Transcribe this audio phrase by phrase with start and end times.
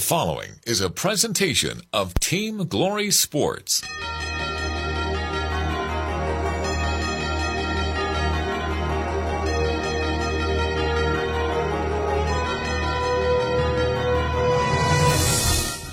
[0.00, 3.82] Following is a presentation of Team Glory Sports.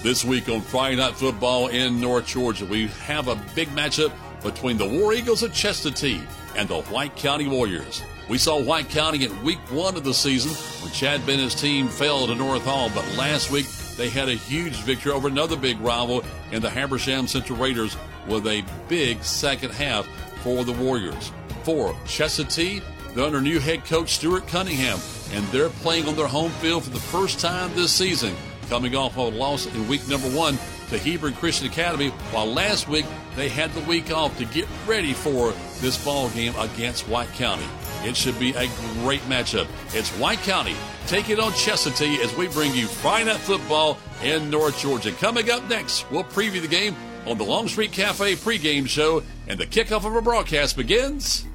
[0.02, 4.78] This week on Friday Night Football in North Georgia, we have a big matchup between
[4.78, 8.02] the War Eagles of Chestatee and the White County Warriors.
[8.30, 10.52] We saw White County in week one of the season
[10.82, 13.66] when Chad Bennett's team fell to North Hall, but last week
[13.98, 17.98] they had a huge victory over another big rival in the Habersham Central Raiders
[18.28, 20.08] with a big second half
[20.44, 21.32] for the Warriors.
[21.64, 22.82] For Chestatee,
[23.14, 25.00] they're under new head coach Stuart Cunningham,
[25.34, 28.36] and they're playing on their home field for the first time this season
[28.70, 30.58] coming off of a loss in week number one
[30.90, 33.06] to Hebron Christian Academy, while last week
[33.36, 37.66] they had the week off to get ready for this ball game against White County.
[38.08, 38.70] It should be a
[39.02, 39.68] great matchup.
[39.94, 44.80] It's White County taking on Chestatee as we bring you Friday Night Football in North
[44.80, 45.12] Georgia.
[45.12, 49.66] Coming up next, we'll preview the game on the Longstreet Cafe pregame show, and the
[49.66, 51.46] kickoff of our broadcast begins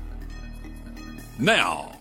[1.38, 1.96] now.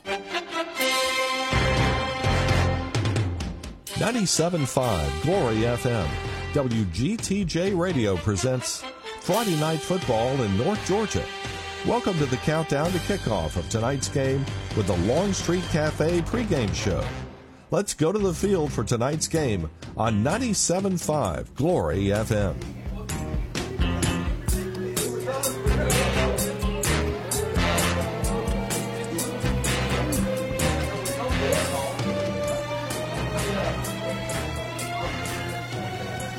[3.95, 6.09] 97.5 Glory FM.
[6.51, 8.83] WGTJ Radio presents
[9.21, 11.23] Friday Night Football in North Georgia.
[11.87, 14.45] Welcome to the countdown to kickoff of tonight's game
[14.77, 17.03] with the Longstreet Cafe pregame show.
[17.71, 22.53] Let's go to the field for tonight's game on 97.5 Glory FM.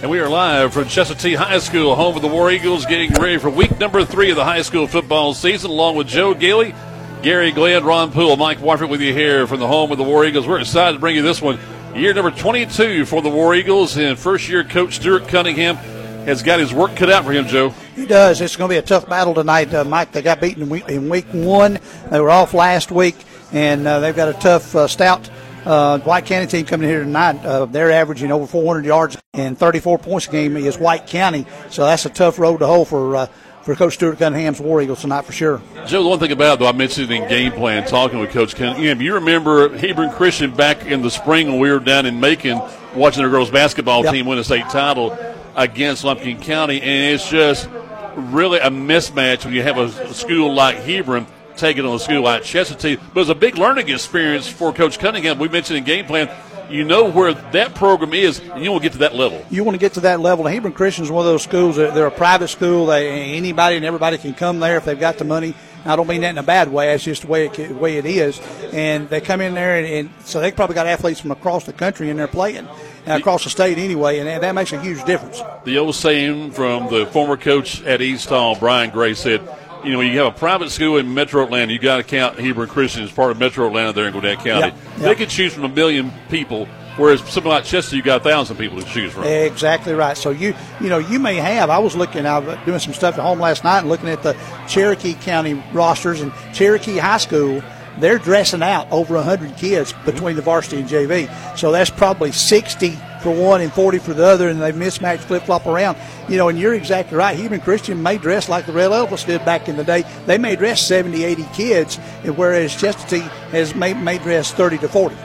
[0.03, 3.39] And we are live from Chestatee High School, home of the War Eagles, getting ready
[3.39, 6.75] for week number three of the high school football season, along with Joe Gailey,
[7.23, 10.25] Gary Glenn, Ron Poole, Mike Warford with you here from the home of the War
[10.25, 10.45] Eagles.
[10.45, 11.57] We're excited to bring you this one.
[11.95, 16.59] Year number 22 for the War Eagles, and first year coach Stuart Cunningham has got
[16.59, 17.69] his work cut out for him, Joe.
[17.95, 18.41] He does.
[18.41, 20.11] It's going to be a tough battle tonight, uh, Mike.
[20.11, 21.79] They got beaten in week, in week one.
[22.11, 23.15] They were off last week,
[23.53, 25.31] and uh, they've got a tough, uh, stout
[25.65, 27.45] uh, White County team coming here tonight.
[27.45, 31.47] Uh, they're averaging over 400 yards and 34 points a game is White County.
[31.71, 33.27] So that's a tough road to hoe for uh,
[33.63, 35.63] for Coach Stuart Cunningham's War Eagles tonight for sure.
[35.87, 38.57] Joe, the one thing about it, though, I mentioned in game plan talking with Coach
[38.57, 39.01] Cunningham.
[39.01, 42.61] You remember Hebron Christian back in the spring when we were down in Macon
[42.97, 44.13] watching their girls basketball Yep.
[44.15, 45.17] team win a state title
[45.55, 47.69] against Lumpkin County, and it's just
[48.17, 51.27] really a mismatch when you have a, a school like Hebron
[51.57, 53.01] taking on a school like Chestatee.
[53.13, 55.39] But it's a big learning experience for Coach Cunningham.
[55.39, 56.31] We mentioned in game plan,
[56.71, 59.45] you know where that program is, and you will get to that level.
[59.51, 60.47] You want to get to that level.
[60.47, 61.77] Hebron Christian is one of those schools.
[61.77, 62.87] They're, they're a private school.
[62.87, 65.55] They, anybody and everybody can come there if they've got the money.
[65.85, 66.95] I don't mean that in a bad way.
[66.95, 68.41] It's just the way it, the way it is.
[68.73, 71.73] And they come in there, and, and so they probably got athletes from across the
[71.73, 75.05] country in there playing, uh, across the state anyway, and that, that makes a huge
[75.05, 75.43] difference.
[75.65, 79.41] The old saying from the former coach at East Hall, Brian Gray, said,
[79.85, 82.69] you know, you have a private school in Metro Atlanta, you got to count Hebron
[82.69, 84.69] Christian as part of Metro Atlanta there in Gwinnett County.
[84.69, 86.67] Yeah, They could choose from a million people,
[86.97, 89.25] whereas something like Chester, you got a thousand people to choose from.
[89.25, 90.17] Exactly right.
[90.17, 91.71] So you you know you may have.
[91.71, 92.27] I was looking.
[92.27, 94.37] I was doing some stuff at home last night and looking at the
[94.69, 97.63] Cherokee County rosters and Cherokee High School.
[97.99, 100.05] They're dressing out over 100 kids mm-hmm.
[100.05, 101.59] between the varsity and JV.
[101.59, 105.45] So that's probably 60 for one and 40 for the other, and they mismatch flip
[105.45, 105.97] flop around.
[106.29, 107.39] You know, and you're exactly right.
[107.39, 110.05] Hebron Christian may dress like the Red Elephants did back in the day.
[110.27, 114.89] They may dress 70, 80 kids, and whereas Chestatee has may, may dress 30 to
[114.89, 115.17] 40.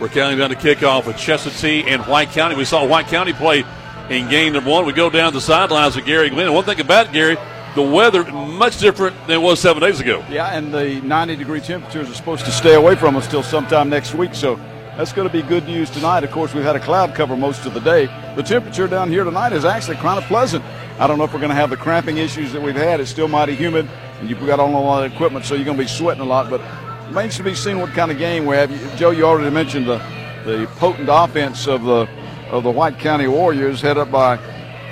[0.00, 2.56] We're counting down the kickoff with Chestatee and White County.
[2.56, 3.64] We saw White County play
[4.10, 4.86] in game number one.
[4.86, 6.52] We go down the sidelines with Gary Glenn.
[6.52, 7.36] One thing about it, Gary,
[7.74, 10.24] the weather much different than it was seven days ago.
[10.30, 13.88] Yeah, and the 90 degree temperatures are supposed to stay away from us till sometime
[13.88, 14.34] next week.
[14.34, 14.56] So
[14.96, 16.24] that's going to be good news tonight.
[16.24, 18.06] Of course, we've had a cloud cover most of the day.
[18.36, 20.64] The temperature down here tonight is actually kind of pleasant.
[20.98, 23.00] I don't know if we're going to have the cramping issues that we've had.
[23.00, 23.88] It's still mighty humid,
[24.20, 26.26] and you've got on a lot of equipment, so you're going to be sweating a
[26.26, 26.48] lot.
[26.48, 28.70] But it remains to be seen what kind of game we have.
[28.96, 30.00] Joe, you already mentioned the
[30.44, 32.06] the potent offense of the
[32.50, 34.38] of the White County Warriors, headed up by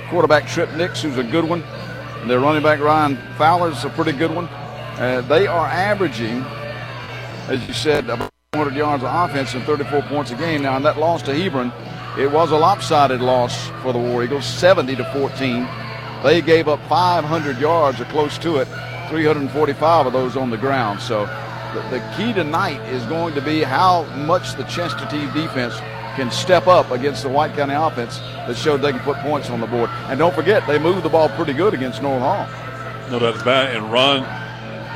[0.09, 1.63] quarterback Trip Nix, who's a good one.
[2.27, 4.45] Their running back Ryan Fowler's a pretty good one.
[4.45, 6.41] Uh, they are averaging,
[7.49, 10.61] as you said, about 100 yards of offense and 34 points a game.
[10.61, 11.73] Now, in that loss to Hebron,
[12.17, 15.67] it was a lopsided loss for the War Eagles, 70 to 14.
[16.23, 18.69] They gave up 500 yards or close to it,
[19.09, 21.01] 345 of those on the ground.
[21.01, 21.25] So
[21.73, 25.75] the, the key tonight is going to be how much the Chestatee defense
[26.15, 29.59] can step up against the White County offense that showed they can put points on
[29.59, 29.89] the board.
[30.07, 32.47] And don't forget, they moved the ball pretty good against North Hall.
[33.09, 33.77] No doubt about it.
[33.77, 34.21] And Ron,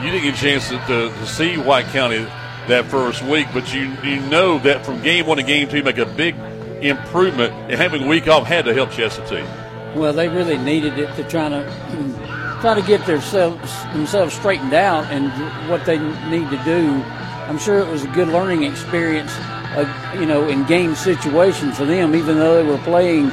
[0.04, 2.28] you didn't get a chance to, to, to see White County
[2.68, 5.84] that first week, but you you know that from game one to game two, you
[5.84, 6.36] make a big
[6.82, 9.46] improvement and having a week off had to help Chestatee.
[9.96, 11.64] Well, they really needed it to try to
[12.62, 15.30] try to get themselves themselves straightened out and
[15.70, 15.98] what they
[16.30, 17.02] need to do.
[17.48, 19.32] I'm sure it was a good learning experience,
[19.78, 23.30] uh, you know, in game situations for them, even though they were playing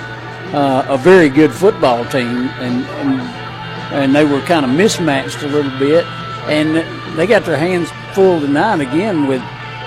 [0.53, 3.45] uh, a very good football team and, and
[3.93, 6.05] and they were kind of mismatched a little bit,
[6.49, 6.77] and
[7.17, 9.43] they got their hands full tonight again with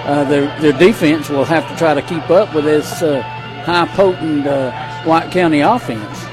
[0.06, 3.22] uh, their their defense will have to try to keep up with this uh,
[3.66, 4.72] high potent uh,
[5.04, 6.24] White County offense.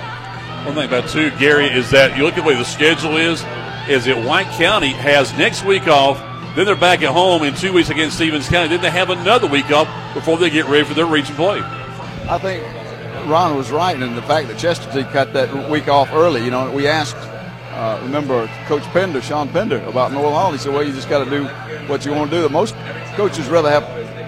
[0.64, 3.44] One thing about too, Gary, is that you look at the way the schedule is.
[3.88, 6.18] Is that White County has next week off,
[6.54, 8.68] then they're back at home in two weeks against Stephens County.
[8.68, 11.60] Then they have another week off before they get ready for their region play.
[11.60, 12.64] I think
[13.28, 16.44] Ron was right in the fact that Chestatee cut that week off early.
[16.44, 20.52] You know, we asked, uh, remember Coach Pender, Sean Pender, about Noel Hall.
[20.52, 21.46] He said, "Well, you just got to do
[21.86, 22.74] what you want to do." The Most
[23.16, 23.82] coaches rather have,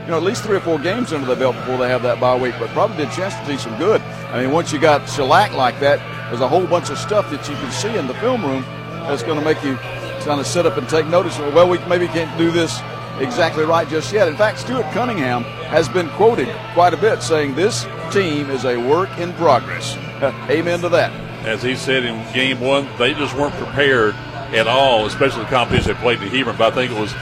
[0.04, 2.18] you know, at least three or four games under their belt before they have that
[2.18, 2.54] bye week.
[2.58, 4.00] But probably did Chestatee some good.
[4.32, 7.48] I mean, once you got shellac like that, there's a whole bunch of stuff that
[7.48, 8.64] you can see in the film room
[9.06, 9.78] that's going to make you
[10.26, 11.38] kind of sit up and take notice.
[11.38, 12.80] Well, we maybe can't do this
[13.18, 14.28] exactly right just yet.
[14.28, 18.76] In fact, Stuart Cunningham has been quoted quite a bit saying this team is a
[18.76, 19.96] work in progress.
[20.50, 21.12] Amen to that.
[21.46, 24.14] As he said in game one, they just weren't prepared
[24.52, 26.56] at all, especially the competition they played in Hebron.
[26.56, 27.14] But I think it was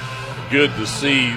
[0.50, 1.30] good to see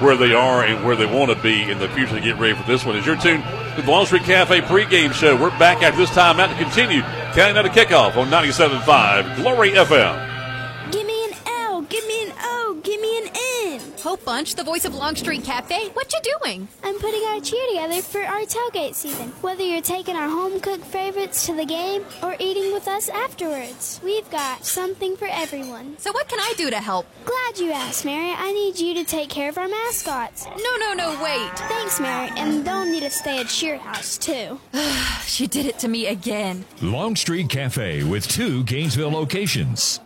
[0.00, 2.54] where they are and where they want to be in the future to get ready
[2.54, 2.96] for this one.
[2.96, 3.44] As you're tuned
[3.76, 7.00] to the Longstreet Cafe pregame show, we're back after this time out to continue
[7.32, 10.33] counting down the kickoff on 97.5 Glory FM.
[14.04, 16.68] Hope Bunch, the voice of Longstreet Cafe, what you doing?
[16.82, 19.28] I'm putting our cheer together for our tailgate season.
[19.40, 24.02] Whether you're taking our home cooked favorites to the game or eating with us afterwards,
[24.04, 25.96] we've got something for everyone.
[25.96, 27.06] So what can I do to help?
[27.24, 28.34] Glad you asked, Mary.
[28.36, 30.44] I need you to take care of our mascots.
[30.48, 31.58] No, no, no, wait.
[31.60, 34.60] Thanks, Mary, and they'll need to stay at Cheer House too.
[35.24, 36.64] She did it to me again.
[36.82, 40.00] Longstreet Cafe with two Gainesville locations.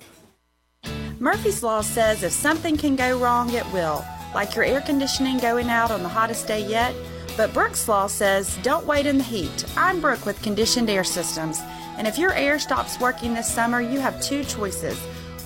[1.21, 4.05] Murphy's Law says if something can go wrong, it will,
[4.37, 6.95] like your air conditioning going out on the hottest day yet.
[7.37, 9.65] But Brooks Law says don't wait in the heat.
[9.77, 11.61] I'm Brooke with Conditioned Air Systems,
[11.97, 14.97] and if your air stops working this summer, you have two choices.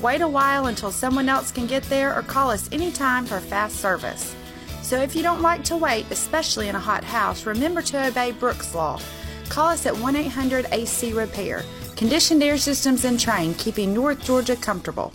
[0.03, 3.77] Wait a while until someone else can get there, or call us anytime for fast
[3.77, 4.37] service.
[4.83, 8.33] So if you don't like to wait, especially in a hot house, remember to obey
[8.33, 9.01] Brooks Law.
[9.49, 11.63] Call us at 1 800 AC Repair.
[11.97, 15.15] Conditioned Air Systems and Trane, keeping North Georgia comfortable.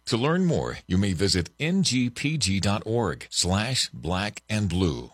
[0.11, 5.11] To learn more, you may visit ngpg.org slash black and blue.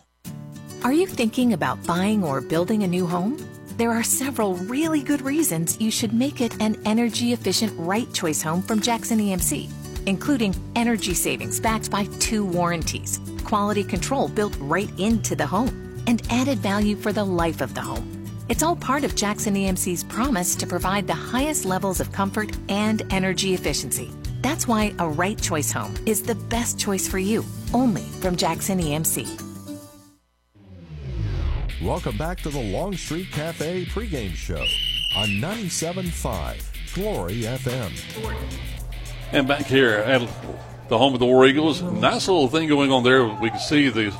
[0.82, 3.38] Are you thinking about buying or building a new home?
[3.76, 8.42] There are several really good reasons you should make it an energy efficient right choice
[8.42, 9.70] home from Jackson EMC,
[10.06, 16.26] including energy savings backed by two warranties, quality control built right into the home, and
[16.28, 18.26] added value for the life of the home.
[18.48, 23.00] It's all part of Jackson EMC's promise to provide the highest levels of comfort and
[23.12, 24.10] energy efficiency.
[24.40, 28.78] That's why a right choice home is the best choice for you, only from Jackson
[28.78, 29.26] EMC.
[31.82, 34.64] Welcome back to the Longstreet Cafe pregame show
[35.16, 37.92] on 97.5 Glory FM.
[39.32, 40.20] And back here at
[40.88, 43.24] the home of the War Eagles, nice little thing going on there.
[43.24, 44.12] We can see the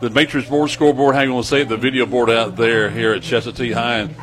[0.00, 2.90] the matrix board, scoreboard, how you want to say it, the video board out there
[2.90, 3.98] here at Chestatee High.
[3.98, 4.16] And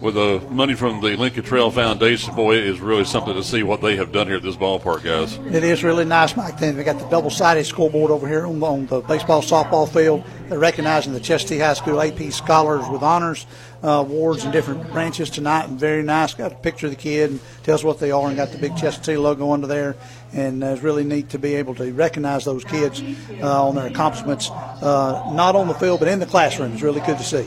[0.00, 3.62] with the money from the Lincoln Trail Foundation, boy, it is really something to see
[3.62, 5.36] what they have done here at this ballpark, guys.
[5.54, 6.58] It is really nice, Mike.
[6.58, 10.24] Then we got the double-sided scoreboard over here on, on the baseball softball field.
[10.48, 13.46] They're recognizing the Chestatee High School AP scholars with honors
[13.82, 15.68] uh, awards in different branches tonight.
[15.68, 16.34] And very nice.
[16.34, 18.72] Got a picture of the kid and tells what they are, and got the big
[18.72, 19.96] Chestatee logo under there.
[20.32, 23.02] And uh, it's really neat to be able to recognize those kids
[23.40, 26.72] uh, on their accomplishments, uh, not on the field but in the classroom.
[26.72, 27.46] It's really good to see.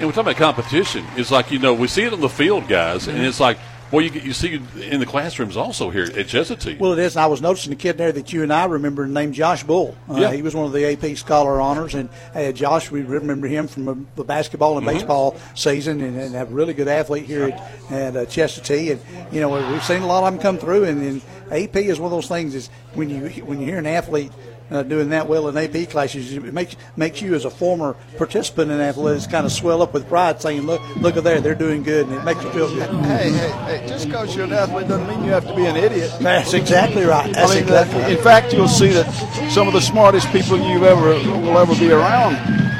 [0.00, 1.04] And we're talking about competition.
[1.16, 3.58] It's like, you know, we see it on the field, guys, and it's like,
[3.92, 6.78] well, you, you see it in the classrooms also here at Chestatee.
[6.78, 7.16] Well, it is.
[7.16, 9.96] And I was noticing a kid there that you and I remember named Josh Bull.
[10.08, 10.32] Uh, Yeah.
[10.32, 11.94] He was one of the AP Scholar Honors.
[11.96, 14.92] And uh, Josh, we remember him from uh, the basketball and Mhm.
[14.92, 18.92] baseball season and, and have a really good athlete here at, at uh, Chestatee.
[18.92, 20.84] And, you know, we've seen a lot of them come through.
[20.84, 23.86] And, and AP is one of those things is when you, when you hear an
[23.86, 24.30] athlete
[24.70, 26.32] uh, doing that well in AP classes.
[26.32, 30.08] It makes makes you as a former participant in athletics kind of swell up with
[30.08, 32.88] pride, saying, "Look, look at there, they're doing good," and it makes you feel good.
[33.04, 33.88] Hey, hey, hey!
[33.88, 36.12] Just because you're an athlete doesn't mean you have to be an idiot.
[36.20, 37.32] That's exactly right.
[37.32, 38.16] That's I mean, exactly that- right.
[38.16, 39.10] In fact, you'll see that
[39.50, 41.08] some of the smartest people you ever
[41.40, 42.36] will ever be around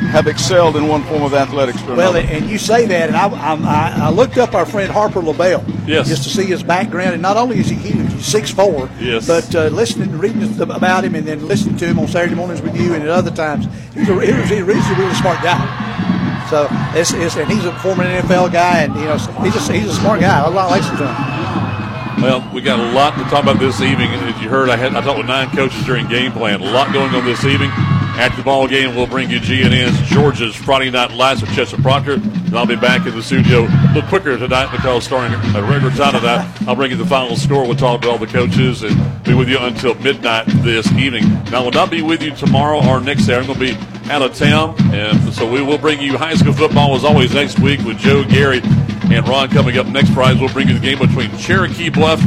[0.09, 2.26] have excelled in one form of athletics or Well, another.
[2.35, 5.62] and you say that, and I, I, I looked up our friend Harper LeBel.
[5.87, 6.09] Yes.
[6.09, 9.26] Just to see his background, and not only is he, he's six four, Yes.
[9.26, 12.75] but uh, listening, reading about him, and then listening to him on Saturday mornings with
[12.80, 16.47] you, and at other times, he's a, he was, a really smart guy.
[16.50, 16.66] So
[16.99, 19.95] it's, it's, and he's a former NFL guy, and you know he's a, he's a
[19.95, 20.40] smart guy.
[20.42, 22.23] I like listening to him.
[22.23, 24.11] Well, we got a lot to talk about this evening.
[24.11, 26.61] As you heard, I had I talked with nine coaches during game plan.
[26.61, 27.71] A lot going on this evening.
[28.19, 32.14] After the ball game, we'll bring you GNN's Georgia's Friday Night Lights with Chester Proctor.
[32.14, 35.62] And I'll be back in the studio a little quicker tonight because starting at a
[35.62, 37.64] regular time tonight, I'll bring you the final score.
[37.64, 41.29] We'll talk to all the coaches and be with you until midnight this evening.
[41.45, 43.37] Now, I will not be with you tomorrow or next day.
[43.37, 46.52] I'm going to be out of town, and so we will bring you high school
[46.52, 50.38] football as always next week with Joe, Gary, and Ron coming up next Friday.
[50.40, 52.21] We'll bring you the game between Cherokee Bluff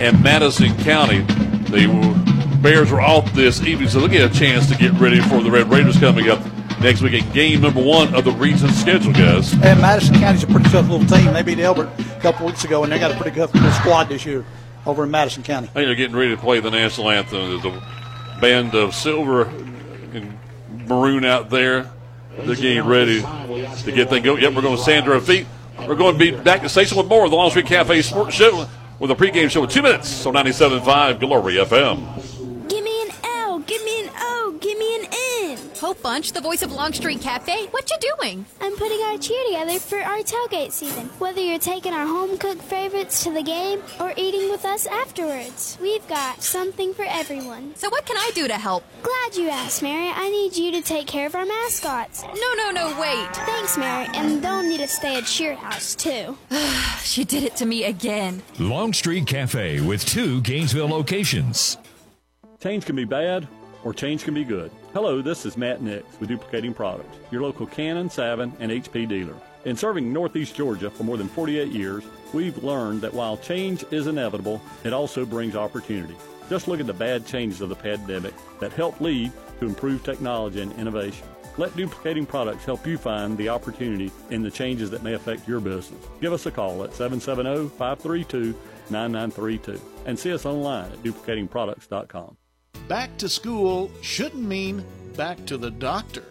[0.00, 1.20] and Madison County.
[1.70, 5.42] The Bears are off this evening, so they'll get a chance to get ready for
[5.42, 6.40] the Red Raiders coming up
[6.80, 9.52] next week at game number one of the region schedule, guys.
[9.54, 11.32] And Madison County's a pretty tough little team.
[11.32, 14.08] They beat Elbert a couple weeks ago, and they got a pretty tough little squad
[14.08, 14.44] this year
[14.84, 15.70] over in Madison County.
[15.74, 17.60] They're getting ready to play the national anthem.
[17.60, 20.38] There's a band of silver and
[20.88, 21.90] maroon out there.
[22.38, 24.42] They're getting ready to get things going.
[24.42, 25.46] Yep, we're going to stand to our feet.
[25.86, 28.66] We're going to be back to station with more of the Longstreet Cafe Sports Show
[28.98, 32.35] with a pregame show in two minutes on 97.5 Glory FM.
[36.02, 38.46] Bunch, the voice of Longstreet Cafe, what you doing?
[38.60, 41.06] I'm putting our cheer together for our tailgate season.
[41.18, 45.78] Whether you're taking our home cooked favorites to the game or eating with us afterwards,
[45.80, 47.74] we've got something for everyone.
[47.76, 48.84] So what can I do to help?
[49.02, 50.08] Glad you asked, Mary.
[50.08, 52.22] I need you to take care of our mascots.
[52.22, 53.36] No, no, no, wait.
[53.36, 54.08] Thanks, Mary.
[54.14, 56.36] And they'll need to stay at Cheer House, too.
[57.02, 58.42] she did it to me again.
[58.58, 61.78] Longstreet Cafe with two Gainesville locations.
[62.60, 63.48] Change can be bad
[63.86, 64.72] or change can be good.
[64.92, 69.36] Hello, this is Matt Nix with Duplicating Products, your local Canon, Savin, and HP dealer.
[69.64, 72.02] In serving Northeast Georgia for more than 48 years,
[72.32, 76.16] we've learned that while change is inevitable, it also brings opportunity.
[76.50, 80.62] Just look at the bad changes of the pandemic that helped lead to improved technology
[80.62, 81.28] and innovation.
[81.56, 85.60] Let Duplicating Products help you find the opportunity in the changes that may affect your
[85.60, 86.04] business.
[86.20, 88.52] Give us a call at 770 532
[88.90, 92.36] 9932 and see us online at duplicatingproducts.com.
[92.88, 94.84] Back to school shouldn't mean
[95.16, 96.22] back to the doctor.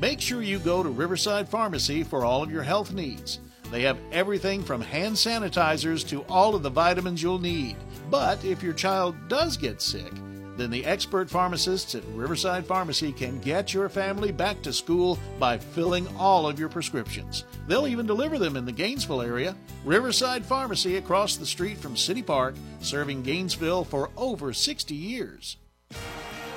[0.00, 3.38] Make sure you go to Riverside Pharmacy for all of your health needs.
[3.70, 7.76] They have everything from hand sanitizers to all of the vitamins you'll need.
[8.10, 10.12] But if your child does get sick,
[10.56, 15.58] then the expert pharmacists at Riverside Pharmacy can get your family back to school by
[15.58, 17.44] filling all of your prescriptions.
[17.68, 19.54] They'll even deliver them in the Gainesville area.
[19.84, 25.56] Riverside Pharmacy across the street from City Park, serving Gainesville for over 60 years.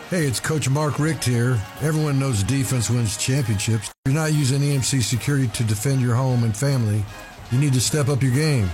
[0.09, 1.59] Hey, it's Coach Mark Richt here.
[1.81, 3.87] Everyone knows defense wins championships.
[3.87, 7.03] If you're not using EMC security to defend your home and family,
[7.51, 8.69] you need to step up your game.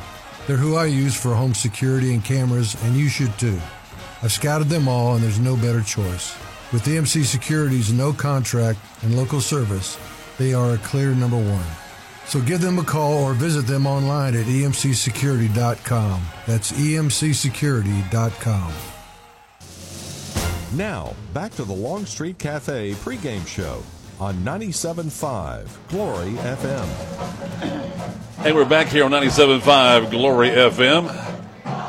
[0.48, 3.58] They're who I use for home security and cameras, and you should too.
[4.22, 6.36] I've scouted them all, and there's no better choice.
[6.74, 9.98] With EMC Security's no contract and local service,
[10.38, 11.66] they are a clear number one.
[12.26, 16.22] So give them a call or visit them online at emcsecurity.com.
[16.46, 18.74] That's emcsecurity.com.
[20.74, 23.82] Now, back to the Longstreet Cafe pregame show
[24.20, 26.86] on 97.5 Glory FM.
[28.44, 31.06] Hey, we're back here on 97.5 Glory FM.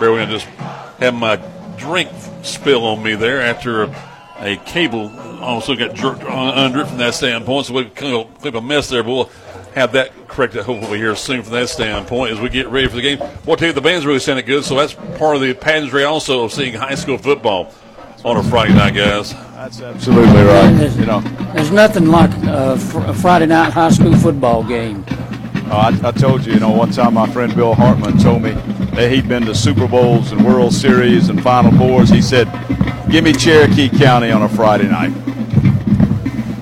[0.00, 1.36] Me, I just have my
[1.76, 2.08] drink
[2.42, 3.82] spill on me there after
[4.38, 5.10] a, cable
[5.40, 7.66] also got jerked under it from that standpoint.
[7.66, 9.30] So we've kind of, of a mess there, but we'll
[9.74, 13.02] have that corrected hopefully here soon from that standpoint as we get ready for the
[13.02, 13.18] game.
[13.44, 16.44] Well, tell you, the band's really sounded good, so that's part of the pageantry also
[16.44, 17.74] of seeing high school football
[18.24, 19.32] on a Friday night, guys.
[19.32, 20.90] That's absolutely right.
[20.96, 21.20] You know,
[21.54, 25.04] There's nothing like a, fr- a Friday night high school football game.
[25.70, 28.50] Uh, I, I told you, you know, one time my friend Bill Hartman told me
[28.94, 32.10] that he'd been to Super Bowls and World Series and Final Fours.
[32.10, 32.46] He said,
[33.10, 35.12] "Give me Cherokee County on a Friday night."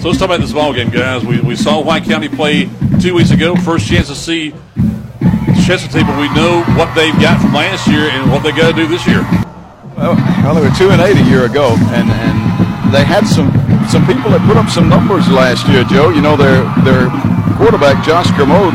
[0.00, 1.24] So let's talk about this ball game, guys.
[1.24, 2.68] We, we saw White County play
[3.00, 3.56] two weeks ago.
[3.56, 4.52] First chance to see
[5.66, 8.76] Chestatee, but we know what they've got from last year and what they got to
[8.76, 9.22] do this year.
[9.98, 13.50] Well, they were two and eight a year ago, and and they had some
[13.90, 15.82] some people that put up some numbers last year.
[15.84, 17.10] Joe, you know their their
[17.58, 18.74] quarterback Josh Kermode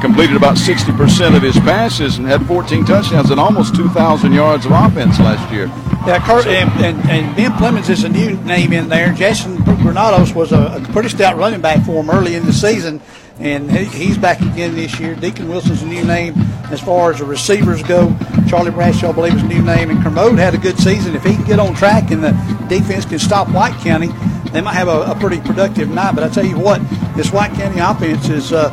[0.00, 4.72] completed about 60% of his passes and had 14 touchdowns and almost 2,000 yards of
[4.72, 5.66] offense last year.
[6.06, 9.12] Yeah, Kurt, and, and, and Ben Clemens is a new name in there.
[9.14, 13.00] Jason Granados was a, a pretty stout running back for him early in the season,
[13.38, 15.14] and he, he's back again this year.
[15.14, 16.34] Deacon Wilson's a new name
[16.70, 18.16] as far as the receivers go.
[18.48, 19.90] Charlie Bradshaw, I believe, is a new name.
[19.90, 21.14] And Kermode had a good season.
[21.14, 22.32] If he can get on track and the
[22.68, 24.08] defense can stop White County,
[24.50, 26.14] they might have a, a pretty productive night.
[26.14, 26.80] But I tell you what,
[27.16, 28.52] this White County offense is.
[28.52, 28.70] Uh,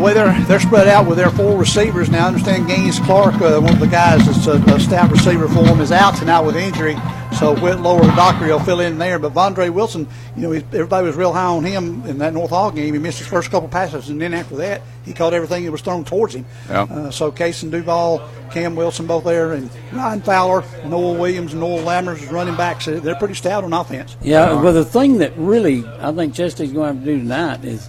[0.00, 2.24] the way they're they're spread out with their four receivers now.
[2.24, 5.62] I understand Gaines Clark, uh, one of the guys that's a, a stout receiver for
[5.62, 6.96] them, is out tonight with injury.
[7.38, 9.18] So Whitlow or Dockery will fill in there.
[9.18, 12.70] But Vondre Wilson, you know, everybody was real high on him in that North Hall
[12.70, 12.94] game.
[12.94, 15.82] He missed his first couple passes, and then after that, he caught everything that was
[15.82, 16.46] thrown towards him.
[16.68, 16.82] Yeah.
[16.82, 21.78] Uh, so Cason Duval, Cam Wilson, both there, and Ryan Fowler, Noel Williams, and Noel
[21.84, 22.86] Lammers is running backs.
[22.86, 24.16] They're pretty stout on offense.
[24.22, 27.64] Yeah, but the thing that really I think Chestatee's going to have to do tonight
[27.64, 27.88] is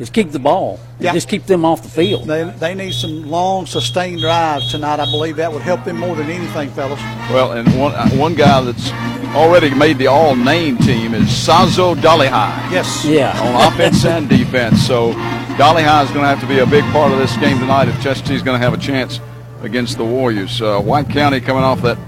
[0.00, 0.80] is keep the ball.
[0.98, 1.12] Yeah.
[1.12, 2.26] Just keep them off the field.
[2.26, 4.98] They, they need some long, sustained drives tonight.
[4.98, 6.98] I believe that would help them more than anything, fellas.
[7.30, 8.90] Well, and one uh, one guy that's
[9.36, 12.72] already made the all-name team is Sazo Dolihai.
[12.72, 13.04] Yes.
[13.04, 13.38] Yeah.
[13.40, 14.84] On offense and defense.
[14.84, 17.88] So Dolihai is going to have to be a big part of this game tonight
[17.88, 19.20] if Chestatee's going to have a chance
[19.62, 20.60] against the Warriors.
[20.62, 21.98] Uh, White County coming off that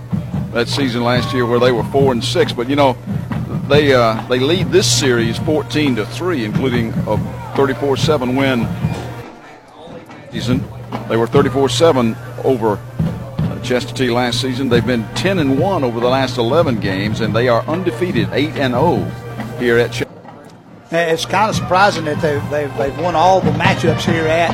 [0.54, 2.96] that season last year where they were four and six, but you know
[3.68, 8.68] they uh, they lead this series 14 to three, including a 34-7 win
[10.32, 10.64] season.
[11.08, 12.76] They were 34-7 over
[13.62, 14.68] Chestatee last season.
[14.68, 18.56] They've been 10 and 1 over the last 11 games, and they are undefeated 8
[18.56, 19.04] and 0
[19.58, 19.92] here at.
[19.92, 20.02] Ch-
[20.90, 24.50] it's kind of surprising that they've, they've, they've won all the matchups here at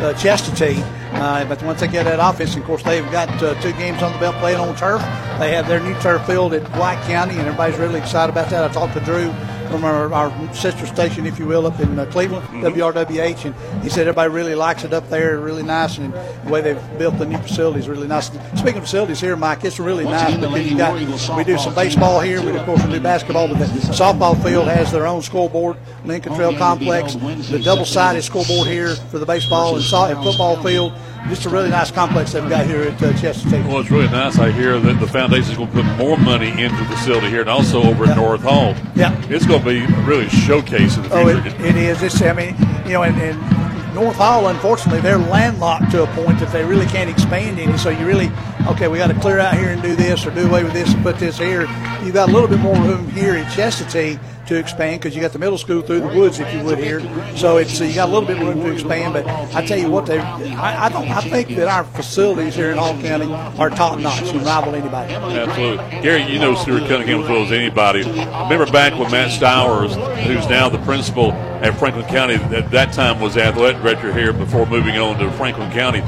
[0.00, 0.80] uh, Chestatee.
[1.12, 4.12] Uh, but once they get that offense, of course, they've got uh, two games on
[4.12, 5.00] the belt playing on turf.
[5.40, 8.70] They have their new turf field at White County, and everybody's really excited about that.
[8.70, 9.32] I talked to Drew
[9.70, 12.66] from our, our sister station, if you will, up in uh, Cleveland, mm-hmm.
[12.66, 16.60] WRWH, and he said everybody really likes it up there, really nice, and the way
[16.60, 18.26] they've built the new facilities really nice.
[18.56, 20.94] Speaking of facilities here, Mike, it's really nice because you got
[21.36, 24.66] we do some baseball here, we of course we do basketball, but the softball field
[24.66, 29.84] has their own scoreboard, Lincoln Trail Complex, the double-sided scoreboard here for the baseball and,
[30.24, 30.92] football field
[31.28, 33.66] just a really nice complex they've got here at uh, Chestatee.
[33.66, 34.38] Well, it's really nice.
[34.38, 37.42] I hear that the foundation is going to put more money into the facility here,
[37.42, 38.74] and also over at North Hall.
[38.94, 41.42] Yeah, it's going to be really showcase in the future.
[41.60, 42.02] Oh, it, it is.
[42.02, 46.38] It's, I mean, you know, and, and North Hall, unfortunately, they're landlocked to a point
[46.40, 47.76] that they really can't expand any.
[47.76, 48.30] So you really,
[48.66, 50.92] okay, we got to clear out here and do this, or do away with this
[50.94, 51.62] and put this here.
[52.02, 54.18] You've got a little bit more room here at Chestatee
[54.50, 57.00] to expand because you got the middle school through the woods, if you would here.
[57.36, 59.14] So it's you got a little bit of room to expand.
[59.14, 62.70] But I tell you what, they I, I don't I think that our facilities here
[62.70, 65.14] in Hall County are top notch and rival anybody.
[65.14, 66.24] Absolutely, Gary.
[66.24, 68.02] You know Stuart Cunningham as well as anybody.
[68.02, 73.20] Remember back when Matt Stowers, who's now the principal at Franklin County, at that time
[73.20, 76.00] was athletic director here before moving on to Franklin County.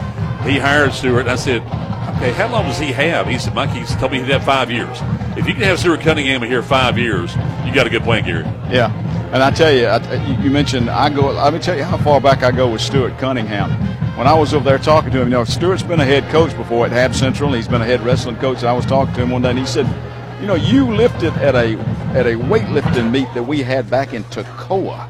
[0.42, 1.28] He hired Stewart.
[1.28, 1.62] I said,
[2.22, 3.26] okay, how long does he have?
[3.26, 4.96] He said, Mike, he told me he'd have five years.
[5.36, 8.44] If you can have Stuart Cunningham here five years, you got a good plan, Gary.
[8.70, 8.92] Yeah,
[9.32, 11.32] and I tell you, I, you mentioned I go.
[11.32, 13.70] Let me tell you how far back I go with Stuart Cunningham.
[14.16, 16.56] When I was over there talking to him, you know, Stuart's been a head coach
[16.56, 18.58] before at Hab Central, and he's been a head wrestling coach.
[18.58, 19.86] And I was talking to him one day, and he said,
[20.40, 21.76] "You know, you lifted at a
[22.14, 25.08] at a weightlifting meet that we had back in Toccoa."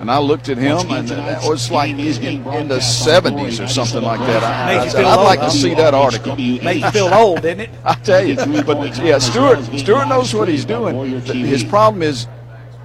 [0.00, 4.02] And I looked at him, and that was like in, in the 70s or something
[4.02, 4.44] like that.
[4.44, 6.36] I, I said, I'd like to see that article.
[6.36, 7.70] Makes you feel old, didn't it?
[7.84, 8.36] I tell you.
[8.62, 11.20] But yeah, Stewart, Stewart knows what he's doing.
[11.22, 12.28] His problem is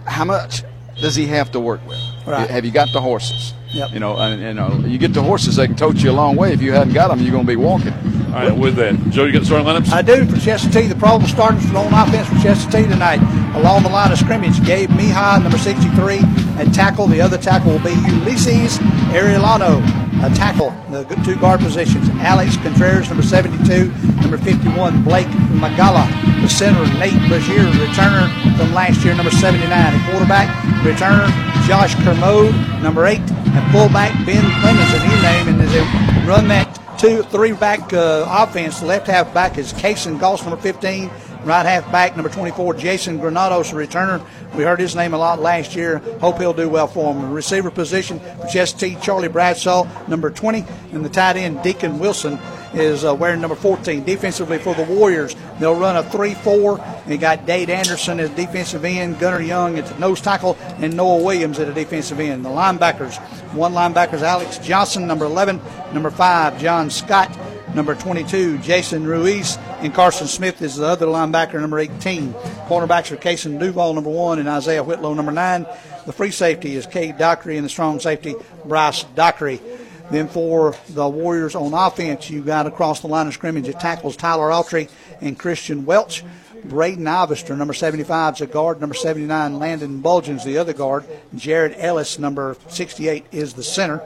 [0.06, 0.64] how much
[1.02, 2.00] does he have to work with?
[2.26, 2.50] Right.
[2.50, 3.54] Have you got the horses?
[3.74, 3.92] Yep.
[3.92, 6.36] You know, and you know, you get the horses, they can tote you a long
[6.36, 6.54] way.
[6.54, 7.94] If you hadn't got them, you're going to be walking.
[8.34, 9.94] All right, with that, Joe, you got the starting lineups?
[9.94, 10.90] I do for Chestatee.
[10.90, 13.22] The problem starting for on offense for Chestatee tonight.
[13.54, 16.18] Along the line of scrimmage, Gabe Mihai, number 63,
[16.58, 17.06] and tackle.
[17.06, 18.80] The other tackle will be Ulysses
[19.14, 19.86] Arellano,
[20.26, 22.10] a tackle, the two guard positions.
[22.26, 26.10] Alex Contreras, number 72, number 51, Blake Magala,
[26.42, 30.50] the center, Nate Brazier, returner from last year, number 79, a quarterback,
[30.82, 31.30] returner,
[31.68, 36.48] Josh Kermode, number 8, and fullback Ben Clemens, a new name, and as they run
[36.48, 41.12] that two, three back uh, offense, left half back is Cason Goss, number 15,
[41.44, 44.26] right half back, number 24, Jason Granados, a returner.
[44.56, 45.98] We heard his name a lot last year.
[46.22, 47.34] Hope he'll do well for him.
[47.34, 50.64] Receiver position for Chestatee, Charlie Bradshaw, number 20,
[50.94, 52.40] and the tight end, Deacon Wilson,
[52.74, 54.04] is uh, wearing number 14.
[54.04, 57.04] Defensively for the Warriors, they'll run a 3 4.
[57.08, 61.24] They got Dade Anderson as defensive end, Gunnar Young at the nose tackle, and Noah
[61.24, 62.46] Williams at a defensive end.
[62.46, 63.18] The linebackers,
[63.54, 65.62] one linebacker is Alex Johnson, number 11,
[65.94, 67.38] number 5, John Scott,
[67.76, 72.34] number 22, Jason Ruiz, and Carson Smith is the other linebacker, number 18.
[72.34, 75.66] Cornerbacks are Cason Duval, number 1, and Isaiah Whitlow, number 9.
[76.06, 79.62] The free safety is Cade Dockery, and the strong safety, Bryce Dockery.
[80.12, 84.18] Then for the Warriors on offense, you got across the line of scrimmage at tackles
[84.18, 84.90] Tyler Autry
[85.22, 86.24] and Christian Welch.
[86.66, 88.80] Braden Ivester, number 75, is a guard.
[88.80, 91.04] Number 79, Landon Bulgens, the other guard.
[91.36, 94.02] Jared Ellis, number 68, is the center.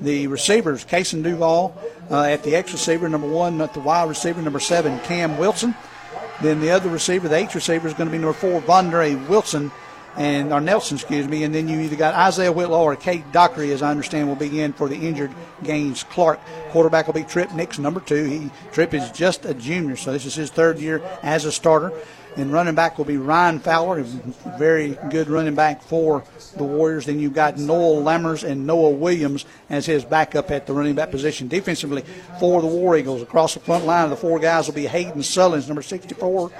[0.00, 1.76] The receivers, Cason Duval
[2.10, 5.76] uh, at the X receiver, number one at the wide receiver, number seven, Cam Wilson.
[6.40, 9.70] Then the other receiver, the H receiver, is going to be number four, Vondre Wilson
[10.16, 13.72] and or Nelson, excuse me, and then you either got Isaiah Whitlow or Cade Dockery,
[13.72, 16.40] as I understand, will be in for the injured Gaines Clark.
[16.70, 18.24] Quarterback will be Trip Nix, number two.
[18.24, 21.92] He Trip is just a junior, so this is his third year as a starter.
[22.34, 24.04] And running back will be Ryan Fowler, a
[24.58, 26.24] very good running back for
[26.56, 27.04] the Warriors.
[27.04, 31.10] Then you've got Noel Lammers and Noah Williams as his backup at the running back
[31.10, 31.46] position.
[31.46, 32.04] Defensively
[32.40, 35.68] for the War Eagles, across the front line the four guys will be Hayden Sullins,
[35.68, 36.50] number 64,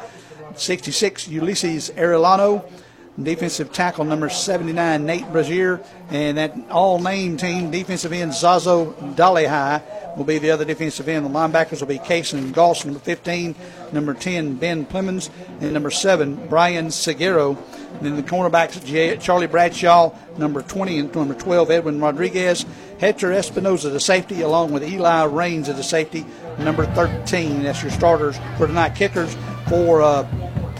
[0.56, 2.70] 66, Ulysses Arellano,
[3.20, 9.82] defensive tackle number 79, Nate Brazier, and that all name team, defensive end Zazo Dolihai
[10.16, 11.26] will be the other defensive end.
[11.26, 13.54] The linebackers will be Cason Goss, number 15,
[13.92, 17.56] number 10, Ben Plemons, and number 7, Brian Seguero.
[17.96, 22.64] And then the cornerbacks, Charlie Bradshaw, number 20, and number 12, Edwin Rodriguez.
[22.98, 26.24] Hector Espinoza, the safety, along with Eli Rains at the safety,
[26.58, 27.64] number 13.
[27.64, 28.94] That's your starters for tonight.
[28.94, 29.36] Kickers
[29.68, 30.24] for uh,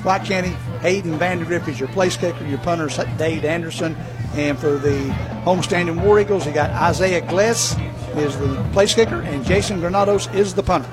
[0.02, 2.44] White County, Hayden Vandergriff is your place kicker.
[2.44, 3.96] Your punter is Dave Anderson.
[4.34, 4.98] And for the
[5.44, 7.76] homestanding War Eagles, you got Isaiah Gless
[8.16, 10.88] is the place kicker, and Jason Granados is the punter.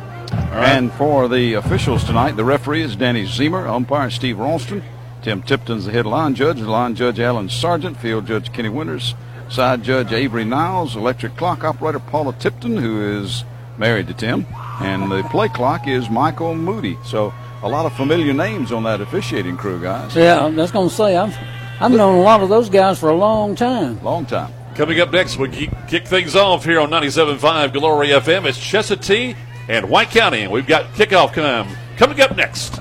[0.51, 4.83] And for the officials tonight, the referee is Danny Zemer, umpire Steve Ralston,
[5.21, 9.15] Tim Tipton's the head line judge, line judge Alan Sargent, field judge Kenny Winters,
[9.49, 13.43] side judge Avery Niles, electric clock operator Paula Tipton, who is
[13.77, 14.45] married to Tim,
[14.81, 16.97] and the play clock is Michael Moody.
[17.05, 20.15] So a lot of familiar names on that officiating crew, guys.
[20.15, 21.35] Yeah, I was going to say, I've,
[21.79, 24.01] I've known a lot of those guys for a long time.
[24.03, 24.53] Long time.
[24.75, 28.45] Coming up next, we kick things off here on 97.5 Glory FM.
[28.45, 29.35] It's Chestatee
[29.67, 31.67] and White County, and we've got kickoff come,
[31.97, 32.79] coming up next.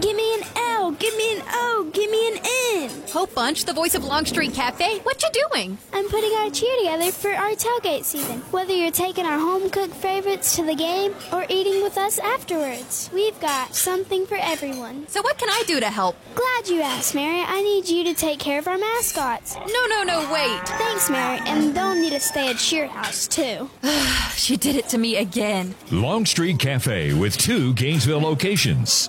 [0.00, 0.42] Give me an
[0.90, 2.40] L, give me an O, give me an
[2.74, 2.90] N.
[3.12, 5.78] Hope Bunch, the voice of Longstreet Cafe, what you doing?
[5.92, 8.40] I'm putting our cheer together for our tailgate season.
[8.50, 13.08] Whether you're taking our home cooked favorites to the game or eating with us afterwards,
[13.14, 15.06] we've got something for everyone.
[15.06, 16.16] So what can I do to help?
[16.34, 17.40] Glad you asked, Mary.
[17.40, 19.54] I need you to take care of our mascots.
[19.54, 20.68] No, no, no, wait.
[20.70, 21.38] Thanks, Mary.
[21.46, 23.70] And they'll need to stay at Cheer House, too.
[24.34, 25.76] she did it to me again.
[25.92, 29.08] Longstreet Cafe with two Gainesville locations.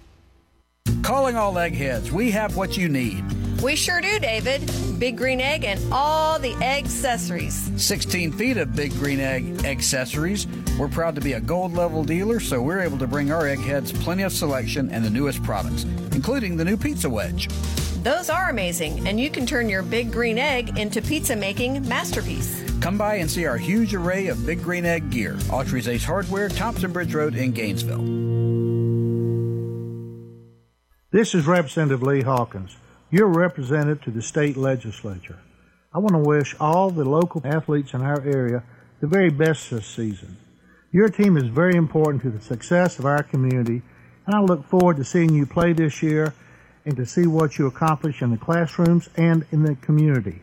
[1.03, 3.23] Calling all eggheads, we have what you need.
[3.61, 4.71] We sure do, David.
[4.97, 7.71] Big green egg and all the egg accessories.
[7.77, 10.47] 16 feet of big green egg accessories.
[10.79, 13.91] We're proud to be a gold level dealer, so we're able to bring our eggheads
[13.91, 17.49] plenty of selection and the newest products, including the new pizza wedge.
[18.03, 22.63] Those are amazing, and you can turn your big green egg into pizza making masterpiece.
[22.81, 25.35] Come by and see our huge array of big green egg gear.
[25.49, 28.70] Autry's Ace Hardware, Thompson Bridge Road in Gainesville.
[31.13, 32.77] This is Representative Lee Hawkins,
[33.09, 35.39] your representative to the state legislature.
[35.93, 38.63] I want to wish all the local athletes in our area
[39.01, 40.37] the very best this season.
[40.93, 43.81] Your team is very important to the success of our community,
[44.25, 46.33] and I look forward to seeing you play this year
[46.85, 50.41] and to see what you accomplish in the classrooms and in the community.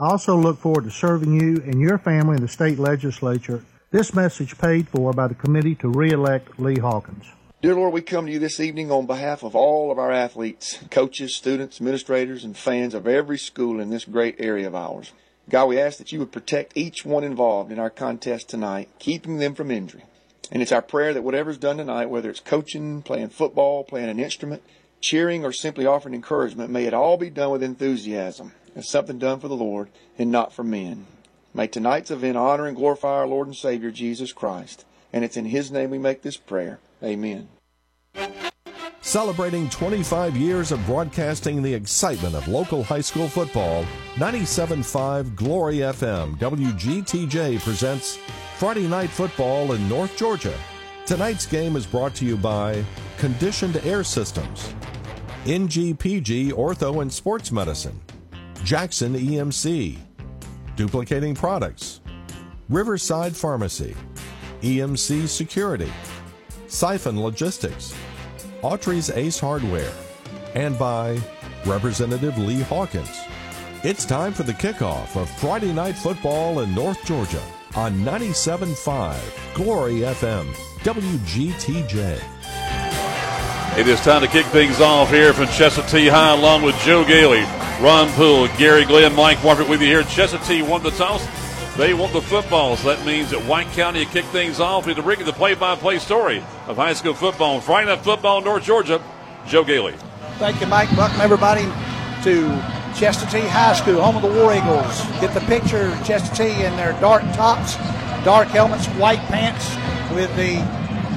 [0.00, 3.62] I also look forward to serving you and your family in the state legislature.
[3.90, 7.26] This message paid for by the committee to re-elect Lee Hawkins.
[7.62, 10.80] Dear Lord, we come to you this evening on behalf of all of our athletes,
[10.90, 15.12] coaches, students, administrators, and fans of every school in this great area of ours.
[15.48, 19.38] God, we ask that you would protect each one involved in our contest tonight, keeping
[19.38, 20.02] them from injury.
[20.50, 24.18] And it's our prayer that whatever's done tonight, whether it's coaching, playing football, playing an
[24.18, 24.64] instrument,
[25.00, 29.38] cheering, or simply offering encouragement, may it all be done with enthusiasm as something done
[29.38, 31.06] for the Lord and not for men.
[31.54, 34.84] May tonight's event honor and glorify our Lord and Savior Jesus Christ.
[35.12, 36.80] And it's in His name we make this prayer.
[37.02, 37.48] Amen.
[39.12, 46.38] Celebrating 25 years of broadcasting the excitement of local high school football, 97.5 Glory FM
[46.38, 48.18] WGTJ presents
[48.58, 50.56] Friday Night Football in North Georgia.
[51.04, 52.82] Tonight's game is brought to you by
[53.18, 54.72] Conditioned Air Systems,
[55.44, 58.00] NGPG Ortho and Sports Medicine,
[58.62, 59.98] Jackson EMC,
[60.76, 62.00] Duplicating Products,
[62.68, 63.96] Riverside Pharmacy,
[64.62, 65.92] EMC Security,
[66.72, 67.94] Siphon Logistics,
[68.62, 69.92] Autry's Ace Hardware,
[70.54, 71.20] and by
[71.66, 73.14] Representative Lee Hawkins.
[73.84, 77.42] It's time for the kickoff of Friday Night Football in North Georgia
[77.76, 80.46] on 97.5 Glory FM,
[80.78, 82.18] WGTJ.
[83.78, 87.42] It is time to kick things off here from Chestatee High along with Joe Gailey,
[87.84, 90.04] Ron Poole, Gary Glenn, Mike Warford with you here.
[90.04, 91.22] Chestatee won the toss.
[91.76, 94.84] They want the football, so that means that White County kick things off.
[94.84, 97.62] to bring you the play-by-play story of high school football.
[97.62, 99.02] Friday Night Football in North Georgia,
[99.46, 99.94] Joe Gailey.
[100.38, 100.92] Thank you, Mike.
[100.98, 101.62] Welcome everybody
[102.24, 102.48] to
[102.92, 105.00] Chestatee High School, home of the War Eagles.
[105.18, 107.76] Get the picture, Chestatee in their dark tops,
[108.22, 109.74] dark helmets, white pants
[110.14, 110.56] with the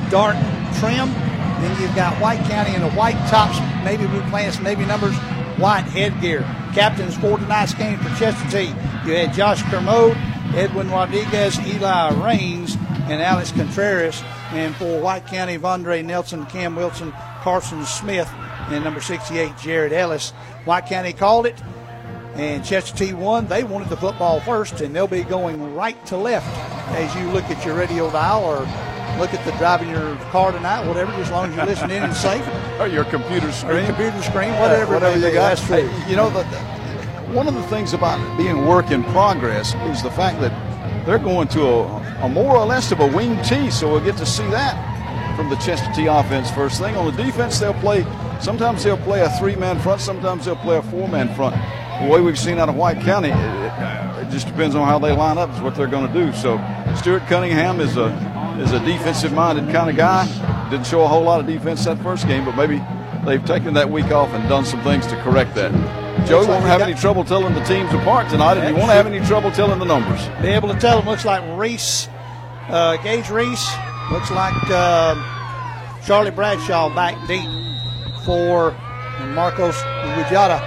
[0.10, 0.38] dark
[0.80, 1.12] trim.
[1.60, 5.16] Then you've got White County in the white tops, navy blue pants, navy numbers,
[5.58, 6.44] white headgear.
[6.74, 8.70] Captains for tonight's game for Chestatee.
[9.06, 10.18] You had Josh Kermode,
[10.54, 12.76] Edwin Rodriguez, Eli Rains,
[13.10, 14.22] and Alex Contreras.
[14.52, 18.30] And for White County, Vondre Nelson, Cam Wilson, Carson Smith,
[18.70, 20.32] and number 68, Jared Ellis.
[20.66, 21.62] White County called it,
[22.36, 23.48] and Chestatee won.
[23.48, 26.48] They wanted the football first, and they'll be going right to left
[26.92, 28.60] as you look at your radio dial or
[29.20, 32.14] look at the driving your car tonight, whatever, as long as you listen in and
[32.14, 32.46] safe.
[32.80, 33.72] or your computer screen.
[33.72, 34.94] Or your computer screen, whatever.
[34.94, 35.56] Yeah, whatever you got.
[35.56, 35.88] That's true.
[35.88, 36.44] Hey, you know, the,
[37.36, 40.54] one of the things about being work in progress is the fact that
[41.06, 41.84] they're going to a,
[42.22, 45.50] a more or less of a wing T, so we'll get to see that from
[45.50, 46.96] the Chestatee offense first thing.
[46.96, 48.06] On the defense, they'll play,
[48.40, 51.56] sometimes they'll play a three man front, sometimes they'll play a four man front.
[52.02, 54.98] The way we've seen out of White County, it, it, it just depends on how
[54.98, 56.32] they line up, is what they're going to do.
[56.32, 56.58] So
[56.96, 58.08] Stuart Cunningham is a
[58.62, 60.26] is a defensive minded kind of guy.
[60.70, 62.82] Didn't show a whole lot of defense that first game, but maybe
[63.26, 66.05] they've taken that week off and done some things to correct that.
[66.28, 69.24] Joe won't have any trouble telling the teams apart tonight, and he won't have any
[69.28, 70.28] trouble telling the numbers.
[70.42, 71.08] Be able to tell them.
[71.08, 72.10] Looks like Reese,
[72.68, 73.70] uh, Gage Reese.
[74.12, 75.16] Looks like uh,
[76.04, 77.48] Charlie Bradshaw back deep
[78.26, 78.72] for
[79.34, 80.60] Marcos Wijata.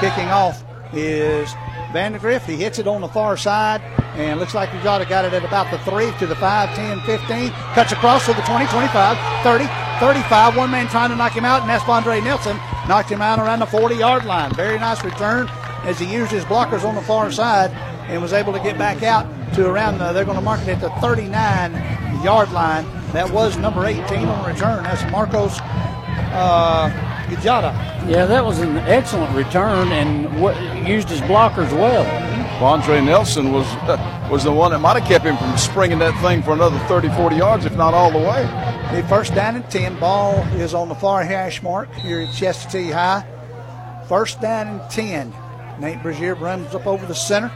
[0.00, 0.62] Kicking off
[0.92, 1.48] is
[1.92, 2.44] Vandergrift.
[2.44, 3.80] He hits it on the far side,
[4.16, 7.50] and looks like Wijata got it at about the 3 to the 5, 10, 15.
[7.50, 9.64] Cuts across to the 20, 25, 30,
[10.00, 10.56] 35.
[10.56, 12.56] One man trying to knock him out, and that's Vondre Nelson.
[12.88, 14.52] Knocked him out around the 40 yard line.
[14.54, 15.48] Very nice return
[15.84, 17.70] as he used his blockers on the far side
[18.08, 20.68] and was able to get back out to around the, they're going to mark it
[20.68, 21.72] at the 39
[22.22, 22.84] yard line.
[23.12, 24.84] That was number 18 on return.
[24.84, 26.90] That's Marcos uh,
[27.28, 27.72] Gajada.
[28.08, 32.04] Yeah, that was an excellent return and w- used his blockers well.
[32.60, 36.20] Vondre Nelson was uh, was the one that might have kept him from springing that
[36.20, 38.44] thing for another 30, 40 yards, if not all the way.
[38.92, 39.98] The first down and 10.
[39.98, 43.26] Ball is on the far hash mark here at Chestatee High.
[44.08, 45.34] First down and 10.
[45.80, 47.50] Nate Brazier runs up over the center.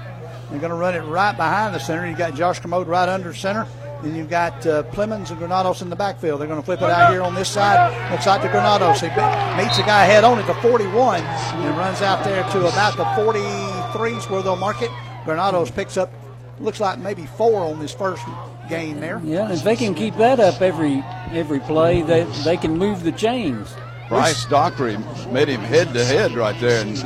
[0.51, 2.07] They're going to run it right behind the center.
[2.07, 3.67] You've got Josh Kermode right under center.
[4.03, 6.41] Then you've got uh, Plemons and Granados in the backfield.
[6.41, 8.11] They're going to flip it out here on this side.
[8.11, 9.01] Looks like to Granados.
[9.01, 12.97] He meets a guy head on at the 41 and runs out there to about
[12.97, 14.91] the 43s where they'll mark it.
[15.25, 16.13] Granados picks up,
[16.59, 18.25] looks like maybe four on this first
[18.71, 19.21] gain there.
[19.25, 23.13] Yeah, if they can keep that up every every play, they they can move the
[23.13, 23.75] chains.
[24.11, 24.99] Bryce Dockery
[25.31, 26.97] made him head to head right there and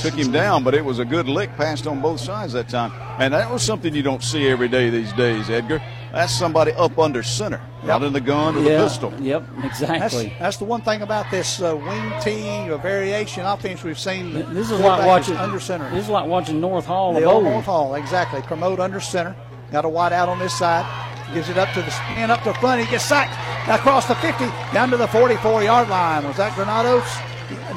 [0.00, 2.90] took him down, but it was a good lick passed on both sides that time.
[3.20, 5.80] And that was something you don't see every day these days, Edgar.
[6.10, 7.84] That's somebody up under center, yep.
[7.84, 9.14] not in the gun or yeah, the pistol.
[9.20, 10.24] Yep, exactly.
[10.24, 14.32] That's, that's, the one thing about this uh, wing T or variation offense we've seen.
[14.52, 15.88] This is like watching under center.
[15.90, 17.14] This is like watching North Hall.
[17.14, 18.42] The old North Hall, exactly.
[18.42, 19.36] Kermode under center.
[19.72, 20.84] Got a wide out on this side.
[21.32, 22.82] Gives it up to the man up to front.
[22.84, 23.32] He gets sacked
[23.68, 26.24] across the 50 down to the 44 yard line.
[26.24, 27.06] Was that Granados?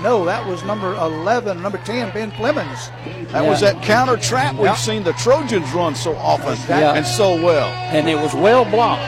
[0.02, 2.90] No, that was number 11, number 10, Ben Flemings.
[3.32, 3.50] That yeah.
[3.50, 6.98] was that counter trap we've seen the Trojans run so often exactly.
[6.98, 7.70] and so well.
[7.92, 9.02] And it was well blocked.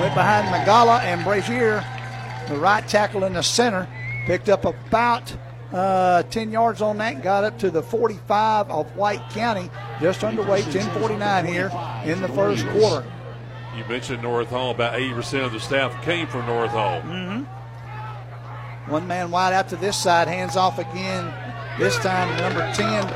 [0.00, 1.84] Went behind Magala and Brazier,
[2.48, 3.88] the right tackle in the center.
[4.26, 5.34] Picked up about
[5.72, 7.22] uh, 10 yards on that.
[7.22, 9.70] Got up to the 45 of White County.
[10.00, 11.70] Just underway, 10:49 here
[12.04, 13.06] in the first quarter.
[13.76, 14.70] You mentioned North Hall.
[14.70, 17.00] About 80% of the staff came from North Hall.
[17.02, 18.90] Mm-hmm.
[18.90, 21.32] One man wide out to this side, hands off again.
[21.78, 23.06] This time, number 10,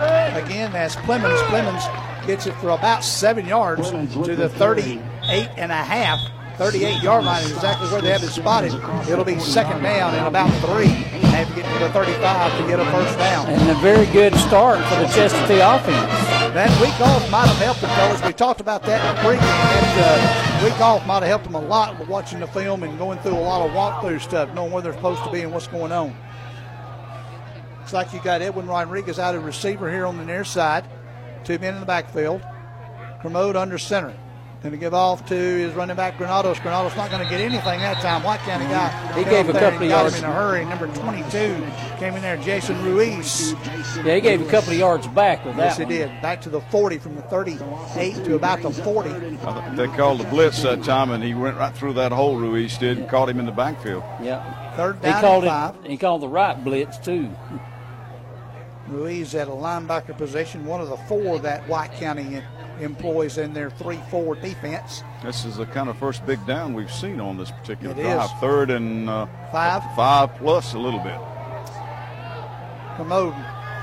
[0.43, 1.41] again, that's Clemens.
[1.43, 1.85] Clemens
[2.27, 6.21] gets it for about seven yards to the 38 and a half.
[6.57, 8.73] 38 yard line is exactly where they have it spotted.
[9.11, 10.87] It'll be second down in about three.
[10.87, 13.49] They have to get to the 35 to get a first down.
[13.49, 16.44] And a very good start for the Chestatee offense.
[16.55, 18.25] That week off might have helped them, fellas.
[18.25, 19.41] We talked about that in the pregame.
[19.41, 22.97] That uh, week off might have helped them a lot with watching the film and
[22.97, 25.67] going through a lot of walkthrough stuff, knowing where they're supposed to be and what's
[25.67, 26.15] going on.
[27.81, 30.85] Looks like you got Edwin Rodriguez out of receiver here on the near side.
[31.43, 32.41] Two men in the backfield.
[33.21, 34.15] Kermode under center.
[34.65, 36.59] Going to give off to his running back Granados.
[36.59, 38.23] Granados not going to get anything that time.
[38.23, 39.13] White County guy.
[39.13, 40.19] He gave a couple of yards.
[40.19, 40.65] in a hurry.
[40.65, 41.63] Number 22
[41.99, 43.53] came in there, Jason Ruiz.
[44.07, 45.65] Yeah, he gave a couple of yards back with that.
[45.67, 46.09] Yes, he did.
[46.23, 49.11] Back to the 40 from the 38 to about the 40.
[49.77, 52.39] They called the blitz that time, and he went right through that hole.
[52.39, 54.03] Ruiz did, and caught him in the backfield.
[54.23, 54.77] Yeah.
[54.77, 55.85] Third He down called and five.
[55.85, 55.91] it.
[55.91, 57.29] He called the right blitz too.
[58.89, 62.43] Ruiz at a linebacker position, one of the four that White County
[62.81, 65.03] employs in their 3-4 defense.
[65.23, 68.25] This is the kind of first big down we've seen on this particular It drive.
[68.27, 68.31] is.
[68.41, 69.83] Third and uh, Five.
[69.97, 71.19] five plus a little bit.
[72.97, 73.33] Kermode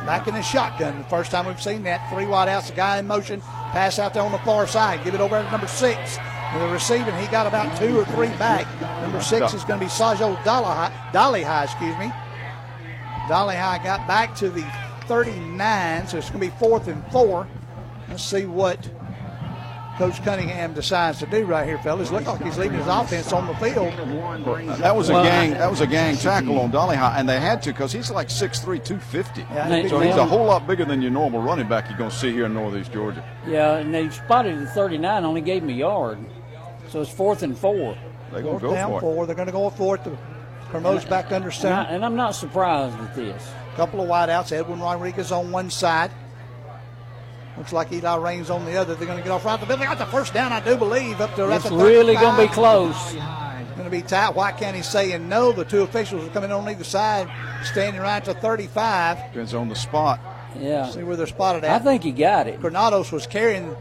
[0.06, 0.98] back in the shotgun.
[1.00, 2.10] The first time we've seen that.
[2.14, 3.42] Three wide outs, a guy in motion.
[3.72, 5.04] Pass out there on the far side.
[5.04, 6.18] Give it over to number six.
[6.54, 8.68] With the receiving, he got about two or three back.
[9.02, 12.12] Number six is going to be Sajo Dolihigh, Dolihigh, excuse me.
[13.28, 14.66] Dolihigh got back to the
[15.16, 17.46] 39, so it's going to be fourth and four.
[18.08, 18.90] Let's see what
[19.98, 22.12] Coach Cunningham decides to do right here, fellas.
[22.12, 23.92] Look like he's leaving his offense on the field.
[24.80, 25.52] That was a Well, gang.
[25.52, 28.30] That was a gang tackle on Dolly High, and they had to because he's like
[28.30, 29.42] 6'3", 250.
[29.42, 32.10] Yeah, he's so he's a whole lot bigger than your normal running back you're going
[32.10, 33.22] to see here in Northeast Georgia.
[33.46, 36.20] Yeah, and they spotted the 39, only gave him a yard.
[36.88, 37.98] So it's fourth and four.
[38.32, 39.02] They're going to go down for it.
[39.02, 39.26] four.
[39.26, 40.06] They're going to go for it.
[40.06, 40.18] The
[40.72, 41.90] Kermode's back under And, I, center.
[41.90, 43.46] and I'm not surprised with this.
[43.76, 44.52] Couple of wideouts.
[44.52, 46.12] Edwin Rodriguez on one side.
[47.58, 48.96] Looks like Eli Raines on the other.
[48.96, 49.80] They're going to get off right the middle.
[49.80, 52.36] They got the first down, I do believe, up to right It's the really going
[52.36, 53.14] to be close.
[53.14, 54.36] Going to be tight.
[54.36, 55.52] Why can't County saying no.
[55.52, 57.30] The two officials are coming on either side,
[57.64, 59.18] standing right to 35.
[59.18, 60.20] Depends on the spot.
[60.60, 60.90] Yeah.
[60.90, 61.82] See where they're spotted at.
[61.82, 62.60] I think he got it.
[62.60, 63.76] Granados was carrying,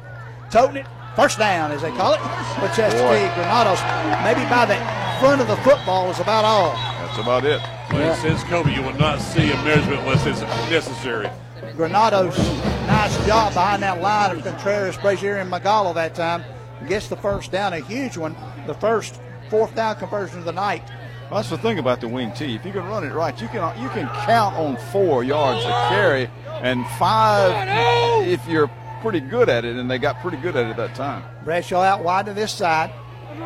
[0.50, 0.86] toting it.
[1.16, 2.20] First down, as they call it.
[2.60, 3.80] But Chestatee, Granados,
[4.24, 4.76] maybe by the
[5.20, 6.72] front of the football is about all.
[7.10, 7.60] That's about it.
[7.92, 11.28] Well, Since Kobe, you will not see a measurement unless it's necessary.
[11.74, 12.38] Granados,
[12.86, 16.44] nice job behind that line of Contreras, Brazier, and Magalo that time.
[16.86, 18.36] Gets the first down, a huge one.
[18.68, 20.84] The first fourth down conversion of the night.
[21.22, 22.54] Well, that's the thing about the wing T.
[22.54, 25.70] If you can run it right, you can you can count on four yards to
[25.88, 26.30] carry
[26.62, 28.70] and five if you're
[29.02, 31.24] pretty good at it, and they got pretty good at it that time.
[31.44, 32.92] Bradshaw out wide to this side.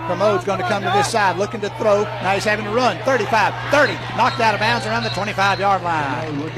[0.06, 2.02] Kermode's going to come to this side, looking to throw.
[2.04, 2.98] Now he's having to run.
[3.04, 6.50] 35, 30, knocked out of bounds around the 25 yard line.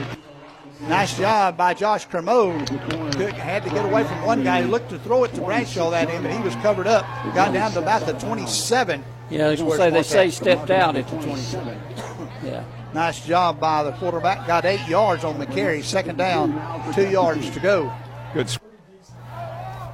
[0.88, 2.68] Nice job by Josh Kermode.
[3.16, 4.62] Good- Had to get away from one guy.
[4.62, 7.04] He looked to throw it to Bradshaw that end, but he was covered up.
[7.34, 9.02] Got down to about the 27.
[9.30, 9.90] Yeah, I was Is going where to say
[10.26, 11.78] they say stepped out at the 27.
[12.44, 12.64] Yeah.
[12.94, 14.46] Nice job by the quarterback.
[14.46, 15.82] Got eight yards on the carry.
[15.82, 16.52] Second down,
[16.94, 17.92] two yards to go.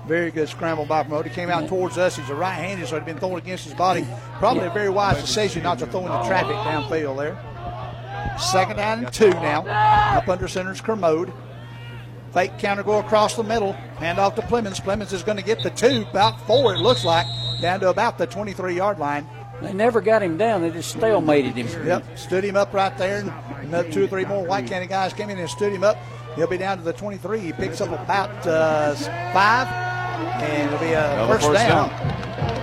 [0.06, 1.26] Very good scramble by Kermode.
[1.26, 2.16] He came out towards us.
[2.16, 4.06] He's a right-handed, so he'd been thrown against his body.
[4.38, 8.38] Probably a very wise decision not to throw into traffic downfield there.
[8.38, 9.64] Second down and two now.
[10.16, 11.32] Up under center's Kermode.
[12.32, 13.72] Fake counter go across the middle.
[13.72, 14.80] Hand off to Plemons.
[14.80, 17.26] Plemons is going to get the two, about four it looks like,
[17.60, 19.26] down to about the 23-yard line.
[19.60, 20.62] They never got him down.
[20.62, 21.86] They just stalemated him.
[21.86, 23.18] Yep, stood him up right there.
[23.18, 23.32] And
[23.66, 25.96] another two or three more White County guys came in and stood him up.
[26.36, 27.40] He'll be down to the 23.
[27.40, 28.94] He picks up about uh,
[29.32, 29.68] five,
[30.42, 31.90] and it'll be a Another first, down.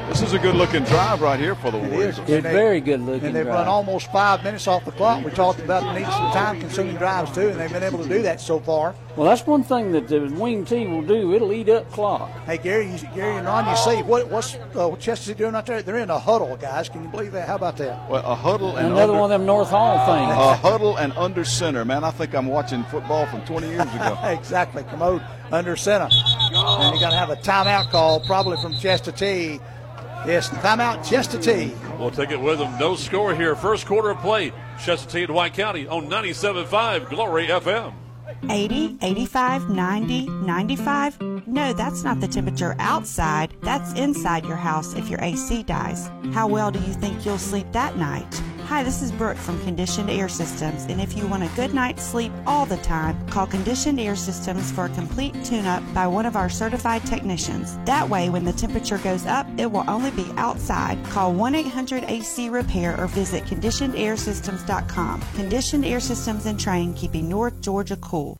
[0.10, 2.18] This is a good looking drive right here for the Warriors.
[2.20, 3.28] It's very good looking.
[3.28, 3.60] And they've drive.
[3.60, 5.24] run almost five minutes off the clock.
[5.24, 8.24] We talked about the need some time-consuming drives too, and they've been able to do
[8.24, 8.96] that so far.
[9.16, 11.34] Well, that's one thing that the wing T will do.
[11.34, 12.32] It'll eat up clock.
[12.46, 15.68] Hey Gary, you, Gary and Ron, you see what what's uh, what Chester's doing out
[15.68, 15.84] there?
[15.84, 16.90] They're in a huddle, guys.
[16.90, 17.48] Can you believe that?
[17.48, 18.10] How about that?
[18.10, 20.32] Well, a huddle and Another under, one of them North Hall things.
[20.32, 21.86] a huddle and under center.
[21.86, 24.18] Man, I think I'm watching football from 20 years ago.
[24.24, 24.84] exactly.
[24.84, 26.10] Kermode under center.
[26.12, 29.62] And you got to have a timeout call, probably from Chestatee.
[30.26, 31.72] Yes, timeout Chestatee.
[31.98, 32.78] We'll take it with them.
[32.78, 33.56] No score here.
[33.56, 34.52] First quarter of play.
[34.78, 37.94] Chestatee and White County on 97.5 Glory FM.
[38.50, 41.22] 80, 85, 90, 95?
[41.48, 43.54] No, that's not the temperature outside.
[43.62, 46.10] That's inside your house if your AC dies.
[46.32, 48.42] How well do you think you'll sleep that night?
[48.70, 52.04] Hi, this is Brooke from Conditioned Air Systems, and if you want a good night's
[52.04, 56.28] sleep all the time, call Conditioned Air Systems for a complete tune up by one
[56.28, 57.80] of our certified technicians.
[57.86, 61.04] That way, when the temperature goes up, it will only be outside.
[61.06, 65.24] Call 1 800 AC Repair or visit conditionedairsystems.com.
[65.34, 68.40] Conditioned Air Systems and Trane, keeping North Georgia cool.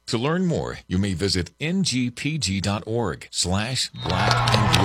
[0.11, 4.77] To learn more, you may visit ngpg.org slash black and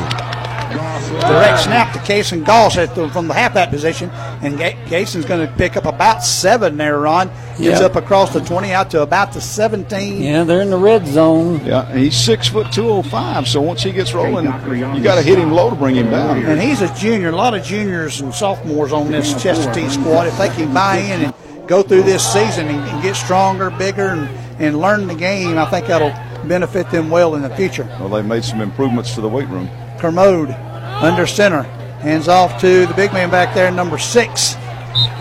[1.11, 1.21] blue.
[1.21, 5.45] Direct snap to Kason Goss at the, from the halfback position, and Ga- Kason's going
[5.45, 7.27] to pick up about seven there, Ron.
[7.59, 7.87] Gets Yeah.
[7.87, 10.23] up across the 20 out to about the 17.
[10.23, 11.61] Yeah, they're in the red zone.
[11.67, 13.49] Yeah, and he's six foot two oh five.
[13.49, 16.45] So once he gets rolling, you got to hit him low to bring him down.
[16.45, 17.31] And he's a junior.
[17.31, 20.29] A lot of juniors and sophomores on this Chestatee squad.
[20.29, 21.35] If they can buy in and
[21.67, 25.67] go through this season and, and get stronger, bigger, and, and learn the game, I
[25.67, 26.13] think that'll
[26.49, 27.85] benefit them well in the future.
[28.01, 29.69] Well, they made some improvements to the weight room.
[29.99, 31.63] Kermode under center.
[32.03, 34.55] Hands off to the big man back there, number six.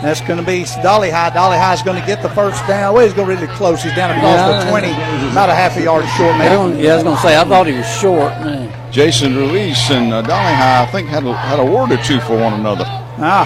[0.00, 1.30] That's going to be Dolly High.
[1.30, 2.94] Dolly High is going to get the first down.
[2.94, 3.82] Well, he's going really close.
[3.82, 4.64] He's down across Yeah.
[4.64, 4.86] the 20,
[5.32, 6.78] about a half a yard short, man.
[6.78, 8.30] Yeah, I was going to say, I thought he was short.
[8.40, 8.92] Man.
[8.92, 12.20] Jason Ruiz and uh, Dolly High, I think, had a, had a word or two
[12.20, 12.84] for one another.
[13.18, 13.44] Ah,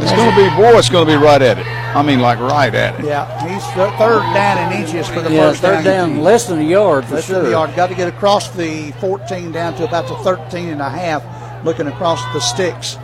[0.00, 1.66] It's going to be, boy, it's going to be right at it.
[1.94, 3.06] I mean, like right at it.
[3.06, 3.26] yeah.
[3.48, 6.62] He's th- third down in inches for the Yeah, first third down, less than a
[6.64, 7.38] yard for Less sure.
[7.38, 7.74] than a yard.
[7.74, 11.22] Got to get across the 14 down to about the 13 and a half,
[11.64, 12.96] looking across the sticks.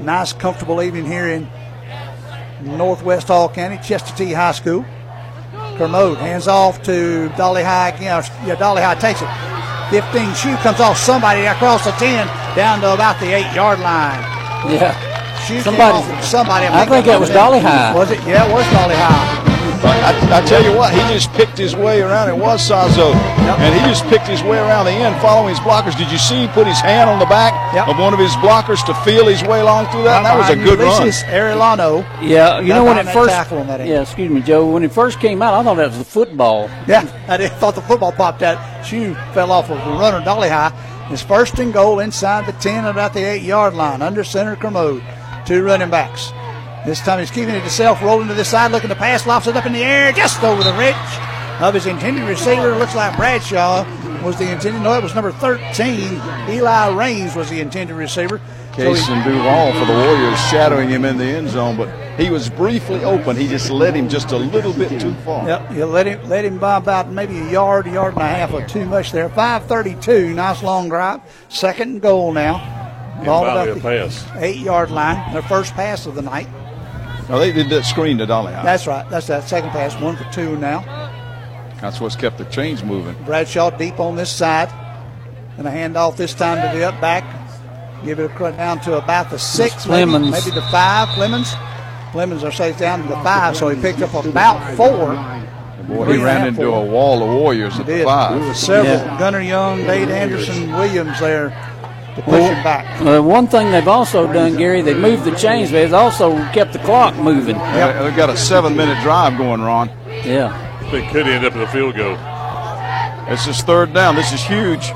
[0.00, 1.48] Nice, comfortable evening here in
[2.62, 4.84] Northwest Hall County, Chestatee High School.
[5.78, 8.22] Kermode hands off to Dolly High again.
[8.44, 9.28] Yeah, Dolly High takes it.
[9.90, 12.26] 15 shoe comes off somebody across the 10
[12.56, 14.20] down to about the 8 yard line.
[14.72, 14.98] Yeah.
[15.46, 16.66] Shoe Somebody- came off somebody.
[16.66, 17.94] I think it was Dolly High.
[17.94, 18.18] Was it?
[18.26, 19.46] Yeah, it was Dolly High.
[19.82, 22.28] But I, I tell you what, he just picked his way around.
[22.28, 25.96] It was Sazo, and he just picked his way around the end, following his blockers.
[25.96, 27.52] Did you see he put his hand on the back
[27.86, 30.22] of one of his blockers to feel his way along through that?
[30.22, 30.64] That was a uh-huh.
[30.64, 31.00] good run.
[31.02, 32.02] Ulysses Arellano.
[32.22, 33.28] Yeah, you know when it first.
[33.28, 33.86] that.
[33.86, 34.68] Yeah, excuse me, Joe.
[34.68, 36.68] When it first came out, I thought that was the football.
[36.88, 38.84] Yeah, I thought the football popped out.
[38.84, 40.70] Shoe fell off of the runner, Dolly High.
[41.08, 45.04] His first and goal inside the 10 about the 8 yard line, under center Kermode.
[45.46, 46.32] Two running backs.
[46.84, 49.48] This time he's keeping it to self, rolling to the side, looking to pass, lofts
[49.48, 50.94] it up in the air, just over the ridge
[51.60, 52.76] of his intended receiver.
[52.76, 53.84] Looks like Bradshaw
[54.24, 54.82] was the intended.
[54.82, 56.20] No, it was number 13.
[56.48, 58.40] Eli Raines was the intended receiver.
[58.76, 61.88] So he- and Duval for the Warriors shadowing him in the end zone, but
[62.18, 63.34] he was briefly open.
[63.36, 65.46] He just led him just a little bit too far.
[65.48, 68.26] Yep, you let him let him by about maybe a yard, a yard and a
[68.26, 69.28] half or too much there.
[69.30, 71.20] Five thirty-two, nice long drive.
[71.48, 72.60] Second and goal now.
[73.24, 74.28] Ball Finally about a pass.
[74.36, 75.32] eight-yard line.
[75.32, 76.48] Their first pass of the night.
[77.28, 78.62] No, they did that screen to Dolly High.
[78.62, 79.08] That's right.
[79.10, 79.98] That's that second pass.
[80.00, 80.82] One for two now.
[81.80, 83.16] That's what's kept the chains moving.
[83.24, 84.70] Bradshaw deep on this side.
[85.58, 87.24] And a handoff this time to the up back.
[88.04, 91.08] Give it a cut down to about the six, maybe, maybe the five.
[91.08, 91.54] Clemens.
[92.12, 95.14] Clemens are safe down to the five, so he picked up about four.
[95.88, 96.82] Boy, he ran into four.
[96.82, 98.04] a wall of Warriors at the Did.
[98.04, 98.56] five.
[98.56, 99.18] Several.
[99.18, 101.50] Gunner Young, Dade Anderson, Williams there
[102.16, 103.00] to push him back.
[103.00, 106.72] Uh, one thing they've also done, Gary, they've moved the chains, but they've also kept
[106.72, 107.56] the clock moving.
[107.56, 109.90] Yeah, They've got a seven-minute drive going, Ron.
[110.24, 110.62] Yeah.
[110.90, 112.16] They could end up in a field goal.
[113.28, 114.14] This is third down.
[114.14, 114.88] This is huge.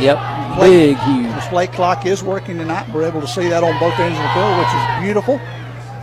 [0.00, 0.18] Yep.
[0.60, 1.34] Big, huge.
[1.34, 2.88] The play clock is working tonight.
[2.92, 5.38] We're able to see that on both ends of the field, which is beautiful.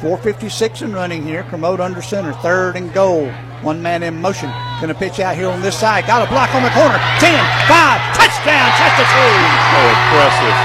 [0.01, 1.43] 456 and running here.
[1.43, 2.33] Kermode under center.
[2.33, 3.29] Third and goal.
[3.61, 4.49] One man in motion.
[4.77, 6.05] Going to pitch out here on this side.
[6.05, 7.01] Got a block on the corner.
[7.17, 7.33] 10,
[7.65, 10.57] 5, touchdown, Chester Oh, impressive.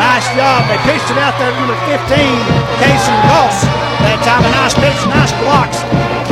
[0.00, 0.64] Nice job.
[0.72, 2.08] They pitched it out there, number 15,
[2.80, 3.68] Casey Goss.
[4.00, 5.76] That time a nice pitch, nice blocks.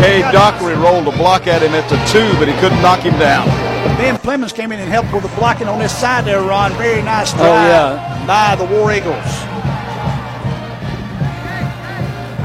[0.00, 3.12] Cade Dockery rolled a block at him at the two, but he couldn't knock him
[3.20, 3.46] down.
[4.00, 6.72] Ben Clemens came in and helped with the blocking on this side there, Ron.
[6.80, 8.24] Very nice Oh, drive yeah.
[8.26, 9.20] by the War Eagles.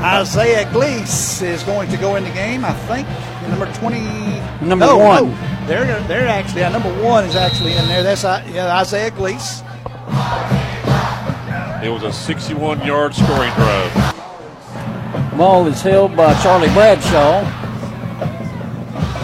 [0.03, 3.07] Isaiah Gleese is going to go in the game, I think.
[3.49, 3.99] Number 20.
[4.65, 5.29] Number no, one.
[5.29, 5.65] No.
[5.67, 8.03] They're, they're actually, uh, number one is actually in there.
[8.03, 9.63] That's uh, yeah, Isaiah Gleese.
[11.83, 14.15] It was a 61 yard scoring drive.
[15.37, 17.43] Ball is held by Charlie Bradshaw.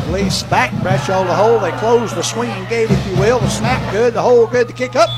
[0.05, 1.59] Gleese back, Bradshaw the hole.
[1.59, 3.39] They close the swinging gate, if you will.
[3.39, 5.09] The snap good, the hole good, the kick up.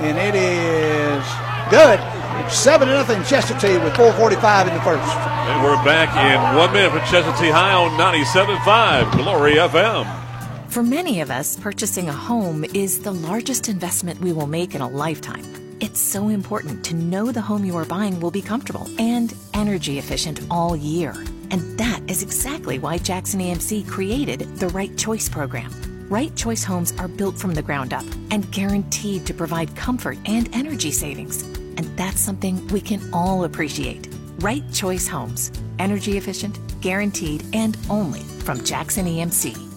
[0.00, 1.24] And it is
[1.70, 2.00] good.
[2.50, 5.16] 7 to nothing Chestatee with 4.45 in the first.
[5.16, 10.06] And we're back in one minute for Chester T High on 97.5 Glory FM.
[10.70, 14.80] For many of us, purchasing a home is the largest investment we will make in
[14.80, 15.44] a lifetime.
[15.80, 19.98] It's so important to know the home you are buying will be comfortable and energy
[19.98, 21.12] efficient all year.
[21.50, 25.70] And that is exactly why Jackson EMC created the Right Choice program.
[26.08, 30.48] Right Choice homes are built from the ground up and guaranteed to provide comfort and
[30.54, 31.44] energy savings.
[31.76, 34.08] And that's something we can all appreciate.
[34.38, 35.52] Right Choice Homes.
[35.78, 39.74] Energy efficient, guaranteed, and only from Jackson EMC.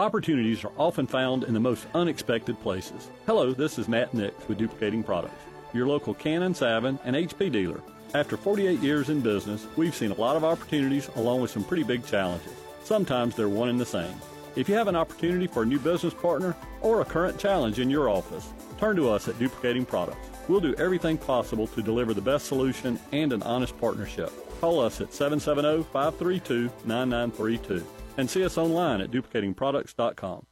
[0.00, 3.10] Opportunities are often found in the most unexpected places.
[3.26, 5.44] Hello, this is Matt Nix with Duplicating Products,
[5.74, 7.82] your local Canon, Savin, and HP dealer.
[8.14, 11.82] After 48 years in business, we've seen a lot of opportunities along with some pretty
[11.82, 12.54] big challenges.
[12.82, 14.14] Sometimes they're one and the same.
[14.56, 17.90] If you have an opportunity for a new business partner or a current challenge in
[17.90, 18.48] your office,
[18.78, 20.29] turn to us at Duplicating Products.
[20.50, 24.32] We'll do everything possible to deliver the best solution and an honest partnership.
[24.60, 27.86] Call us at 770 532 9932
[28.16, 30.46] and see us online at duplicatingproducts.com.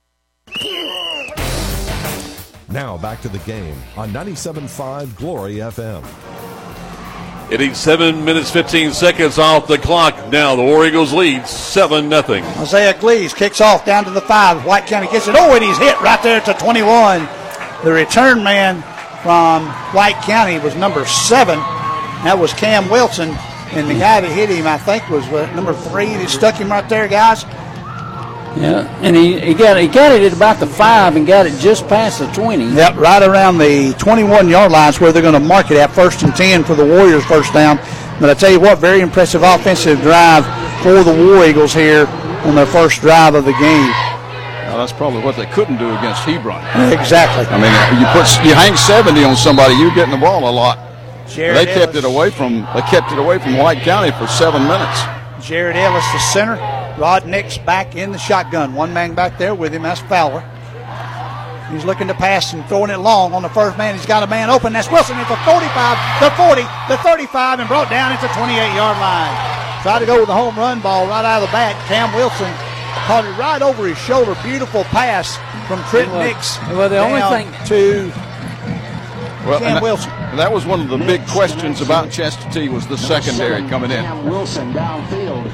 [2.69, 6.05] Now back to the game on 97.5 Glory FM.
[7.51, 10.31] It is seven minutes, 15 seconds off the clock.
[10.31, 12.23] Now the War Eagles lead 7 0.
[12.23, 14.65] Isaiah Glees kicks off down to the five.
[14.65, 15.35] White County gets it.
[15.37, 17.29] Oh, and he's hit right there to 21.
[17.83, 18.85] The return man
[19.23, 21.59] from White County was number seven.
[22.25, 23.31] That was Cam Wilson.
[23.73, 26.07] And the guy that hit him, I think, was what, number three.
[26.07, 27.45] He stuck him right there, guys.
[28.57, 31.57] Yeah, and he, he got he got it at about the five and got it
[31.61, 32.65] just past the twenty.
[32.65, 36.23] Yep, right around the 21 yard lines where they're going to mark it at first
[36.23, 37.77] and 10 for the Warriors first down.
[38.19, 40.45] But I tell you what, very impressive offensive drive
[40.83, 42.07] for the War Eagles here
[42.47, 44.18] on their first drive of the game.
[44.79, 46.63] Now, that's probably what they couldn't do against Hebron.
[46.95, 47.43] Exactly.
[47.51, 50.79] I mean, you put you hang 70 on somebody, you're getting the ball a lot.
[51.27, 51.97] Jared they kept Ellis.
[51.97, 55.03] it away from they kept it away from White County for seven minutes.
[55.43, 56.55] Jared Ellis, the center.
[56.95, 58.73] Rod Nix back in the shotgun.
[58.73, 59.83] One man back there with him.
[59.83, 60.47] That's Fowler.
[61.73, 63.97] He's looking to pass and throwing it long on the first man.
[63.97, 64.73] He's got a man open.
[64.73, 68.55] That's Wilson at the 45, the 40, the 35, and brought down at the 28
[68.55, 69.83] yard line.
[69.83, 71.75] Tried to go with the home run ball right out of the bat.
[71.89, 72.55] Cam Wilson
[73.07, 74.37] caught it right over his shoulder.
[74.43, 75.37] Beautiful pass
[75.67, 76.59] from Trent Well, Nix.
[76.69, 78.13] well, the only down thing- to
[79.49, 80.11] Well, Cam Wilson.
[80.11, 84.05] That, that was one of the big questions about Chestatee was the secondary coming in,
[84.05, 85.47] Cam Wilson downfield.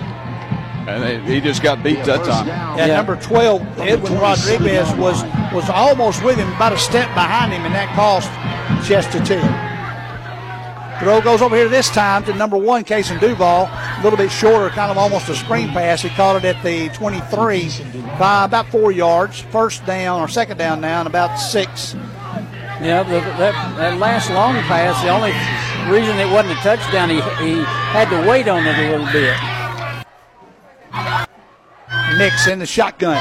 [0.89, 2.47] and they, he just got beat that time.
[2.79, 5.23] Yeah, number 12, Edwin Rodriguez was
[5.53, 8.29] was almost with him, about a step behind him, and that cost
[8.89, 9.74] Chestatee.
[11.05, 13.67] Throw goes over here this time to number one, Casey Duval.
[13.67, 16.01] A little bit shorter, kind of almost a screen pass.
[16.01, 17.69] He caught it at the 23,
[18.19, 19.39] by about four yards.
[19.39, 21.93] First down or second down now, and about six.
[22.81, 25.33] Yeah, the, that, that last long pass, the only
[25.95, 29.37] reason it wasn't a touchdown, he, he had to wait on it a little bit.
[32.17, 33.21] Nix in the shotgun.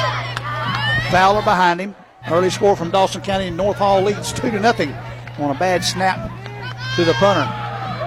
[1.12, 1.96] Fowler behind him.
[2.32, 4.94] Early score from Dawson County North Hall leads two to nothing
[5.38, 6.32] on a bad snap
[6.96, 7.63] to the punter.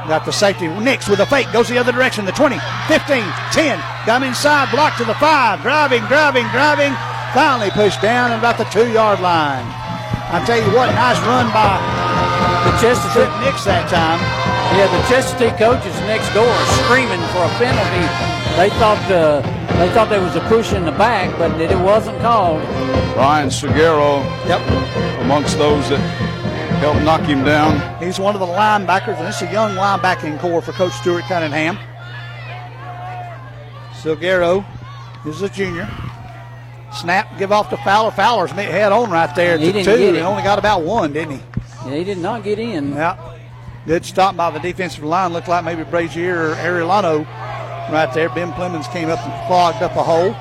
[0.08, 0.68] Got the safety.
[0.68, 2.24] Nix with a fake goes the other direction.
[2.24, 2.56] The 20,
[2.88, 3.78] 15, 10.
[4.06, 5.60] Got inside, block to the five.
[5.62, 6.94] Driving, driving, driving.
[7.34, 9.66] Finally pushed down at about the two yard line.
[10.30, 11.78] I tell you what, nice run by
[12.66, 14.18] The Chestatee, Trent Nix that time.
[14.74, 18.06] yeah, the Chestatee coaches next door are screaming for a penalty.
[18.58, 19.40] They thought uh,
[19.78, 22.62] they thought there was a push in the back, but it wasn't called.
[23.16, 25.20] Ryan Seguero, Yep.
[25.22, 26.00] amongst those that
[26.78, 28.02] helped knock him down.
[28.02, 31.24] He's one of the linebackers, and this is a young linebacking corps for Coach Stuart
[31.24, 31.78] Cunningham.
[34.02, 34.64] Silguero
[35.26, 35.88] is a junior.
[36.92, 38.10] Snap, give off to Fowler.
[38.10, 39.96] Fowler's head on right there He didn't two.
[39.96, 41.42] get He only got about one, didn't he?
[41.86, 42.92] Yeah, he did not get in.
[42.92, 43.16] Yeah.
[43.86, 45.32] Good stop by the defensive line.
[45.32, 47.24] Looked like maybe Brazier or Arellano
[47.92, 48.28] right there.
[48.30, 50.34] Ben Clemens came up and clogged up a hole.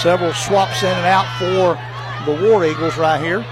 [0.00, 3.44] Several swaps in and out for the War Eagles right here.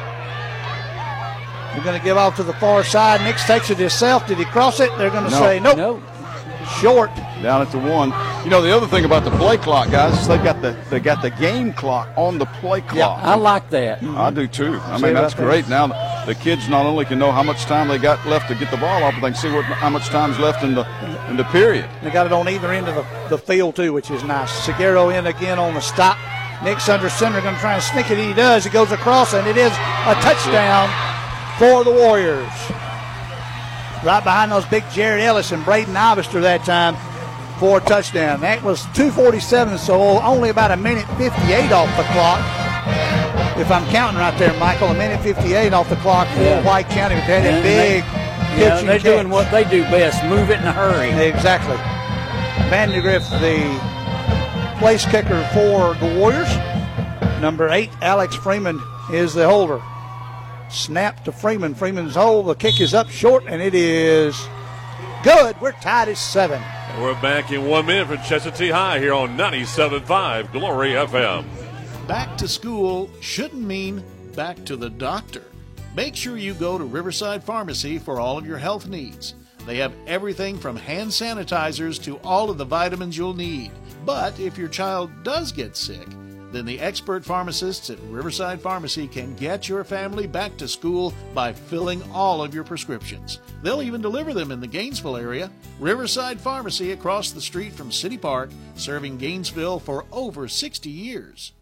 [1.75, 3.21] They're going to give off to the far side.
[3.23, 4.27] Nix takes it himself.
[4.27, 4.91] Did he cross it?
[4.97, 5.39] They're going to No.
[5.41, 5.77] say nope.
[5.77, 6.03] Nope.
[6.81, 7.11] Short.
[7.43, 8.09] down at the one.
[8.43, 10.99] You know the other thing about the play clock, guys, is they got the they
[10.99, 12.97] got the game clock on the play clock.
[13.23, 14.01] Yeah, I like that.
[14.01, 14.17] Mm-hmm.
[14.19, 14.81] I do too.
[14.83, 15.49] I See mean that's I think?
[15.49, 15.69] great.
[15.69, 15.89] Now
[16.25, 18.79] the kids not only can know how much time they got left to get the
[18.79, 20.87] ball off, but they can see what how much time's left in the
[21.29, 21.85] in the period.
[22.03, 24.51] They got it on either end of the, the field, too, which is nice.
[24.67, 26.17] Seguero in again on the stop.
[26.63, 28.17] Nick's under center going to try and sneak it.
[28.17, 28.65] He does.
[28.65, 30.89] He goes across, and it is a touchdown
[31.59, 32.49] for the Warriors.
[34.05, 36.95] Right behind those big Jared Ellis and Braden Ivister that time
[37.59, 38.41] for a touchdown.
[38.41, 42.41] That was 247, so only about a minute 58 off the clock.
[43.57, 46.63] If I'm counting right there, Michael, a minute 58 off the clock for Yeah.
[46.67, 47.15] White County.
[47.15, 48.05] But they had a big
[48.59, 49.03] yeah, they're catch.
[49.03, 51.11] doing what they do best: move it in a hurry.
[51.11, 51.77] Exactly.
[52.69, 53.81] Vandegrift, the
[54.79, 56.49] place kicker for the Warriors.
[57.41, 58.81] Number eight, Alex Freeman
[59.13, 59.81] is the holder.
[60.71, 61.75] Snap to Freeman.
[61.75, 62.43] Freeman's hole.
[62.43, 64.37] The kick is up short, and it is
[65.23, 65.61] good.
[65.61, 66.61] We're tied at seven.
[66.63, 71.45] And we're back in one minute from Chestatee High here on 97.5 Glory FM.
[72.07, 74.03] Back to school shouldn't mean
[74.35, 75.43] back to the doctor.
[75.97, 79.35] Make sure you go to Riverside Pharmacy for all of your health needs.
[79.65, 83.71] They have everything from hand sanitizers to all of the vitamins you'll need.
[84.05, 86.07] But if your child does get sick,
[86.55, 91.53] then the expert pharmacists at Riverside Pharmacy can get your family back to school by
[91.53, 93.41] filling all of your prescriptions.
[93.63, 95.51] They'll even deliver them in the Gainesville area.
[95.81, 101.53] Riverside Pharmacy across the street from City Park, serving Gainesville for over 60 years.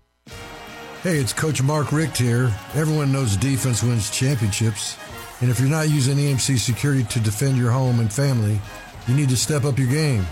[1.03, 2.55] Hey, it's Coach Mark Richt here.
[2.75, 4.97] Everyone knows defense wins championships.
[5.41, 8.61] And if you're not using EMC security to defend your home and family,
[9.09, 10.25] you need to step up your game.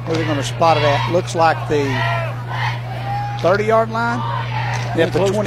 [0.05, 1.13] where are they going to spot it at?
[1.13, 1.83] Looks like the
[3.43, 4.19] 30 yard line.
[4.97, 5.43] Yep, the 20,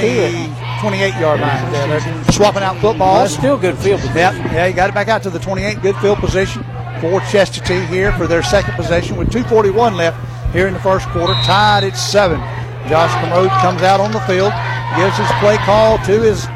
[0.80, 1.72] 28 yard line.
[1.72, 3.30] Yeah, they're swapping out footballs.
[3.30, 4.16] That's still good field position.
[4.16, 5.80] Yep, yeah, you got it back out to the 28.
[5.82, 6.64] Good field position
[7.04, 10.16] for Chestatee here for their second possession with 2.41 left
[10.54, 11.34] here in the first quarter.
[11.44, 12.40] Tied at seven.
[12.88, 14.52] Josh Kermode comes out on the field,
[14.96, 16.46] gives his play call to his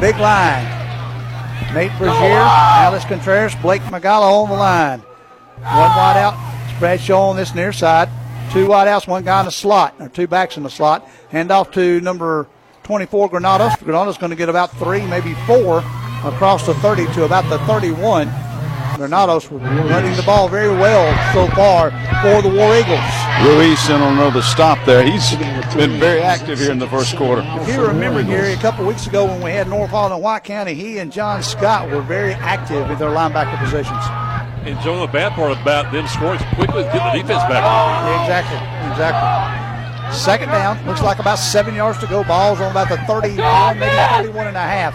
[0.00, 0.64] big line.
[1.72, 4.98] Nate Brazier, Alex Contreras, Blake Magala on the line.
[5.58, 6.34] One wide out,
[6.80, 8.08] Bradshaw on this near side.
[8.50, 11.08] Two wide outs, one guy in the slot, or two backs in the slot.
[11.28, 12.48] Hand off to number
[12.82, 13.76] 24, Granados.
[13.76, 15.78] Granados going to get about three, maybe four
[16.24, 18.28] across the 30 to about the 31.
[18.96, 21.90] Granados running the ball very well so far
[22.22, 23.00] for the War Eagles.
[23.42, 25.04] Ruiz in on another stop there.
[25.04, 25.34] He's
[25.74, 27.42] been very active here in the first quarter.
[27.60, 30.44] If you remember, Gary, a couple weeks ago when we had North Hall and White
[30.44, 34.04] County, he and John Scott were very active in their linebacker positions.
[34.64, 37.62] And Joe, the bad part about them scoring quickly, get the defense back.
[37.62, 40.14] Yeah, exactly, exactly.
[40.16, 42.22] Second down, looks like about seven yards to go.
[42.24, 44.94] Ball's on about the 31, maybe 31 and a half.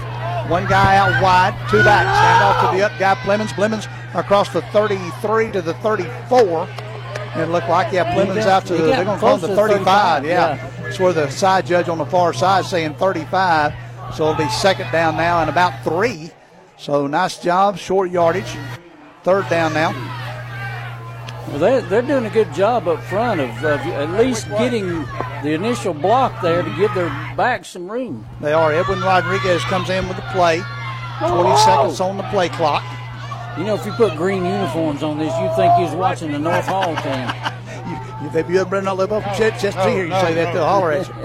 [0.49, 2.17] One guy out wide, two backs.
[2.17, 3.49] Hand off to the up guy, Plemons.
[3.49, 6.67] Plemons across the 33 to the 34.
[7.35, 10.25] It looked like, yeah, Plemons out to, the, they're going to call the 35.
[10.25, 10.55] Yeah.
[10.81, 13.73] That's where the side judge on the far side is saying 35.
[14.15, 16.31] So it'll be second down now and about three.
[16.77, 18.57] So nice job, short yardage.
[19.23, 19.91] Third down now.
[21.49, 25.03] Well, they're, they're doing a good job up front of, of at least getting
[25.41, 28.23] the initial block there to give their back some room.
[28.39, 28.71] They are.
[28.71, 30.61] Edwin Rodriguez comes in with the play.
[31.19, 32.83] 20 seconds on the play clock.
[33.57, 36.65] You know, if you put green uniforms on this, you'd think he's watching the North
[36.67, 37.27] Hall team.
[38.31, 40.91] you, if you ever been up above chest, chest here, you say that they'll holler
[40.91, 41.15] at you.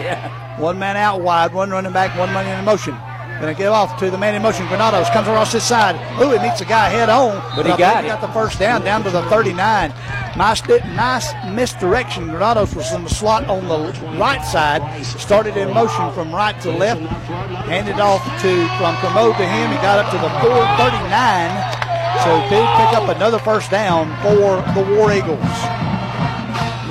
[0.00, 0.60] yeah.
[0.60, 2.96] One man out wide, one running back, one man in motion.
[3.40, 4.66] Going to give off to the man in motion.
[4.68, 5.96] Granados comes across his side.
[6.22, 7.42] Ooh, it meets the guy head on.
[7.56, 8.12] But he got he it.
[8.12, 9.90] got the first down, down to the 39.
[10.36, 12.28] Nice, nice misdirection.
[12.28, 14.82] Granados was in the slot on the right side.
[15.04, 17.00] Started in motion from right to left.
[17.66, 19.70] Handed off to from Kermode to him.
[19.70, 21.74] He got up to the 439.
[22.22, 25.40] So did pick up another first down for the War Eagles.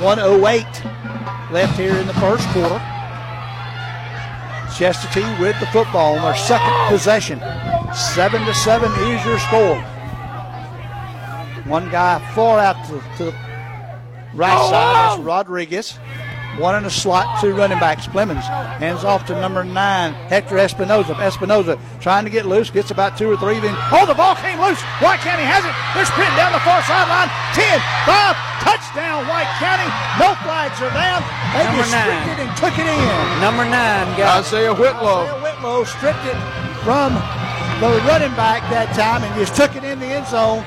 [0.04, 0.64] 108
[1.50, 2.93] left here in the first quarter.
[4.74, 7.38] Chestatee with the football on their second possession.
[7.94, 9.80] Seven to seven is your score.
[11.70, 13.34] One guy far out to, to the
[14.34, 15.18] right oh, side.
[15.18, 15.98] That's Rodriguez.
[16.58, 18.06] One in the slot, two running backs.
[18.06, 21.14] Clemens hands off to number nine, Hector Espinoza.
[21.18, 23.58] Espinoza trying to get loose, gets about two or three.
[23.58, 24.80] Then, oh, the ball came loose.
[25.02, 25.74] White County has it.
[25.94, 27.26] They're sprinting down the far sideline.
[27.58, 29.86] 10, 5, touchdown, White County.
[30.18, 31.20] No flags are down.
[31.52, 32.08] They number just nine.
[32.08, 33.40] stripped it and took it in.
[33.40, 34.48] Number nine, guys.
[34.48, 35.28] Isaiah Whitlow.
[35.28, 36.38] Isaiah Whitlow stripped it
[36.82, 37.14] from
[37.80, 40.64] the running back that time and just took it in the end zone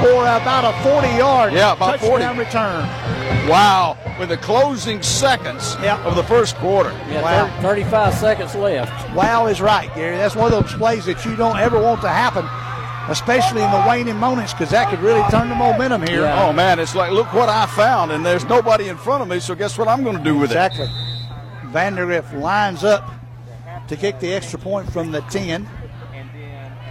[0.00, 2.38] for about a 40 yard yeah, about touchdown 40.
[2.38, 3.48] return.
[3.48, 3.96] Wow.
[4.18, 6.00] With the closing seconds Yep.
[6.06, 6.92] of the first quarter.
[7.10, 7.46] Yeah, Wow.
[7.46, 9.10] thir- 35 seconds left.
[9.14, 10.16] Wow is right, Gary.
[10.16, 12.44] That's one of those plays that you don't ever want to happen,
[13.08, 16.26] especially in the waning moments, because that could really turn the momentum here.
[16.26, 16.78] Oh, man.
[16.78, 19.78] It's like, look what I found, and there's nobody in front of me, so guess
[19.78, 20.54] what I'm going to do with it.
[20.54, 20.86] exactly.
[21.72, 23.08] Vandergriff lines up
[23.88, 25.68] to kick the extra point from the 10.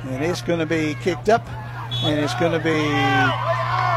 [0.05, 1.47] And it's going to be kicked up,
[2.03, 2.77] and it's going to be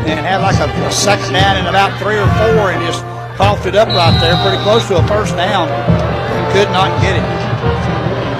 [0.08, 3.04] And had like a, a second down and about three or four and just
[3.36, 5.68] coughed it up right there, pretty close to a first down.
[5.68, 7.26] And could not get it.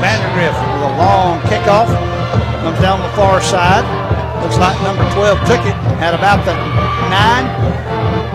[0.03, 1.87] Vandergrift with a long kickoff.
[2.63, 3.87] Comes down the far side.
[4.43, 5.77] Looks like number 12 took it.
[6.03, 6.55] Had about the
[7.11, 7.47] nine.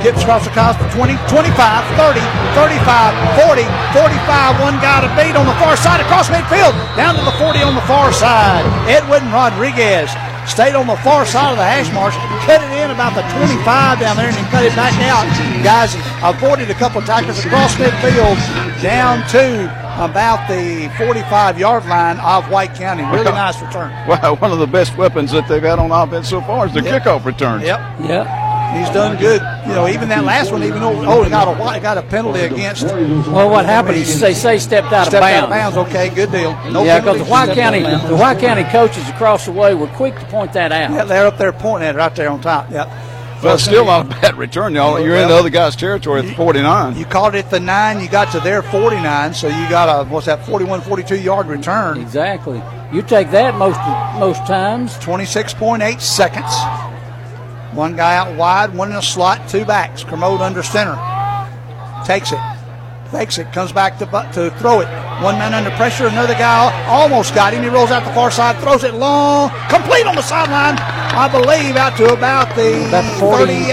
[0.04, 1.52] Gets across the cost for 20, 25,
[1.98, 2.22] 30,
[2.54, 3.14] 35,
[3.50, 3.66] 40,
[3.98, 4.62] 45.
[4.62, 6.72] One guy to beat on the far side across midfield.
[6.96, 8.62] Down to the 40 on the far side.
[8.88, 10.14] Edwin Rodriguez
[10.46, 14.00] stayed on the far side of the hash marks, cut it in about the 25
[14.00, 15.26] down there, and then cut it back out.
[15.66, 15.92] Guys
[16.24, 18.38] avoided a couple of tackles across midfield
[18.82, 19.66] down to
[20.00, 23.04] about the 45 yard line of White County.
[23.12, 23.90] Really nice return.
[24.08, 26.82] Wow, one of the best weapons that they've had on offense so far is the
[26.84, 27.04] Yep.
[27.04, 27.62] kickoff return.
[27.62, 27.80] Yep.
[28.08, 28.47] Yeah.
[28.76, 29.42] He's done good.
[29.68, 32.02] You know, even that last one, even though oh, he got a he got a
[32.04, 32.84] penalty against.
[32.86, 35.38] Well, what happened is they say stepped out Stepped of bounds.
[35.38, 35.78] Stepped out of bounds.
[35.90, 36.54] Okay, good deal.
[36.72, 40.16] No yeah, because the White County, the White County coaches across the way were quick
[40.20, 40.92] to point that out.
[40.92, 42.70] Yeah, they're up there pointing at it right there on top.
[42.72, 42.88] Yep.
[43.44, 45.00] Well, it's still not a bad return, y'all.
[45.00, 46.98] You're in the other guy's territory at the 49.
[46.98, 50.10] You caught it at the nine, you got to their 49, so you got a
[50.10, 52.00] what's that 41, 42 yard return.
[52.00, 52.62] Exactly.
[52.92, 53.78] You take that most
[54.20, 54.94] most times.
[54.98, 56.97] 26.8 seconds.
[57.78, 60.04] One guy out wide, one in a slot, two backs.
[60.04, 60.98] Kermode under center.
[62.06, 62.40] Takes it.
[63.12, 63.54] Fakes it.
[63.54, 64.88] Comes back to, to throw it.
[65.22, 66.08] One man under pressure.
[66.08, 67.62] Another guy almost got him.
[67.62, 69.52] He rolls out the far side, throws it long.
[69.70, 70.76] Complete on the sideline.
[70.80, 73.68] I believe out to about the, About the 40, 38.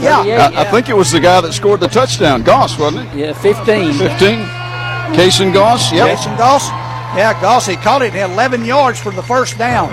[0.00, 0.20] Yeah.
[0.20, 3.12] Uh, 38, I, I think it was the guy that scored the touchdown, Goss, wasn't
[3.12, 3.14] it?
[3.14, 3.92] Yeah, 15.
[3.92, 4.38] 15.
[5.12, 6.16] Cason Goss, yep.
[6.16, 6.70] Jason Goss.
[7.14, 9.90] Yeah, Goss, he caught it at 11 yards for the first down.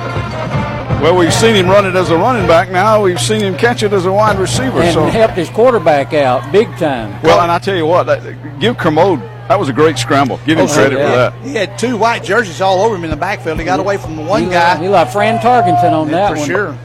[1.02, 2.70] Well, we've seen him run it as a running back.
[2.72, 4.82] Now we've seen him catch it as a wide receiver.
[4.82, 7.22] And so, helped his quarterback out big time.
[7.22, 10.40] well, and I tell you what, that, give Kermode that was a great scramble.
[10.46, 11.10] Give him Oh, credit yeah.
[11.10, 11.48] for that.
[11.48, 13.58] He had two white jerseys all over him in the backfield.
[13.60, 14.74] He got away from the one he guy.
[14.74, 16.46] Like, he like Fran Tarkenton on Yeah, that for one.
[16.48, 16.78] sure.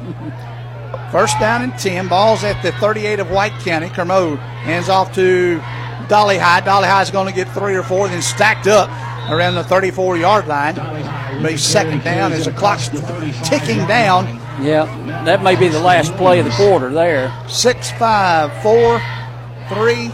[1.11, 2.07] First down and 10.
[2.07, 3.89] Balls at the 38 of White County.
[3.89, 5.57] Kermode hands off to
[6.09, 6.61] Dolly High.
[6.61, 8.89] Dolly High is going to get three or four, then stacked up
[9.33, 10.75] around the 34 yard line.
[11.43, 12.89] Be second down as the clock's
[13.49, 14.27] ticking down.
[14.63, 14.85] Yeah,
[15.25, 17.33] that may be the last play of the quarter there.
[17.49, 19.01] Six, five, four,
[19.69, 20.11] three,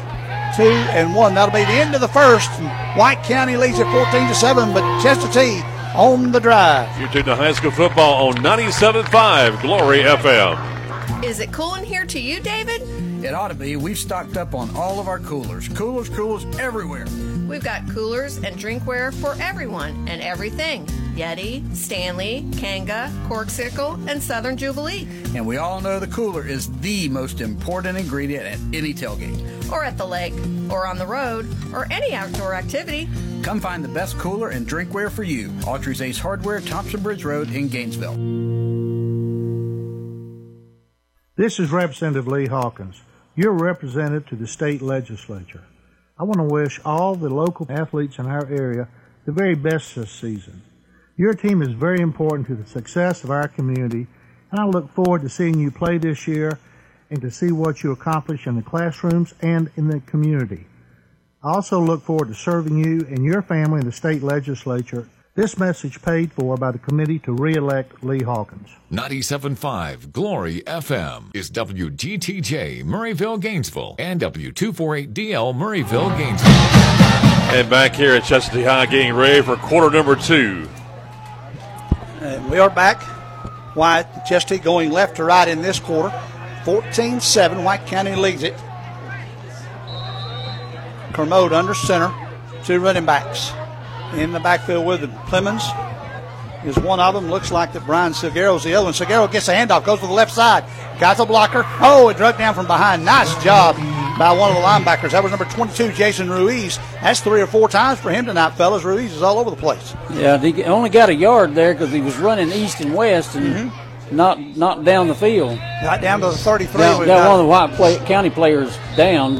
[0.56, 1.34] two, and one.
[1.34, 2.50] That'll be the end of the first.
[2.96, 5.62] White County leads at 14 to 7, but Chestatee
[5.94, 6.88] on the drive.
[6.98, 11.24] You're tuned to high school football on 97.5 Glory FM.
[11.24, 13.07] Is it cool in here to you, David?
[13.24, 13.76] It ought to be.
[13.76, 15.68] We've stocked up on all of our coolers.
[15.68, 17.06] Coolers, coolers everywhere.
[17.48, 20.86] We've got coolers and drinkware for everyone and everything.
[21.16, 25.08] Yeti, Stanley, Kanga, Corksicle, and Southern Jubilee.
[25.34, 29.72] And we all know the cooler is the most important ingredient at any tailgate.
[29.72, 30.34] Or at the lake,
[30.70, 33.08] or on the road, or any outdoor activity.
[33.42, 35.48] Come find the best cooler and drinkware for you.
[35.66, 38.16] Autry's Ace Hardware, Thompson Bridge Road in Gainesville.
[41.36, 43.00] This is Representative Lee Hawkins,
[43.38, 45.62] your representative to the state legislature.
[46.18, 48.88] I want to wish all the local athletes in our area
[49.26, 50.60] the very best this season.
[51.16, 54.08] Your team is very important to the success of our community,
[54.50, 56.58] and I look forward to seeing you play this year
[57.10, 60.66] and to see what you accomplish in the classrooms and in the community.
[61.40, 65.08] I also look forward to serving you and your family in the state legislature.
[65.38, 68.70] This message paid for by the committee to re-elect Lee Hawkins.
[68.90, 76.50] 97.5 Glory FM is WGTJ Murrayville, Gainesville, and W248DL Murrayville, Gainesville.
[77.56, 80.68] And back here at Chestatee High, getting ready for quarter number two.
[82.20, 83.00] And we are back.
[83.76, 86.10] White Chesty going left to right in this quarter.
[86.64, 87.62] 14 7.
[87.62, 88.56] White County leads it.
[91.12, 92.12] Kermode under center.
[92.64, 93.52] Two running backs
[94.14, 95.12] in the backfield with him.
[95.26, 95.62] Clemens
[96.64, 97.30] is one of them.
[97.30, 98.94] Looks like that Brian Seguero's the other one.
[98.94, 100.64] Seguero gets a handoff, goes to the left side.
[100.98, 101.64] Got the blocker.
[101.80, 103.04] Oh, it drug down from behind.
[103.04, 103.76] Nice job
[104.18, 105.12] by one of the linebackers.
[105.12, 106.78] That was number 22, Jason Ruiz.
[107.00, 108.82] That's three or four times for him tonight, fellas.
[108.82, 109.94] Ruiz is all over the place.
[110.12, 113.70] Yeah, he only got a yard there because he was running east and west and
[113.70, 114.16] mm-hmm.
[114.16, 115.56] not not down the field.
[115.82, 116.78] Not down to the 33.
[116.78, 119.36] Got, We've got got- one of the uh, White play, County players down,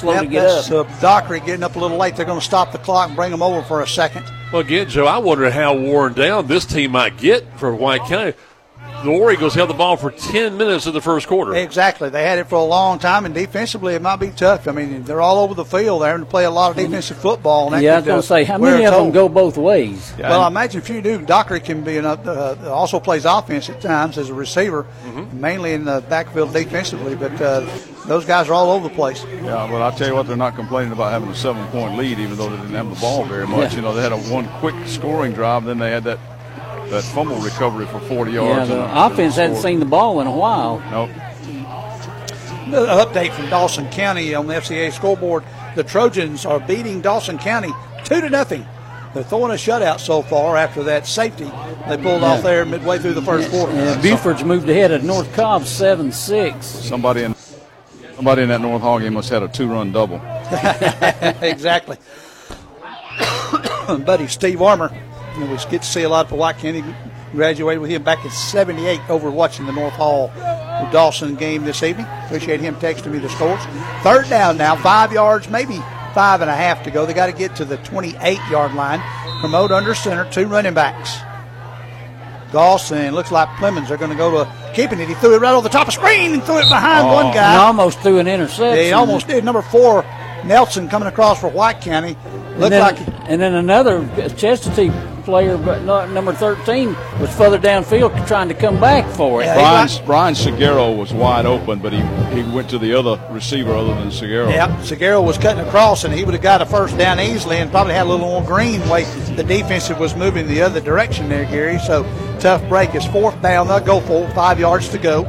[0.00, 0.90] slow Yep, to get that's, up.
[0.90, 2.16] Uh, Dockery getting up a little late.
[2.16, 4.24] They're going to stop the clock and bring them over for a second.
[4.52, 8.34] Well, again, Joe, I wonder how worn down this team might get for White County.
[9.04, 11.54] The War Eagles held the ball for 10 minutes in the first quarter.
[11.54, 12.10] Exactly.
[12.10, 14.68] They had it for a long time, and defensively it might be tough.
[14.68, 16.02] I mean, they're all over the field.
[16.02, 17.72] They're having to play a lot of defensive football.
[17.72, 20.12] And yeah, I was going uh, to say, how many of them go both ways?
[20.18, 23.80] Well, I imagine if you do, Dockery can be enough, uh, also plays offense at
[23.80, 25.40] times as a receiver, Mm-hmm.
[25.40, 27.14] mainly in the backfield defensively.
[27.16, 27.60] But uh,
[28.06, 29.24] those guys are all over the place.
[29.24, 32.18] Yeah, but I'll tell you what, they're not complaining about having a seven point lead,
[32.18, 33.70] even though they didn't have the ball very much.
[33.72, 33.76] Yeah.
[33.76, 36.18] You know, they had a one quick scoring drive, then they had that
[36.90, 38.48] that fumble recovery for 40 yards.
[38.48, 38.68] Yeah, yards.
[38.70, 40.80] the and a- offense hadn't seen the ball in a while.
[40.90, 41.10] Nope.
[42.66, 45.42] An update from Dawson County on the FCA scoreboard:
[45.74, 47.70] the Trojans are beating Dawson County
[48.04, 48.66] two to nothing.
[49.12, 51.50] They're throwing a shutout so far after that safety
[51.88, 53.72] they pulled off there midway through the first quarter.
[53.72, 56.64] Yeah, Buford's moved ahead of North Cobb 7 6.
[56.66, 57.34] Somebody in
[58.14, 60.16] somebody in that North Hall game must have had a two run double.
[61.42, 61.96] exactly.
[64.04, 64.92] Buddy Steve Armour,
[65.40, 66.84] know, we get to see a lot for White County.
[67.32, 70.32] Graduated with him back in '78 over watching the North Hall
[70.90, 72.06] Dawson game this evening.
[72.24, 73.60] Appreciate him texting me the scores.
[74.02, 75.76] Third down now, five yards, maybe
[76.12, 77.06] five and a half to go.
[77.06, 79.00] They got to get to the 28 yard line.
[79.40, 81.18] Kermode under center, two running backs.
[82.52, 85.08] Dawson looks like Clemens are going to go to keeping it.
[85.08, 87.14] He threw it right over the top of screen and threw it behind Oh.
[87.14, 87.52] one guy.
[87.52, 88.84] And almost threw an interception.
[88.84, 89.44] He almost did.
[89.44, 90.04] Number four,
[90.44, 92.16] Nelson coming across for White County.
[92.54, 94.90] And then, like and then another Chestatee
[95.20, 99.46] player, but not number 13, was further downfield trying to come back for it.
[99.54, 102.00] Brian, Brian Seguero was wide open, but he,
[102.34, 104.50] he went to the other receiver other than Seguero.
[104.50, 107.70] Yep, Seguero was cutting across, and he would have got a first down easily, and
[107.70, 109.04] probably had a little more green way
[109.36, 111.78] the defensive was moving the other direction there, Gary.
[111.78, 112.04] So
[112.40, 112.94] tough break.
[112.94, 113.68] It's fourth down.
[113.68, 115.24] They'll go for five yards to go.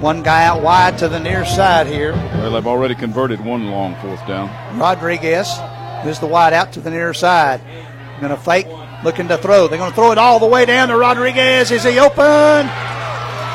[0.00, 2.12] One guy out wide to the near side here.
[2.12, 4.50] Well, they've already converted one long fourth down.
[4.78, 5.48] Rodriguez
[6.04, 7.60] is the wide out to the near side.
[8.20, 8.66] Going to fake,
[9.04, 9.68] looking to throw.
[9.68, 11.70] They're going to throw it all the way down to Rodriguez.
[11.70, 12.66] Is he open?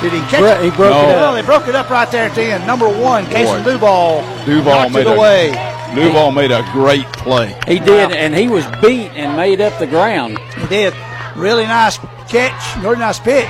[0.02, 0.64] Did he catch Bro- it?
[0.64, 1.36] he broke it No, up.
[1.36, 2.66] they broke it up right there at the end.
[2.68, 4.22] Number one, Casey Duval.
[4.46, 5.50] Duval made it a away.
[5.96, 7.56] Duval made a great play.
[7.68, 10.38] He did, and he was beat and made up the ground.
[10.58, 10.94] He did.
[11.36, 11.98] Really nice
[12.30, 13.46] catch, really nice pitch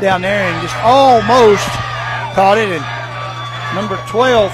[0.00, 1.66] down there, and just almost
[2.34, 2.68] caught it.
[2.70, 2.84] And
[3.76, 4.50] number 12,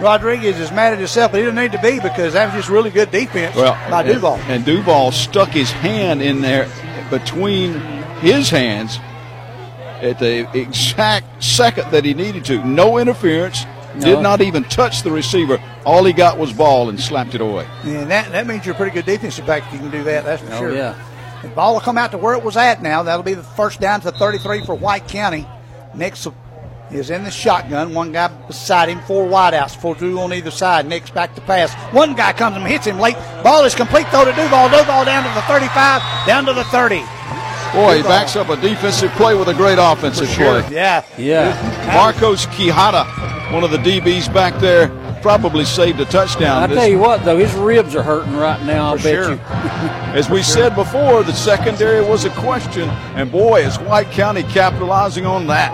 [0.00, 2.68] Rodriguez is mad at himself, but he didn't need to be because that was just
[2.68, 4.36] really good defense Well, by and- Duval.
[4.48, 6.68] And, Duval stuck his hand in there
[7.10, 7.74] between
[8.20, 8.98] his hands
[10.00, 12.64] at the exact second that he needed to.
[12.64, 13.66] No interference.
[13.96, 14.00] No.
[14.06, 15.60] Did not even touch the receiver.
[15.84, 17.66] All he got was ball and slapped it away.
[17.82, 20.24] And that, that means you're a pretty good defensive back if you can do that,
[20.24, 20.74] that's for Oh, sure.
[20.74, 20.94] yeah.
[21.42, 23.02] The ball will come out to where it was at now.
[23.02, 25.46] That'll be the first down to 33 for White County.
[25.94, 26.26] Nix
[26.92, 27.94] is in the shotgun.
[27.94, 30.86] One guy beside him, four wideouts, four two on either side.
[30.86, 31.72] Nix back to pass.
[31.94, 33.16] One guy comes and hits him late.
[33.42, 34.68] Ball is complete though to Duval.
[34.68, 37.02] Duval down to the 35, down to the 30.
[37.72, 40.62] Boy, he backs up a defensive play with a great offensive Sure.
[40.62, 40.74] play.
[40.74, 41.04] Yeah.
[41.16, 41.92] Yeah.
[41.94, 44.88] Marcos Quijada, one of the DBs back there,
[45.22, 46.68] probably saved a touchdown.
[46.68, 48.86] I tell you what, though, his ribs are hurting right now.
[48.88, 49.30] I'll For bet sure.
[49.34, 49.36] you.
[50.18, 55.24] As we said before, the secondary was a question, and boy, is White County capitalizing
[55.24, 55.70] on that.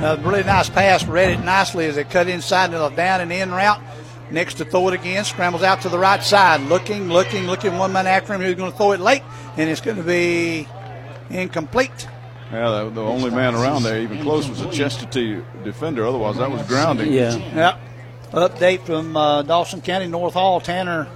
[0.00, 1.04] A really nice pass.
[1.04, 3.80] Read it nicely as it cut inside to the down and in route.
[4.30, 7.76] Next to throw it again, scrambles out to the right side, looking, looking, looking.
[7.78, 9.22] One man after him who's going to throw it late,
[9.56, 10.68] and it's going to be
[11.30, 12.06] incomplete.
[12.52, 16.06] Yeah, the, the only man around there even close was a Chestatee defender.
[16.06, 17.12] Otherwise, that was grounding.
[17.12, 17.36] Yeah.
[17.36, 17.80] Yep.
[18.32, 20.60] Update from uh, Dawson County North Hall.
[20.60, 21.08] Tanner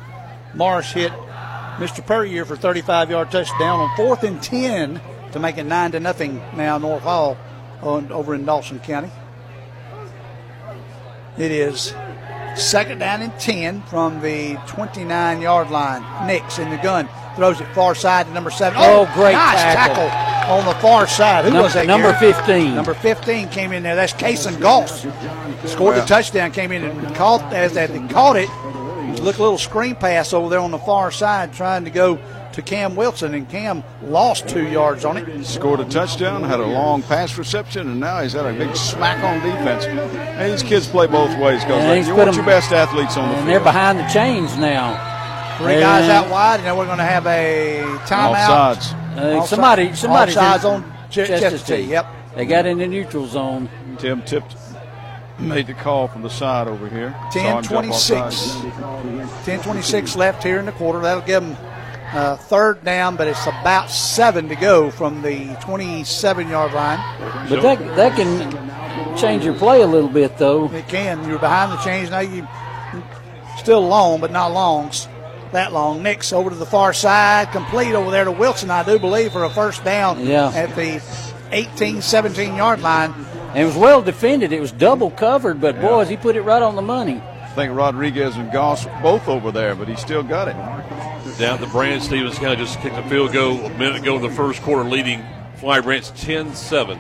[0.55, 1.12] Marsh hit
[1.76, 2.05] Mr.
[2.05, 5.01] Perrier for 35 yard touchdown on fourth and 10
[5.33, 7.39] to make it 9 to nothing now North Hall
[7.83, 9.11] on, over in Dawson County.
[11.39, 11.95] It is
[12.55, 16.26] second down and 10 from the 29 yard line.
[16.26, 18.78] Nix in the gun throws it far side to number seven.
[18.80, 19.95] Oh, oh great nice tackle.
[20.09, 20.59] tackle.
[20.59, 21.45] on the far side.
[21.47, 21.87] Who Num- was that?
[21.87, 22.33] number Gary?
[22.35, 22.74] 15.
[22.74, 23.97] Number 15 came in there.
[23.97, 25.07] That's Kason Goss.
[25.70, 28.51] Scored the touchdown, came in and caught as that they caught it.
[29.22, 32.18] Look a little screen pass over there on the far side trying to go
[32.53, 35.45] to Cam Wilson, and Cam lost two yards on it.
[35.45, 39.23] Scored a touchdown, had a long pass reception, and now he's had a big smack
[39.25, 39.85] on defense.
[39.87, 42.73] And these kids play both ways, Yeah, because he's you put want your 'em- best
[42.73, 43.49] athletes on the And field.
[43.49, 45.09] they're behind the chains now.
[45.59, 48.35] Three guys out wide, and then we're going to have a timeout.
[48.77, 48.95] Offsides.
[49.17, 51.89] Uh, Offside- somebody, somebody's offsides on Ch- Chestatee.
[51.89, 52.07] Yep.
[52.37, 53.69] They got in the neutral zone.
[53.99, 54.57] Tim tipped,
[55.39, 57.15] made the call from the side over here.
[57.31, 58.57] Saw him 10-26.
[59.45, 61.01] 10-26 left here in the quarter.
[61.01, 61.57] That'll give them
[62.13, 67.49] uh, third down, but it's about seven to go from the 27-yard line.
[67.49, 70.71] But that that can change your play a little bit, though.
[70.73, 71.27] It can.
[71.29, 72.21] You're behind the chains now.
[72.21, 72.47] You
[73.59, 74.91] Still long, but not long.
[75.53, 76.03] That long.
[76.03, 79.45] Nix over to the far side, complete over there to Wilson, I do believe, for
[79.45, 80.51] a first down Yeah.
[80.55, 81.03] at the
[81.53, 83.13] 18, 17 yard line.
[83.51, 84.53] And it was well defended.
[84.53, 87.21] It was double covered, but boys, he put it right on the money.
[87.43, 90.57] I think Rodriguez and Goss both over there, but he still got it.
[91.39, 94.30] Down the branch, Stephens County just kicked a field goal a minute ago in the
[94.30, 95.24] first quarter, leading
[95.57, 96.99] Flowery Branch 10 7.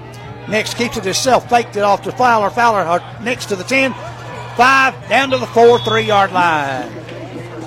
[0.48, 2.50] Nix keeps it himself, faked it off to Fowler.
[2.50, 6.92] Fowler uh, next to the 10, 5, down to the 4, 3 yard line.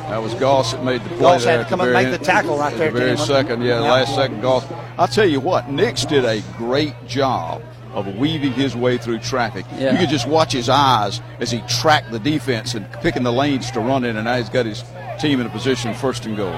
[0.09, 2.23] That was Goss that made the play Goss had to come the and make the
[2.23, 3.25] tackle right at there, The very Tim.
[3.25, 4.65] second, yeah, the last second Goss.
[4.97, 7.61] I'll tell you what, Nix did a great job
[7.93, 9.65] of weaving his way through traffic.
[9.77, 9.93] Yeah.
[9.93, 13.71] You could just watch his eyes as he tracked the defense and picking the lanes
[13.71, 14.83] to run in, and now he's got his
[15.19, 16.57] team in a position first and goal.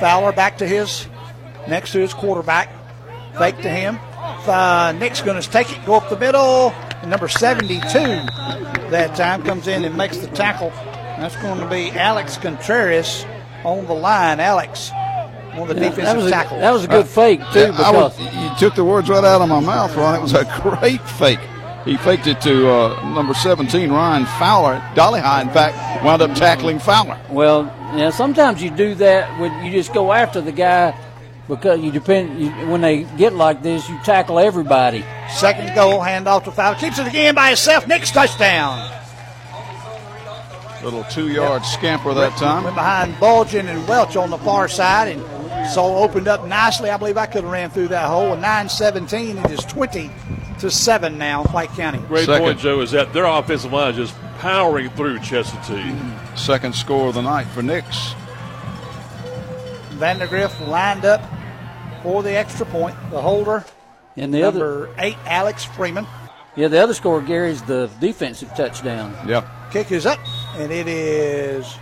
[0.00, 1.06] Fowler back to his,
[1.68, 2.68] next to his quarterback.
[3.38, 3.98] Fake to him.
[4.46, 6.70] Uh, Nick's going to take it, go up the middle.
[7.02, 7.80] And number 72
[8.90, 10.70] that time comes in and makes the tackle.
[11.18, 13.24] That's going to be Alex Contreras
[13.64, 14.40] on the line.
[14.40, 14.90] Alex,
[15.54, 17.72] one of the Yeah, defensive that was a- that was a good fake, too, Yeah,
[17.78, 20.14] I would- you took the words right out of my mouth, Ron.
[20.16, 21.38] It was a great fake.
[21.84, 24.82] He faked it to uh, number 17, Ryan Fowler.
[24.94, 27.20] Dolly High, in fact, wound up tackling Fowler.
[27.28, 27.64] Well,
[27.94, 30.98] yeah, sometimes you do that when you just go after the guy
[31.46, 35.04] because you depend you, when they get like this, you tackle everybody.
[35.28, 36.76] Second goal, handoff to Fowler.
[36.76, 37.86] Keeps it again by himself.
[37.86, 38.90] Next touchdown.
[40.82, 42.64] Little two-yard scamper that time.
[42.64, 46.88] Went behind Bulgin and Welch on the far side, and so opened up nicely.
[46.88, 48.32] I believe I could have ran through that hole.
[48.32, 50.10] And 9-17, it is 20
[50.64, 51.98] to seven now, White County.
[52.08, 56.38] Great point, Joe, is that their offensive line is just powering through Chestatee.
[56.38, 58.14] Second score of the night for Nix.
[59.98, 61.20] Vandergriff lined up
[62.02, 62.96] for the extra point.
[63.10, 63.62] The holder,
[64.16, 66.06] And the number other, eight, Alex Freeman.
[66.56, 69.14] yeah, the other score Gary's the defensive touchdown.
[69.28, 69.46] Yep.
[69.70, 70.18] Kick is up,
[70.56, 71.76] and it is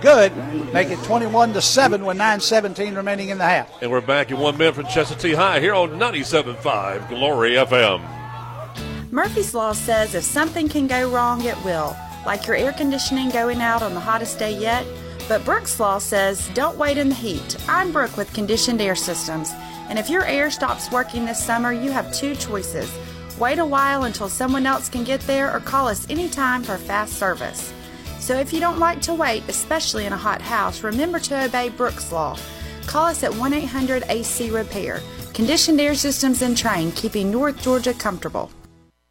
[0.00, 0.34] good.
[0.72, 3.70] Make it 21 to seven with 9-17 remaining in the half.
[3.82, 8.18] And we're back in one minute from Chestatee High here on 97.5 Glory FM.
[9.10, 11.96] Murphy's Law says if something can go wrong, it will,
[12.26, 14.86] like your air conditioning going out on the hottest day yet.
[15.28, 17.56] But Brooks Law says don't wait in the heat.
[17.68, 19.52] I'm Brooke with Conditioned Air Systems,
[19.88, 22.92] and if your air stops working this summer, you have two choices.
[23.38, 27.14] Wait a while until someone else can get there, or call us anytime for fast
[27.14, 27.72] service.
[28.28, 31.70] So if you don't like to wait, especially in a hot house, remember to obey
[31.70, 32.36] Brooks Law.
[32.84, 35.00] Call us at 1 800 AC Repair.
[35.32, 38.50] Conditioned Air Systems and Trane, keeping North Georgia comfortable.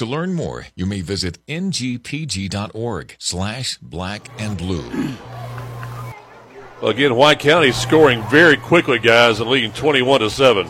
[0.00, 5.14] To learn more, you may visit ngpg.org slash black and blue.
[6.80, 10.66] Well, again, White County scoring very quickly, guys, and leading 21 to 7.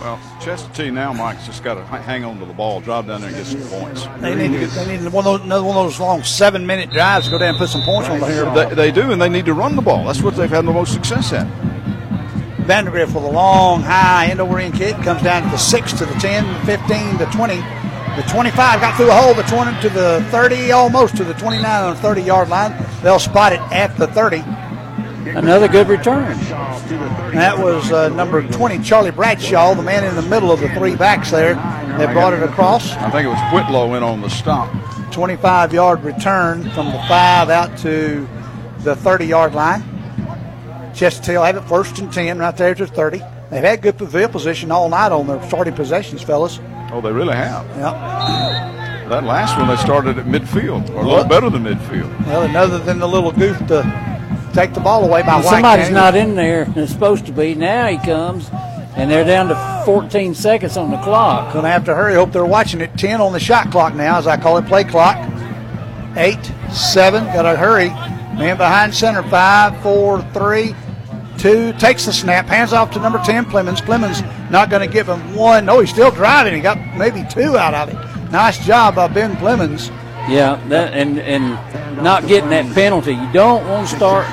[0.00, 3.30] Well, Chestatee now, Mike's just got to hang on to the ball, drive down there
[3.30, 4.04] and get some points.
[4.18, 6.66] They need to get, they need one of those, another one of those long seven
[6.66, 8.52] minute drives to go down and put some points on the here.
[8.52, 10.06] They, they do, and they need to run the ball.
[10.06, 11.46] That's what they've had the most success at.
[12.66, 16.04] Vandergriff with a long, high end over end kick comes down to the 6 to
[16.04, 17.85] the 10, 15 to 20.
[18.16, 21.64] The 25 got through a hole, the 20 to the 30, almost to the 29
[21.64, 22.74] on the 30 yard line.
[23.02, 24.42] They'll spot it at the 30.
[25.36, 26.38] Another good return.
[27.34, 30.96] That was uh, number 20, Charlie Bradshaw, the man in the middle of the three
[30.96, 32.92] backs there that brought it across.
[32.92, 34.72] I think it was Whitlow in on the stop.
[35.12, 38.26] 25 yard return from the 5 out to
[38.78, 39.82] the 30 yard line.
[40.94, 43.20] Chestatee will have it first and 10 right there to 30.
[43.50, 46.58] They've had good field position all night on their starting possessions, fellas.
[46.92, 47.66] Oh, they really have.
[47.76, 49.06] Yeah.
[49.08, 52.26] That last one, they started at midfield, or a little better than midfield.
[52.26, 55.88] Well, and other than the little goof to take the ball away by White somebody's
[55.90, 55.94] County.
[55.94, 56.66] not in there.
[56.74, 57.54] It's supposed to be.
[57.54, 58.50] Now he comes,
[58.96, 61.52] and they're down to 14 seconds on the clock.
[61.52, 62.14] Going to have to hurry.
[62.14, 62.96] Hope they're watching it.
[62.98, 65.16] 10 on the shot clock now, as I call it, play clock.
[66.16, 66.36] 8,
[66.72, 67.90] 7, got to hurry.
[68.36, 70.74] Man behind center, 5, 4, 3,
[71.38, 71.72] 2.
[71.74, 73.80] Takes the snap, hands off to number 10, Plemons.
[73.80, 75.64] Plemons not going to give him one.
[75.66, 76.54] No, he's still driving.
[76.54, 78.30] He got maybe two out of it.
[78.30, 79.88] Nice job by Ben Plemons.
[80.28, 81.50] Yeah, that, and and
[82.02, 83.12] not getting that penalty.
[83.12, 84.26] You don't want to start.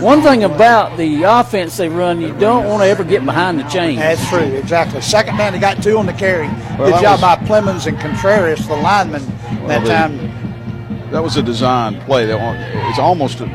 [0.00, 3.64] One thing about the offense they run, you don't want to ever get behind the
[3.64, 3.98] chains.
[3.98, 5.00] That's true, exactly.
[5.00, 6.46] Second man, they got two on the carry.
[6.46, 9.26] Well, Good that job was- by Plemons and Contreras, the lineman,
[9.66, 11.10] that they- time.
[11.10, 12.26] That was a design play.
[12.26, 12.56] They want,
[12.88, 13.46] it's almost, a,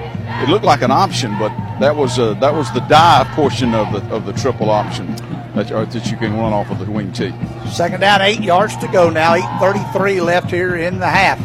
[0.44, 3.92] it looked like an option, but that was uh, that was the dive portion of
[3.92, 5.08] the of the triple option
[5.56, 7.34] that, uh, that you can run off of the wing T.
[7.70, 9.36] Second down, eight yards to go now.
[9.36, 11.40] 8.33 left here in the half.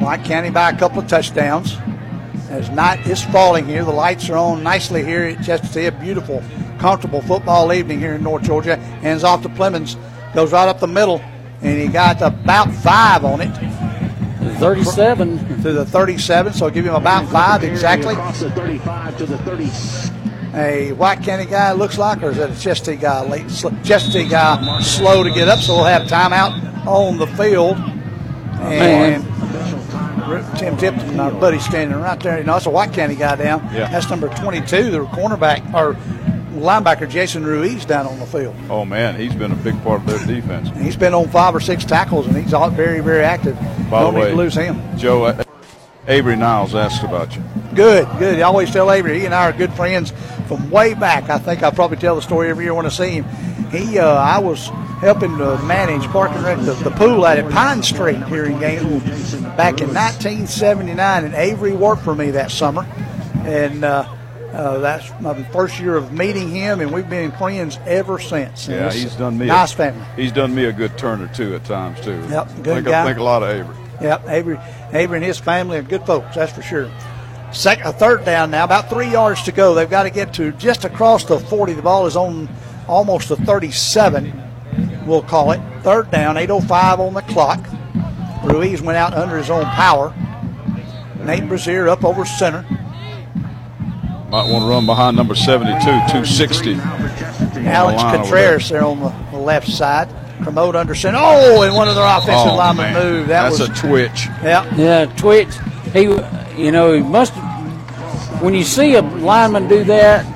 [0.00, 1.76] White County by a couple of touchdowns.
[2.50, 5.88] As night is falling here, the lights are on nicely here at Chestatee.
[5.88, 6.42] A beautiful,
[6.78, 8.76] comfortable football evening here in North Georgia.
[8.76, 9.96] Hands off to Plemons,
[10.34, 11.20] goes right up the middle,
[11.62, 13.50] and he got about five on it.
[14.54, 18.14] 37 to the 37, so I'll give him about five exactly.
[18.14, 19.70] Across the 35 to the 30.
[20.54, 23.22] A White County guy looks like, or is it a Chestatee guy?
[23.28, 27.76] Late Chestatee guy, slow to get up, so we'll have timeout on the field.
[28.58, 29.22] And
[30.58, 32.38] Tim Tipton, our buddy, standing right there.
[32.38, 33.62] You know, it's a White County guy down.
[33.72, 33.88] Yeah.
[33.90, 35.94] That's number 22, the cornerback or
[36.58, 38.54] linebacker Jason Ruiz down on the field.
[38.70, 40.68] Oh man, he's been a big part of their defense.
[40.78, 43.56] He's been on five or six tackles, and he's all very, very active.
[43.90, 44.80] By Don't the way, lose him.
[44.98, 45.44] Joe, uh,
[46.08, 47.42] Avery Niles asked about you.
[47.74, 48.38] Good, good.
[48.38, 50.12] I always tell Avery, he and I are good friends
[50.46, 51.28] from way back.
[51.30, 53.24] I think I probably tell the story every year when I see him.
[53.70, 54.68] He, uh, I was
[55.00, 59.00] helping to manage parking rent the, the pool out at Pine Street here in Gainesville
[59.56, 62.86] back in 1979, and Avery worked for me that summer,
[63.44, 64.08] and uh,
[64.56, 68.68] uh, that's my first year of meeting him, and we've been friends ever since.
[68.68, 70.06] And Yeah, he's done me nice a, family.
[70.16, 72.18] He's done me a good turn or two at times too.
[72.30, 73.02] Yep, good think, guy.
[73.02, 73.76] I think a lot of Avery.
[74.00, 74.58] Yep, Avery,
[74.94, 76.90] Avery and his family are good folks, that's for sure.
[77.52, 79.74] Second, a third down now, about three yards to go.
[79.74, 81.74] They've got to get to just across the 40.
[81.74, 82.48] The ball is on
[82.88, 85.60] almost the 37, we'll call it.
[85.82, 87.60] Third down, 8.05 on the clock.
[88.42, 90.14] Ruiz went out under his own power.
[91.24, 92.64] Nate Brazier up over center.
[94.36, 96.74] Might want to run behind number 72, 260.
[96.74, 100.10] Alex line over Contreras there on the, the left side.
[100.42, 101.16] Promote under center.
[101.18, 103.02] Oh, and one of their offensive Oh, linemen man.
[103.02, 103.30] moved.
[103.30, 104.26] That That's was a twitch.
[104.42, 104.74] Yeah.
[104.76, 105.48] Yeah, twitch.
[105.94, 106.02] He,
[106.62, 107.32] you know, he must.
[108.42, 110.26] When you see a lineman do that,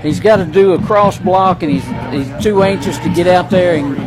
[0.00, 3.50] he's got to do a cross block, and he's he's too anxious to get out
[3.50, 3.98] there and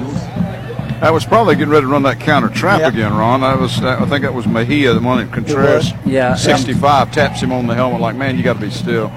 [1.02, 2.94] That was probably getting ready to run that counter trap Yep.
[2.94, 3.42] again, Ron.
[3.42, 5.92] That was, I think that was Mejia, the one that Contreras.
[6.06, 6.36] Yeah.
[6.36, 9.12] 65 taps him on the helmet like, man, you got to be still.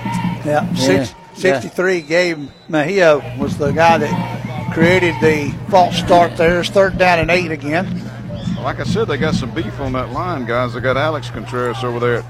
[0.45, 2.01] Yeah, Six, 63.
[2.03, 6.61] Gabe Mejia was the guy that created the false start there.
[6.61, 8.05] It's third down and eight again.
[8.63, 10.75] Like I said, they got some beef on that line, guys.
[10.75, 12.25] They got Alex Contreras over there at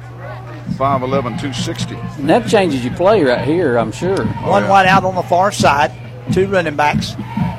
[0.76, 1.94] 5'11", 260.
[1.94, 3.78] and that changes your play right here.
[3.78, 4.24] I'm sure.
[4.26, 5.90] One oh, wide out on the far side.
[6.32, 7.14] Two running backs.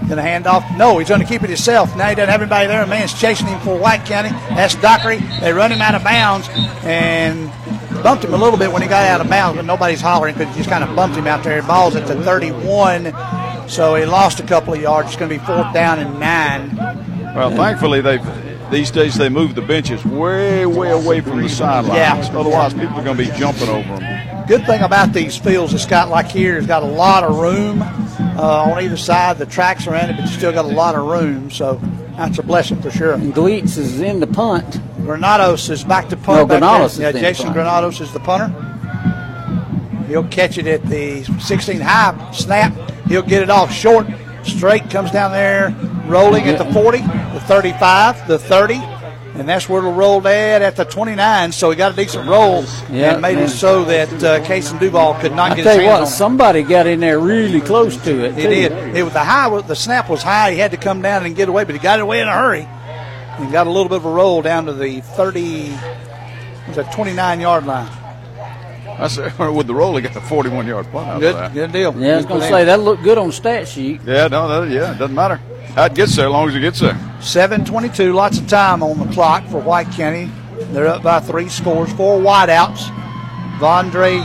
[0.10, 0.66] Going to hand off.
[0.76, 1.96] No, he's going to keep it himself.
[1.96, 2.82] Now he doesn't have anybody there.
[2.82, 4.30] A man's chasing him for White County.
[4.30, 5.20] That's Dockery.
[5.40, 6.50] They run him out of bounds
[6.82, 7.52] and
[8.02, 10.52] bumped him a little bit when he got out of bounds, but nobody's hollering because
[10.56, 11.62] he just kind of bumped him out there.
[11.62, 15.10] Ball's at the 31, so he lost a couple of yards.
[15.10, 16.76] It's going to be fourth down and nine.
[17.36, 18.26] Well, thankfully, they've
[18.72, 22.30] these days they move the benches way, way away from the sidelines.
[22.30, 22.40] Yeah.
[22.40, 24.48] Otherwise, people are going to be jumping over them.
[24.48, 27.84] Good thing about these fields, it's got like here, it's got a lot of room
[28.40, 29.38] uh, on either side.
[29.38, 31.52] The tracks around it, but you still got a lot of room.
[31.52, 31.80] So
[32.16, 33.14] that's a blessing for sure.
[33.14, 34.80] And Gleets is in the punt.
[35.04, 36.40] Granados is back to punt.
[36.40, 37.56] No, Granados Yeah, Jason punt.
[37.56, 38.48] Granados is the punter.
[40.08, 42.74] He'll catch it at the 16 high snap.
[43.08, 44.08] He'll get it off short.
[44.44, 45.76] Straight comes down there,
[46.08, 48.76] rolling at the 40, the 35, the 30,
[49.40, 51.52] and that's where it'll roll at at the 29.
[51.54, 53.46] So he got a decent roll Yeah, and made man.
[53.46, 56.02] it so that uh, Case and Duval could not I get tell his you hands
[56.02, 58.36] what, somebody got in there really close to it.
[58.36, 58.50] He too.
[58.50, 58.72] did.
[58.96, 59.62] It was the high.
[59.62, 60.52] The snap was high.
[60.52, 62.68] He had to come down and get away, but he got away in a hurry
[62.68, 65.72] and got a little bit of a roll down to the 30,
[66.68, 67.90] Was the 29 yard line.
[69.00, 71.98] That's with the roll, he got the 41 yard punt out Good, good deal.
[71.98, 74.02] Yeah, I was going to say that looked good on stat sheet.
[74.06, 75.40] Yeah, no, that, yeah, it doesn't matter
[75.86, 76.98] it gets there, as long as it gets there.
[77.20, 80.32] 7:22, lots of time on the clock for White County.
[80.72, 82.96] They're up by three scores, four wideouts.
[83.60, 84.20] Vondre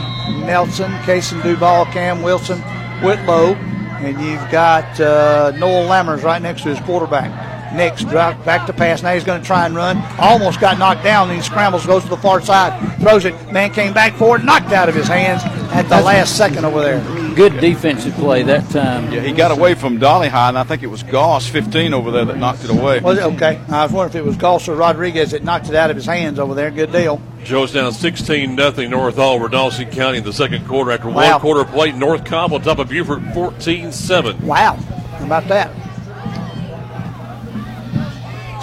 [0.45, 2.59] Nelson, Casey Duval, Cam Wilson,
[3.01, 3.53] Whitlow,
[3.99, 7.31] and you've got uh, Noel Lammers right next to his quarterback.
[7.73, 9.03] Next, drive back to pass.
[9.03, 10.01] Now he's going to try and run.
[10.17, 11.27] Almost got knocked down.
[11.27, 13.35] Then he scrambles, goes to the far side, throws it.
[13.51, 15.41] Man came back for it, knocked out of his hands
[15.73, 17.01] at the last second over there.
[17.35, 19.11] Good defensive play that time.
[19.11, 22.09] Yeah, he got away from Dolly High, and I think it was Goss 15 over
[22.09, 23.01] there that knocked it away.
[23.01, 23.59] Was it okay?
[23.69, 26.05] I was wondering if it was Goss or Rodriguez that knocked it out of his
[26.05, 26.71] hands over there.
[26.71, 27.21] Good deal.
[27.43, 30.91] Joe's down 16 nothing North Oliver, Dawson County in the second quarter.
[30.91, 31.33] After Wow.
[31.33, 34.45] one quarter play, North Cobb on top of Buford 14 7.
[34.47, 34.75] Wow.
[34.75, 35.71] How about that?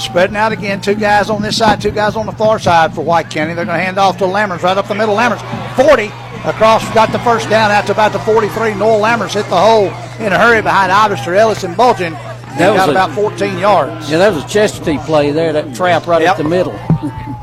[0.01, 0.81] Spreading out again.
[0.81, 3.53] Two guys on this side, two guys on the far side for White County.
[3.55, 5.15] They're going to hand off to Lammers right up the middle.
[5.15, 5.41] Lammers,
[5.77, 6.11] 40
[6.45, 8.75] across, got the first down out to about the 43.
[8.75, 9.87] Noel Lammers hit the hole
[10.25, 12.13] in a hurry behind Ivister Ellis and Bulgin.
[12.13, 14.11] That They was got a- about 14 yards.
[14.11, 16.73] Yeah, that was a Chestatee play there, that trap right up the middle.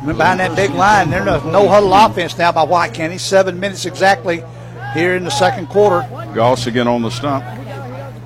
[0.06, 3.18] Behind that big line, there's no, no huddle offense now by White County.
[3.18, 4.42] Seven minutes exactly
[4.94, 6.08] here in the second quarter.
[6.34, 7.44] Goss again on the stump.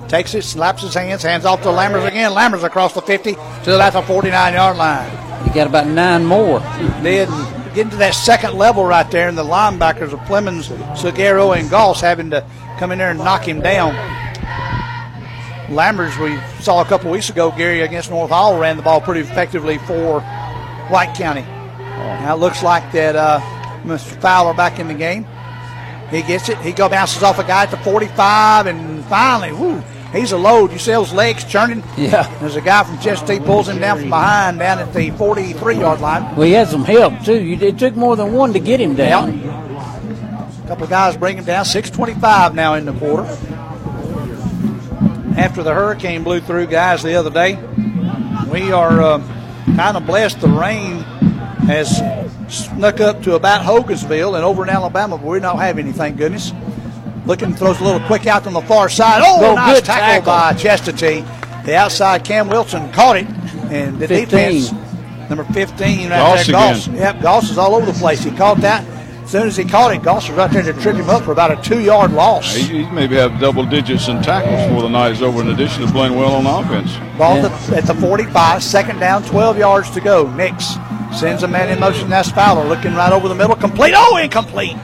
[0.08, 2.30] Takes it, slaps his hands, hands off to Lammers again.
[2.30, 3.34] Lammers across the 50
[3.64, 5.10] to about the 49 yard line.
[5.44, 6.60] He got about nine more.
[7.02, 7.28] Did
[7.74, 12.00] getting to that second level right there, and the linebackers of Clemens, Seguero, and Goss
[12.00, 12.46] having to
[12.78, 13.94] come in there and knock him down.
[15.68, 19.20] Lammers, we saw a couple weeks ago, Gary against North Hall ran the ball pretty
[19.20, 20.20] effectively for
[20.90, 21.40] White County.
[21.40, 23.40] Now it looks like that uh,
[23.84, 24.20] Mr.
[24.20, 25.26] Fowler back in the game.
[26.10, 26.58] He gets it.
[26.58, 29.82] He go bounces off a guy at the 45, and finally, whoo,
[30.14, 30.72] he's a load.
[30.72, 31.82] You see those legs churning?
[31.96, 32.28] Yeah.
[32.38, 36.00] There's a guy from Chestatee pulls him down from behind down at the 43 yard
[36.00, 36.36] line.
[36.36, 37.58] Well, he had some help too.
[37.60, 39.40] It took more than one to get him down.
[39.40, 41.64] A couple of guys bring him down.
[41.64, 43.28] 6:25 now in the quarter.
[45.36, 47.58] After the hurricane blew through, guys, the other day,
[48.50, 49.18] we are uh,
[49.76, 50.40] kind of blessed.
[50.40, 51.00] The rain
[51.66, 52.00] has
[52.48, 56.16] snuck up to about Hogansville and over in Alabama, but we don't have any, thank
[56.16, 56.52] goodness.
[57.26, 59.22] Looking throws a little quick out on the far side.
[59.24, 60.60] Oh, nice good tackle, tackle.
[60.60, 60.60] by
[60.92, 61.64] Chestatee.
[61.64, 63.26] The outside Cam Wilson caught it,
[63.72, 64.26] and the 15.
[64.28, 64.72] defense
[65.30, 66.52] number 15 right Goss there.
[66.52, 66.86] Goss.
[66.86, 66.98] again.
[66.98, 68.22] Yep, Goss is all over the place.
[68.22, 68.84] He caught that.
[69.24, 71.32] As soon as he caught it, Goss was right there to trip him up for
[71.32, 72.54] about a two-yard loss.
[72.54, 75.86] He, he maybe have double digits in tackles before the night is over, in addition
[75.86, 76.92] to playing well on offense.
[77.16, 80.28] Ball at the- at the 45, second down, 12 yards to go.
[80.32, 80.74] Nix
[81.18, 82.10] sends a man in motion.
[82.10, 83.56] That's Fowler looking right over the middle.
[83.56, 83.94] Complete.
[83.96, 84.76] Oh, incomplete.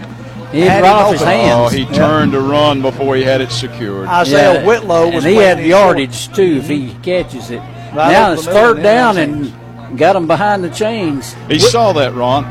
[0.53, 1.73] He hit Had right off his hands.
[1.73, 4.09] Oh, he turned to run before he had it secured.
[4.09, 7.61] Isaiah Whitlow was and he had his yardage too if he catches it.
[7.95, 11.35] Right now over it's third down and got him behind the chains.
[11.49, 12.45] He saw that, Ron.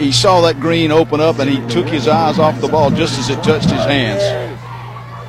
[0.00, 3.18] He saw that green open up, and he took his eyes off the ball just
[3.18, 4.22] as it touched his hands.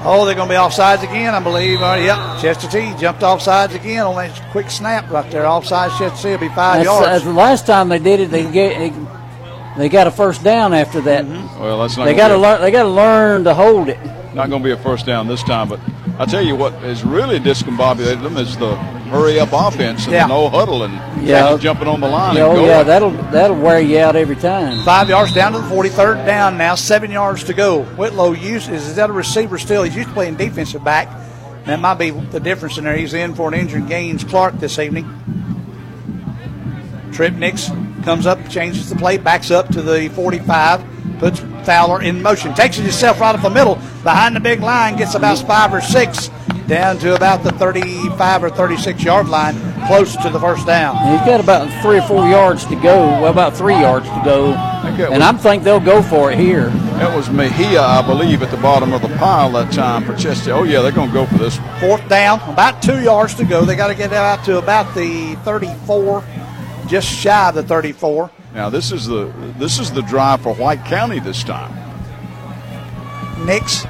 [0.01, 1.81] Oh, they're going to be offsides again, I believe.
[1.81, 5.43] Uh, yep, Chestatee jumped offsides again on that quick snap right there.
[5.43, 7.05] Offsides, Chestatee will be five That's, yards.
[7.05, 8.31] that's the last time they did it.
[8.31, 8.91] They get they
[9.87, 11.23] got a first down after that.
[11.23, 11.59] Mm-hmm.
[11.61, 12.05] Well, that's not.
[12.05, 12.59] They got to learn.
[12.61, 13.97] They got to learn to hold it.
[14.33, 15.79] Not going to be a first down this time, but
[16.19, 20.23] I tell you what has really discombobulated them is the hurry up offense and Yeah.
[20.27, 21.55] the no huddle and Yeah.
[21.57, 22.35] Jumping on the line.
[22.35, 24.83] Yeah, and oh yeah, that'll that'll wear you out every time.
[24.83, 27.83] Five yards down to the 43rd down now, seven yards to go.
[27.83, 29.83] Whitlow uses, is that a receiver still?
[29.83, 31.09] He's used to playing defensive back.
[31.65, 32.95] That might be the difference in there.
[32.95, 35.07] He's in for an injured Gaines Clark this evening.
[37.11, 37.69] Trip Nix
[38.03, 40.83] comes up, changes the play, backs up to the 45,
[41.19, 44.95] puts Fowler in motion, takes it himself right up the middle, behind the big line,
[44.95, 46.29] gets about five or six,
[46.67, 49.55] down to about the 35 or 36 yard line,
[49.87, 50.95] close to the first down.
[50.97, 53.07] And he's got about three or four yards to go.
[53.21, 54.51] Well, about three yards to go.
[54.51, 56.69] that And I think they'll go for it here.
[56.99, 60.53] That was Mejia, I believe, at the bottom of the pile that time for Chester.
[60.53, 61.57] Oh yeah, they're going to go for this.
[61.57, 61.79] one.
[61.79, 63.65] Fourth down, about two yards to go.
[63.65, 66.23] They got to get out to about the 34,
[66.89, 68.29] just shy of the 34.
[68.53, 71.73] Now this is the this is the drive for White County this time.
[73.45, 73.85] Nix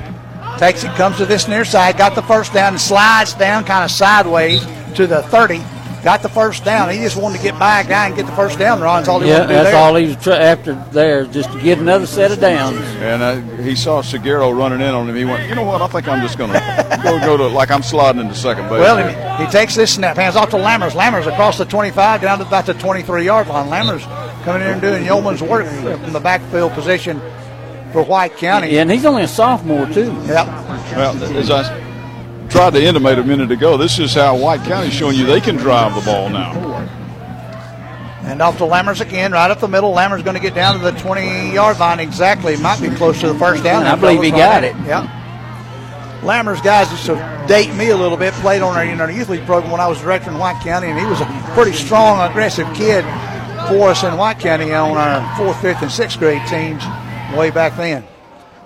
[0.58, 3.84] takes it, comes to this near side, got the first down, and slides down kind
[3.84, 4.64] of sideways
[4.96, 5.62] to the 30.
[6.04, 6.90] Got the first down.
[6.90, 8.80] He just wanted to get by a guy and get the first down.
[8.80, 9.78] Ron's all he Yeah, wanted to do that's there.
[9.82, 12.78] all he was try- after there, just to get another set of downs.
[13.02, 15.16] And uh, he saw Seguero running in on him.
[15.16, 15.82] He went, you know what?
[15.82, 18.80] I think I'm just going to go go to like I'm sliding into second base.
[18.80, 18.98] Well,
[19.38, 20.92] he, he takes this snap, hands off to Lammers.
[20.92, 23.68] Lammers across the 25 down to about the 23 yard line.
[23.68, 24.04] Lammers
[24.46, 27.20] coming in and doing yeoman's work from the backfield position
[27.92, 28.72] for White County.
[28.72, 30.14] Yeah, and he's only a sophomore too.
[30.28, 30.48] Yep.
[30.96, 31.89] Well, as I
[32.50, 35.56] tried to intimate a minute ago, this is how White County's showing you they can
[35.56, 36.54] drive the ball now.
[38.24, 39.94] And off to Lammers again, right up the middle.
[39.94, 42.58] Lammers going to get down to the 20 yard line exactly.
[42.58, 43.86] Might be close to the first down.
[43.86, 44.76] I believe he got it.
[44.86, 45.16] Yeah.
[46.22, 47.16] Lammers guys used to
[47.48, 48.34] date me a little bit.
[48.36, 50.88] Played on our, in our youth league program when I was director in White County,
[50.88, 53.04] and he was a pretty strong, aggressive kid
[53.68, 56.84] for us in White County on our fourth, fifth, and sixth grade teams
[57.36, 58.06] way back then.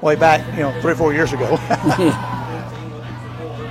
[0.01, 1.57] Way back, you know, three or four years ago.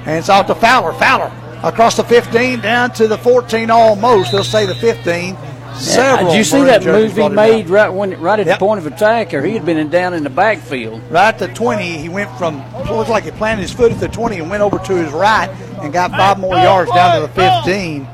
[0.07, 0.93] and it's off to Fowler.
[0.95, 4.33] Fowler across the 15 down to the 14 almost.
[4.33, 5.37] They'll say the 15.
[5.75, 8.59] Several Did you see that jerseys move he made right when right at Yep.
[8.59, 11.01] the point of attack, or he had been in, down in the backfield?
[11.11, 13.99] Right at the 20, he went from, it looked like he planted his foot at
[13.99, 15.49] the 20 and went over to his right
[15.81, 18.07] and got five more yards down to the 15.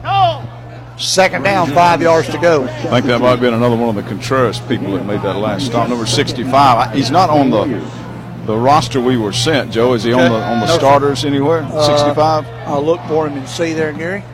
[0.99, 2.65] Second down, five yards to go.
[2.65, 2.67] I
[3.01, 5.67] think that might have been another one of the Contreras people that made that last
[5.67, 5.89] stop.
[5.89, 6.93] Number 65.
[6.95, 7.65] He's not on the
[8.49, 9.71] the roster we were sent.
[9.71, 10.79] Joe, is he on the on the No, sir.
[10.79, 11.61] starters anywhere?
[11.65, 12.47] Uh, 65.
[12.67, 14.25] I'll look for him and see there, Gary.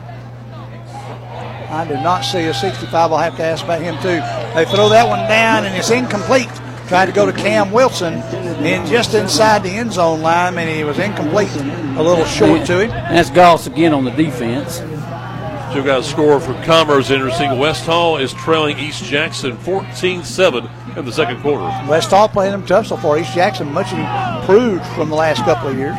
[1.69, 3.11] I do not see a 65.
[3.11, 4.21] I'll have to ask about him too.
[4.55, 6.47] They throw that one down and it's incomplete.
[6.87, 10.83] Tried to go to Cam Wilson and just inside the end zone line, and he
[10.85, 11.53] was incomplete.
[11.97, 12.91] A little short to him.
[12.91, 14.75] And that's Goss again on the defense.
[14.75, 17.57] So we got a score for Commerce Interesting.
[17.59, 21.63] West Hall is trailing East Jackson 14 7 in the second quarter.
[21.87, 23.17] West Hall playing them tough so far.
[23.17, 25.95] East Jackson much improved from the last couple of years.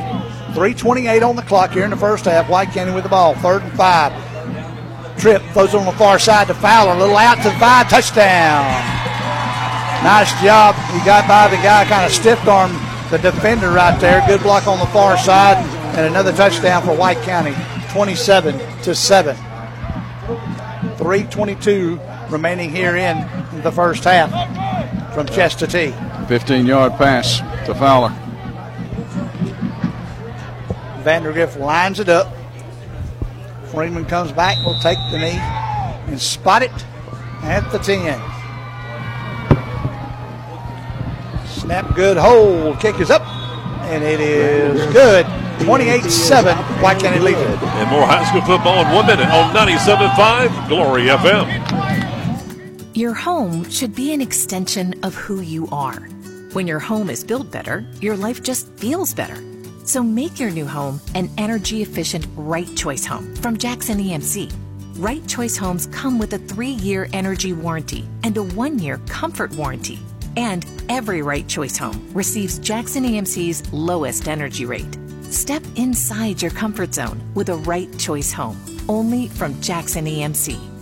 [0.56, 2.48] 3.28 on the clock here in the first half.
[2.48, 3.34] White County with the ball.
[3.34, 4.12] Third and five.
[5.18, 6.92] Trip throws on the far side to Fowler.
[6.92, 7.88] A little out to the five.
[7.88, 8.64] Touchdown.
[10.02, 10.74] Nice job.
[10.92, 12.74] He got by the guy, kind of stiff armed
[13.10, 14.24] the defender right there.
[14.26, 15.56] Good block on the far side.
[15.96, 17.54] And another touchdown for White County.
[17.92, 19.36] 27 to 7.
[20.96, 23.26] 3.22 remaining here in
[23.62, 24.55] the first half
[25.16, 28.10] from Chestatee 15 yard pass to Fowler.
[31.04, 32.30] Vandergrift lines it up.
[33.68, 35.38] Freeman comes back, will take the knee
[36.10, 36.84] and spot it
[37.44, 38.20] at the 10.
[41.46, 42.78] Snap good hold.
[42.78, 43.26] Kick is up,
[43.86, 45.24] and it is good.
[45.64, 46.54] 28 7.
[46.82, 47.46] White County leads it.
[47.46, 52.05] And more high school football in one minute on 97.5 Glory FM.
[52.96, 55.98] Your home should be an extension of who you are.
[56.54, 59.36] When your home is built better, your life just feels better.
[59.84, 64.50] So make your new home an energy efficient Right Choice home from Jackson EMC.
[64.96, 69.52] Right Choice homes come with a three year energy warranty and a one year comfort
[69.56, 69.98] warranty.
[70.38, 74.96] And every Right Choice home receives Jackson EMC's lowest energy rate.
[75.24, 78.58] Step inside your comfort zone with a Right Choice home,
[78.88, 80.75] only from Jackson EMC.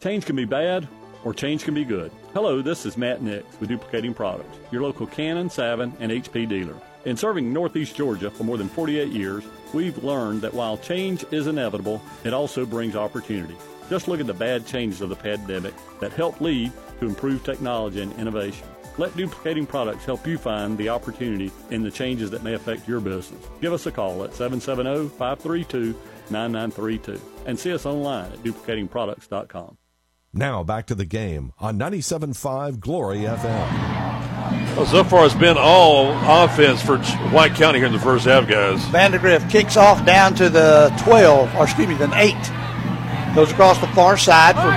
[0.00, 0.86] Change can be bad
[1.24, 2.12] or change can be good.
[2.34, 6.76] Hello, this is Matt Nix with Duplicating Products, your local Canon, Savin, and HP dealer.
[7.06, 11.46] In serving Northeast Georgia for more than 48 years, we've learned that while change is
[11.46, 13.56] inevitable, it also brings opportunity.
[13.88, 18.02] Just look at the bad changes of the pandemic that helped lead to improved technology
[18.02, 18.66] and innovation.
[18.98, 23.00] Let Duplicating Products help you find the opportunity in the changes that may affect your
[23.00, 23.44] business.
[23.60, 25.94] Give us a call at 770 532
[26.30, 29.76] 9932 and see us online at duplicatingproducts.com.
[30.36, 34.76] Now back to the game on 97.5 Glory FM.
[34.76, 36.98] Well, so far it's been all offense for
[37.32, 38.78] White County here in the first half, guys.
[38.86, 42.34] Vandergrift kicks off down to the 12, or excuse me, the 8.
[43.36, 44.72] Goes across the far side for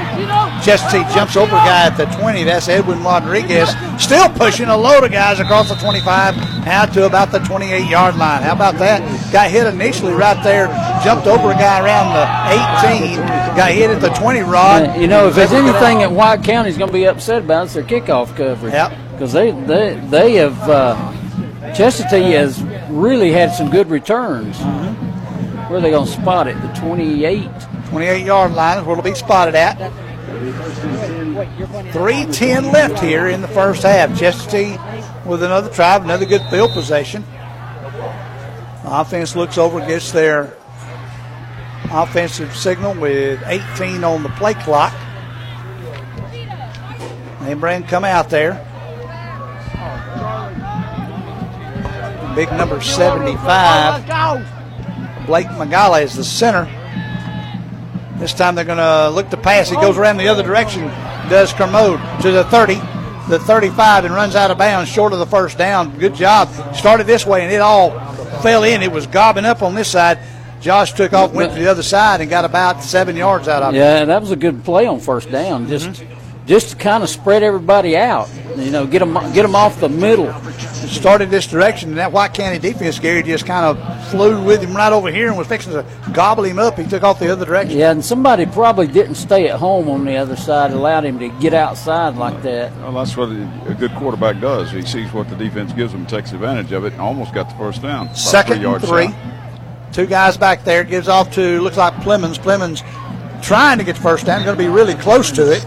[0.70, 1.10] Chestatee.
[1.14, 2.44] Jumps over a guy at the 20.
[2.44, 3.70] That's Edwin Rodriguez.
[3.98, 8.18] Still pushing a load of guys across the 25 out to about the 28 yard
[8.18, 8.44] line.
[8.44, 9.32] How about that?
[9.32, 10.68] Got hit initially right there.
[11.06, 13.16] Jumped over a guy around the 18.
[13.56, 15.00] Got hit at the 20 rod.
[15.00, 17.84] You know, if there's anything that White County's going to be upset about, it's their
[17.84, 18.74] kickoff coverage.
[18.74, 18.92] Yep.
[19.14, 20.96] Because they, they, they have, uh,
[21.74, 24.60] Chestatee has really had some good returns.
[25.70, 26.62] Where are they going to spot it?
[26.62, 27.50] The 28?
[27.90, 29.78] 28 yard line is where it'll be spotted at.
[31.94, 34.12] 310 left here in the first half.
[34.12, 34.78] Chestatee
[35.26, 37.24] with another drive, another good field possession.
[38.84, 40.56] Offense looks over, gets their
[41.92, 44.94] offensive signal with 18 on the play clock.
[47.58, 48.66] Bring come out there.
[52.36, 54.06] Big number 75.
[55.26, 56.68] Blake Magala is the center.
[58.20, 59.70] This time they're going to look to pass.
[59.70, 60.82] He goes around the other direction,
[61.30, 62.76] does Kermode to the 30,
[63.30, 65.98] the 35, and runs out of bounds short of the first down.
[65.98, 66.50] Good job.
[66.76, 67.92] Started this way, and it all
[68.42, 68.82] fell in.
[68.82, 70.20] It was gobbing up on this side.
[70.60, 73.74] Josh took off, went to the other side, and got about seven yards out of
[73.74, 73.78] it.
[73.78, 75.68] Yeah, that was a good play on first down.
[75.68, 76.19] Just mm-hmm.
[76.50, 78.28] Just to kind of spread everybody out.
[78.58, 80.34] You know, get them get them off the middle.
[80.90, 84.76] Started this direction, and that White County defense, Gary, just kind of flew with him
[84.76, 86.80] right over here and was fixing to gobble him up.
[86.80, 87.78] He took off the other direction.
[87.78, 91.30] Yeah, and somebody probably didn't stay at home on the other side, allowed him to
[91.40, 92.76] get outside like that.
[92.78, 94.72] Well, that's what a good quarterback does.
[94.72, 97.56] He sees what the defense gives him, takes advantage of it, and almost got the
[97.56, 98.16] first down.
[98.16, 99.06] Second three and three.
[99.06, 99.94] out.
[99.94, 100.84] Two guys back there.
[100.84, 102.40] Gives off to, looks like Plemons.
[102.40, 102.82] Plemons
[103.44, 104.44] trying to get the first down.
[104.44, 105.64] Going to be really close to it.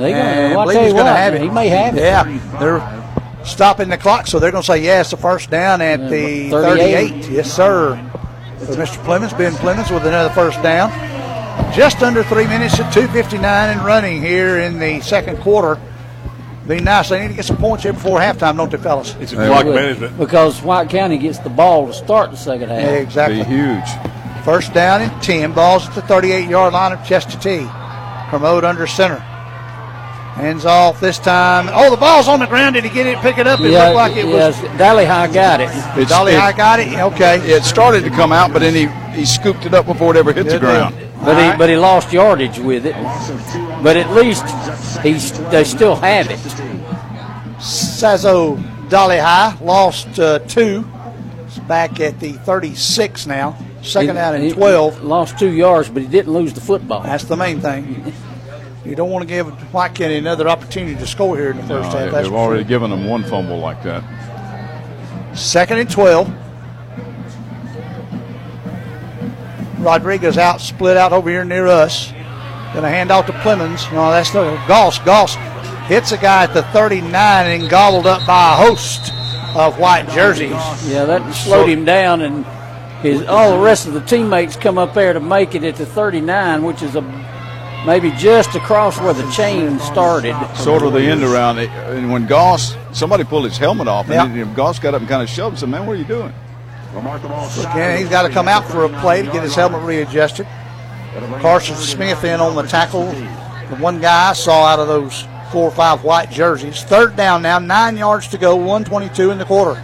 [0.00, 1.40] They gonna- And well, I'll believe tell he's you going to what, have it.
[1.42, 2.00] he may have it.
[2.02, 2.38] Yeah.
[2.60, 6.10] They're stopping the clock, so they're going to say, yeah, it's the first down at
[6.10, 7.08] the 38.
[7.10, 7.30] 38.
[7.30, 7.98] Yes, sir.
[8.60, 8.96] So Mr.
[9.04, 10.90] Plemons, Ben Plemons with another first down.
[11.74, 15.78] Just under three minutes at 2.59 and running here in the second quarter.
[16.66, 17.10] Be nice.
[17.10, 19.14] They need to get some points here before halftime, don't they, fellas?
[19.20, 22.80] It's They would, Because White County gets the ball to start the second half.
[22.82, 23.44] Yeah, exactly.
[23.44, 23.84] huge.
[24.44, 25.52] First down and 10.
[25.52, 27.68] Balls at the 38 yard line of Chestatee
[28.30, 29.24] Promote under center.
[30.36, 31.68] Hands off this time.
[31.72, 32.74] Oh, the ball's on the ground.
[32.74, 33.58] Did he get it, pick it up?
[33.60, 34.78] It Yeah, looked like it yes, was.
[34.78, 35.70] Dolly High got it.
[35.70, 36.92] It's- Dolly it- High got it?
[36.98, 37.38] Okay.
[37.38, 38.86] It started to come out, but then he,
[39.18, 40.94] he scooped it up before it ever hit the Good ground.
[41.24, 42.94] But he, but he lost yardage with it.
[43.82, 44.44] But at least
[45.02, 46.38] he's they still have it.
[47.58, 50.86] Sazo Dolly High lost uh, two.
[51.46, 53.56] It's back at the 36 now.
[53.82, 55.02] Second He- down and he 12.
[55.02, 57.02] Lost two yards, but he didn't lose the football.
[57.02, 58.12] That's the main thing.
[58.86, 61.70] You don't want to give White County another opportunity to score here in the first
[61.92, 62.06] No, half.
[62.06, 62.68] they- That's they've already sure.
[62.68, 64.02] given them one fumble like that.
[65.34, 66.30] Second and 12.
[69.78, 72.12] Rodriguez out, split out over here near us.
[72.72, 73.86] Going to hand off to Clemens.
[73.92, 74.98] No, that's the Goss.
[75.00, 75.34] Goss
[75.88, 79.12] hits a guy at the 39 and gobbled up by a host
[79.54, 80.50] of white jerseys.
[80.88, 82.44] Yeah, that slowed him down, and
[83.02, 85.86] his all the rest of the teammates come up there to make it at the
[85.86, 87.02] 39, which is a
[87.86, 90.34] maybe just across where the chain started.
[90.56, 91.58] Sort of the end around.
[91.58, 91.70] it.
[91.70, 94.56] And when Goss, somebody pulled his helmet off, and Yep.
[94.56, 96.34] Goss got up and kind of shoved and said, Man, what are you doing?
[97.66, 100.46] Again, he's got to come out for a play to get his helmet readjusted.
[101.40, 103.06] Carson Smith in on the tackle.
[103.06, 106.82] The one guy I saw out of those four or five white jerseys.
[106.82, 109.80] Third down now, nine yards to go, 122 in the quarter.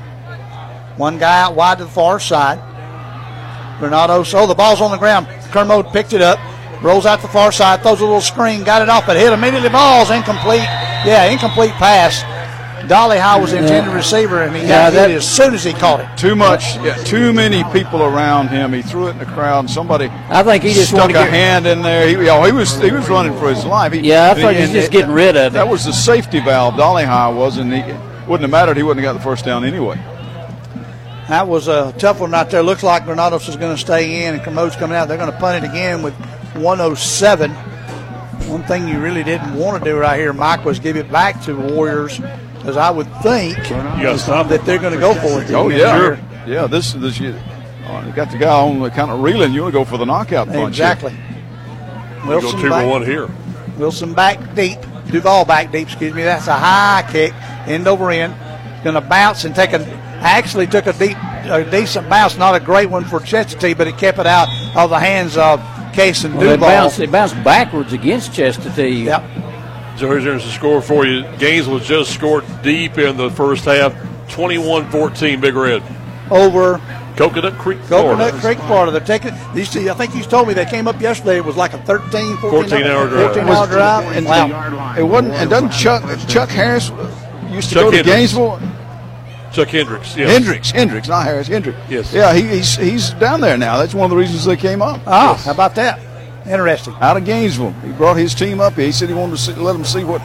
[0.96, 2.58] One guy out wide to the far side.
[3.80, 5.26] Bernardo, oh, the ball's on the ground.
[5.50, 6.38] Kermode picked it up,
[6.82, 9.68] rolls out the far side, throws a little screen, got it off, but hit immediately.
[9.68, 10.60] Ball's incomplete.
[11.04, 12.22] Yeah, incomplete pass.
[12.88, 15.62] Dolly High was the intended receiver, and he Yeah, got that- it as soon as
[15.62, 16.06] he caught it.
[16.16, 18.72] Too much, yeah, too many people around him.
[18.72, 21.30] He threw it in the crowd, and somebody I think he just stuck a get-
[21.30, 22.08] hand in there.
[22.08, 23.92] He, oh, he was he was running for his life.
[23.92, 25.52] He, Yeah, I and thought he- he was and just getting rid of it.
[25.52, 26.76] That was the safety valve.
[26.76, 27.82] Dolly High was, and he
[28.26, 28.76] wouldn't have mattered.
[28.76, 29.96] He wouldn't have got the first down anyway.
[31.28, 32.62] That was a tough one out there.
[32.64, 35.06] Looks like Granados is going to stay in, and Kermode's coming out.
[35.06, 36.14] They're going to punt it again with
[36.54, 37.50] 107.
[38.48, 41.40] One thing you really didn't want to do right here, Mike, was give it back
[41.44, 42.18] to the Warriors,
[42.56, 45.50] because I would think that they're going to go for it.
[45.52, 46.24] Oh yeah, here.
[46.46, 46.66] yeah.
[46.66, 47.34] This this you,
[47.86, 49.52] oh, you got the guy on the kind of reeling.
[49.52, 50.58] You want to go for the knockout punch?
[50.58, 50.68] here.
[50.68, 51.12] Exactly.
[52.24, 53.28] You go two back, for one here.
[53.78, 54.78] Wilson back deep.
[55.10, 56.22] Duval back deep, excuse me.
[56.22, 57.32] That's a high kick,
[57.66, 58.34] end over end.
[58.84, 59.80] Going to bounce and take a.
[60.22, 62.36] Actually took a deep, a decent bounce.
[62.36, 65.60] Not a great one for Chestatee, but it kept it out of the hands of
[65.92, 66.68] Case and Well, it Duval.
[66.68, 69.04] bounced, it bounced backwards against Chestatee.
[69.04, 69.22] Yep.
[69.98, 71.22] So here's, here's the score for you.
[71.38, 73.92] Gainesville just scored deep in the first half,
[74.28, 75.82] 21-14 Big Red.
[76.30, 76.80] over
[77.16, 78.40] Coconut Creek, Coconut Florida.
[78.40, 78.90] Creek, Florida.
[78.90, 79.70] They're taking these.
[79.70, 81.36] two- I think you told me they came up yesterday.
[81.36, 83.34] It was like a 13, 14, 14 hour drive.
[83.34, 84.16] 14 hour drive.
[84.16, 84.94] And wow.
[84.96, 85.34] it wasn't.
[85.34, 86.90] And doesn't Chuck Chuck Harris
[87.50, 88.16] used to Chuck go to Hendricks.
[88.16, 88.58] Gainesville?
[89.52, 90.16] Chuck Hendricks.
[90.16, 90.30] Yes.
[90.30, 91.46] Hendricks, Hendricks, not Harris.
[91.48, 91.78] Hendricks.
[91.88, 92.12] Yes.
[92.12, 93.78] Yeah, he, he's he's down there now.
[93.78, 95.00] That's one of the reasons they came up.
[95.06, 96.00] Ah, how about that?
[96.46, 96.94] Interesting.
[97.00, 98.72] Out of Gainesville, he brought his team up.
[98.74, 100.20] He said he wanted to see, let them see what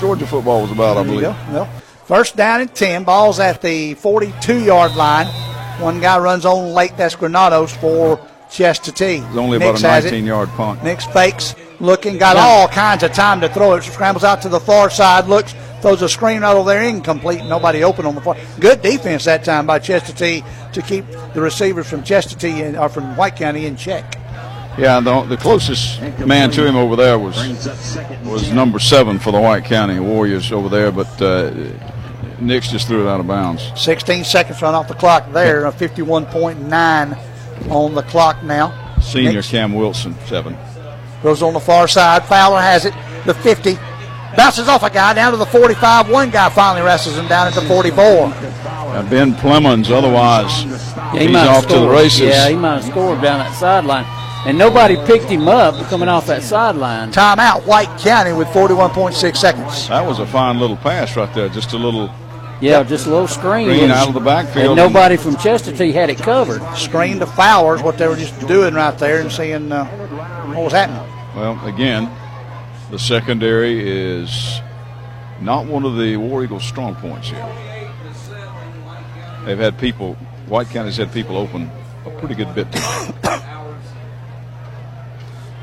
[0.00, 0.96] Georgia football was about.
[0.98, 1.36] I There you believe.
[1.48, 1.52] go.
[1.52, 1.64] Well,
[2.04, 3.04] first down and 10.
[3.04, 5.26] Ball's at the 42 yard line.
[5.80, 6.96] One guy runs on late.
[6.96, 8.18] That's Granados for
[8.50, 9.26] Chestatee.
[9.26, 10.84] It's only Nix about a 19 yard punt.
[10.84, 13.82] Nix fakes, looking, got all kinds of time to throw it.
[13.82, 17.44] Scrambles out to the far side, looks, throws a screen out over there, incomplete.
[17.44, 18.36] Nobody open on the far.
[18.60, 21.04] Good defense that time by Chestatee to keep
[21.34, 24.16] the receivers from Chestatee and, or from White County in check.
[24.78, 27.36] Yeah, the, the closest man to him over there was
[28.24, 31.52] was number seven for the White County Warriors over there, but uh,
[32.40, 33.70] Nix just threw it out of bounds.
[33.76, 38.96] 16 seconds run off the clock there, a 51.9 on the clock now.
[39.02, 40.56] Senior Nix Cam Wilson, seven.
[41.22, 42.24] Goes on the far side.
[42.24, 42.94] Fowler has it.
[43.26, 43.78] The 50.
[44.36, 46.10] Bounces off a guy down to the 45.
[46.10, 48.04] One guy finally wrestles him down at the 44.
[48.04, 51.92] Uh, ben Plemons, otherwise Yeah, he he's might have off to the scored.
[51.96, 52.20] races.
[52.20, 54.06] Yeah, he might have scored down that sideline.
[54.46, 57.12] And nobody picked him up coming off that sideline.
[57.12, 59.88] Timeout, White County with 41.6 seconds.
[59.88, 61.48] That was a fine little pass right there.
[61.48, 62.10] Just a little
[62.60, 63.68] Yeah, just a little screen.
[63.68, 64.66] Screen out of the backfield.
[64.66, 66.60] And nobody from Chestatee had it covered.
[66.76, 69.84] Screen to Fowler is what they were just doing right there and seeing uh,
[70.54, 71.02] what was happening.
[71.36, 72.10] Well, again,
[72.92, 74.60] the secondary is
[75.40, 77.56] not one of the War Eagles' strong points here.
[79.46, 80.14] They've had people,
[80.46, 81.70] White County's had people open
[82.04, 83.38] a pretty good bit tonight.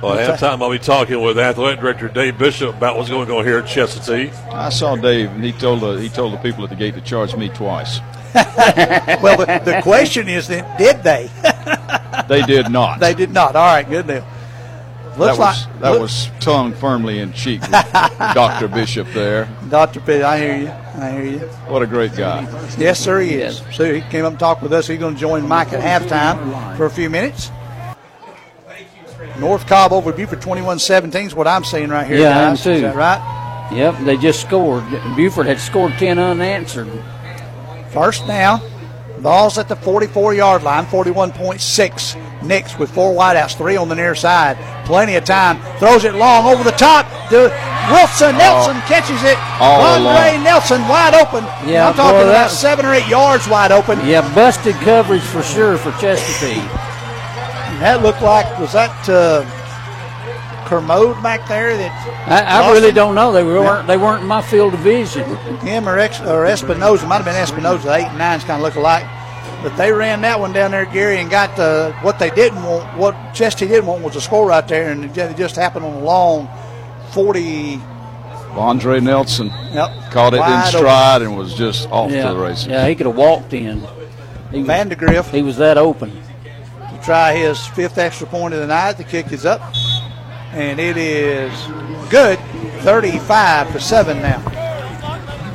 [0.02, 3.44] Well, at halftime, I'll be talking with athletic director Dave Bishop about what's going on
[3.44, 4.32] here at Chestatee.
[4.50, 7.02] I saw Dave, and he told the, he told the people at the gate to
[7.02, 8.00] charge me twice.
[8.34, 11.30] well, the, the question is then, did they?
[12.30, 13.02] They did not.
[13.02, 13.58] they did not.
[13.58, 14.26] All right, good deal.
[15.20, 18.68] Looks that was like that look- was tongue firmly in cheek Dr.
[18.68, 19.50] Bishop there.
[19.70, 20.00] Dr.
[20.00, 20.70] Pitt, I hear you.
[20.70, 21.40] I hear you.
[21.68, 22.42] What a great guy.
[22.78, 23.62] Yes, sir, he is.
[23.74, 24.88] So he came up and talked with us.
[24.88, 27.52] He's going to join Mike at halftime for a few minutes.
[29.38, 32.20] North Cobb over Buford 21-17 is what I'm seeing right here.
[32.20, 32.64] Yeah, I am guys.
[32.64, 32.72] too.
[32.72, 33.70] Is that right?
[33.74, 34.84] Yep, they just scored.
[35.16, 36.90] Buford had scored 10 unanswered.
[37.92, 38.62] First down.
[39.22, 42.44] Ball's at the 44-yard line, 41.6.
[42.44, 44.58] Nix with four wideouts, three on the near side.
[44.86, 45.60] Plenty of time.
[45.78, 47.06] Throws it long over the top.
[47.30, 47.52] To
[47.92, 49.38] Wilson Nelson catches it.
[49.60, 50.44] all Andre along.
[50.44, 51.44] Nelson wide open.
[51.68, 54.00] Yeah, I'm talking boy, about seven or eight yards wide open.
[54.06, 56.64] Yeah, busted coverage for sure for Chestatee.
[57.80, 59.44] That looked like was that uh,
[60.70, 63.32] Kermode back there that I, I really don't know.
[63.32, 65.24] They weren't they weren't in my field of vision.
[65.58, 67.96] him or, Ex, or Espinoza might have been Espinoza.
[67.98, 69.06] Eight and nines kind of look alike,
[69.64, 72.98] but they ran that one down there, Gary, and got the what they didn't want.
[72.98, 76.00] What Chesty didn't want was a score right there, and it just happened on a
[76.04, 76.48] long
[77.12, 77.80] forty.
[78.56, 80.12] Andre Nelson Yep.
[80.12, 80.80] caught it in Wide open.
[80.80, 82.68] stride and was just off yeah, to the races.
[82.68, 83.82] yeah, he could have walked in.
[84.52, 85.32] He, Vandegrift.
[85.32, 86.12] He was that open.
[86.12, 88.94] to try his fifth extra point of the night.
[88.94, 89.62] The kick is up,
[90.60, 91.52] and it is
[92.10, 92.38] good,
[92.82, 94.44] thirty-five to seven now.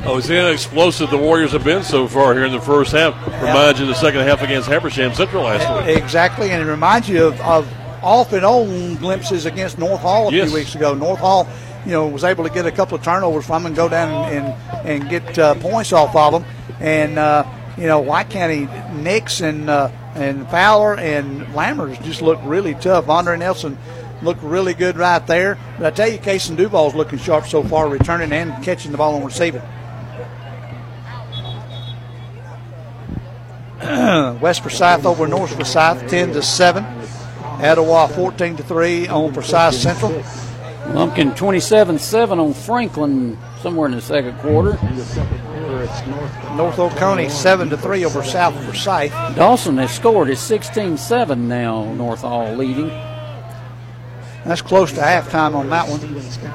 [0.07, 3.15] Oh, see how explosive the Warriors have been so far here in the first half.
[3.41, 5.97] Reminds you of the second half against Habersham Central last week.
[5.97, 7.71] Exactly, and it reminds you of, of
[8.03, 10.49] off and on glimpses against North Hall a Yes.
[10.49, 10.93] few weeks ago.
[10.93, 11.47] North Hall,
[11.85, 14.31] you know, was able to get a couple of turnovers from them and go down
[14.31, 14.45] and
[14.87, 16.45] and, and get uh, points off of them.
[16.79, 17.43] And uh,
[17.77, 23.09] you know, White County Nix and uh, and Fowler and Lammers just look really tough.
[23.09, 23.75] Andre Nelson
[24.25, 25.57] looked really good right there.
[25.77, 29.15] But I tell you, Casey Duval's looking sharp so far, returning and catching the ball
[29.15, 29.61] and receiving.
[34.41, 36.83] West Forsyth over North Forsyth, ten to seven.
[37.61, 40.23] Etowah fourteen to three on Forsyth Central.
[40.93, 44.77] Lumpkin 27-7 on Franklin somewhere in the second quarter.
[46.55, 49.11] North Oconee seven to three over South Forsyth.
[49.35, 50.29] Dawson has scored.
[50.29, 51.91] It's 16-7 now.
[51.93, 52.91] North Hall leading.
[54.45, 55.99] That's close to halftime on that one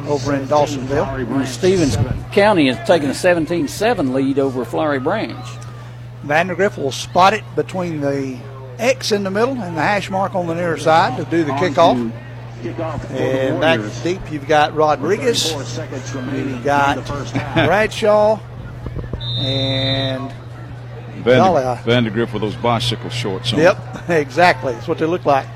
[0.09, 1.29] over in Dawsonville.
[1.41, 1.97] And Stephens
[2.33, 5.45] County is taking a 17-7 lead over Flowery Branch.
[6.25, 8.39] Vandergriff will spot it between the
[8.79, 11.53] X in the middle and the hash mark on the near side to do the
[11.53, 12.13] kickoff.
[13.11, 17.05] And back deep, you've got Rodriguez, you've got
[17.55, 18.39] Bradshaw,
[19.39, 20.33] and
[21.25, 23.59] Golly, I- Vander, Vandergrift with those bicycle shorts on.
[23.61, 23.79] Yep,
[24.11, 24.75] exactly.
[24.75, 25.47] That's what they look like.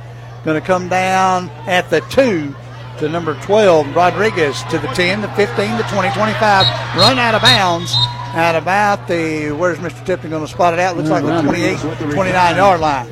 [0.44, 2.54] Going to come down at the two
[2.98, 6.96] to number 12, Rodriguez to the 10, the 15, the 20, 25.
[6.96, 7.94] Run out of bounds
[8.34, 10.04] at about the, where's Mr.
[10.04, 10.96] Tipton going to spot it out?
[10.96, 11.78] Looks like the 28,
[12.12, 13.10] 29 yard line.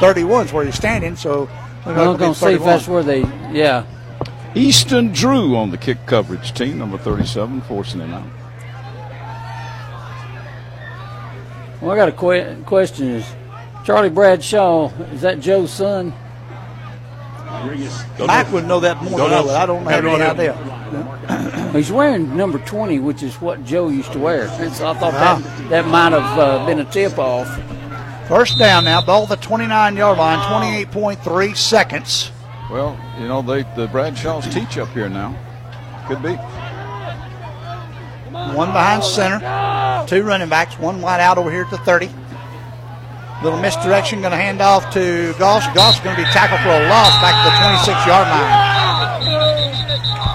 [0.00, 1.48] 31 is where he's standing, so
[1.84, 3.20] we're I'm going to see if that's where they,
[3.52, 3.84] yeah.
[4.54, 8.26] Easton Drew on the kick coverage team, number 37, forcing him out.
[11.80, 13.08] Well, I got a que- question.
[13.08, 13.26] Is
[13.84, 16.12] Charlie Bradshaw, is that Joe's son?
[18.18, 19.44] Mike would know that more Don't than I know.
[19.46, 19.54] would.
[19.54, 21.70] I don't have Have any no idea.
[21.72, 24.48] He's wearing number 20, which is what Joe used to wear.
[24.60, 25.36] And so I thought Wow.
[25.38, 27.48] that, that might have uh, been a tip off.
[28.28, 30.38] First down now, ball at the 29 yard line,
[30.88, 32.30] 28.3 seconds.
[32.70, 35.36] Well, you know, they the Bradshaws teach up here now.
[36.08, 36.34] Could be.
[38.32, 39.38] One behind center,
[40.06, 42.08] two running backs, one wide out over here at the 30.
[43.42, 45.66] Little misdirection, going to hand off to Goss.
[45.74, 49.44] Goss is going to be tackled for a loss back to the 26 yard line.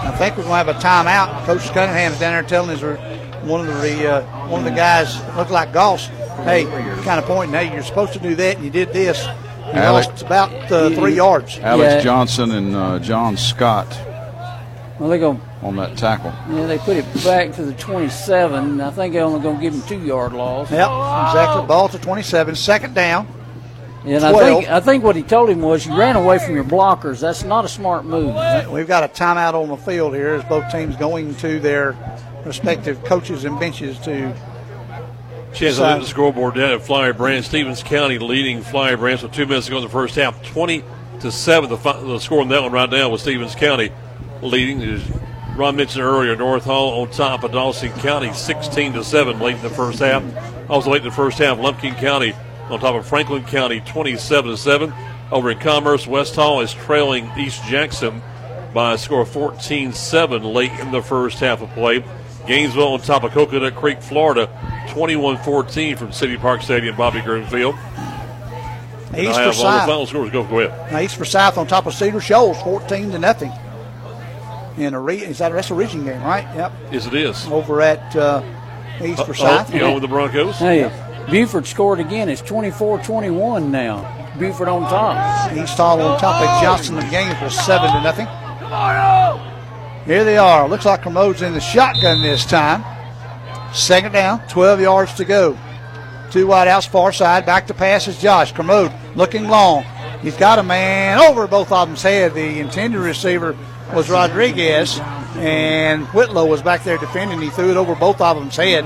[0.06, 1.46] I think we're going to have a timeout.
[1.46, 2.82] Coach Cunningham's down there telling us
[3.44, 6.08] one of the uh, one of the guys looked like Goss.
[6.44, 6.66] Hey,
[7.04, 7.54] kind of pointing.
[7.56, 9.24] Hey, you're supposed to do that, and you did this.
[9.26, 11.58] You Alex- lost about uh, three yards.
[11.60, 12.02] Alex Yeah.
[12.02, 13.88] Johnson and uh, John Scott
[15.00, 16.34] Well, they're going on that tackle.
[16.56, 18.80] yeah, they put it back to the 27.
[18.80, 20.72] I think they're only going to give him two yard loss.
[20.72, 21.68] Yep, exactly.
[21.68, 22.56] Ball to 27.
[22.56, 23.28] Second down.
[24.06, 26.64] And I think I think what he told him was you ran away from your
[26.64, 27.20] blockers.
[27.20, 28.34] That's not a smart move.
[28.72, 31.98] We've got a timeout on the field here as both teams going to their
[32.46, 34.34] respective coaches and benches to.
[35.52, 35.88] Chance to decide.
[35.88, 37.44] look at the scoreboard down at Flowery Branch.
[37.44, 40.42] Stephens County leading Flowery Branch with two minutes to go in the first half.
[40.44, 40.84] 20
[41.22, 41.70] to 7.
[41.70, 43.92] The, the score on that one right now with Stephens County
[44.42, 45.02] leading.
[45.60, 49.62] Ron mentioned earlier, North Hall on top of Dawson County 16 to 7 late in
[49.62, 50.24] the first half.
[50.70, 52.32] Also late in the first half, Lumpkin County
[52.70, 54.94] on top of Franklin County 27 to 7.
[55.34, 58.22] Over in Commerce, West Hall is trailing East Jackson
[58.74, 62.06] by a score of 14 7 late in the first half of play.
[62.48, 64.48] Gainesville on top of Coconut Creek, Florida,
[64.92, 67.76] 21 14 from City Park Stadium, Bobby Gruhn Field.
[69.18, 69.86] East for have all the Forsyth.
[69.86, 70.32] final scores.
[70.32, 70.94] Go, go ahead.
[70.94, 73.52] Now East Forsyth on top of Cedar Shoals, 14 to nothing.
[74.78, 76.44] In a re- is that that's a region game, right?
[76.56, 76.72] Yep.
[76.92, 77.46] Yes, it is.
[77.48, 78.42] Over at uh,
[79.04, 79.70] East Uh, Forsyth.
[79.70, 80.56] oh, you know, with the Broncos.
[80.58, 80.90] Hey,
[81.30, 82.30] Buford scored again.
[82.30, 84.16] It's 24-21 now.
[84.40, 85.52] Buford on top.
[85.54, 86.96] East Hall on top of Johnson.
[86.96, 88.28] The game for seven to nothing.
[90.06, 90.68] Here they are.
[90.68, 92.84] Looks like Kermode's in the shotgun this time.
[93.74, 95.58] Second down, 12 yards to go.
[96.32, 97.46] Two wide outs, far side.
[97.46, 98.52] Back to pass is Josh.
[98.54, 99.84] Kermode looking long.
[100.22, 102.34] He's got a man over both of them's head.
[102.34, 103.56] The intended receiver
[103.94, 105.00] was Rodriguez,
[105.36, 107.42] and Whitlow was back there defending.
[107.42, 108.86] He threw it over both of them's head.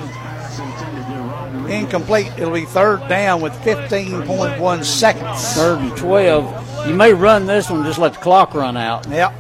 [1.70, 2.32] Incomplete.
[2.38, 5.54] It'll be third down with 15.1 seconds.
[5.54, 6.88] Third and 12.
[6.90, 9.08] You may run this one, just let the clock run out.
[9.08, 9.34] Yep.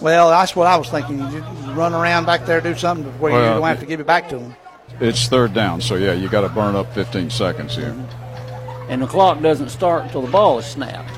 [0.00, 1.18] Well, that's what I was thinking.
[1.18, 1.40] You
[1.72, 4.38] run around back there, do something where you don't have to give it back to
[4.38, 4.56] them.
[5.00, 7.94] It's third down, so yeah, you got to burn up 15 seconds here
[8.88, 11.12] And the clock doesn't start until the ball is snapped.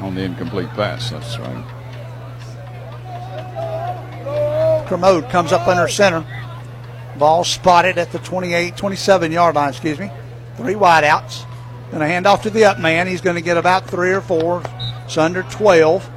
[0.00, 1.10] on the incomplete pass.
[1.10, 1.64] That's right.
[4.86, 6.24] Kermode comes up under center.
[7.18, 10.10] Ball spotted at the 28, 27 yard line, excuse me.
[10.56, 11.44] Three wideouts.
[11.90, 13.06] Going to hand off to the up man.
[13.06, 14.62] He's going to get about three or four.
[15.04, 16.08] It's under 12.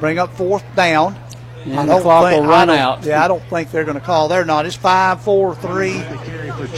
[0.00, 1.16] Bring up fourth down.
[1.64, 3.04] And the clock will I run don't- out.
[3.04, 4.64] Yeah, I don't think they're going to call They're Not.
[4.64, 6.02] It's five, four, three,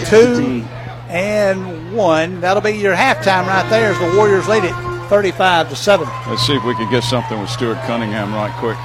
[0.06, 0.64] two,
[1.08, 2.40] and one.
[2.40, 4.74] That'll be your halftime right there as the Warriors lead it
[5.08, 6.08] 35 to 7.
[6.28, 8.76] Let's see if we can get something with Stuart Cunningham right quick.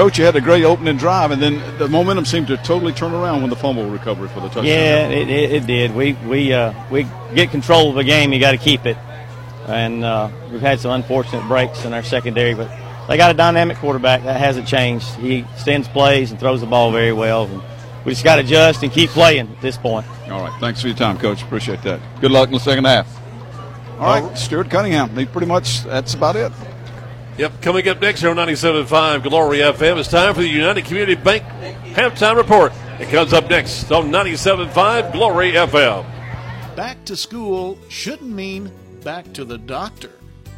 [0.00, 3.12] Coach, you had a great opening drive, and then the momentum seemed to totally turn
[3.12, 4.64] around when the fumble recovery for the touchdown.
[4.64, 5.94] Yeah, it, it, it did.
[5.94, 8.32] We we uh, we get control of the game.
[8.32, 8.96] You got to keep it,
[9.66, 12.70] and uh, we've had some unfortunate breaks in our secondary, but
[13.08, 15.06] they got a dynamic quarterback that hasn't changed.
[15.16, 17.44] He extends plays and throws the ball very well.
[17.44, 17.62] And
[18.06, 20.06] we just got to adjust and keep playing at this point.
[20.30, 20.60] All right.
[20.60, 21.42] Thanks for your time, Coach.
[21.42, 22.00] Appreciate that.
[22.22, 23.06] Good luck in the second half.
[23.98, 25.14] All right, Stuart Cunningham.
[25.14, 26.52] He pretty much that's about it.
[27.38, 31.14] Yep, coming up next here on 97.5 Glory FM, it's time for the United Community
[31.14, 31.42] Bank
[31.94, 32.72] halftime report.
[32.98, 36.04] It comes up next on 97.5 Glory FM.
[36.76, 38.70] Back to school shouldn't mean
[39.02, 40.12] back to the doctor.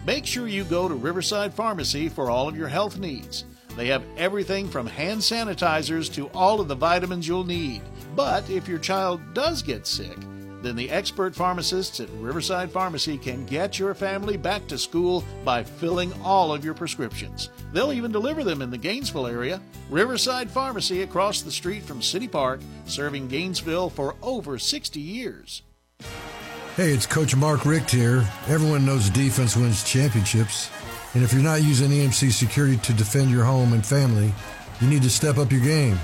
[0.04, 3.44] Make sure you go to Riverside Pharmacy for all of your health needs.
[3.76, 7.82] They have everything from hand sanitizers to all of the vitamins you'll need.
[8.16, 10.18] But if your child does get sick,
[10.62, 15.64] then the expert pharmacists at Riverside Pharmacy can get your family back to school by
[15.64, 17.50] filling all of your prescriptions.
[17.72, 19.60] They'll even deliver them in the Gainesville area.
[19.90, 25.62] Riverside Pharmacy across the street from City Park, serving Gainesville for over 60 years.
[26.76, 28.26] Hey, it's Coach Mark Richt here.
[28.48, 30.70] Everyone knows defense wins championships.
[31.14, 34.32] And if you're not using EMC security to defend your home and family,
[34.80, 35.98] you need to step up your game.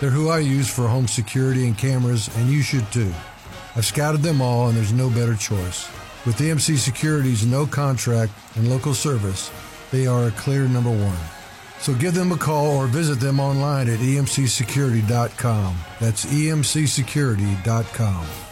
[0.00, 3.12] They're who I use for home security and cameras, and you should too.
[3.74, 5.88] I've scouted them all, and there's no better choice.
[6.24, 9.50] With EMC Security's no contract and local service,
[9.90, 11.18] they are a clear number one.
[11.80, 15.76] So give them a call or visit them online at emcsecurity.com.
[15.98, 18.51] That's emcsecurity.com.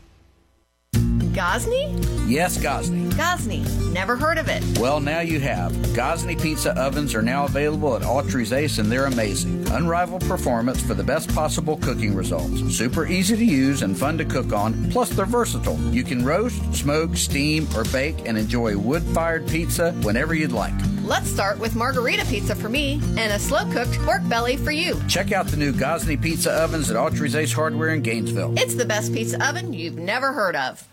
[1.33, 1.87] Gozney?
[2.29, 3.09] Yes, Gozney.
[3.13, 3.63] Gozney.
[3.93, 4.63] Never heard of it.
[4.79, 5.71] Well, now you have.
[5.93, 9.65] Gozney pizza ovens are now available at Autry's Ace and they're amazing.
[9.71, 12.75] Unrivaled performance for the best possible cooking results.
[12.75, 15.79] Super easy to use and fun to cook on, plus they're versatile.
[15.91, 20.73] You can roast, smoke, steam, or bake and enjoy wood fired pizza whenever you'd like.
[21.03, 25.01] Let's start with margarita pizza for me and a slow cooked pork belly for you.
[25.07, 28.57] Check out the new Gozney pizza ovens at Autry's Ace Hardware in Gainesville.
[28.57, 30.87] It's the best pizza oven you've never heard of.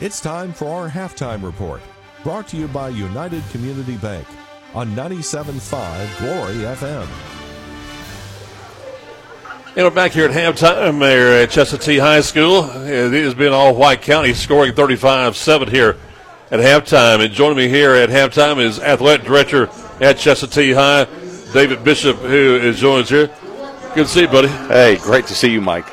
[0.00, 1.82] It's time for our halftime report,
[2.22, 4.26] brought to you by United Community Bank
[4.72, 7.06] on 97.5 Glory FM.
[9.76, 12.64] And we're back here at halftime there uh, at Chestatee High School.
[12.86, 15.98] It has been all White County scoring 35 7 here
[16.50, 17.22] at halftime.
[17.22, 19.64] And joining me here at halftime is athletic director
[20.00, 21.04] at Chestatee High,
[21.52, 23.26] David Bishop, who is joining us here.
[23.94, 24.48] Good to see you, buddy.
[24.48, 25.84] Hey, great to see you, Mike.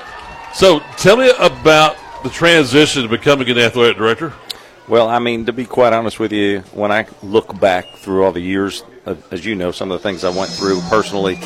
[0.54, 1.98] So tell me about
[2.28, 4.34] the transition to becoming an athletic director.
[4.88, 8.32] Well, I mean, to be quite honest with you, when I look back through all
[8.32, 11.40] the years, uh, as you know, some of the things I went through personally,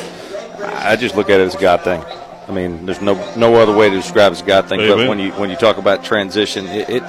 [0.62, 2.02] I just look at it as a God thing.
[2.48, 4.80] I mean, there's no no other way to describe it as a God thing.
[4.80, 7.02] But when you when you talk about transition, it, it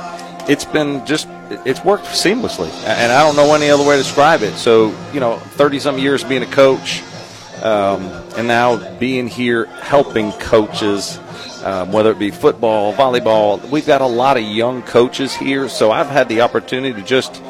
[0.49, 1.27] it's been just
[1.65, 4.53] it's worked seamlessly, and I don't know any other way to describe it.
[4.53, 7.03] So you know, thirty some years being a coach,
[7.63, 8.01] um,
[8.37, 11.19] and now being here helping coaches.
[11.63, 15.91] Um, whether it be football, volleyball, we've got a lot of young coaches here, so
[15.91, 17.41] I've had the opportunity to just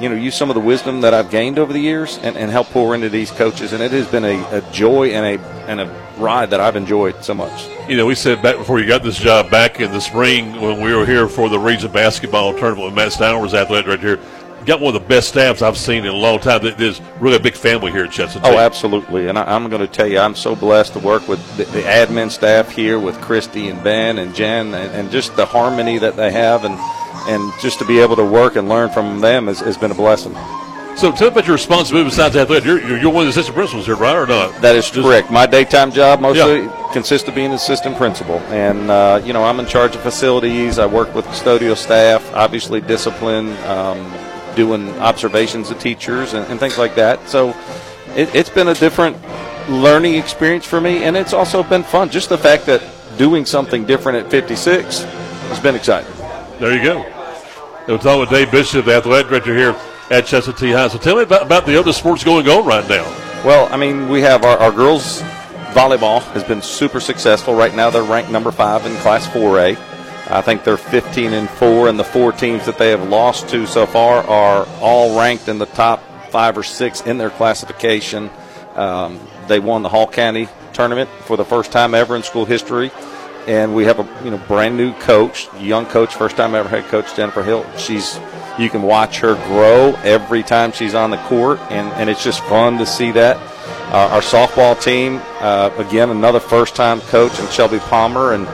[0.00, 2.50] you know, use some of the wisdom that I've gained over the years and, and
[2.50, 3.72] help pour into these coaches.
[3.72, 5.86] And it has been a, a joy and a and a
[6.16, 7.68] ride that I've enjoyed so much.
[7.88, 10.80] You know, we said back before you got this job back in the spring when
[10.80, 14.20] we were here for the region basketball tournament with Matt Steiner was athletic director here.
[14.66, 16.60] Got one of the best staffs I've seen in a long time.
[16.62, 18.40] There's really a big family here at Chestatee.
[18.44, 19.28] Oh, absolutely.
[19.28, 21.82] And I, I'm going to tell you, I'm so blessed to work with the, the
[21.82, 26.16] admin staff here, with Christy and Ben and Jen, and, and just the harmony that
[26.16, 26.78] they have, and
[27.28, 29.94] and just to be able to work and learn from them has, has been a
[29.94, 30.34] blessing.
[30.96, 32.64] So tell me about your responsibility besides athletic.
[32.64, 34.60] You're, you're, one of the assistant principals here, right, or not?
[34.60, 35.30] That is correct.
[35.30, 39.60] My daytime job mostly consists of being an assistant principal, and uh, you know I'm
[39.60, 40.78] in charge of facilities.
[40.78, 43.98] I work with custodial staff, obviously discipline, um,
[44.56, 47.28] doing observations of teachers and, and things like that.
[47.28, 47.50] So
[48.14, 49.16] it, it's been a different
[49.68, 52.10] learning experience for me, and it's also been fun.
[52.10, 52.82] Just the fact that
[53.18, 56.12] doing something different at 56 has been exciting.
[56.58, 57.00] There you go.
[57.88, 59.70] We're talking with Dave Bishop, the athletic director here
[60.10, 60.88] at Chestatee High.
[60.88, 63.04] So tell me about, about the other sports going on right now.
[63.44, 65.22] Well, I mean, we have our, our girls
[65.72, 67.54] volleyball has been super successful.
[67.54, 69.89] Right now, they're ranked number five in Class 4A.
[70.30, 73.66] I think they're 15 and four, and the four teams that they have lost to
[73.66, 78.30] so far are all ranked in the top five or six in their classification.
[78.74, 82.92] Um, they won the Hall County tournament for the first time ever in school history,
[83.48, 86.84] and we have a you know brand new coach, young coach, first time ever head
[86.84, 87.66] coach Jennifer Hill.
[87.76, 88.20] She's
[88.58, 92.42] you can watch her grow every time she's on the court, and, and it's just
[92.44, 93.36] fun to see that.
[93.92, 98.46] Uh, our softball team, uh, again, another first time coach, and Shelby Palmer, and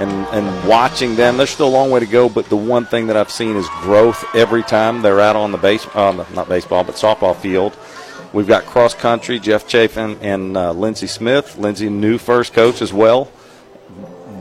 [0.00, 1.36] and, and watching them.
[1.36, 3.68] There's still a long way to go, but the one thing that I've seen is
[3.80, 7.76] growth every time they're out on the base, on the, not baseball, but softball field.
[8.32, 11.58] We've got cross country, Jeff Chafin and uh, Lindsey Smith.
[11.58, 13.30] Lindsey, new first coach as well.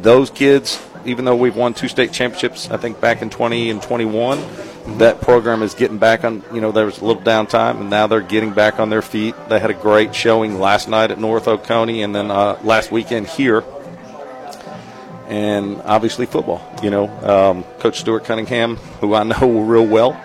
[0.01, 3.81] Those kids, even though we've won two state championships, I think back in 20 and
[3.81, 4.39] 21,
[4.99, 6.43] that program is getting back on.
[6.53, 9.35] You know, there was a little downtime, and now they're getting back on their feet.
[9.49, 13.27] They had a great showing last night at North Oconee, and then uh, last weekend
[13.27, 13.63] here
[15.29, 16.61] and obviously football.
[16.83, 20.21] You know, um, Coach Stuart Cunningham, who I know real well.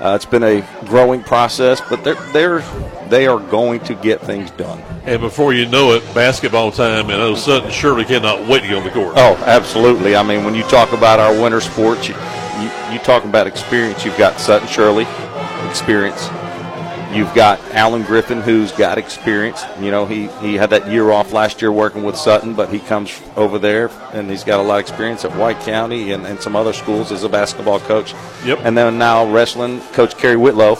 [0.00, 2.60] Uh, it's been a growing process, but they're they're
[3.08, 4.80] they are going to get things done.
[5.04, 8.76] And before you know it, basketball time, and a sudden, Shirley cannot wait to get
[8.76, 9.14] on the court.
[9.16, 10.16] Oh, absolutely.
[10.16, 12.14] I mean, when you talk about our winter sports, you,
[12.60, 14.04] you, you talk about experience.
[14.04, 15.06] You've got Sutton Shirley,
[15.68, 16.28] experience.
[17.14, 19.62] You've got Alan Griffin, who's got experience.
[19.78, 22.80] You know, he, he had that year off last year working with Sutton, but he
[22.80, 26.40] comes over there and he's got a lot of experience at White County and, and
[26.40, 28.14] some other schools as a basketball coach.
[28.44, 28.58] Yep.
[28.64, 30.76] And then now wrestling, Coach Kerry Whitlow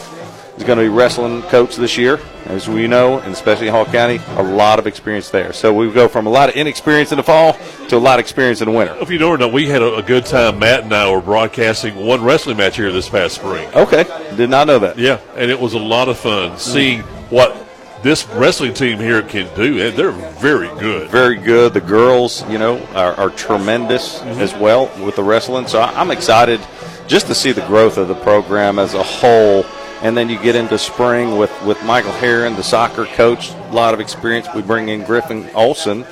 [0.57, 3.85] is going to be wrestling coach this year, as we know, and especially in Hall
[3.85, 5.51] County, a lot of experience there.
[5.53, 7.57] So we go from a lot of inexperience in the fall
[7.89, 8.95] to a lot of experience in the winter.
[9.01, 10.59] If you know or not, we had a, a good time.
[10.59, 13.67] Matt and I were broadcasting one wrestling match here this past spring.
[13.73, 14.03] Okay,
[14.35, 14.97] did not know that.
[14.97, 17.65] Yeah, and it was a lot of fun seeing what
[18.05, 19.79] this wrestling team here can do.
[19.79, 21.09] Eh, they're very good.
[21.09, 21.73] Very good.
[21.73, 24.39] The girls, you know, are, are tremendous mm-hmm.
[24.39, 25.67] as well with the wrestling.
[25.67, 26.61] So I'm excited
[27.07, 29.65] just to see the growth of the program as a whole.
[30.05, 33.95] And then you get into spring with, with Michael Heron, the soccer coach, a lot
[33.95, 34.47] of experience.
[34.53, 36.05] We bring in Griffin Olson,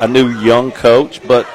[0.00, 1.46] a new young coach, but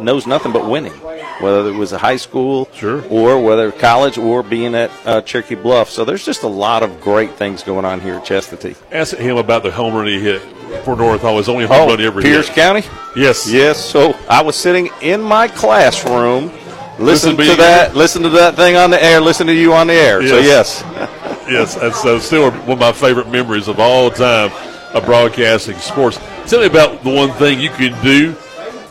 [0.00, 0.94] knows nothing but winning,
[1.42, 3.06] whether it was a high school sure.
[3.10, 5.90] or whether college or being at uh, Cherokee Bluff.
[5.90, 8.78] So there's just a lot of great things going on here at Chestatee.
[8.90, 10.40] Ask him about the home run he hit
[10.82, 11.38] for North Hall.
[11.38, 12.54] It's only home Oh, run he ever Pierce hit.
[12.54, 12.84] County?
[13.14, 13.52] Yes.
[13.52, 13.84] Yes.
[13.84, 16.50] So I was sitting in my classroom,
[16.98, 19.72] Listen listen to to that, listen to that thing on the air, listen to you
[19.72, 20.26] on the air.
[20.26, 20.82] So yes,
[21.48, 24.50] yes, that's uh, still one of my favorite memories of all time
[24.94, 26.18] of broadcasting sports.
[26.46, 28.34] Tell me about the one thing you can do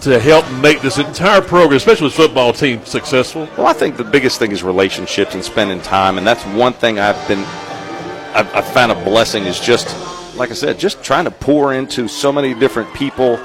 [0.01, 3.49] to help make this entire program, especially this football team, successful.
[3.57, 6.99] Well, I think the biggest thing is relationships and spending time, and that's one thing
[6.99, 7.39] I've been,
[8.35, 9.87] I've, I've found a blessing is just,
[10.35, 13.37] like I said, just trying to pour into so many different people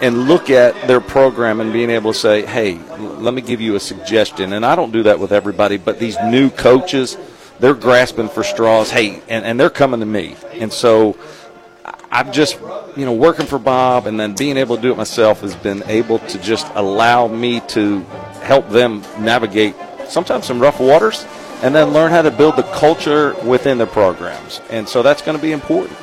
[0.00, 3.74] and look at their program and being able to say, hey, let me give you
[3.74, 4.52] a suggestion.
[4.52, 7.16] And I don't do that with everybody, but these new coaches,
[7.60, 10.36] they're grasping for straws, hey, and, and they're coming to me.
[10.52, 11.16] And so
[12.10, 12.58] I've just,
[12.96, 15.82] you know, working for Bob and then being able to do it myself has been
[15.84, 18.00] able to just allow me to
[18.42, 19.74] help them navigate
[20.08, 21.26] sometimes some rough waters
[21.62, 24.60] and then learn how to build the culture within the programs.
[24.70, 25.96] And so that's going to be important.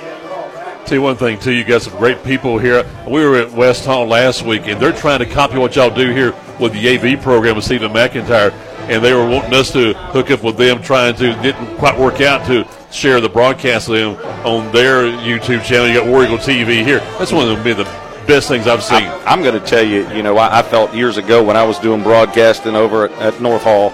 [0.85, 2.85] Tell you one thing, too, you got some great people here.
[3.07, 6.11] We were at West Hall last week, and they're trying to copy what y'all do
[6.11, 8.51] here with the AV program with Stephen McIntyre,
[8.89, 12.21] and they were wanting us to hook up with them, trying to, didn't quite work
[12.21, 15.87] out to share the broadcast of them on their YouTube channel.
[15.87, 16.99] You got War Eagle TV here.
[17.17, 17.83] That's one of the, the
[18.25, 19.07] best things I've seen.
[19.25, 21.79] I'm going to tell you, you know, I, I felt years ago when I was
[21.79, 23.91] doing broadcasting over at, at North Hall,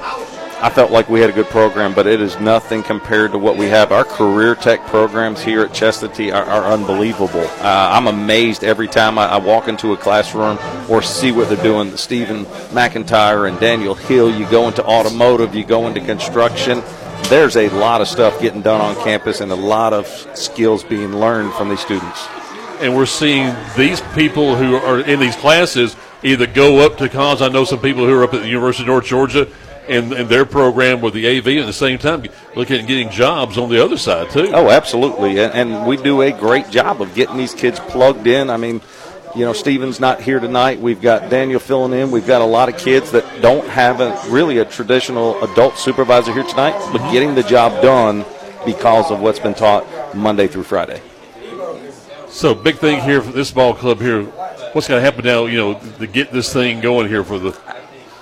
[0.64, 3.58] I felt like we had a good program, but it is nothing compared to what
[3.58, 3.92] we have.
[3.92, 7.42] Our career tech programs here at Chestatee are, are unbelievable.
[7.42, 11.64] Uh, I'm amazed every time I, I walk into a classroom or see what they're
[11.64, 11.98] doing.
[11.98, 16.84] Stephen McIntyre and Daniel Hill, you go into automotive, you go into construction.
[17.24, 20.06] There's a lot of stuff getting done on campus and a lot of
[20.36, 22.28] skills being learned from these students.
[22.82, 27.42] and we're seeing these people who are in these classes either go up to college.
[27.42, 29.48] I know some people who are up at the University of North Georgia,
[29.92, 32.24] in, in their program with the AV, at the same time
[32.56, 34.50] looking at getting jobs on the other side too.
[34.54, 38.50] Oh, absolutely, and, and we do a great job of getting these kids plugged in.
[38.50, 38.82] I mean,
[39.36, 40.80] you know, Steven's not here tonight.
[40.80, 42.12] We've got Daniel filling in.
[42.12, 46.34] We've got a lot of kids that don't have a really a traditional adult supervisor
[46.34, 47.12] here tonight, but Mm-hmm.
[47.14, 48.26] getting the job done
[48.66, 49.86] because of what's been taught
[50.16, 51.02] Monday through Friday.
[52.28, 54.24] So big thing here for this ball club here.
[54.74, 55.46] What's going to happen now?
[55.48, 57.52] You know, to get this thing going here for the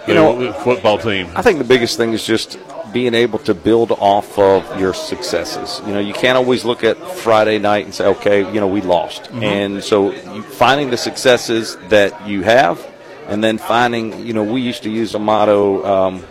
[0.10, 1.30] You know, football team.
[1.36, 2.58] I think the biggest thing is just
[2.92, 5.82] being able to build off of your successes.
[5.86, 8.82] You know, you can't always look at Friday night and say, okay, you know, we
[8.82, 9.24] lost.
[9.26, 9.44] Mhm.
[9.44, 10.12] And so
[10.42, 12.86] finding the successes that you have
[13.28, 16.24] and then finding, you know, we used to use a motto, um,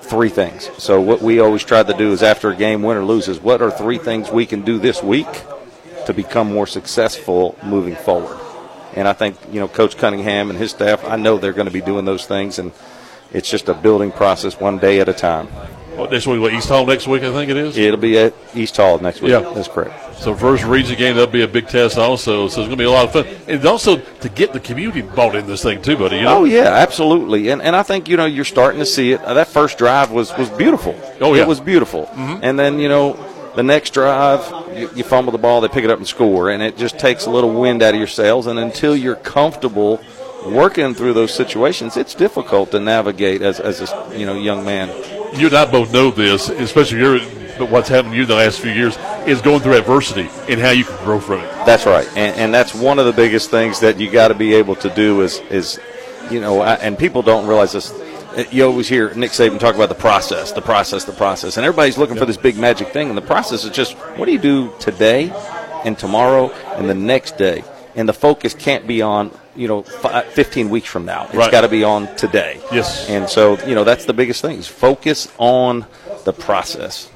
[0.00, 0.70] three things.
[0.78, 3.38] So what we always tried to do is after a game, win or lose, is
[3.38, 5.28] what are three things we can do this week
[6.06, 8.38] to become more successful moving forward.
[8.94, 11.72] And I think, you know, Coach Cunningham and his staff, I know they're going to
[11.72, 12.72] be doing those things, and
[13.32, 15.48] it's just a building process one day at a time.
[15.98, 17.76] What, next week, what, East Hall next week, I think it is?
[17.76, 19.32] It'll be at East Hall next week.
[19.32, 19.40] Yeah.
[19.40, 20.16] That's correct.
[20.20, 22.46] So first region game, that'll be a big test also.
[22.46, 23.26] So it's going to be a lot of fun.
[23.48, 26.16] And also to get the community bought in this thing too, buddy.
[26.18, 26.38] You know?
[26.38, 29.22] Oh yeah, absolutely, and and I think you know you're starting to see it.
[29.24, 30.94] That first drive was was beautiful.
[31.20, 31.42] Oh, yeah.
[31.42, 32.06] it was beautiful.
[32.06, 32.40] Mhm.
[32.42, 33.14] And then you know
[33.58, 34.40] the next drive,
[34.78, 37.26] you, you fumble the ball, they pick it up and score, and it just takes
[37.26, 38.46] a little wind out of your sails.
[38.46, 40.00] And until you're comfortable
[40.46, 44.88] working through those situations, it's difficult to navigate as as a you know young man.
[45.36, 47.18] You and I both know this, especially you're,
[47.58, 50.70] but what's happened to you the last few years is going through adversity and how
[50.70, 51.50] you can grow from it.
[51.66, 54.54] That's right, and, and that's one of the biggest things that you got to be
[54.54, 55.80] able to do is is,
[56.30, 57.92] you know, I- and people don't realize this.
[58.38, 61.66] Uh, You always hear Nick Saban talk about the process, the process, the process, and
[61.66, 63.08] everybody's looking for this big magic thing.
[63.08, 65.32] And the process is just what do you do today,
[65.84, 67.64] and tomorrow, and the next day.
[67.96, 71.24] And the focus can't be on you know fi 15 weeks from now.
[71.24, 71.50] It's Right.
[71.50, 72.60] got to be on today.
[72.72, 73.08] Yes.
[73.08, 75.84] And so you know that's the biggest thing is focus on
[76.24, 77.08] the process.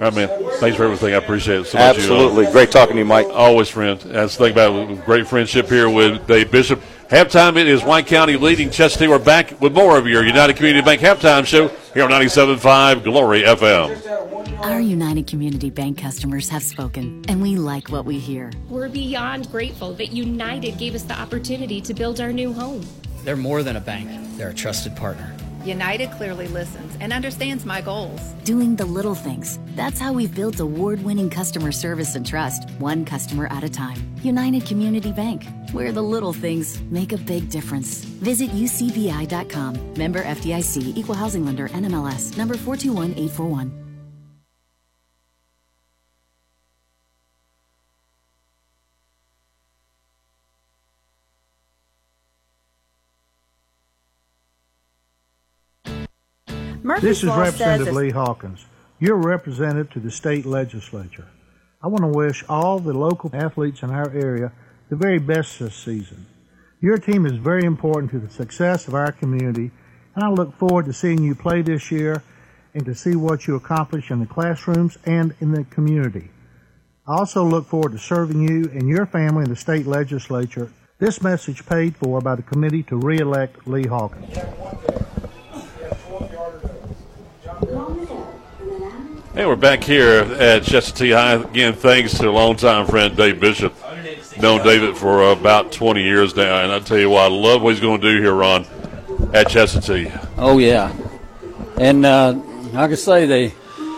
[0.00, 0.28] All right, man.
[0.60, 1.14] Thanks for everything.
[1.14, 1.96] I appreciate it so much.
[1.96, 3.28] You, uh, Absolutely, great talking to you, Mike.
[3.32, 3.98] Always, friend.
[4.00, 6.82] That's the thing about it, great friendship here with Dave Bishop.
[7.08, 9.08] Halftime, it is White County leading Chestatee.
[9.08, 13.42] We're back with more of your United Community Bank halftime show here on 97.5 Glory
[13.42, 14.64] FM.
[14.64, 18.50] Our United Community Bank customers have spoken, and we like what we hear.
[18.68, 22.84] We're beyond grateful that United gave us the opportunity to build our new home.
[23.22, 25.32] They're more than a bank, they're a trusted partner.
[25.66, 28.20] United clearly listens and understands my goals.
[28.44, 29.58] Doing the little things.
[29.74, 34.14] That's how we've built award winning customer service and trust, one customer at a time.
[34.22, 38.04] United Community Bank, where the little things make a big difference.
[38.04, 39.94] Visit ucbi.com.
[39.94, 43.85] Member FDIC, Equal Housing Lender, NMLS, number 421841.
[56.86, 58.64] Murphy's This is Law Representative Lee Hawkins,
[59.00, 61.26] You're representative to the state legislature.
[61.82, 64.52] I want to wish all the local athletes in our area
[64.88, 66.26] the very best this season.
[66.80, 69.72] Your team is very important to the success of our community,
[70.14, 72.22] and I look forward to seeing you play this year
[72.72, 76.30] and to see what you accomplish in the classrooms and in the community.
[77.04, 80.70] I also look forward to serving you and your family in the state legislature.
[81.00, 84.38] This message paid for by the committee to re-elect Lee Hawkins.
[89.36, 91.34] Hey, we're back here at Chestatee High.
[91.34, 93.74] Again, thanks to a longtime friend Dave Bishop.
[94.40, 97.74] Known David for about 20 years now, and I tell you what, I love what
[97.74, 98.62] he's going to do here, Ron,
[99.34, 100.26] at Chestatee.
[100.38, 100.90] Oh yeah,
[101.78, 102.32] and uh,
[102.72, 103.48] like say, they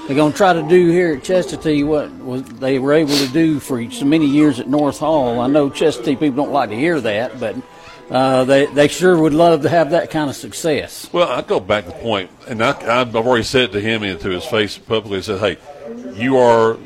[0.09, 3.29] they're going to try to do here at Chestatee what was they were able to
[3.29, 5.39] do for so many years at North Hall.
[5.39, 7.55] I know Chestatee people don't like to hear that, but
[8.11, 11.09] uh, they they sure would love to have that kind of success.
[11.13, 14.19] Well, I go back to the point, and I, I've already said to him and
[14.21, 15.19] to his face publicly.
[15.19, 15.59] I said, "Hey,
[16.15, 16.79] you are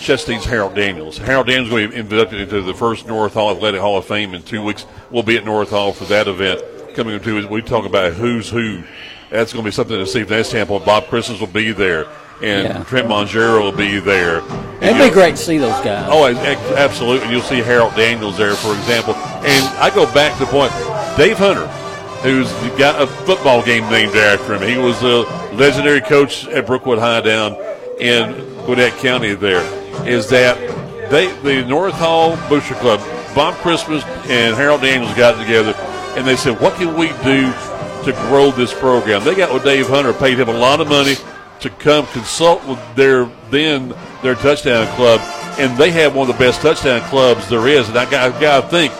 [0.00, 1.18] Chestatee's Harold Daniels.
[1.18, 4.06] Harold Daniels is going to be inducted into the first North Hall Athletic Hall of
[4.06, 4.86] Fame in two weeks.
[5.10, 6.62] We'll be at North Hall for that event
[6.94, 7.48] coming in two weeks.
[7.50, 8.82] We talk about who's who.
[9.28, 10.86] That's going to be something to see from that standpoint.
[10.86, 12.06] Bob Christmas will be there,
[12.42, 12.82] and Yeah.
[12.84, 14.42] Trent Mongero will be there.
[14.80, 16.08] It'd be great to see those guys.
[16.10, 16.26] Oh,
[16.76, 17.24] absolutely.
[17.24, 19.14] And you'll see Harold Daniels there, for example.
[19.14, 20.72] And I go back to the point
[21.16, 21.66] Dave Hunter,
[22.22, 24.62] who's got a football game named after him.
[24.62, 25.22] He was a
[25.54, 27.56] legendary coach at Brookwood High down
[27.98, 28.32] in
[28.64, 29.62] Gwinnett County there.
[30.06, 30.56] Is that
[31.10, 33.00] they, the North Hall Booster Club,
[33.34, 35.74] Bob Christmas and Harold Daniels got together
[36.16, 37.52] and they said, what can we do
[38.04, 39.22] to grow this program?
[39.24, 41.14] They got with Dave Hunter, paid him a lot of money
[41.60, 45.20] to come consult with their then their touchdown club,
[45.58, 47.88] and they have one of the best touchdown clubs there is.
[47.88, 48.92] And I got, I got to think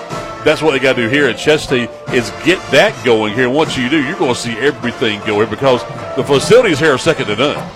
[0.44, 3.46] that's what they got to do here at Chestatee is get that going here.
[3.46, 5.82] And once you do, you're going to see everything go here because
[6.16, 7.70] the facilities here are second to none.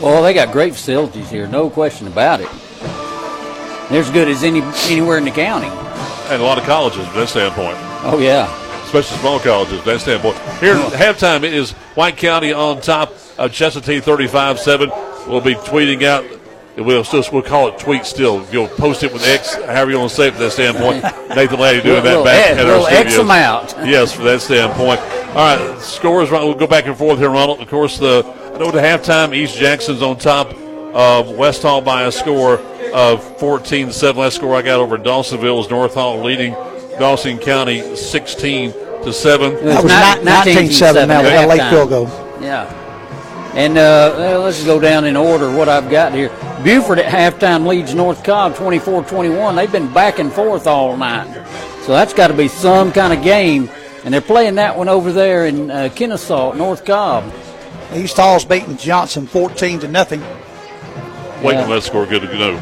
[0.00, 2.48] Well, they got great facilities here, no question about it.
[3.90, 5.68] They're as good as any anywhere in the county.
[6.30, 7.76] And a lot of colleges from that standpoint.
[8.04, 8.46] Oh yeah,
[8.92, 10.36] especially small colleges that standpoint.
[10.60, 15.26] Here at halftime it is White County on top of Chestatee 35-7.
[15.28, 16.24] We'll be tweeting out.
[16.76, 18.46] We'll still we'll call it tweet still.
[18.50, 21.02] You'll post it with X, however you want to say it from that standpoint.
[21.36, 23.74] Nathan Laddie doing Little- that back little at our X- them out.
[23.86, 25.00] Yes, from that standpoint.
[25.00, 26.30] All right, scores.
[26.30, 27.60] We'll go back and forth here, Ronald.
[27.60, 28.24] Of course, the
[28.54, 29.34] I know the halftime.
[29.34, 30.52] East Jackson's on top
[30.94, 32.58] of West Hall by a score
[32.92, 34.16] of 14-7.
[34.16, 36.54] Last score I got over Dawsonville is North Hall leading
[36.98, 39.54] Dawson County 16 to seven.
[39.64, 39.92] That was
[40.44, 41.08] ni- 19-7.
[41.08, 42.06] That was a late field goal.
[42.40, 42.78] Yeah.
[43.54, 46.28] And uh, well, let's go down in order what I've got here.
[46.64, 49.56] Buford at halftime leads North Cobb 24-21.
[49.56, 51.26] They've been back and forth all night.
[51.82, 53.68] So that's got to be some kind of game.
[54.04, 57.30] And they're playing that one over there in uh, Kennesaw, North Cobb.
[57.94, 60.20] East Hall's beating Johnson 14 to nothing.
[61.42, 61.60] Wait Yeah.
[61.66, 62.52] till that score good to know.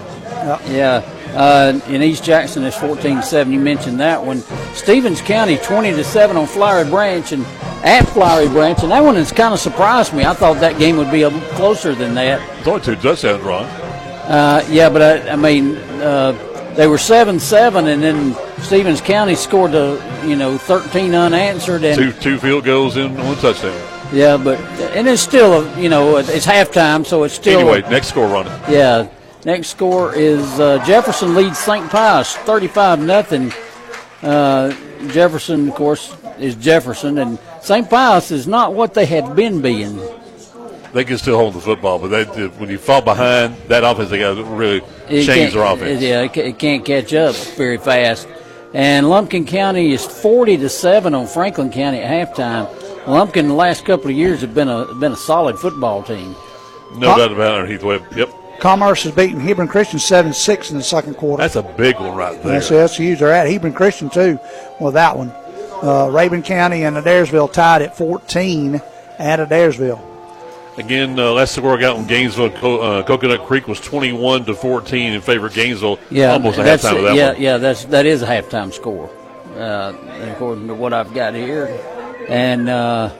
[0.68, 1.02] Yeah.
[1.34, 3.52] Uh, in East Jackson, it's 14-7.
[3.52, 4.40] You mentioned that one.
[4.74, 7.44] Stephens County, 20 to seven on Flowery Branch and
[7.84, 10.24] at Flowery Branch, and that one has kind of surprised me.
[10.24, 12.40] I thought that game would be a little closer than that.
[12.58, 13.64] It's only two touchdowns, Ron.
[13.64, 16.32] Uh, yeah, but I, I mean, uh,
[16.74, 22.12] they were seven-seven, and then Stephens County scored a you know 13 unanswered, and Two
[22.12, 23.74] two field goals and one touchdown.
[24.12, 24.58] yeah, but
[24.94, 28.46] and it's still a, you know it's halftime, so it's still Anyway, next score, Ron.
[28.70, 29.08] Yeah.
[29.44, 31.88] Next score is uh, Jefferson leads St.
[31.90, 33.52] Pius 35 nothing.
[34.22, 34.70] Uh,
[35.08, 37.88] Jefferson, of course, is Jefferson, and St.
[37.88, 39.98] Pius is not what they had been being.
[40.92, 44.18] They can still hold the football, but they, when you fall behind, that offense they
[44.18, 46.02] got to really It change their offense.
[46.02, 48.26] yeah, it, can't catch up very fast.
[48.74, 53.06] And Lumpkin County is 40 to seven on Franklin County at halftime.
[53.06, 56.34] Lumpkin, the last couple of years, have been a been a solid football team.
[56.94, 58.04] No doubt about it, Heath Webb.
[58.14, 58.28] Yep,
[58.60, 61.42] Commerce is beating Hebron Christian 7 6 in the second quarter.
[61.42, 62.52] that's a big one right there.
[62.52, 63.18] That's, that's huge.
[63.18, 64.38] They're at Hebron Christian, too,
[64.80, 65.30] with that one.
[65.30, 68.82] Uh, Rabun County and Adairsville tied at 14
[69.18, 70.06] at Adairsville.
[70.76, 74.54] Again, uh, last score I got on Gainesville, Co- uh, Coconut Creek was 21 to
[74.54, 75.98] 14 in favor of Gainesville.
[76.10, 77.42] Yeah, almost a that's halftime of that yeah, one.
[77.42, 77.56] yeah.
[77.58, 79.10] That's that is a halftime score,
[79.56, 79.92] uh,
[80.32, 81.66] according to what I've got here.
[82.28, 83.10] And uh,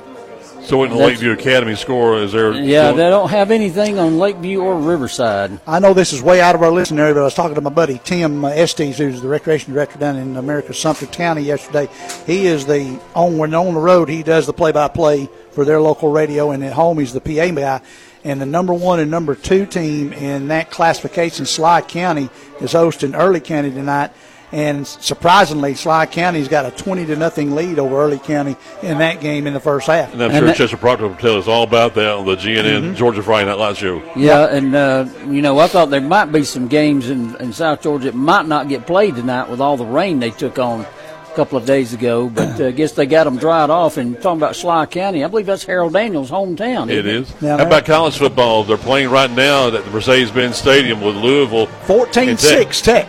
[0.63, 2.53] So in the That's- Lakeview Academy score, is there?
[2.53, 5.59] yeah, they don't have anything on Lakeview or Riverside.
[5.67, 7.61] I know this is way out of our listening area, but I was talking to
[7.61, 11.89] my buddy Tim uh, Estes, who's the recreation director down in Americus Sumter County yesterday.
[12.27, 14.09] He is the on when on the road.
[14.09, 17.81] He does the play-by-play for their local radio, and at home he's the PA guy.
[18.23, 22.29] And the number one and number two team in that classification, Sly County,
[22.61, 24.11] is hosting Early County tonight.
[24.53, 29.21] And surprisingly, Sly County's got a twenty to nothing lead over Early County in that
[29.21, 30.13] game in the first half.
[30.13, 32.95] And I'm sure Chester Proctor will tell us all about that on the GNN Mm-hmm.
[32.95, 34.03] Georgia Friday Night Live show.
[34.17, 37.83] Yeah, and uh, you know, I thought there might be some games in, in South
[37.83, 41.35] Georgia that might not get played tonight with all the rain they took on a
[41.37, 42.29] couple of days ago.
[42.29, 43.99] But uh, I guess they got them dried off.
[43.99, 46.91] And talking about Sly County, I believe that's Harold Daniels' hometown.
[46.91, 47.49] It isn't is.
[47.57, 48.65] How about college football?
[48.65, 51.69] They're playing right now at the Mercedes-Benz Stadium with Louisville.
[51.87, 53.07] 14-6 Tech.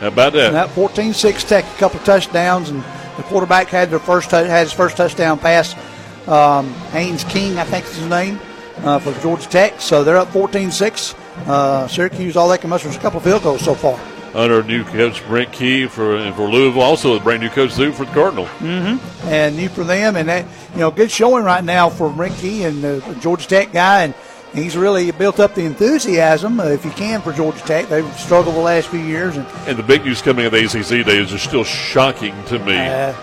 [0.00, 0.46] How about that?
[0.46, 2.82] And that 14-6 Tech, a couple of touchdowns, and
[3.16, 5.74] the quarterback had their first had his first touchdown pass.
[6.26, 8.40] Um, Haynes King, I think is his name,
[8.78, 9.80] uh, for Georgia Tech.
[9.80, 11.14] So they're up 14-6.
[11.46, 14.00] Uh, Syracuse, all they can muster is a couple of field goals so far.
[14.34, 17.92] Under new coach Brent Key for and for Louisville, also a brand new coach Zoo
[17.92, 18.46] for the Cardinal.
[18.46, 19.28] Mm-hmm.
[19.28, 22.82] And new for them, and that you know, good showing right now for Rinky and
[22.82, 24.14] the Georgia Tech guy, and
[24.52, 27.88] he's really built up the enthusiasm, uh, if you can, for Georgia Tech.
[27.88, 31.06] They've struggled the last few years, and And the big news coming at the ACC
[31.06, 32.76] days is still shocking to me.
[32.76, 33.14] Uh,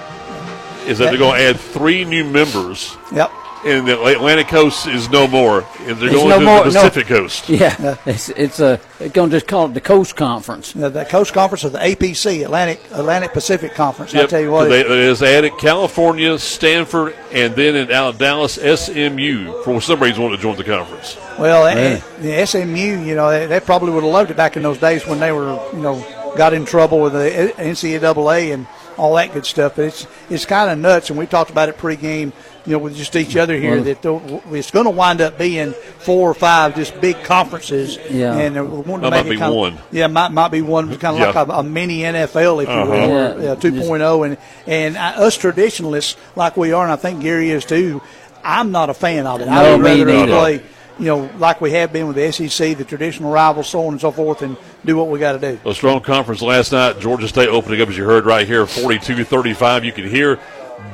[0.85, 2.95] is that they're going to add three new members.
[3.13, 3.31] Yep.
[3.65, 5.61] And the Atlantic Coast is no more.
[5.79, 7.49] And they're There's going no to more- the no- Pacific Coast.
[7.57, 10.75] Yeah, it's it's a they're going to just call it the Coast Conference.
[10.75, 14.13] uh, the Coast Conference of the APC, Atlantic Atlantic Pacific Conference.
[14.13, 14.29] I Yep.
[14.29, 19.63] tell you what, they, they just added California, Stanford, and then in out Dallas, SMU.
[19.63, 21.17] For some reason, wanted to join the conference.
[21.39, 22.21] Well, eh, Yeah.
[22.21, 25.05] the SMU, you know, they, they probably would have loved it back in those days
[25.07, 26.05] when they were, you know,
[26.37, 28.67] got in trouble with the NCAA and
[28.97, 29.73] all that good stuff.
[29.75, 32.31] But it's it's kind of nuts, and we talked about it pregame,
[32.67, 35.37] you know, with just each other here Well- that the- it's going to wind up
[35.39, 37.97] being four or five just big conferences.
[38.11, 38.35] Yeah.
[38.37, 39.77] and uh, we wanted to That might make it be kind of- one.
[39.91, 41.27] yeah, might might be one kind of Yeah.
[41.39, 42.83] like a, a mini NFL, if Uh-huh.
[42.83, 43.51] you will, or, Yeah.
[43.51, 44.37] uh, 2.0, and
[44.67, 48.01] and uh, us traditionalists like we are, and I think Gary is too.
[48.43, 49.47] I'm not a fan of it.
[49.47, 50.37] I No, would me rather neither.
[50.37, 50.61] play
[50.99, 54.01] you know, like we have been with the SEC, the traditional rivals, so on and
[54.01, 55.59] so forth, and do what we got to do.
[55.69, 56.99] A strong conference last night.
[56.99, 59.83] Georgia State opening up, as you heard right here, 42-35.
[59.83, 60.39] You can hear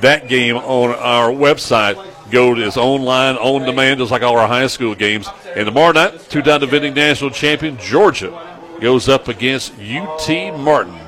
[0.01, 1.95] that game on our website.
[2.31, 5.27] Go to its online, on demand, just like all our high school games.
[5.55, 8.31] And tomorrow night, two-time defending national champion Georgia
[8.79, 10.99] goes up against UT Martin.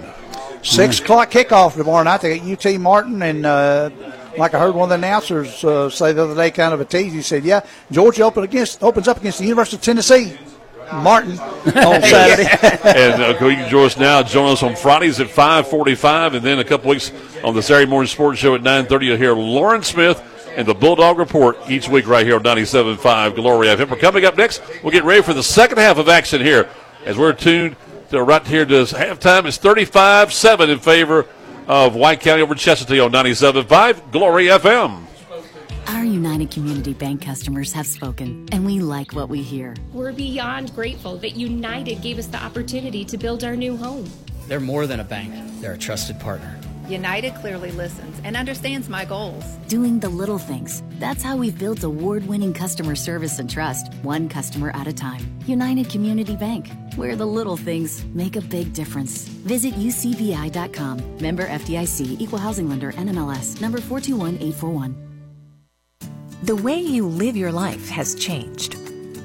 [0.61, 2.21] Six o'clock kickoff tomorrow night.
[2.21, 3.89] They got UT Martin, and uh,
[4.37, 6.85] like I heard one of the announcers uh, say the other day, kind of a
[6.85, 7.13] tease.
[7.13, 10.37] He said, "Yeah, Georgia open against opens up against the University of Tennessee."
[10.93, 12.47] Martin on Saturday.
[12.83, 14.23] and uh, you can join us now.
[14.23, 17.11] Join us on Fridays at 5:45, and then a couple weeks
[17.43, 19.05] on the Saturday morning sports show at 9:30.
[19.05, 20.21] You'll hear Lauren Smith
[20.55, 23.89] and the Bulldog Report each week right here on 97.5 Glory FM.
[23.89, 24.61] We're coming up next.
[24.83, 26.69] We'll get ready for the second half of action here
[27.05, 27.75] as we're tuned
[28.11, 29.45] to right here to halftime.
[29.45, 31.25] It's 35-7 in favor
[31.67, 35.05] of White County over Chestatee on 97.5 Glory FM.
[35.87, 39.75] Our United Community Bank customers have spoken, and we like what we hear.
[39.93, 44.09] We're beyond grateful that United gave us the opportunity to build our new home.
[44.47, 46.59] They're more than a bank, they're a trusted partner.
[46.87, 49.43] United clearly listens and understands my goals.
[49.67, 50.83] Doing the little things.
[50.99, 55.21] That's how we've built award winning customer service and trust, one customer at a time.
[55.45, 59.27] United Community Bank, where the little things make a big difference.
[59.45, 61.17] Visit ucbi.com.
[61.19, 65.04] Member FDIC, Equal Housing Lender, NMLS, number 421841.
[66.45, 68.75] The way you live your life has changed.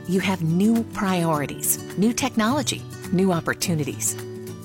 [0.08, 2.82] You have new priorities, new technology,
[3.12, 4.16] new opportunities.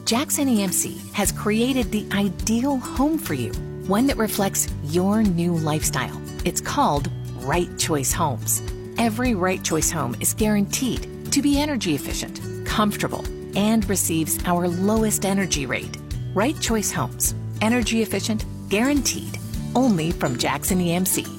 [0.06, 3.52] Jackson EMC has created the ideal home for you,
[3.88, 6.18] one that reflects your new lifestyle.
[6.46, 8.62] It's called Right Choice Homes.
[8.98, 13.26] Every Right Choice home is guaranteed to be energy efficient, comfortable,
[13.58, 15.98] and receives our lowest energy rate.
[16.34, 19.40] Right Choice Homes, energy efficient, guaranteed,
[19.76, 21.35] only from Jackson EMC.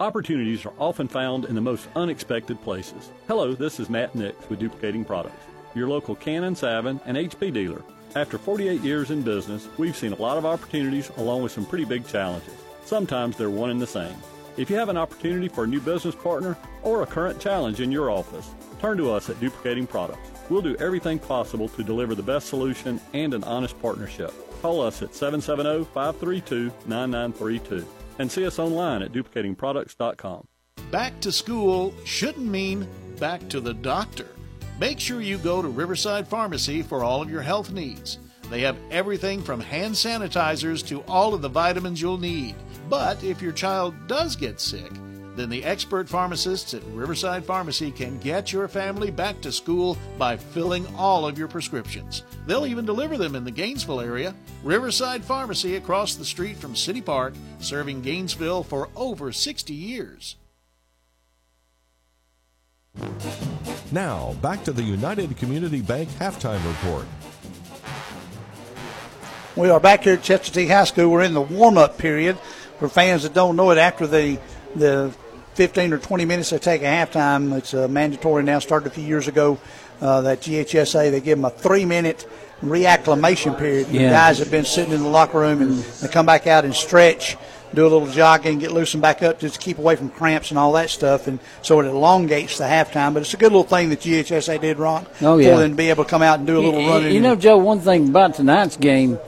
[0.00, 3.10] Opportunities are often found in the most unexpected places.
[3.28, 5.44] Hello, this is Matt Nix with Duplicating Products
[5.74, 7.82] your local Canon, Savin, and HP dealer.
[8.16, 11.84] After 48 years in business, we've seen a lot of opportunities along with some pretty
[11.84, 12.54] big challenges.
[12.84, 14.16] Sometimes they're one and the same.
[14.56, 17.92] If you have an opportunity for a new business partner or a current challenge in
[17.92, 18.50] your office,
[18.80, 20.28] turn to us at Duplicating Products.
[20.48, 24.32] We'll do everything possible to deliver the best solution and an honest partnership.
[24.60, 27.86] Call us at 770 532 9932
[28.20, 30.46] and see us online at duplicatingproducts.com.
[30.90, 32.86] Back to school shouldn't mean
[33.18, 34.28] back to the doctor.
[34.78, 38.18] Make sure you go to Riverside Pharmacy for all of your health needs.
[38.50, 42.56] They have everything from hand sanitizers to all of the vitamins you'll need.
[42.90, 44.90] But if your child does get sick,
[45.40, 50.36] then the expert pharmacists at Riverside Pharmacy can get your family back to school by
[50.36, 52.24] filling all of your prescriptions.
[52.46, 54.34] They'll even deliver them in the Gainesville area.
[54.62, 60.36] Riverside Pharmacy across the street from City Park, serving Gainesville for over 60 years.
[63.90, 67.06] Now, back to the United Community Bank halftime report.
[69.56, 71.08] We are back here at Chestatee High School.
[71.08, 72.36] We're in the warm up period.
[72.78, 74.38] For fans that don't know it, after the
[74.74, 75.14] the
[75.60, 79.04] 15 or 20 minutes they take a halftime, it's uh, mandatory now, started a few
[79.04, 79.58] years ago.
[80.00, 82.26] Uh, that GHSA, they give them a three minute
[82.64, 83.86] reacclimation period.
[83.88, 84.04] Yeah.
[84.04, 86.74] The guys have been sitting in the locker room and they come back out and
[86.74, 87.36] stretch
[87.74, 90.58] do a little jogging, get loosened back up just to keep away from cramps and
[90.58, 91.26] all that stuff.
[91.28, 93.12] And so it elongates the halftime.
[93.12, 95.52] But it's a good little thing that GHSA did, Ron, Oh, yeah.
[95.54, 97.14] for them to be able to come out and do a little You- running.
[97.14, 99.18] You know, Joe, one thing about tonight's game,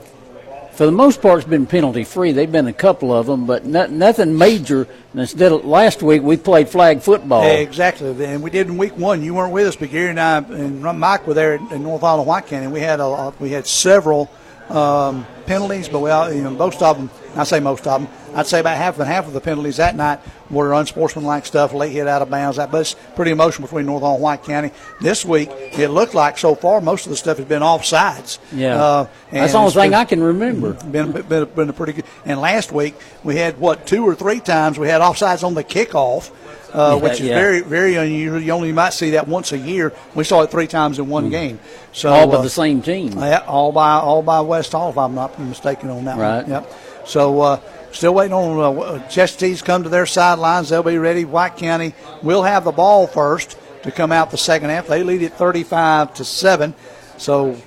[0.73, 2.31] for the most part, it's been penalty free.
[2.31, 4.87] They've been a couple of them, but no, nothing major.
[5.13, 7.43] Instead of last week, we played flag football.
[7.43, 9.23] Yeah, Exactly, and we did in week one.
[9.23, 12.27] You weren't with us, but Gary and I and Mike were there in North Island,
[12.27, 12.67] White County.
[12.67, 14.31] We had a, we had several
[14.69, 17.09] um, penalties, but well, you know most of them.
[17.35, 18.09] I say most of them.
[18.35, 20.19] I'd say about half and half of the penalties that night
[20.51, 22.57] were unsportsmanlike stuff, late hit out of bounds.
[22.57, 24.71] That, but it's pretty emotional between North and White County.
[25.01, 28.37] This week, it looked like so far most of the stuff has been offsides.
[28.51, 28.81] Yeah.
[28.83, 30.73] uh, That's the only thing been- I can remember.
[30.73, 32.05] Been, been, been a pretty good.
[32.25, 35.63] And last week we had what two or three times we had offsides on the
[35.63, 36.31] kickoff,
[36.73, 37.35] uh, Yeah, which is yeah.
[37.35, 38.39] very very unusual.
[38.41, 39.93] You only might see that once a year.
[40.15, 41.59] We saw it three times in one game.
[41.91, 43.13] So all by uh, the same team.
[43.17, 46.41] yeah, all by all by West Hall, if I'm not mistaken on that Right.
[46.41, 46.49] one.
[46.51, 46.73] Yep.
[47.05, 47.59] So uh,
[47.91, 50.69] still waiting on uh, come to their sidelines.
[50.69, 51.25] They'll be ready.
[51.25, 54.87] White County will have the ball first to come out the second half.
[54.87, 56.73] They lead it 35 to seven.
[57.17, 57.57] So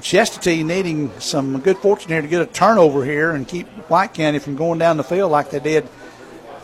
[0.00, 4.38] Chestatee needing some good fortune here to get a turnover here and keep White County
[4.38, 5.88] from going down the field like they did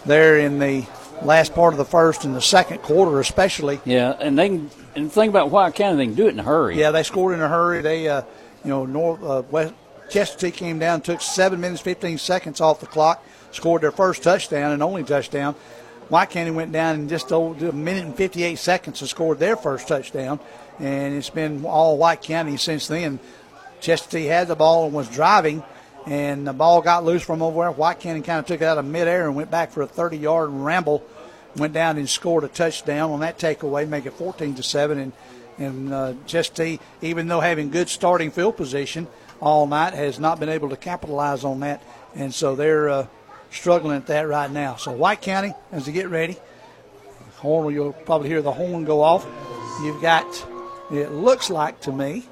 [0.05, 0.83] there in the
[1.23, 3.81] last part of the first and the second quarter, especially.
[3.85, 6.41] Yeah, and they can, and the thing about White County, they can do it in
[6.41, 6.79] a hurry.
[6.79, 7.83] Yeah, they scored in a hurry.
[7.83, 8.23] They, uh,
[8.65, 9.75] you know, North uh, West
[10.09, 14.73] Chestatee came down, took seven minutes fifteen seconds off the clock, scored their first touchdown
[14.73, 15.55] and only touchdown.
[16.11, 19.57] White County went down in just over a minute and 58 seconds and scored their
[19.57, 20.41] first touchdown.
[20.81, 23.21] And it's been all White County since then.
[23.81, 25.63] Chestatee had the ball and was driving,
[26.07, 27.71] and the ball got loose from over there.
[27.71, 30.19] White County kind of took it out of midair and went back for a 30
[30.19, 31.05] yard ramble.
[31.57, 34.99] Went down and scored a touchdown on that takeaway, make it 14 to 7.
[34.99, 35.13] And,
[35.59, 36.15] and uh,
[37.03, 39.09] even though having good starting field position
[39.41, 41.83] all night, has not been able to capitalize on that.
[42.15, 42.89] And so they're.
[42.89, 43.07] Uh,
[43.51, 44.77] struggling at that right now.
[44.77, 46.37] So White County, as they get ready,
[47.37, 49.27] horn you'll probably hear the horn go off.
[49.83, 50.27] You've got
[50.91, 52.27] it looks like to me.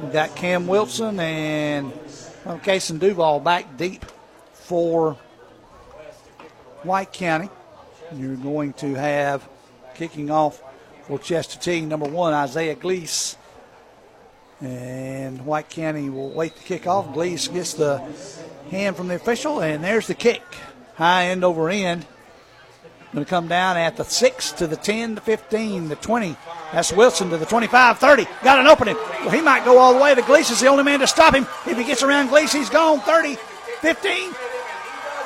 [0.00, 1.92] You've got Cam Wilson and
[2.44, 4.04] well, Cason Duval back deep
[4.52, 5.14] for
[6.82, 7.48] White County.
[8.14, 9.48] You're going to have
[9.94, 10.62] kicking off
[11.06, 13.36] for Chestatee number one Isaiah Gleese.
[14.60, 17.08] And White County will wait to kick off.
[17.08, 18.02] Gleese gets the
[18.70, 20.42] hand from the official, and there's the kick.
[20.94, 22.06] High end over end.
[23.14, 26.36] Going to come down at the 6 to the 10 to 15 to 20.
[26.72, 28.26] That's Wilson to the 25 30.
[28.42, 28.96] Got an opening.
[28.96, 30.14] Well, he might go all the way.
[30.14, 31.46] The Gleese is the only man to stop him.
[31.64, 33.36] If he gets around Gleese, he's gone 30,
[33.82, 34.32] 15,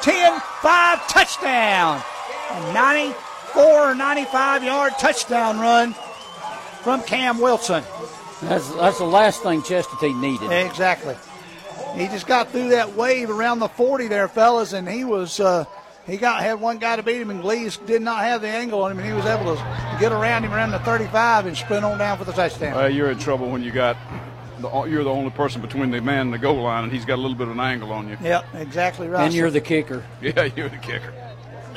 [0.03, 2.03] 10, 5, touchdown.
[2.51, 5.95] A 94 or 95 yard touchdown run
[6.83, 7.83] from Cam Wilson.
[8.43, 10.53] That's, that's the last thing Chestatee needed.
[10.53, 11.17] Exactly.
[11.95, 15.41] He just got through that wave around the 40 there, fellas, and he was.
[15.41, 15.65] Uh,
[16.09, 18.83] he got had one guy to beat him, and Gleese did not have the angle
[18.83, 21.85] on him, and he was able to get around him around the 35 and sprint
[21.85, 22.77] on down for the touchdown.
[22.77, 23.97] Uh, you're in trouble when you got
[24.59, 27.17] the, you're the only person between the man and the goal line, and he's got
[27.17, 28.17] a little bit of an angle on you.
[28.23, 29.25] Yep, exactly right.
[29.25, 30.05] And you're the kicker.
[30.23, 31.13] Yeah, you're the kicker.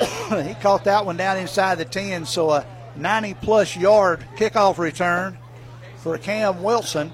[0.42, 5.38] he caught that one down inside the 10, so a 90 plus yard kickoff return
[5.98, 7.12] for Cam Wilson.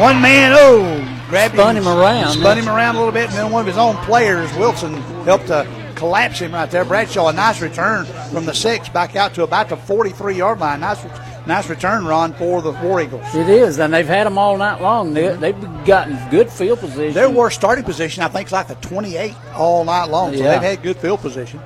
[0.00, 2.32] One man, oh, grabbed Spun him around.
[2.32, 5.48] Spun him around a little bit, and then one of his own players, Wilson, helped
[5.48, 5.66] to
[5.96, 6.84] collapse him right there.
[6.84, 10.80] Bradshaw, a nice return from the six back out to about the 43 yard line.
[10.80, 11.04] Nice,
[11.46, 13.22] nice return run for the War Eagles.
[13.34, 15.12] It is, and they've had them all night long.
[15.14, 17.12] They, they've gotten good field position.
[17.14, 20.32] Their worst starting position, I think, is like the 28 all night long.
[20.34, 20.52] So Yeah.
[20.58, 21.60] they've had good field position.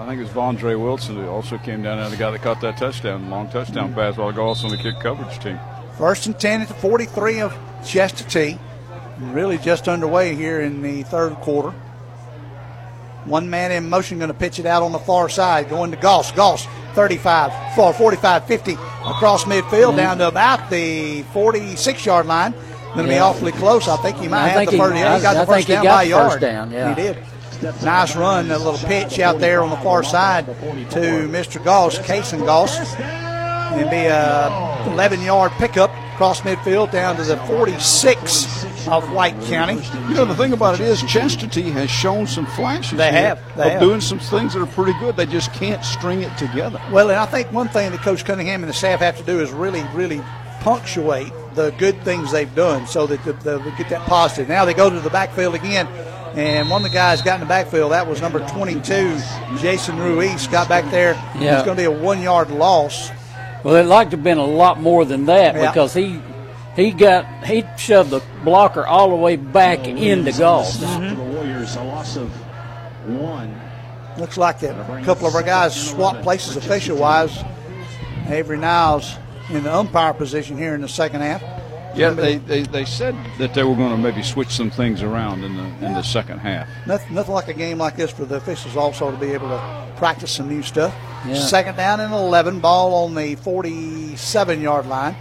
[0.00, 2.60] I think it it's Vondre Wilson who also came down and the guy that caught
[2.62, 3.98] that touchdown, long touchdown mm-hmm.
[3.98, 5.58] pass while ago, also on the kick coverage team.
[5.98, 7.52] First and 10 at the 43 of
[7.82, 8.58] Chestatee.
[9.18, 11.72] Really just underway here in the third quarter.
[13.26, 15.98] One man in motion going to pitch it out on the far side, going to
[15.98, 16.32] Goss.
[16.32, 22.54] Goss, 35, 4, 45, 50 across midfield down to about the 46 yard line.
[22.94, 23.86] Going to be awfully close.
[23.86, 24.96] I think he might I have think the he- first.
[24.96, 26.40] yeah, he got I- the I first down got by a the yard.
[26.40, 26.94] down, yeah.
[26.94, 27.16] He did.
[27.62, 31.62] Nice run, a little pitch out there on the far side to Mr.
[31.62, 32.78] Goss, Cason Goss.
[33.78, 39.74] It'd be a 11 yard pickup across midfield down to the 46 of White County.
[40.08, 42.98] You know, the thing about it is, Chestatee has shown some flashes.
[42.98, 43.80] They have, they of have.
[43.80, 45.16] doing some things that are pretty good.
[45.16, 46.80] They just can't string it together.
[46.90, 49.40] Well, and I think one thing that Coach Cunningham and the staff have to do
[49.40, 50.22] is really, really
[50.60, 54.48] punctuate the good things they've done so that the, the, get that positive.
[54.48, 55.86] Now they go to the backfield again.
[56.34, 57.92] And one of the guys got in the backfield.
[57.92, 59.18] That was number 22,
[59.58, 60.46] Jason Ruiz.
[60.46, 61.14] Got back there.
[61.38, 61.56] Yeah.
[61.56, 63.10] It's going to be a one-yard loss.
[63.64, 65.70] Well, it'd like to have been a lot more than that Yeah.
[65.70, 66.20] because he
[66.76, 70.72] he got he shoved the blocker all the way back into golf.
[70.76, 71.16] Mhm.
[71.16, 72.30] The Warriors, a loss of
[73.06, 73.54] one.
[74.16, 77.44] Looks like that a couple of our guys swapped places official-wise.
[78.28, 79.16] Avery Niles
[79.50, 81.42] in the umpire position here in the second half.
[81.94, 85.44] Yeah, they, they, they said that they were going to maybe switch some things around
[85.44, 86.68] in the in the second half.
[86.86, 89.92] Nothing, nothing like a game like this for the officials also to be able to
[89.96, 90.94] practice some new stuff.
[91.26, 91.34] Yeah.
[91.34, 95.16] Second down and 11, ball on the 47 yard line.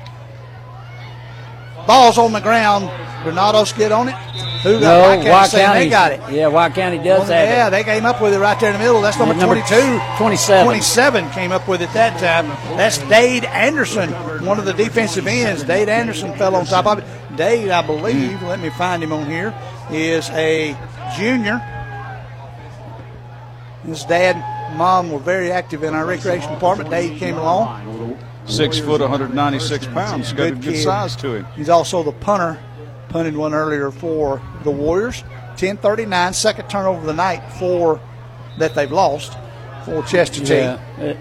[1.89, 2.87] Ball's on the ground.
[3.23, 4.13] Granados get on it.
[4.61, 6.21] Who got No, White County they got it.
[6.31, 7.71] Yeah, White County does Well, have yeah, it.
[7.71, 9.01] they came up with it right there in the middle.
[9.01, 9.99] That's number, number 22.
[10.17, 10.65] 27.
[10.65, 12.47] 27 came up with it that time.
[12.77, 14.11] That's Dade Anderson,
[14.45, 15.63] one of the defensive ends.
[15.63, 17.05] Dade Anderson fell on top of it.
[17.35, 19.51] Dade, I believe, let me find him on here,
[19.89, 20.77] is a
[21.17, 21.57] junior.
[23.83, 26.91] His dad and mom were very active in our recreation department.
[26.91, 28.15] Dade came along.
[28.49, 30.33] Six foot, 196 pounds.
[30.33, 30.83] Got a good kid.
[30.83, 31.45] size to him.
[31.55, 32.59] He's also the punter.
[33.09, 35.23] Punted one earlier for the Warriors.
[35.57, 37.99] 10:39, second turnover of the night for
[38.57, 39.33] that they've lost
[39.85, 40.79] for Chestatee.
[40.97, 41.13] Yeah.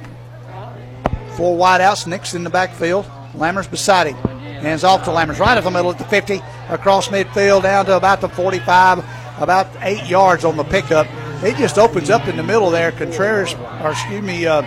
[1.36, 3.06] Four wideouts, Nick's in the backfield.
[3.34, 4.16] Lammers beside him.
[4.60, 7.96] Hands off to Lammers right up the middle at the 50, across midfield down to
[7.96, 9.04] about the 45,
[9.38, 11.06] about eight yards on the pickup.
[11.44, 12.90] It just opens up in the middle there.
[12.90, 14.62] Contreras, or excuse me, uh,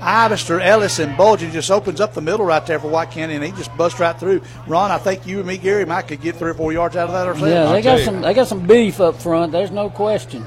[0.00, 3.44] Ivester, Ellis, and Bulgin just opens up the middle right there for White County, and
[3.44, 4.42] he just busts right through.
[4.66, 7.08] Ron, I think you and me, Gary, might could get three or four yards out
[7.08, 7.50] of that ourselves.
[7.50, 9.52] Yeah, they got some they got some beef up front.
[9.52, 10.44] There's no question.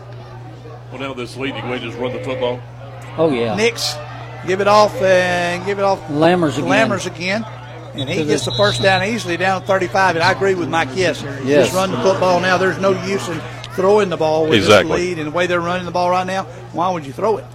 [0.91, 2.59] Well, now this lead, you can just run the football.
[3.17, 3.55] Oh yeah.
[3.55, 3.95] Nix,
[4.47, 5.99] give it off and give it off.
[6.07, 6.67] Lammers again.
[6.89, 7.45] Lammers again.
[7.93, 10.15] And he gets the- the first down easily down 35.
[10.15, 11.21] And I agree with Mike Yes.
[11.43, 11.65] Yes.
[11.65, 12.57] Just run the football now.
[12.57, 13.37] There's no use in
[13.75, 14.91] throwing the ball with Exactly.
[14.97, 16.43] this lead and the way they're running the ball right now.
[16.71, 17.45] Why would you throw it?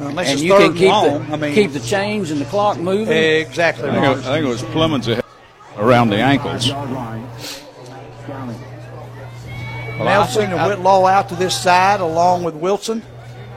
[0.00, 1.26] Unless and it's you third can keep long.
[1.28, 3.16] the I mean, keep the chains and the clock moving.
[3.16, 3.88] Exactly.
[3.88, 5.24] I think, it, I think it was Clemens ahead-
[5.76, 6.68] around the ankles.
[9.98, 13.02] Well, I Nelson think and I- Whitlow out to this side along with Wilson.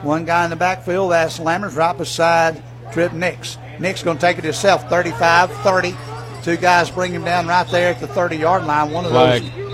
[0.04, 3.58] One guy in the backfield, that's Lammers right beside Trip Nix.
[3.80, 5.96] Nix going to take it himself, 35 30.
[6.44, 8.92] Two guys bring him down right there at the 30 yard line.
[8.92, 9.42] One of Flag.
[9.42, 9.65] those,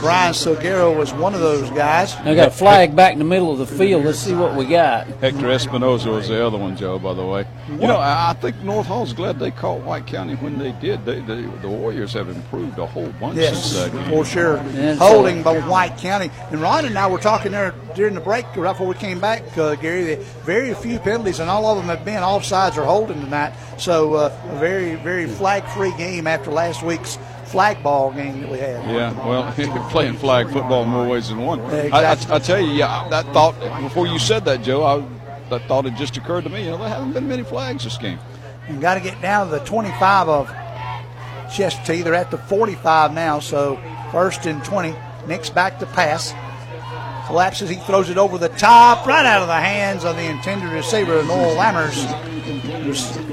[0.00, 2.14] Brian Silguero was one of those guys.
[2.22, 4.04] They got a flag back in the middle of the field.
[4.04, 5.06] Let's see what we got.
[5.06, 7.46] Hector Espinoza was the other one, Joe, by the way.
[7.68, 11.04] You know, I, I think North Hall's glad they caught White County when they did.
[11.04, 14.08] They, they, the Warriors have improved a whole bunch Yes, since that game.
[14.10, 14.58] for sure.
[14.96, 16.30] Holding by White County.
[16.50, 19.42] And Ron and I were talking there during the break, right before we came back,
[19.58, 20.14] uh, Gary.
[20.14, 23.52] that Very few penalties, and all of them have been offsides or holding tonight.
[23.78, 28.58] So uh, a very, very flag-free game after last week's flag ball game that we
[28.58, 28.84] had.
[28.90, 29.52] Yeah, well,
[29.90, 31.60] playing flag football more ways than one.
[31.60, 35.06] I, I, I tell you, yeah, that thought before you said that, Joe, I,
[35.50, 36.64] that thought had just occurred to me.
[36.64, 38.18] You know, there haven't been many flags this game.
[38.68, 40.48] And got to get down to the 25 of
[41.48, 42.02] Chestatee.
[42.02, 44.94] They're at the 45 now, so first and 20.
[45.28, 46.34] Nix back to pass.
[47.26, 50.70] Collapses, he throws it over the top, right out of the hands of the intended
[50.70, 51.96] receiver, Noel Lammers.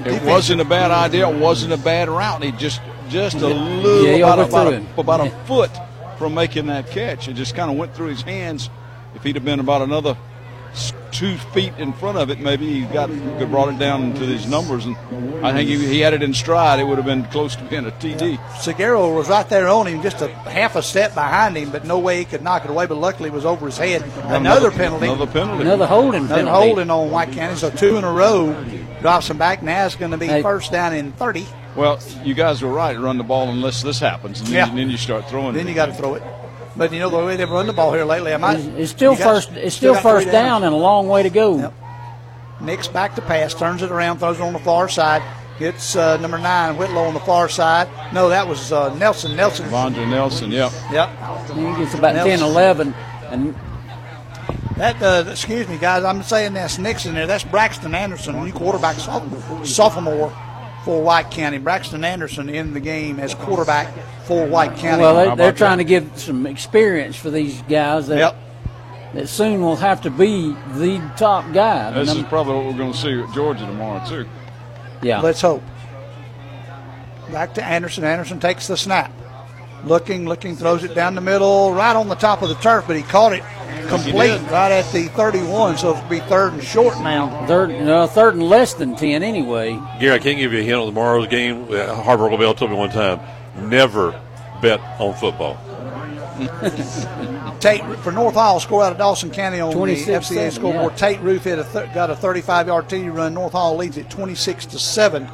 [0.07, 1.29] It wasn't a bad idea.
[1.29, 2.41] It wasn't a bad route.
[2.41, 4.87] He just just a little Yeah, he about, a, about, him.
[4.97, 5.71] a, about a foot
[6.17, 7.27] from making that catch.
[7.27, 8.69] It just kind of went through his hands.
[9.15, 10.17] If he'd have been about another
[11.11, 14.25] two feet in front of it, maybe he got could have brought it down to
[14.25, 14.85] these numbers.
[14.85, 14.95] And
[15.45, 16.79] I think he, he had it in stride.
[16.79, 18.37] It would have been close to being a TD.
[18.55, 21.99] Silguero was right there on him, just a half a step behind him, but no
[21.99, 22.87] way he could knock it away.
[22.87, 24.01] But luckily, it was over his head.
[24.23, 25.05] Another, penalty.
[25.05, 25.61] Another penalty.
[25.63, 26.67] Another holding Another penalty.
[26.67, 27.55] holding on White County.
[27.57, 28.53] So two in a row.
[29.01, 29.61] Drops him back.
[29.61, 30.41] Now it's going to be Hey.
[30.41, 31.45] first down in 30.
[31.75, 32.93] Well, you guys were right.
[32.93, 34.69] To run the ball unless this happens, and then, Yeah.
[34.69, 35.55] and then you start throwing.
[35.55, 36.23] Then you got to throw it.
[36.75, 38.57] But you know the way they've run the ball here lately, I might.
[38.59, 39.51] It's, it's still you got- first.
[39.53, 41.71] It's still got first three down and a long way to go.
[42.61, 45.21] Nix back to pass, turns it around, throws it on the far side.
[45.59, 47.87] Gets uh, number nine Whitlow on the far side.
[48.11, 49.35] No, that was uh, Nelson.
[49.35, 49.67] Nelson.
[49.69, 50.51] Vondra Nelson.
[50.51, 50.71] Yep.
[50.91, 51.09] Yep.
[51.55, 52.39] He gets about Nelson.
[52.39, 52.93] 10, 11,
[53.29, 53.55] and
[54.77, 56.03] That uh, excuse me, guys.
[56.03, 57.27] I'm saying that's Nixon there.
[57.27, 60.33] That's Braxton Anderson, new quarterback, soph- sophomore
[60.83, 61.57] for White County.
[61.57, 63.93] Braxton Anderson in the game as quarterback
[64.25, 65.01] for White County.
[65.01, 68.35] well, they, they're trying to give some experience for these guys that Yep.
[69.13, 71.91] that soon will have to be the top guy.
[71.91, 74.25] The This is probably what we're going to see at Georgia tomorrow too.
[75.01, 75.21] yeah.
[75.21, 75.63] Let's hope.
[77.31, 78.03] Back to Anderson.
[78.03, 79.11] Anderson takes the snap.
[79.85, 82.95] Looking, looking, throws it down the middle, right on the top of the turf, but
[82.95, 83.43] he caught it
[83.89, 84.41] complete did.
[84.51, 87.45] right at the 31, so it'll be third and short now.
[87.47, 89.79] Third, no, third and less than 10 anyway.
[89.99, 91.67] Gary, I can't give you a hint on tomorrow's game.
[91.69, 93.19] Uh, Harper LeBel told me one time,
[93.69, 94.19] never
[94.61, 95.57] bet on football.
[97.59, 100.93] Tate for North Hall score out of Dawson County on the 26 FCA scoreboard.
[100.93, 100.97] yeah.
[100.97, 103.33] Tate Roof hit a th- got a 35 yard TD run.
[103.35, 105.27] North Hall leads it 26 to seven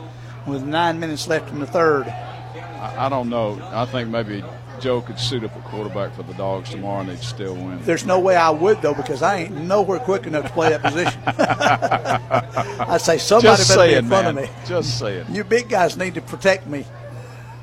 [0.46, 2.08] with nine minutes left in the third.
[2.08, 3.60] I, I don't know.
[3.72, 4.44] I think maybe
[4.82, 7.80] Joe could suit up a quarterback for the Dogs tomorrow and they'd still win.
[7.84, 10.82] There's no way I would though because I ain't nowhere quick enough to play that
[10.82, 11.22] position.
[12.90, 14.44] I'd say somebody Just better be saying, in front man.
[14.46, 14.56] of me.
[14.66, 15.26] Just saying.
[15.30, 16.86] You big guys need to protect me.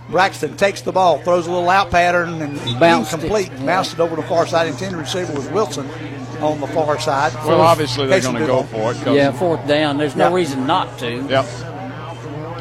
[0.08, 3.24] Braxton takes the ball, throws a little out pattern, and Bounced it.
[3.24, 3.50] incomplete.
[3.66, 4.68] Bounced it over the far side.
[4.68, 5.88] Intended receiver was Wilson
[6.40, 7.34] on the far side.
[7.44, 8.64] Well, obviously they're going to go Duval.
[8.64, 9.04] for it.
[9.04, 9.98] 'cause- Yeah, fourth down.
[9.98, 10.34] There's no Yeah.
[10.34, 11.26] reason not to.
[11.28, 11.46] Yep.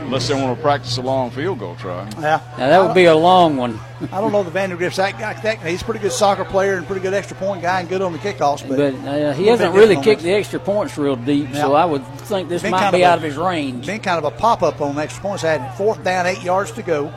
[0.05, 2.07] Unless they want to practice a long field goal try.
[2.19, 2.39] Yeah.
[2.57, 3.79] Now that would be a long one.
[4.11, 5.33] I don't know the Vandergrift's that guy.
[5.41, 8.01] That, he's a pretty good soccer player and pretty good extra point guy and good
[8.01, 8.67] on the kickoffs.
[8.67, 10.23] But, But uh, he hasn't really kicked this.
[10.23, 13.07] the extra points real deep, so I would think this Been might kind be of
[13.07, 13.85] a- out of his range.
[13.87, 15.41] Been kind of a pop up on extra points.
[15.43, 17.13] Had fourth down, eight yards to go.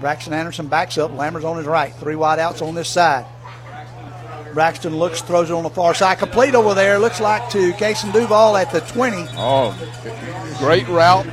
[0.00, 1.12] Braxton Anderson backs up.
[1.12, 1.92] Lammer's on his right.
[1.94, 3.26] Three wide outs on this side.
[4.54, 6.18] Braxton looks, throws it on the far side.
[6.18, 6.98] Complete over there.
[6.98, 9.26] Looks like to Casey Duval at the 20.
[9.32, 9.76] Oh,
[10.58, 11.26] great route.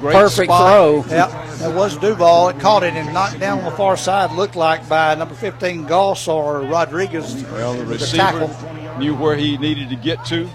[0.00, 1.06] Great Perfect spot.
[1.06, 1.16] throw.
[1.16, 2.48] Yep, that was Duval.
[2.48, 4.32] It caught it and knocked down on the far side.
[4.32, 7.44] Looked like by number 15 Goss or Rodriguez.
[7.52, 8.98] Well, the receiver tackle.
[8.98, 10.48] knew where he needed to get to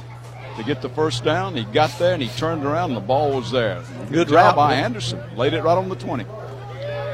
[0.58, 1.56] to get the first down.
[1.56, 3.84] He got there and he turned around and the ball was there.
[4.10, 4.56] Good job route.
[4.56, 5.22] by Anderson.
[5.36, 6.26] Laid it right on the 20.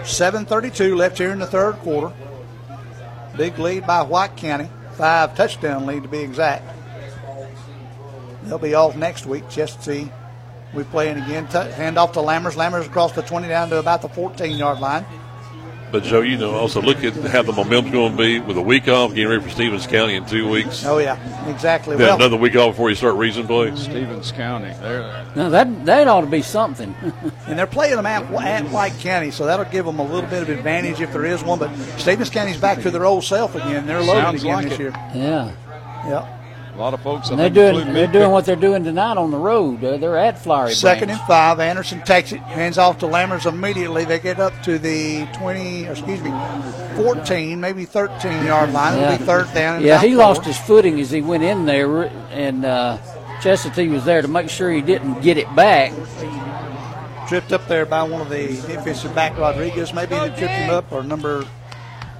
[0.03, 2.13] 7:32 left here in the third quarter.
[3.35, 4.69] Big lead by White County.
[4.93, 6.63] Five touchdown lead to be exact.
[8.43, 9.49] They'll be off next week.
[9.49, 10.11] Just to see.
[10.73, 11.47] We playing again.
[11.47, 12.53] T- hand off to Lammers.
[12.55, 15.05] Lammers across the 20 down to about the 14 yard line.
[15.91, 18.61] But Joe, you know, also look at how the momentum's going to be with a
[18.61, 20.85] week off, getting ready for Stephens County in two weeks.
[20.85, 21.17] Oh yeah,
[21.49, 21.97] exactly.
[21.97, 23.77] Then Well, another week off before you start reason plays.
[23.77, 24.71] Stephens County.
[24.79, 25.25] There.
[25.35, 26.95] Now that that ought to be something.
[27.47, 30.43] and they're playing them at, at White County, so that'll give them a little bit
[30.43, 31.59] of advantage if there is one.
[31.59, 33.85] But Stephens County's back to their old self again.
[33.85, 34.79] They're loaded Sounds again like this it.
[34.79, 34.91] year.
[35.13, 35.51] yeah.
[36.07, 36.40] Yep.
[36.73, 37.29] A lot of folks.
[37.29, 39.83] And they're doing they're doing picked- what they're doing tonight on the road.
[39.83, 41.19] Uh, they're at Flowery Second Branch.
[41.19, 41.59] and five.
[41.59, 44.05] Anderson takes it, hands off to Lammers immediately.
[44.05, 46.31] They get up to the 20, excuse me,
[46.95, 48.97] 14, maybe 13 yard line.
[48.97, 49.75] It'll be third down.
[49.77, 50.17] and Yeah, he four.
[50.17, 52.97] lost his footing as he went in there, and uh,
[53.41, 55.91] Chestatee was there to make sure he didn't get it back.
[57.27, 59.93] Tripped up there by one of the defensive back Rodriguez.
[59.93, 61.45] Maybe he tripped him up, or number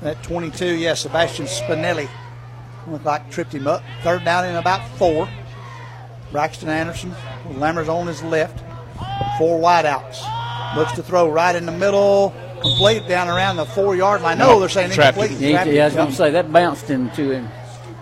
[0.02, 0.66] that 22.
[0.76, 2.08] Yeah, Sebastian Spinelli.
[2.88, 3.84] Looked like tripped him up.
[4.04, 5.28] Third down in about four.
[6.32, 7.14] Braxton Anderson,
[7.48, 8.60] with Lammers on his left.
[9.38, 10.76] Four wideouts.
[10.76, 12.34] Looks to throw right in the middle.
[12.62, 14.38] Complete down around the four yard line.
[14.38, 15.50] No, they're saying Trapped incomplete.
[15.52, 17.50] Yeah, yeah, I was going to say that bounced into him.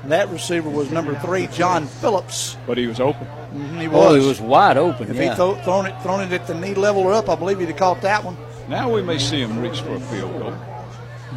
[0.05, 2.57] That receiver was number three, John Phillips.
[2.67, 3.27] But he was open.
[3.53, 4.21] Mhm, he Oh, was.
[4.21, 5.09] he was wide open.
[5.09, 5.29] If yeah.
[5.29, 7.69] he'd throw, thrown it, thrown it at the knee level or up, I believe he'd
[7.69, 8.37] have caught that one.
[8.67, 10.53] Now we may see him reach for a field goal.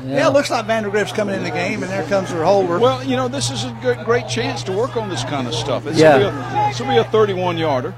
[0.05, 2.79] Yeah, it looks like Vandergrift's coming in the game, and there comes their holder.
[2.79, 5.55] Well, you know, this is a good, great chance to work on this kind of
[5.55, 5.85] stuff.
[5.85, 6.19] This Yeah.
[6.19, 7.95] will be a, this will be a 31 yarder.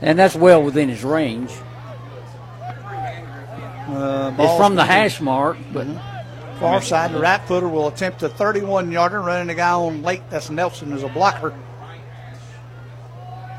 [0.00, 1.50] and that's well within his range.
[3.88, 5.86] Uh, It's from the hash mark, but
[6.60, 10.22] Far side, the right footer will attempt a 31 yarder, running the guy on late.
[10.28, 11.54] That's Nelson as a blocker.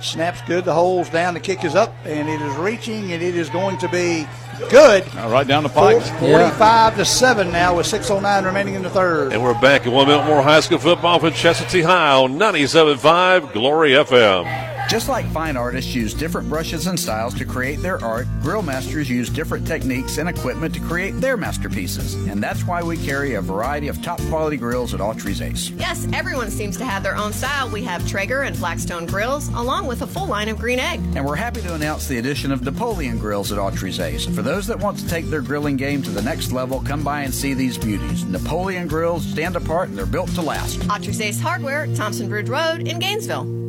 [0.02, 0.66] Snaps good.
[0.66, 1.34] The hole's down.
[1.34, 4.28] The kick is up, and it is reaching, and it is going to be
[4.70, 5.06] good.
[5.14, 6.02] Now, right down the pipe.
[6.20, 9.34] 45 to 7 now with 6.09 remaining in the third.
[9.34, 13.54] And we're back at one minute more high school football for Chestatee High on 97.5
[13.54, 14.69] Glory FM.
[14.90, 19.07] Just like fine artists use different brushes and styles to create their art, grill masters
[19.07, 22.16] use different techniques and equipment to create their masterpieces.
[22.28, 25.70] And that's why we carry a variety of top quality grills at Autry's Ace.
[25.70, 27.70] Yes, everyone seems to have their own style.
[27.70, 30.99] We have Traeger and Blackstone grills, along with a full line of green egg.
[31.16, 34.26] And we're happy to announce the addition of Napoleon grills at Autry's Ace.
[34.26, 37.22] For those that want to take their grilling game to the next level, come by
[37.22, 38.26] and see these beauties.
[38.26, 40.80] Napoleon grills stand apart and they're built to last.
[40.90, 43.69] Autry's Ace Hardware, Thompson Bridge Road in Gainesville.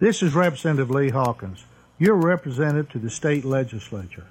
[0.00, 1.64] This is Representative Lee Hawkins,
[1.98, 4.26] your representative to the state legislature.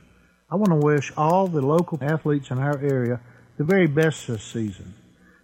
[0.49, 3.19] I want to wish all the local athletes in our area
[3.57, 4.93] the very best this season.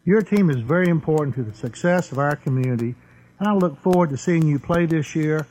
[0.06, 2.95] Your team is very important to the success of our community,
[3.38, 5.45] and I look forward to seeing you play this year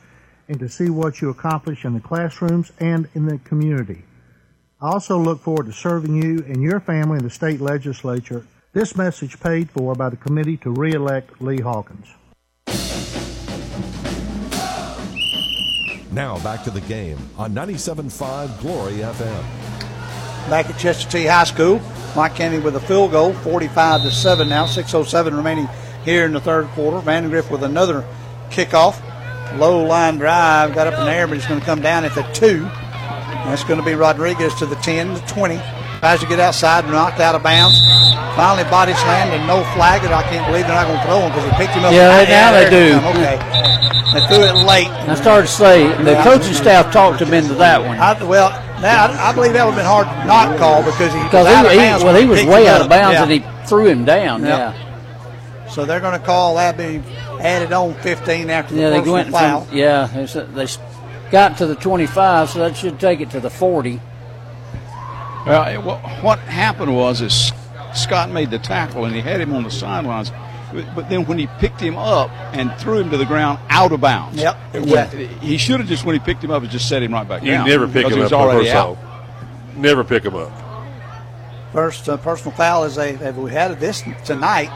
[0.47, 4.01] and to see what you accomplish in the classrooms and in the community.
[4.81, 8.47] I also look forward to serving you and your family in the state legislature.
[8.71, 12.07] This message paid for by the committee to re-elect Lee Hawkins.
[16.13, 19.43] Now back to the game on 97.5 Glory FM.
[20.47, 21.79] back at Chestatee High School.
[22.13, 25.67] White County with a field goal, 45 to 7 now, 6.07 remaining
[26.05, 26.99] here in the third quarter.
[26.99, 28.05] Vandegrift with another
[28.51, 29.01] kickoff.
[29.57, 32.13] Low line drive, got up in the air, but it's going to come down at
[32.13, 32.59] the 2.
[32.59, 35.55] That's going to be Rodriguez to the 10, the 20.
[36.03, 37.79] Tries to get outside and knocked out of bounds.
[38.35, 40.03] Finally, body slammed and no flag.
[40.03, 41.93] And I can't believe they're not going to throw him because he picked him up.
[41.95, 42.99] Yeah, now they do.
[43.15, 43.39] Okay,
[44.11, 44.91] they threw it late.
[45.07, 46.23] I started to say the Yeah.
[46.25, 47.97] coaching staff talked him into that one.
[47.97, 48.49] I, well,
[48.81, 51.45] now I, I believe that would have been hard to not call because he Because
[51.47, 53.23] was out of he, he, bounds well, he was picked way out of bounds Yeah.
[53.23, 54.41] and he threw him down.
[54.43, 54.73] Yeah.
[54.75, 55.69] Yeah.
[55.69, 57.01] So they're going to call that be
[57.39, 59.61] added on 15 after the Yeah, they went foul.
[59.65, 60.79] from yeah they, s- they s-
[61.31, 64.01] got to the 25, so that should take it to the 40.
[65.45, 67.51] Well, it, what, what happened was is
[67.93, 70.31] Scott made the tackle and he had him on the sidelines,
[70.73, 73.91] but, but then when he picked him up and threw him to the ground out
[73.91, 74.37] of bounds.
[74.39, 75.27] Yep, It- exactly.
[75.27, 77.51] He should have just when he picked him up, just set him right back You
[77.51, 77.67] down.
[77.67, 78.97] never pick him up was on already first out.
[78.97, 79.75] out.
[79.77, 80.51] Never pick him up.
[81.71, 84.69] First uh, personal foul is a have we had this tonight?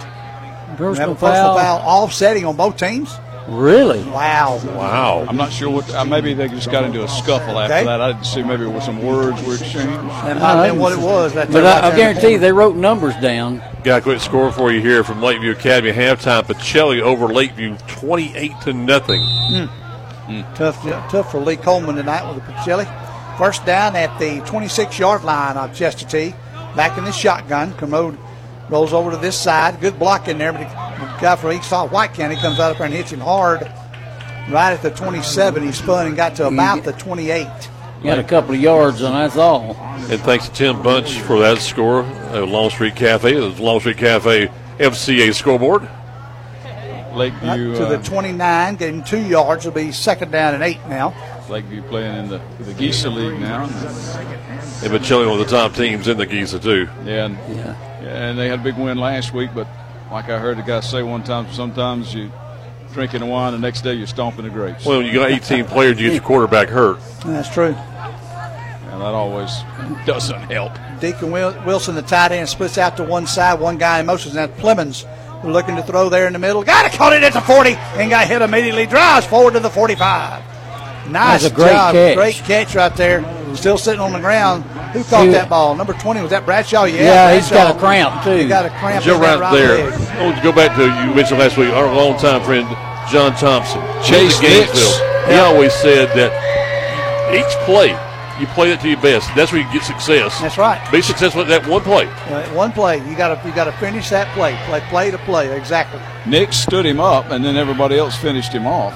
[0.76, 1.58] Personal we have a personal foul.
[1.58, 3.16] foul offsetting on both teams.
[3.48, 4.04] Really?
[4.04, 4.60] Wow.
[4.66, 5.26] Wow.
[5.28, 5.90] I'm not sure what.
[5.94, 7.86] Uh, maybe they just got into a scuffle after Okay.
[7.86, 8.02] that.
[8.02, 8.44] I didn't see.
[8.44, 9.88] Maybe it was some words were exchanged.
[9.88, 11.34] That might have been what it was.
[11.34, 13.62] Right But I, I there in the guarantee you they wrote numbers down.
[13.86, 16.44] Got a quick score for you here from Lakeview Academy halftime.
[16.44, 19.22] Pacelli over Lakeview, twenty-eight to nothing.
[20.56, 23.38] Tough, tough for Lee Coleman tonight with the Pacelli.
[23.38, 26.34] First down at the 26 yard line of Chestatee.
[26.76, 27.74] Back in the shotgun.
[27.76, 28.18] Kermode
[28.70, 29.80] rolls over to this side.
[29.80, 32.78] Good block in there, but the guy from East Side White County comes out up
[32.78, 33.62] there and hits him hard.
[34.50, 37.48] Right at the 27, he spun and got to about the 28.
[38.04, 39.76] Got a couple of yards, and that's all.
[39.76, 42.04] And thanks to Tim Bunch for that score.
[42.04, 45.90] Uh, Longstreet Cafe, the Longstreet Cafe FCA scoreboard.
[47.14, 47.74] Lakeview.
[47.74, 49.66] to the uh, 29, getting two yards.
[49.66, 51.14] It'll be second down and eight now.
[51.50, 53.66] Lakeview playing in the the Geisa League now.
[54.82, 56.88] They've been chilling with the top teams in the Giza too.
[57.06, 59.52] Yeah, and, yeah, and they had a big win last week.
[59.56, 59.68] But
[60.12, 62.32] like I heard the guy say one time, sometimes you
[62.94, 64.86] drinking the wine, the next day you're stomping the grapes.
[64.86, 67.00] Well, you got 18 players, you get your quarterback hurt.
[67.26, 67.76] That's true.
[67.76, 69.52] and that always
[70.06, 70.74] doesn't help.
[71.00, 73.60] Deacon Wil- Wilson, the tight end, splits out to one side.
[73.60, 74.34] One guy in motion.
[74.34, 75.06] That Plemons
[75.42, 76.64] who looking to throw there in the middle.
[76.64, 78.86] Got it, caught it at the 40, and got hit immediately.
[78.88, 80.44] Drives forward to the 45.
[81.10, 81.94] Nice That's a great job.
[81.94, 82.16] catch.
[82.16, 83.56] Great catch right there.
[83.56, 84.64] Still sitting on the ground.
[84.94, 85.34] Who caught Dude.
[85.34, 85.76] that ball?
[85.76, 86.22] Number 20.
[86.22, 86.86] Was that Bradshaw?
[86.86, 88.36] Yeah, Yeah, he's got a cramp, too.
[88.38, 89.90] He got a cramp Joe, right right there.
[89.90, 90.10] leg.
[90.10, 91.70] I want to go back to you mentioned last week.
[91.70, 92.68] Our longtime friend
[93.12, 95.30] John Thompson, Chase He was at Nix.
[95.30, 96.32] He always said that
[97.34, 97.98] each play
[98.40, 99.34] you play it to your best.
[99.36, 100.40] That's where you get success.
[100.40, 100.80] That's right.
[100.92, 102.06] Be successful at that one play.
[102.56, 102.98] One play.
[103.10, 104.56] You got to you got to finish that play.
[104.66, 105.56] Play play to play.
[105.58, 106.00] Exactly.
[106.28, 108.94] Nick stood him up, and then everybody else finished him off.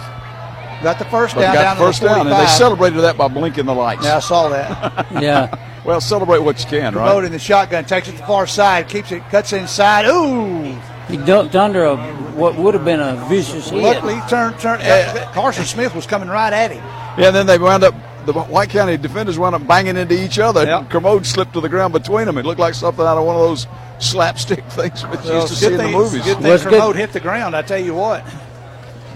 [0.84, 1.54] Got the first But down.
[1.56, 4.04] got down the first to the down, and they celebrated that by blinking the lights.
[4.04, 5.08] Yeah, I saw that.
[5.22, 5.56] Yeah.
[5.86, 7.06] well, celebrate what you can, right?
[7.06, 10.06] Promoting the shotgun, takes it to the far side, keeps it, cuts inside.
[10.08, 10.76] Ooh!
[11.08, 11.98] He ducked under a
[12.34, 13.84] what would have been a vicious hit.
[13.84, 14.82] Luckily, turned, turned.
[14.82, 16.84] uh, Carson Smith was coming right at him.
[17.20, 17.94] Yeah, and then they wound up.
[18.26, 20.64] The White County defenders wound up banging into each other.
[20.64, 20.92] Yep.
[20.92, 22.38] Kermode slipped to the ground between them.
[22.38, 23.66] It looked like something out of one of those
[23.98, 26.24] slapstick things we Well, used to see good in the thing, movies.
[26.24, 26.74] Good thing Well, it's good.
[26.74, 27.56] Kermode hit the ground.
[27.56, 28.24] I tell you what.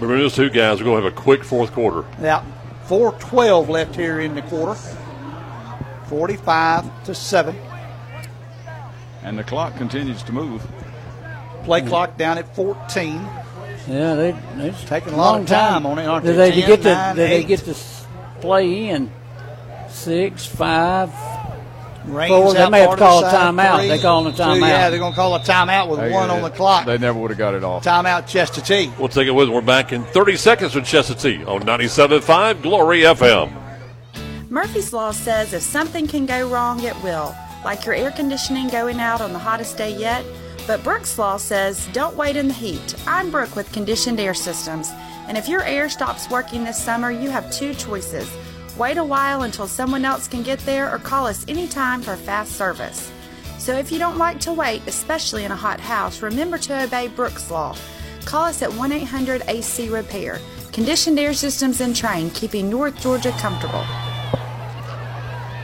[0.00, 2.04] Remember those two guys We're going to have a quick fourth quarter.
[2.18, 2.44] Now,
[2.86, 4.78] 4:12 left here in the quarter.
[6.08, 7.56] 45 to seven.
[9.22, 10.64] And the clock continues to move.
[11.64, 13.20] Play clock down at 14.
[13.88, 16.50] Yeah, they they Taking a long, of time on it, aren't Did they?
[16.50, 17.74] they 10, get to nine, did they get to
[18.40, 19.10] play in
[19.88, 21.10] six, five,
[22.06, 22.54] Rains four?
[22.54, 23.78] They out may have to part of call a the side, timeout.
[23.78, 24.60] three, They calling a two, timeout.
[24.68, 26.86] Yeah, they're going to call a timeout with They- one on the clock.
[26.86, 27.84] They never would have got it off.
[27.84, 28.96] Timeout, Chestatee.
[28.98, 29.48] We'll take it with.
[29.48, 33.52] We're back in 30 seconds with Chestatee on 97.5 Glory FM.
[34.50, 37.34] Murphy's Law says if something can go wrong, it will,
[37.64, 40.24] like your air conditioning going out on the hottest day yet.
[40.66, 42.94] But Brooks Law says don't wait in the heat.
[43.06, 44.90] I'm Brooke with Conditioned Air Systems,
[45.28, 48.28] and if your air stops working this summer, you have two choices.
[48.78, 52.52] Wait a while until someone else can get there, or call us anytime for fast
[52.52, 53.10] service.
[53.58, 57.08] So if you don't like to wait, especially in a hot house, remember to obey
[57.08, 57.74] Brooks Law.
[58.26, 60.40] Call us at 1 800 AC Repair.
[60.72, 63.84] Conditioned Air Systems and Trane, keeping North Georgia comfortable.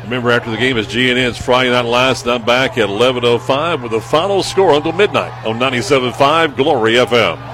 [0.04, 2.26] Remember, after the game is GNN's Friday Night Lights.
[2.26, 7.51] I'm back at 11.05 with the final score until midnight on 97.5 Glory FM.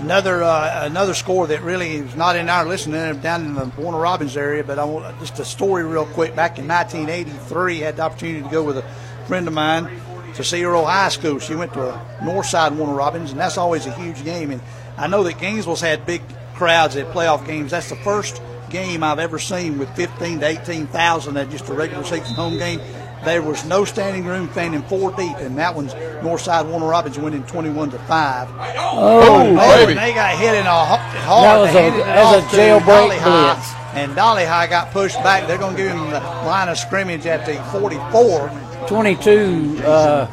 [0.00, 4.00] Another uh, another score that really is not in our listening down in the Warner
[4.00, 6.34] Robins area, but I want just a story real quick.
[6.34, 8.84] Back in 1983, I had the opportunity to go with a
[9.26, 9.90] friend of mine
[10.34, 11.38] to Earl High School.
[11.38, 14.50] She went to a Northside Warner Robins, and that's always a huge game.
[14.50, 14.62] And
[14.96, 16.22] I know that Gainesville's had big
[16.54, 17.72] crowds at playoff games.
[17.72, 18.40] That's the first
[18.70, 22.80] game I've ever seen with 15 to 18,000 at just a regular season home game.
[23.24, 25.92] There was no standing room, standing four deep, and that one's
[26.22, 28.48] Northside Warner Robins winning 21 to five.
[28.58, 29.40] Oh,
[29.88, 31.44] and they got hit in a ho- hard.
[31.44, 33.72] That was a- that was a jailbreak Dolly High, blitz.
[33.94, 35.46] And Dolly High got pushed back.
[35.46, 38.50] They're going to give him the line of scrimmage at the 44.
[38.86, 39.82] 22.
[39.84, 40.26] Uh,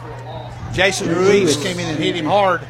[0.71, 2.61] Jason Ruiz came in and hit him hard,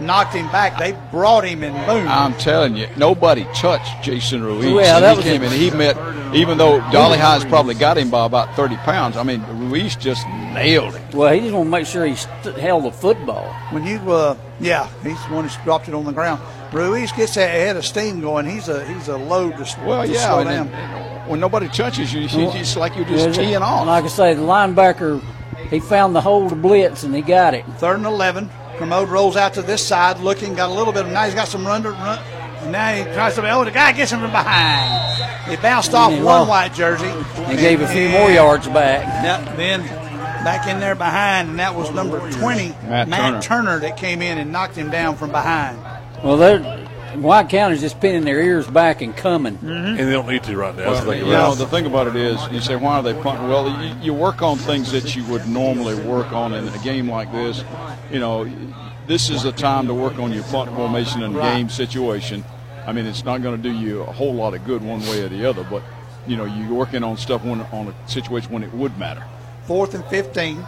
[0.00, 0.78] knocked him back.
[0.78, 2.06] They brought him and boom.
[2.08, 4.72] I'm telling you, nobody touched Jason Ruiz.
[4.72, 5.52] Well, that he was came a- in.
[5.52, 5.96] He met,
[6.34, 9.16] even though Dolly Hines probably got him by about 30 pounds.
[9.16, 11.02] I mean, Ruiz just nailed him.
[11.18, 13.44] well, he just want to make sure he st- held the football.
[13.70, 16.40] When you, uh, yeah, he's the one who dropped it on the ground.
[16.72, 18.44] Ruiz gets that head of steam going.
[18.46, 20.28] He's a he's a load to, Well, to yeah.
[20.28, 20.70] slow down.
[20.70, 23.86] then when nobody touches you, you- it's like you're just Yeah, teeing off.
[23.86, 25.22] Like I say, the linebacker,
[25.70, 27.64] he found the hole to blitz and he got it.
[27.78, 28.50] Third and 11.
[28.78, 31.48] Kermode rolls out to this side, looking, got a little bit of, now he's got
[31.48, 32.18] some run to run.
[32.62, 35.50] And Now he tries to, oh, the guy gets him from behind.
[35.50, 36.48] He bounced off he one lost.
[36.48, 37.10] white jersey.
[37.50, 39.02] He gave a few more yards back.
[39.24, 39.82] Yeah, then
[40.44, 43.42] back in there behind, and that was number 20, Matt Turner.
[43.42, 43.78] Turner.
[43.80, 45.78] that came in and knocked him down from behind.
[46.22, 46.85] Well, they're,
[47.22, 49.54] White County's just pinning their ears back and coming.
[49.56, 49.68] Mm-hmm.
[49.68, 50.90] And they don't need to right now.
[50.92, 52.96] That's the Well, thing you about know, the thing about it is, you say, why
[52.98, 53.48] are they punting?
[53.48, 57.08] Well, you, you work on things that you would normally work on in a game
[57.10, 57.62] like this.
[58.10, 58.50] You know,
[59.06, 61.56] this is a time to work on your punt formation and Right.
[61.56, 62.44] game situation.
[62.86, 65.22] I mean, it's not going to do you a whole lot of good one way
[65.22, 65.82] or the other, but
[66.26, 69.24] you know, you're working on stuff when, on a situation when it would matter.
[69.64, 70.64] Fourth and 15.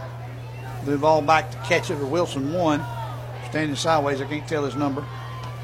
[0.84, 2.82] Duval back to catch it, or Wilson one.
[3.50, 5.04] Standing sideways, I can't tell his number.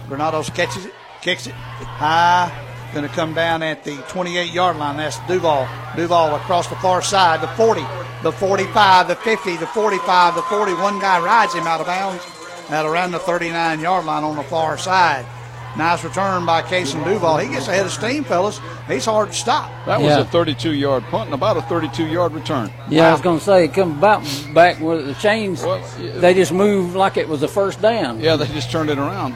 [0.09, 2.51] Granados catches it, kicks it high.
[2.93, 4.97] Going to come down at the 28 yard line.
[4.97, 5.67] That's Duval.
[5.97, 7.81] Duval across the far side, the 40,
[8.23, 10.75] the 45, the 50, the 45, the 40.
[10.75, 12.23] One guy rides him out of bounds
[12.71, 15.27] at around the 39 yard line on the far side.
[15.77, 17.39] Nice return by Case and Duval.
[17.39, 18.61] He gets ahead of steam, fellas.
[18.87, 19.69] He's hard to stop.
[19.87, 20.21] That was Yeah.
[20.21, 22.71] a 32 yard punt and about a 32 yard return.
[22.89, 24.23] Yeah, I was going to say, come about
[24.55, 25.65] back with the chains.
[25.99, 28.21] they just moved like it was a first down.
[28.21, 29.35] Yeah, they just turned it around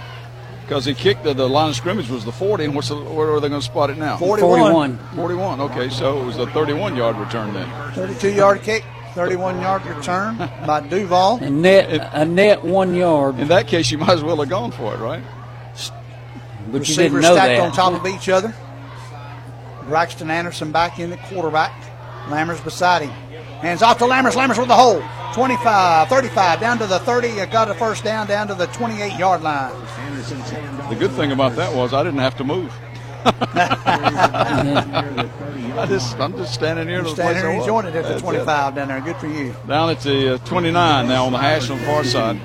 [0.68, 3.30] because he kicked the, the line of scrimmage was the 40, and what's the, where
[3.30, 4.18] are they going to spot it now?
[4.18, 4.98] 41.
[4.98, 5.16] 41.
[5.16, 5.60] 41.
[5.62, 7.92] Okay, so it was a 31 yard return then.
[7.94, 8.84] 32 yard kick,
[9.14, 11.38] 31 yard return by Duval.
[11.42, 13.38] A net, a net one yard.
[13.38, 15.22] In that case, you might as well have gone for it, right?
[16.66, 17.60] But you Receivers didn't know stacked that.
[17.60, 18.54] on top of each other.
[19.84, 21.72] Braxton Anderson back in the quarterback.
[22.26, 23.27] Lammers beside him.
[23.60, 24.32] Hands off to Lammers.
[24.34, 25.02] Lammers with the hole.
[25.34, 27.46] 25, 35, down to the 30.
[27.46, 29.72] Got a first down, down to the 28 yard line.
[30.88, 32.72] The good thing about that was I didn't have to move.
[35.76, 36.98] I just, I'm just standing here.
[36.98, 37.66] to the Standing here I and was.
[37.66, 39.00] joined it at the That's 25 down there.
[39.00, 39.54] Good for you.
[39.66, 42.40] Down at the uh, 29 now on the hash on the far side.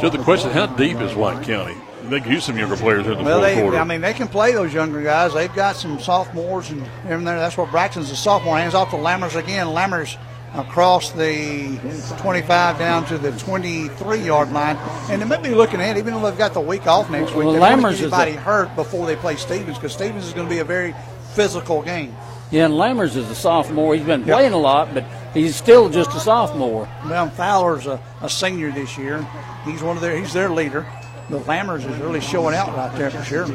[0.00, 1.76] So the question: How deep is White County?
[2.04, 3.78] They can use some younger players in the Well, fourth they, quarter.
[3.78, 5.34] I mean, they can play those younger guys.
[5.34, 7.38] They've got some sophomores and everything there.
[7.38, 8.56] That's where Braxton's a sophomore.
[8.58, 9.66] Hands off to Lammers again.
[9.68, 10.16] Lammers
[10.54, 11.78] across the
[12.18, 14.76] 25 down to the 23 yard line.
[15.10, 17.44] And they may be looking ahead, even though they've got the week off next week.
[17.44, 20.32] Well, they don't want is get anybody hurt before they play Stephens because Stephens is
[20.32, 20.94] going to be a very
[21.34, 22.14] physical game.
[22.50, 23.94] Yeah, and Lammers is a sophomore.
[23.94, 25.04] He's been playing a lot, but
[25.34, 26.88] he's still just a sophomore.
[27.04, 29.26] Well, Fowler's a, a senior this year.
[29.64, 30.86] He's one of their he's their leader.
[31.28, 33.48] But Lammers is really showing out right there for sure.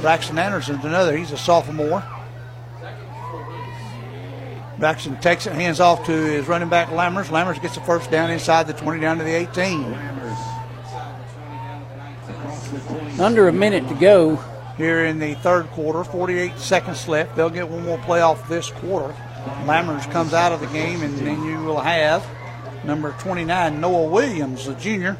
[0.00, 1.16] Braxton Anderson's another.
[1.16, 2.02] He's a sophomore.
[4.78, 7.26] Braxton takes it, hands off to his running back Lammers.
[7.26, 9.84] Lammers gets the first down inside the 20 down to the 18.
[13.18, 14.38] Under a minute to go.
[14.76, 17.34] Here in the third quarter, 48 seconds left.
[17.34, 19.14] They'll get one more play off this quarter.
[19.64, 22.26] Lammers comes out of the game, and then you will have
[22.84, 25.16] number 29, Noah Williams, the junior,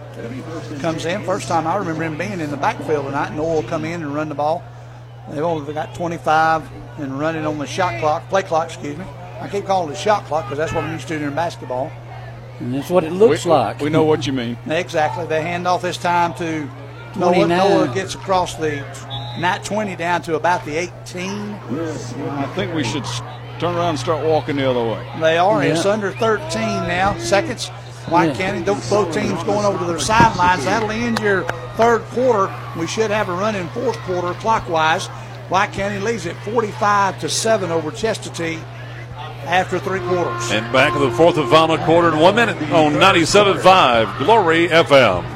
[0.81, 1.25] comes in.
[1.25, 3.35] First time I remember him being in the backfield tonight.
[3.35, 4.63] Noah will come in and run the ball.
[5.31, 6.69] They've only got 25
[6.99, 9.07] and running on the shot clock, play clock, excuse me.
[9.41, 11.93] I keep calling it the shot clock because that's what I'm used to in basketball.
[12.61, 13.81] And that's what it looks we, like.
[13.81, 14.57] We know what you mean.
[14.67, 15.27] Exactly.
[15.27, 16.61] They hand off this time to
[17.19, 17.35] Noah.
[17.35, 17.49] 29.
[17.49, 18.85] Noah gets across the
[19.39, 21.31] not 20 down to about the 18.
[21.31, 23.05] I think we should
[23.59, 25.07] turn around and start walking the other way.
[25.21, 25.63] They are.
[25.63, 26.49] It's under 13
[26.89, 27.17] now.
[27.19, 27.69] Seconds.
[28.09, 28.53] White Yeah.
[28.53, 30.65] County, both both teams going over to their sidelines.
[30.65, 31.43] That'll end your
[31.77, 32.55] third quarter.
[32.79, 35.09] We should have a run in fourth quarter clockwise.
[35.49, 38.61] White County leads it 45 to 7 over Chestatee
[39.47, 40.51] after three quarters.
[40.51, 45.36] And back in the fourth and final quarter in one minute on 97.5 Glory FM.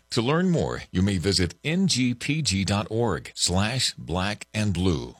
[0.11, 5.15] To learn more, you may visit ngpg.org slash black and blue.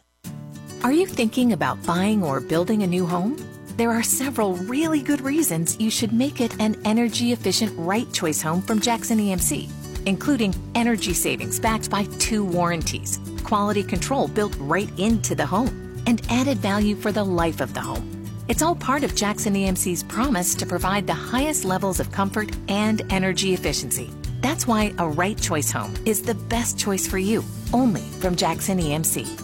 [0.83, 3.37] Are you thinking about buying or building a new home?
[3.77, 8.41] There are several really good reasons you should make it an energy efficient right choice
[8.41, 9.69] home from Jackson EMC,
[10.07, 16.21] including energy savings backed by two warranties, quality control built right into the home, and
[16.29, 18.27] added value for the life of the home.
[18.49, 23.01] It's all part of Jackson EMC's promise to provide the highest levels of comfort and
[23.09, 24.09] energy efficiency.
[24.41, 28.79] That's why a right choice home is the best choice for you, only from Jackson
[28.79, 29.39] EMC.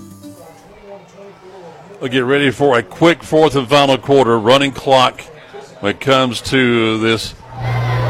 [2.02, 5.22] We'll get ready for a quick fourth and final quarter running clock
[5.80, 7.34] when it comes to this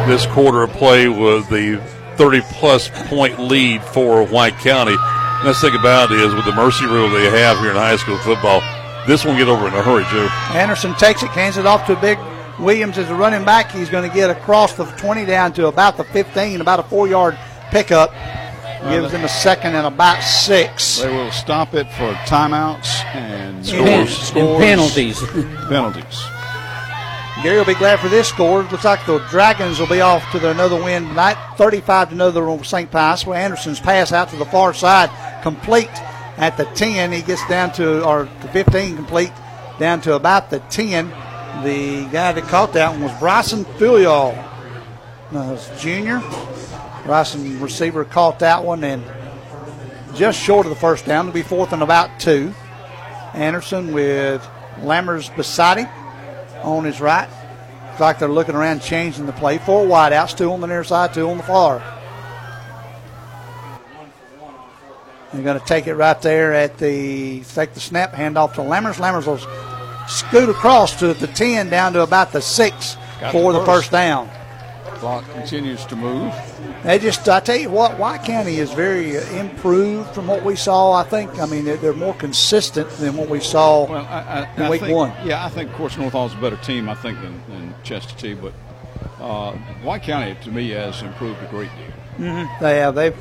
[0.07, 1.82] this quarter of play with the
[2.16, 4.95] 30 plus point lead for White County.
[5.43, 8.17] Let's think about it is with the mercy rule they have here in high school
[8.17, 8.61] football,
[9.07, 10.27] this won't get over in a hurry, Joe.
[10.57, 12.17] Anderson takes it, hands it off to a Big
[12.60, 13.72] Williams is a running back.
[13.72, 17.08] He's going to get across the 20 down to about the 15, about a four
[17.08, 17.38] yard
[17.69, 18.11] pickup.
[18.90, 21.00] Gives him a second and about six.
[21.00, 25.19] They will stop it for timeouts and scores, And scores penalties.
[25.68, 26.24] penalties.
[27.44, 28.64] Gary will be glad for this score.
[28.64, 32.50] Looks like the Dragons will be off to their another win tonight, 35 to another
[32.50, 32.90] on St.
[32.90, 33.26] Pius.
[33.26, 35.10] Well, Anderson's pass out to the far side,
[35.44, 35.90] complete
[36.38, 37.11] at the 10.
[37.11, 39.32] He gets down to, or the 15 complete,
[39.80, 41.11] down to about the 10.
[41.64, 44.36] The guy that caught that one was Bryson Filial.
[45.80, 46.22] Junior.
[47.03, 49.03] Bryson receiver caught that one and
[50.14, 51.27] just short of the first down.
[51.27, 52.53] It'll be fourth and about two.
[53.34, 54.48] Anderson with
[54.80, 55.90] Lammers beside him
[56.64, 57.30] on his right.
[57.88, 59.58] Looks like they're looking around changing the play.
[59.58, 61.82] Four wideouts, two on the near side, two on the far.
[65.34, 68.61] They're going to take it right there at the take the snap, hand off to
[68.61, 68.95] Lammers.
[68.95, 69.38] Lammers will
[70.08, 73.72] scoot across to the 10 down to about the 6 Got for the first.
[73.72, 74.30] first down.
[74.95, 76.34] Clock continues to move.
[76.84, 80.56] They just, I tell you what, White County is very uh, improved from what we
[80.56, 80.94] saw.
[80.94, 84.69] I think, I mean, they're, they're more consistent than what we saw I, in I
[84.69, 85.14] week think, one.
[85.24, 88.42] Yeah, I think, of course, North Hall's a better team, I think, than, than Chestatee.
[88.42, 88.53] But
[89.22, 89.52] uh,
[89.84, 92.27] White County, to me, has improved a great deal.
[92.27, 92.64] Mm-hmm.
[92.64, 92.95] They have.
[92.95, 93.16] They've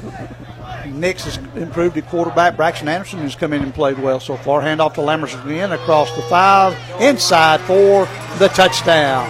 [0.86, 2.56] Nix has improved at quarterback.
[2.56, 4.60] Braxton Anderson has come in and played well so far.
[4.60, 8.06] Hand off to Lammers again across the five, inside for
[8.38, 9.28] the touchdown.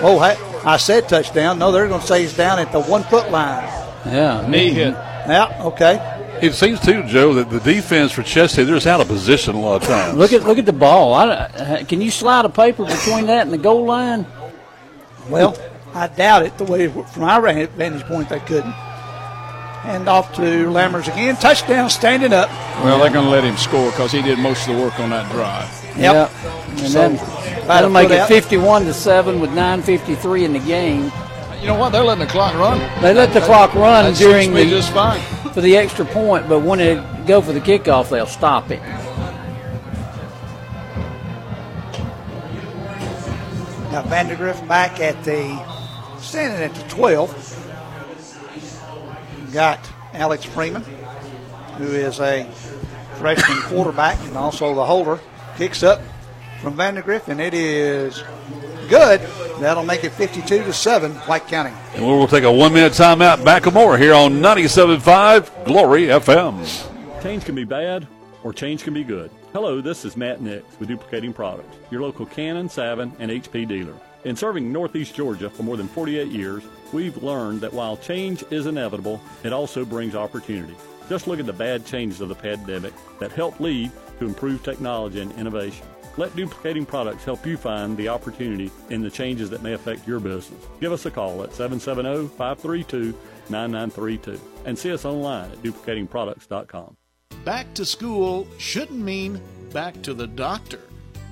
[0.00, 1.58] Oh, hey, I said touchdown.
[1.58, 3.64] No, they're going to say he's down at the one foot line.
[4.06, 4.92] Yeah, knee hit.
[4.92, 6.14] Yeah, okay.
[6.40, 9.60] It seems too, Joe, that the defense for Chester, they're just out of position a
[9.60, 10.16] lot of times.
[10.16, 11.12] Look at look at the ball.
[11.14, 14.24] I, uh, can you slide a paper between that and the goal line?
[15.28, 15.58] Well,
[15.94, 16.56] I doubt it.
[16.56, 18.72] The way from our vantage point, they couldn't.
[19.82, 21.36] Hand off to Lammers again.
[21.36, 22.50] Touchdown, standing up.
[22.84, 25.10] Well, they're going to let him score because he did most of the work on
[25.10, 25.68] that drive.
[25.96, 26.30] Yep.
[26.68, 28.28] And So, then about that'll make it out.
[28.28, 31.10] 51 to seven with 9:53 in the game.
[31.60, 31.90] You know what?
[31.90, 32.78] They're letting the clock run.
[33.02, 35.20] They let the clock run That suits during me the just fine.
[35.52, 36.94] for the extra point, but when they
[37.26, 38.80] go for the kickoff, they'll stop it.
[43.90, 45.58] Now Vandergrift back at the
[46.20, 47.47] standing at the 12.
[49.52, 49.80] Got
[50.12, 50.82] Alex Freeman,
[51.76, 52.44] who is a
[53.18, 55.20] freshman quarterback and also the holder.
[55.56, 56.00] Kicks up
[56.60, 58.22] from Vandergrift, and it is
[58.88, 59.20] good.
[59.60, 61.74] That'll make it 52 to 7, White County.
[61.94, 63.44] And we will take a one minute timeout.
[63.44, 67.22] Back with more here on 97.5 Glory FM.
[67.22, 68.06] Change can be bad
[68.44, 69.30] or change can be good.
[69.52, 73.94] Hello, this is Matt Nix with Duplicating Products, your local Canon, Savin, and HP dealer.
[74.24, 78.66] In serving Northeast Georgia for more than 48 years, we've learned that while change is
[78.66, 80.76] inevitable, it also brings opportunity.
[81.08, 85.20] Just look at the bad changes of the pandemic that helped lead to improved technology
[85.20, 85.86] and innovation.
[86.16, 90.18] Let duplicating products help you find the opportunity in the changes that may affect your
[90.18, 90.66] business.
[90.80, 93.14] Give us a call at 770 532
[93.48, 96.96] 9932 and see us online at duplicatingproducts.com.
[97.44, 99.40] Back to school shouldn't mean
[99.72, 100.80] back to the doctor.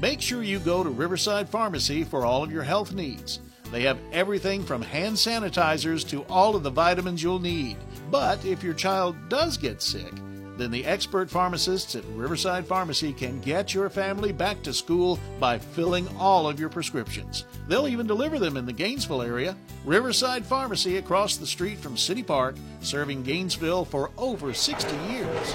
[0.01, 3.41] Make sure you go to Riverside Pharmacy for all of your health needs.
[3.73, 7.77] They have everything from hand sanitizers to all of the vitamins you'll need.
[8.11, 10.13] But if your child does get sick,
[10.57, 15.59] then the expert pharmacists at Riverside Pharmacy can get your family back to school by
[15.59, 17.45] filling all of your prescriptions.
[17.69, 19.57] They'll even deliver them in the Gainesville area.
[19.85, 25.55] Riverside Pharmacy across the street from City Park, serving Gainesville for over 60 years.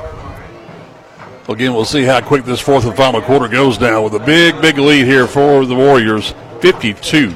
[1.50, 4.62] Again, we'll see how quick this fourth and final quarter goes down with a big,
[4.62, 7.34] big lead here for the Warriors 52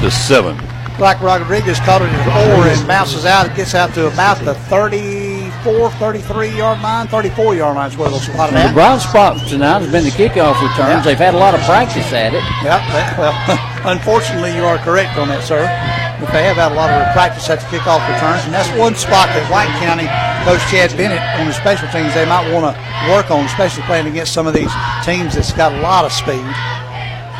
[0.00, 0.56] to 7.
[0.98, 3.44] Black Rodriguez caught it at four and bounces out.
[3.46, 8.08] It gets out to about the 34, 33 yard line, 34 yard line is where
[8.08, 8.74] they'll spot it The at.
[8.74, 11.04] bright spot tonight has been the kickoff returns.
[11.04, 12.40] They've had a lot of practice at it.
[12.64, 12.80] Yep.
[12.96, 13.36] that- Well,
[13.92, 15.68] unfortunately, you are correct on that, sir.
[16.16, 18.94] But they have had a lot of practice at the kickoff returns, and that's one
[18.96, 20.08] spot that White County
[20.48, 22.72] Coach Chad Bennett on the special teams they might want to
[23.12, 24.72] work on, especially playing against some of these
[25.04, 26.40] teams that's got a lot of speed.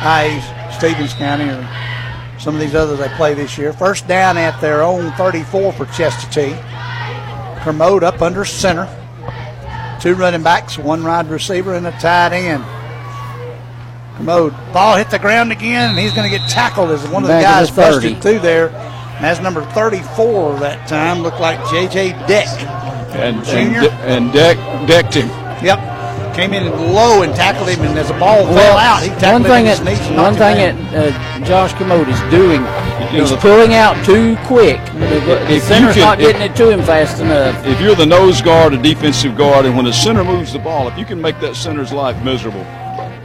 [0.05, 0.45] IAs,
[0.77, 1.65] Stephens County, or
[2.47, 3.73] some of these others they play this year.
[3.73, 6.55] First down at their own 34 for Chestatee.
[7.61, 8.87] Kermode up under center.
[9.99, 12.63] Two running backs, one wide receiver, and a tight end.
[14.15, 14.53] Kermode.
[14.71, 17.33] Ball hit the ground again, and he's going to get tackled as one of the
[17.33, 18.69] guys at the busted through there.
[18.69, 21.23] And that's number 34 that time.
[21.23, 22.11] Looked like J.J.
[22.29, 22.47] Deck.
[23.13, 23.81] And, and, Junior?
[23.81, 24.55] De- and Deck
[24.87, 25.27] decked him.
[25.61, 25.96] Yep.
[26.37, 29.51] Came in low and tackled him, and as the ball fell out, he tackled him
[29.51, 32.61] thing in his that and one thing him that uh, Josh Kermode is doing,
[33.11, 34.79] You he's the- pulling out too quick.
[34.93, 37.65] The, the If you center's can- not if- getting it to him fast enough.
[37.65, 40.87] If you're the nose guard, a defensive guard, and when the center moves the ball,
[40.87, 42.63] if you can make that center's life miserable,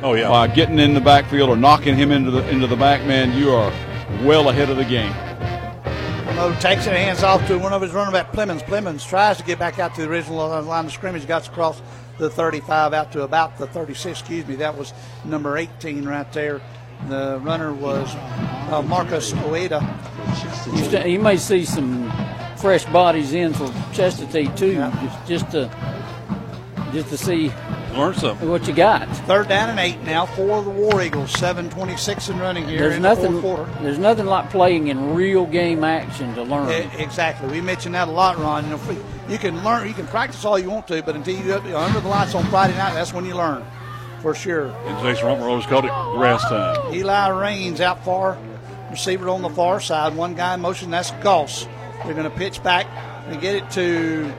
[0.02, 3.04] oh yeah, by getting in the backfield or knocking him into the into the back,
[3.04, 3.70] man, you are
[4.24, 5.12] well ahead of the game.
[6.24, 8.62] Kermode takes it, hands off to one of his running back, Plemons.
[8.62, 11.82] Plemons tries to get back out to the original line of scrimmage, gets across
[12.18, 14.56] the 35 out to about the 36, excuse me.
[14.56, 14.92] That was
[15.24, 16.60] number 18 right there.
[17.08, 19.80] The runner was uh, Marcus Oeda.
[20.76, 22.10] You, st- you may see some
[22.56, 25.70] fresh bodies in for Chestatee too, just, just to
[26.92, 27.50] just to see
[27.96, 28.48] learn something.
[28.48, 29.08] what you got.
[29.26, 31.32] Third down and eight now for the War Eagles.
[31.32, 33.34] 7:26 and running here There's in nothing.
[33.34, 33.82] the fourth quarter.
[33.82, 36.70] There's nothing like playing in real game action to learn.
[36.70, 37.48] E- Exactly.
[37.50, 38.64] We mentioned that a lot, Ron.
[38.64, 38.98] You, know, if we-
[39.32, 42.00] you can learn, you can practice all you want to, but until you get under
[42.00, 43.64] the lights on Friday night, that's when you learn,
[44.20, 44.66] for sure.
[44.66, 46.94] And Jason Rumpler always called it grass time.
[46.94, 48.38] Eli Rains out far,
[48.90, 50.14] receiver on the far side.
[50.14, 51.66] One guy in motion, that's Goss.
[52.04, 52.86] They're going to pitch back
[53.26, 54.32] and get it to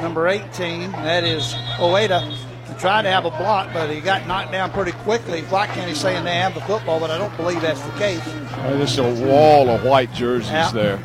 [0.00, 0.90] number 18.
[0.90, 2.36] That is Oeda.
[2.82, 5.42] He tried to have a block, but he got knocked down pretty quickly.
[5.42, 8.20] White County saying they have the football, but I don't believe that's the case.
[8.26, 10.68] Uh, There's a wall of white jerseys Yeah.
[10.72, 10.96] there.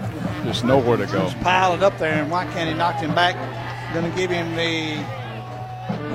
[0.44, 1.30] There's nowhere to go.
[1.42, 3.36] Piled up there, and White County knocked him back.
[3.94, 5.06] Going to give him the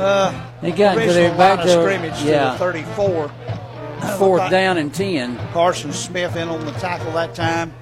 [0.03, 0.33] uh,
[0.63, 2.45] They got to original their back line of to- scrimmage yeah.
[2.47, 3.31] to the 34.
[4.19, 5.39] Fourth down and ten.
[5.53, 7.73] Carson Smith in on the tackle that time.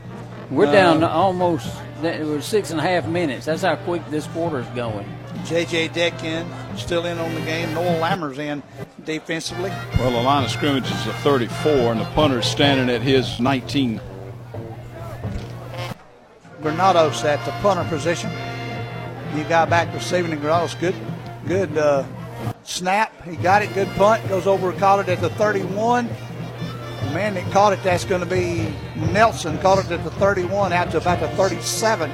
[0.50, 1.66] We're Uh, down to almost.
[2.02, 3.46] It was six and a half minutes.
[3.46, 5.06] That's how quick this quarter is going.
[5.46, 5.88] J.J.
[5.88, 7.72] Deck in, still in on the game.
[7.74, 8.62] Noel Lammers in
[9.04, 9.70] defensively.
[9.98, 14.00] Well, the line of scrimmage is a 34, and the punter's standing at his 19.
[16.62, 18.30] Granados at the punter position.
[19.34, 20.94] You got back receiving, and Granados good,
[21.46, 22.04] good uh,
[22.64, 23.12] snap.
[23.24, 24.26] He got it, good punt.
[24.28, 26.08] Goes over, caught it at the 31.
[26.08, 28.72] The man that caught it, that's going to be
[29.12, 29.58] Nelson.
[29.58, 32.10] Caught it at the 31, out to about the 37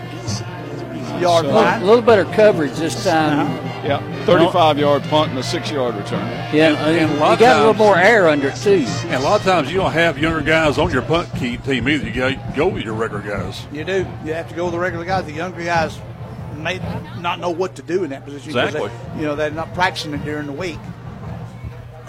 [1.20, 1.64] yard A line.
[1.80, 3.44] little, little better coverage this uh-huh.
[3.44, 3.86] time.
[3.86, 6.26] Yeah, 35 yard punt and a six yard return.
[6.54, 8.84] Yeah, And- and a you lot of got a little more air under it too.
[9.06, 11.88] And a lot of times you don't have younger guys on your punt key team
[11.88, 12.06] either.
[12.06, 13.66] You got to go with your regular guys.
[13.72, 14.06] You do.
[14.24, 15.24] You have to go with the regular guys.
[15.24, 15.98] The younger guys
[16.56, 16.78] may
[17.20, 18.48] not know what to do in that position.
[18.50, 18.90] Exactly.
[19.14, 20.78] They, you know, they're not practicing it during the week.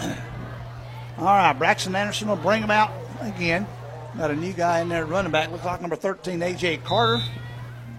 [1.18, 3.66] All right, Braxton Anderson will bring him out again.
[4.16, 5.50] Got a new guy in there, running back.
[5.50, 6.78] Looks like number 13, A.J.
[6.78, 7.22] Carter.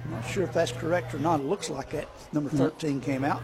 [0.09, 1.39] Not sure if that's correct or not.
[1.39, 2.07] It looks like that.
[2.33, 3.41] Number 13 came out.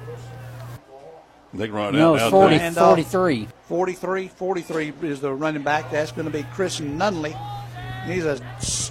[1.53, 2.16] They can run it No, out.
[2.16, 2.56] it's out 40.
[2.56, 3.48] And, uh, 43.
[3.68, 5.90] 43, 43 is the running back.
[5.92, 7.34] That's going to be Chris Nunley.
[8.06, 8.38] He's a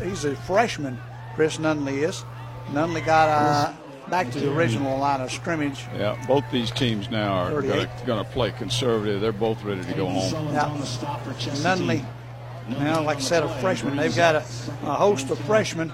[0.03, 0.99] he's a freshman.
[1.35, 2.25] Chris Nunley is.
[2.71, 3.73] Nunley got uh,
[4.11, 5.85] back to the original line of scrimmage.
[5.97, 7.89] Yeah, both these teams now are 38.
[8.07, 9.21] going to play conservative.
[9.21, 10.53] They're both ready to go home.
[10.53, 10.65] Yeah.
[11.63, 12.05] Nunley,
[12.69, 13.97] now like I said, a freshman.
[13.97, 14.39] They've got a,
[14.85, 15.93] a host of freshmen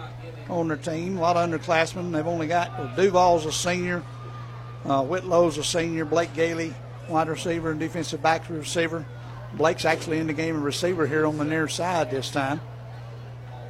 [0.50, 1.16] on their team.
[1.16, 2.12] A lot of underclassmen.
[2.12, 4.02] They've only got well, Duval's a senior,
[4.84, 6.74] uh, Whitlow's a senior, Blake Gailey,
[7.08, 9.06] wide receiver and defensive back receiver.
[9.54, 12.60] Blake's actually in the game of receiver here on the near side this time.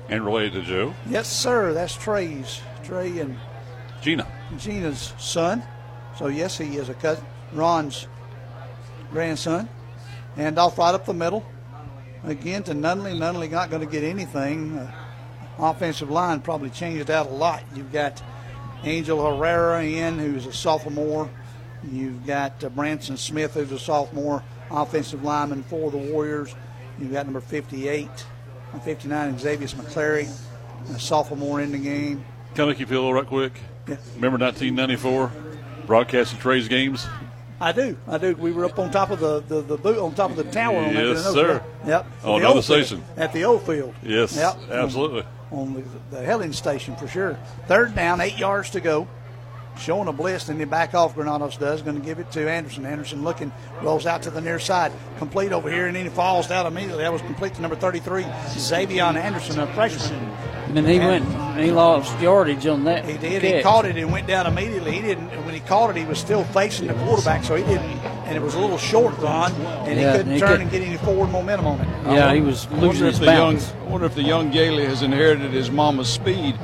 [0.09, 1.73] And related to Joe, Yes, sir.
[1.73, 2.61] That's Trey's.
[2.83, 3.37] Trey and
[4.03, 4.27] Gina.
[4.59, 5.63] Gina's son.
[6.19, 7.25] So, yes, he is a cousin.
[7.53, 8.09] Ron's
[9.13, 9.69] grandson.
[10.37, 11.45] And off right up the middle.
[12.25, 13.17] Again to Nunley.
[13.17, 14.77] Nunley not going to get anything.
[14.77, 14.93] Uh,
[15.61, 17.63] offensive line probably changed out a lot.
[17.75, 18.23] You've got
[18.85, 21.29] Angel Herrera in, who's a sophomore.
[21.91, 26.55] You've got uh, Branson Smith, who's a sophomore offensive lineman for the Warriors.
[26.99, 28.09] You've got number 58,
[28.75, 30.31] uh, 59, Xavier McClary,
[30.95, 32.25] a sophomore in the game.
[32.55, 33.53] Can I make you feel all right quick?
[33.89, 33.97] Yeah.
[34.17, 35.33] Remember 1994?
[35.87, 37.07] Broadcasting Trey's games?
[37.61, 37.97] I do.
[38.09, 38.35] I do.
[38.37, 40.77] We were up on top of the, the, the boot on top of the tower
[40.79, 41.05] on that.
[41.07, 41.63] Yes, I sir.
[41.83, 41.89] that.
[41.89, 42.07] Yep.
[42.25, 42.65] Oh, another field.
[42.65, 43.05] station.
[43.17, 43.95] At the old field.
[44.03, 44.71] Yes, Yep.
[44.71, 45.25] absolutely.
[45.51, 47.39] On the, the Helen station for sure.
[47.67, 49.09] Third down, eight yards to go.
[49.79, 51.81] Showing a blitz, and then back off Granados does.
[51.81, 52.85] Going to give it to Anderson.
[52.85, 53.51] Anderson looking,
[53.83, 54.93] rolls out to the near side.
[55.19, 57.03] Complete over here, and then he falls down immediately.
[57.03, 60.13] That was complete to number 33, Xavier Anderson, a freshman.
[60.67, 61.25] And then he went.
[61.59, 63.05] He lost yardage on that.
[63.05, 63.43] He did.
[63.43, 64.93] He caught it and went down immediately.
[64.93, 65.29] He didn't.
[65.45, 67.99] When he caught it, he was still facing the quarterback, so he didn't
[68.31, 70.61] and it was a little short run, and Yeah, he couldn't and he turn could-
[70.63, 71.89] and get any forward momentum on it.
[72.07, 73.73] Yeah, he was I wonder losing if his the young, balance.
[73.87, 76.57] I wonder if the young Gailey has inherited his mama's speed.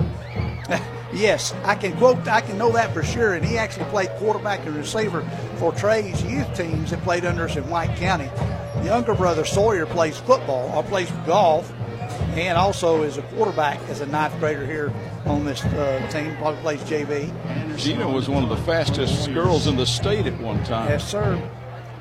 [1.14, 2.28] Yes, I can quote.
[2.28, 3.34] I can know that for sure.
[3.34, 5.22] And he actually played quarterback and receiver
[5.56, 8.28] for Trey's youth teams that played under us in White County.
[8.80, 11.72] The Younger brother Sawyer plays football or plays golf,
[12.36, 14.92] and also is a quarterback as a ninth grader here
[15.24, 16.36] on this uh, team.
[16.36, 17.76] Probably plays JV.
[17.78, 20.88] Gina was one of the fastest girls in the state at one time.
[20.88, 21.40] Yes, sir.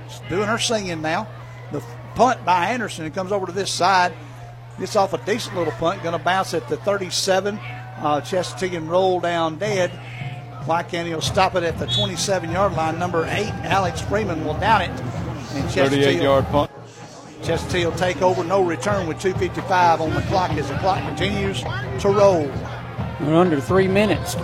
[0.10, 1.28] She's doing her singing now.
[1.72, 1.82] The
[2.16, 3.06] punt by Anderson.
[3.06, 4.14] It comes over to this side.
[4.80, 6.04] Gets off a decent little punt.
[6.04, 7.58] Going to bounce at the 37.
[7.58, 9.92] Uh, Chestatee roll down dead.
[10.66, 13.00] White County will stop it at the 27 yard line.
[13.00, 14.90] Number eight, Alex Freeman will down it.
[15.54, 16.72] And 38 yard punt.
[17.42, 18.44] Chestatee will take over.
[18.44, 22.50] No return with 2.55 on the clock as the clock continues to roll.
[23.22, 24.36] We're under three minutes.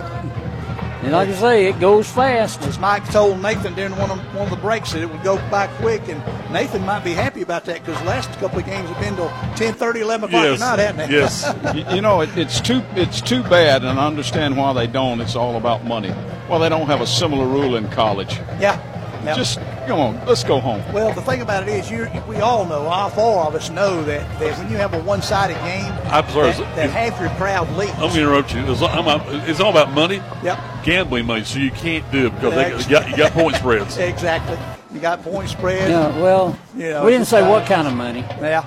[1.02, 2.62] And like I say, it goes fast.
[2.62, 5.36] As Mike told Nathan during one of, one of the breaks that it would go
[5.50, 6.22] by quick, and
[6.52, 9.96] Nathan might be happy about that because last couple of games have been till 10,
[9.96, 11.16] 11 o'clock Yes, at night, haven't they?
[11.16, 11.54] yes.
[11.90, 15.20] you, you know, it, it's too it's too bad, and I understand why they don't.
[15.20, 16.14] It's all about money.
[16.48, 18.36] Well, they don't have a similar rule in college.
[18.60, 18.78] yeah.
[19.24, 19.34] Yeah.
[19.36, 20.82] Just come on, let's go home.
[20.92, 24.02] Well, the thing about it is, you we all know, all four of us know
[24.04, 27.70] that, that when you have a one-sided game, I'm sorry, that, that half your crowd
[27.76, 27.92] leaves.
[27.94, 28.60] I'm going to interrupt you.
[28.70, 30.16] It's, I'm, I'm- it's all about money.
[30.42, 30.58] Yep.
[30.84, 33.96] Gambling money, so you can't do it because they, you, got, you got point spreads.
[34.12, 34.58] Exactly.
[34.92, 35.88] You got point spread.
[35.90, 38.20] Yeah, well, You know, we didn't say what uh, kind of money.
[38.20, 38.66] Yeah.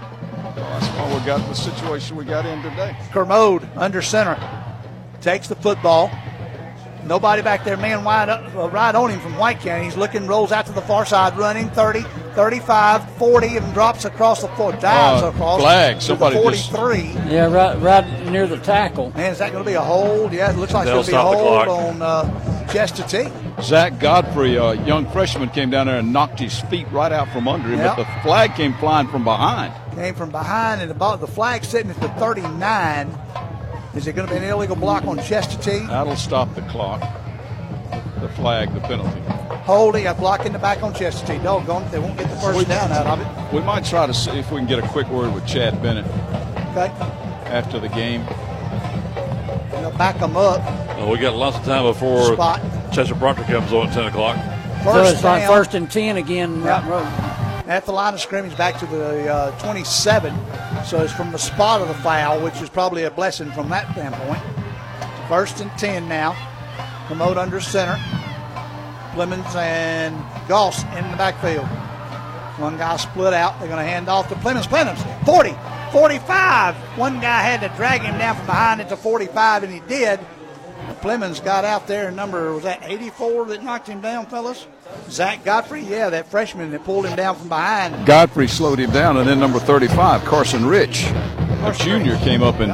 [0.56, 2.96] That's why we got the situation we got in today.
[3.12, 4.38] Kermode under center
[5.22, 6.10] takes the football.
[7.06, 9.84] Nobody back there, man wide up, uh, right on him from White County.
[9.86, 12.02] He's looking, rolls out to the far side, running 30,
[12.34, 15.62] 35, 40, and drops across the floor, dives Uh, across.
[15.62, 16.02] flag.
[16.02, 17.16] Somebody the just- 43.
[17.30, 19.12] Yeah, right, right near the tackle.
[19.16, 20.34] Man, is that going to be a hold?
[20.34, 23.32] Yeah, it looks like it's going to be a hold on uh, Chestatee.
[23.62, 27.48] Zach Godfrey, a young freshman, came down there and knocked his feet right out from
[27.48, 27.98] under him, Yep.
[27.98, 29.72] but the flag came flying from behind.
[29.96, 33.16] Came from behind, and the, ball, the flag sitting at the 39.
[33.96, 35.88] Is it going to be an illegal block on Chestatee?
[35.88, 37.00] That'll stop the clock.
[38.20, 39.22] The flag, the penalty.
[39.64, 41.42] Holding a block in the back on Chestatee.
[41.42, 43.54] Doggone it, they won't get the first down out of it.
[43.54, 46.06] We might try to see if we can get a quick word with Chad Bennett
[46.72, 46.92] Okay,
[47.50, 48.26] after the game.
[49.72, 50.60] they'll back them up.
[50.98, 52.62] Well, we got lots of time before Spot.
[52.92, 54.36] Chester Proctor comes on at 10 o'clock.
[54.84, 55.52] so First it's like down.
[55.54, 56.58] first and 10 again.
[56.60, 56.64] Yeah.
[56.82, 57.06] Mountain Road.
[57.70, 60.34] at the line of scrimmage back to the uh, 27.
[60.86, 63.92] So it's from the spot of the foul, which is probably a blessing from that
[63.94, 64.42] standpoint.
[65.28, 66.36] First and 10 now.
[67.08, 68.00] Kermode under center.
[69.14, 70.16] Clemens and
[70.48, 71.66] Goss in the backfield.
[72.60, 73.60] One guy split out.
[73.60, 74.68] They're going to hand off to Clemens.
[74.68, 75.56] Clemens, 40,
[75.92, 76.76] 45.
[76.98, 80.20] One guy had to drag him down from behind it to 45, and he did.
[81.06, 84.66] Clemens got out there, number, was that 84 that knocked him down, fellas?
[85.08, 88.08] Zach Godfrey, yeah, that freshman that pulled him down from behind.
[88.08, 92.74] Godfrey slowed him down, and then number 35, Carson Rich, a junior, came up and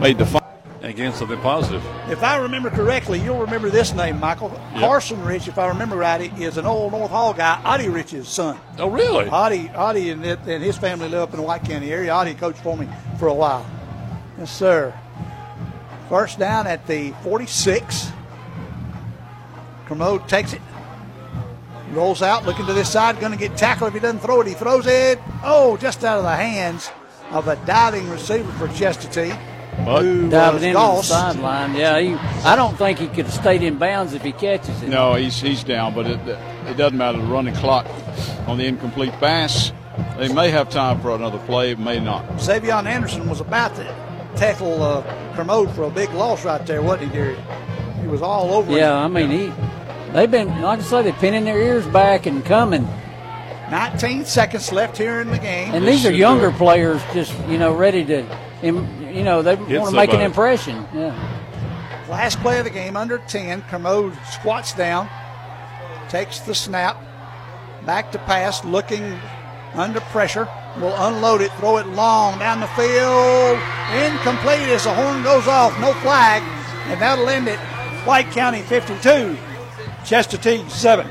[0.00, 0.26] made the.
[0.26, 0.42] Fi-
[0.82, 1.84] Again, something positive.
[2.08, 4.50] If I remember correctly, you'll remember this name, Michael.
[4.74, 4.80] Yep.
[4.82, 8.60] Carson Rich, if I remember right, is an old North Hall guy, Oddie Rich's son.
[8.78, 9.24] Oh, really?
[9.24, 12.12] Oddie, Oddie and, it, and his family live up in the White County area.
[12.12, 12.86] Oddie coached for me
[13.18, 13.66] for a while.
[14.38, 14.94] Yes, sir.
[16.08, 18.10] First down at the 46.
[19.86, 20.60] Kermode takes it.
[21.92, 24.46] Rolls out, looking to this side, going to get tackled if he doesn't throw it.
[24.48, 25.18] He throws it.
[25.44, 26.90] Oh, just out of the hands
[27.30, 29.30] of a diving receiver for Chestatee.
[29.84, 31.08] who Diving was into the Goss.
[31.08, 31.74] sideline.
[31.76, 34.88] Yeah, he, I don't think he could have stayed in bounds if he catches it.
[34.88, 36.20] no, he's he's down, but it,
[36.68, 37.18] it doesn't matter.
[37.18, 37.86] The running clock
[38.48, 39.72] on the incomplete pass.
[40.18, 42.24] They may have time for another play, may not.
[42.38, 43.84] Savion Anderson was about to
[44.36, 47.36] tackle uh, Kermode for a big loss right there, wasn't he, Derry?
[48.00, 48.78] He was all over him.
[48.78, 49.52] Yeah, I mean, he,
[50.12, 52.86] they've been, like I say, they're pinning their ears back and coming.
[53.70, 55.74] 19 seconds left here in the game.
[55.74, 58.24] And these are younger players just, you know, ready to,
[58.62, 60.86] you know, they Hit want to make an impression.
[60.94, 61.14] Yeah.
[62.08, 63.62] Last play of the game, under 10.
[63.62, 65.08] Kermode squats down,
[66.08, 66.96] takes the snap,
[67.84, 69.18] back to pass, looking
[69.74, 70.48] under pressure.
[70.80, 73.58] Will unload it, throw it long down the field.
[73.94, 75.78] Incomplete as the horn goes off.
[75.80, 76.42] No flag.
[76.88, 77.58] And that'll end it.
[78.06, 79.36] White County 52,
[80.04, 81.06] Chestatee 7.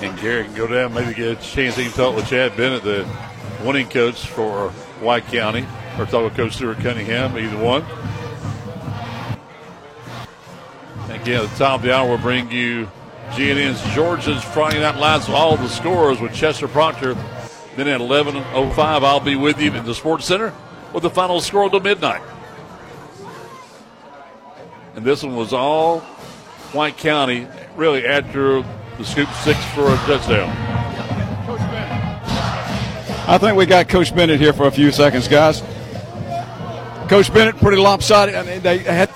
[0.00, 3.06] And Gary can go down, maybe get a chance to talk with Chad Bennett, the
[3.64, 4.70] winning coach for
[5.00, 5.66] White County,
[5.98, 7.84] or talk with Coach Stuart Cunningham, either one.
[11.10, 12.88] Again, at the top of the hour, we'll bring you
[13.30, 17.14] GNN's Georgia's Friday Night Lights, all the scores with Chester Proctor.
[17.78, 20.52] Then at 11.05, I'll be with you in the Sports Center
[20.92, 22.22] with the final score until midnight.
[24.96, 26.00] And this one was all
[26.72, 28.64] White County, really, after
[28.98, 30.48] The scoop six for a touchdown.
[33.28, 35.62] I think we got Coach Bennett here for a few seconds, guys.
[37.08, 38.34] Coach Bennett, pretty lopsided.
[38.34, 39.08] I mean, they had,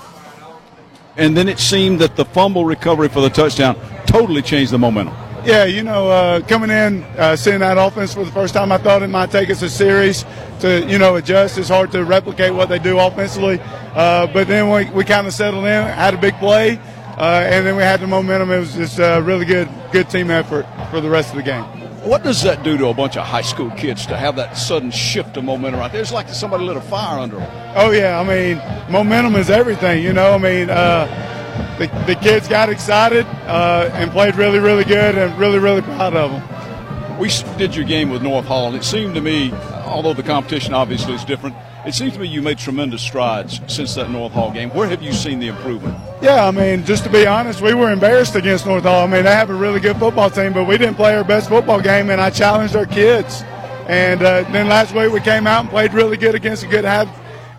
[1.17, 3.75] and then it seemed that the fumble recovery for the touchdown
[4.05, 5.17] totally changed the momentum.
[5.45, 8.77] Yeah, you know, uh, coming in, uh, seeing that offense for the first time, I
[8.77, 10.23] thought it might take us a series
[10.61, 11.57] to, you know, adjust.
[11.57, 13.59] It's hard to replicate what they do offensively.
[13.93, 16.79] Uh, but then we, we kind of settled in, had a big play,
[17.17, 18.51] uh, and then we had the momentum.
[18.51, 21.65] It was just a really good, good team effort for the rest of the game.
[22.03, 24.91] What does that do to a bunch of high school kids to have that sudden
[24.91, 26.01] shift of momentum right there?
[26.01, 27.73] It's like somebody lit a fire under them.
[27.75, 28.17] Oh, yeah.
[28.17, 30.33] I mean, momentum is everything, you know.
[30.33, 31.32] I mean, uh,
[31.77, 36.15] the, the kids got excited uh, and played really, really good and really, really proud
[36.15, 37.19] of them.
[37.19, 39.51] We did your game with North Hall, and it seemed to me,
[39.85, 43.93] although the competition obviously is different, it seems to me you made tremendous strides since
[43.95, 44.69] that North Hall game.
[44.69, 45.97] Where have you seen the improvement?
[46.21, 49.03] Yeah, I mean, just to be honest, we were embarrassed against North Hall.
[49.03, 51.49] I mean, they have a really good football team, but we didn't play our best
[51.49, 53.43] football game, and I challenged our kids.
[53.87, 56.85] And uh, then last week we came out and played really good against a good
[56.85, 57.09] half.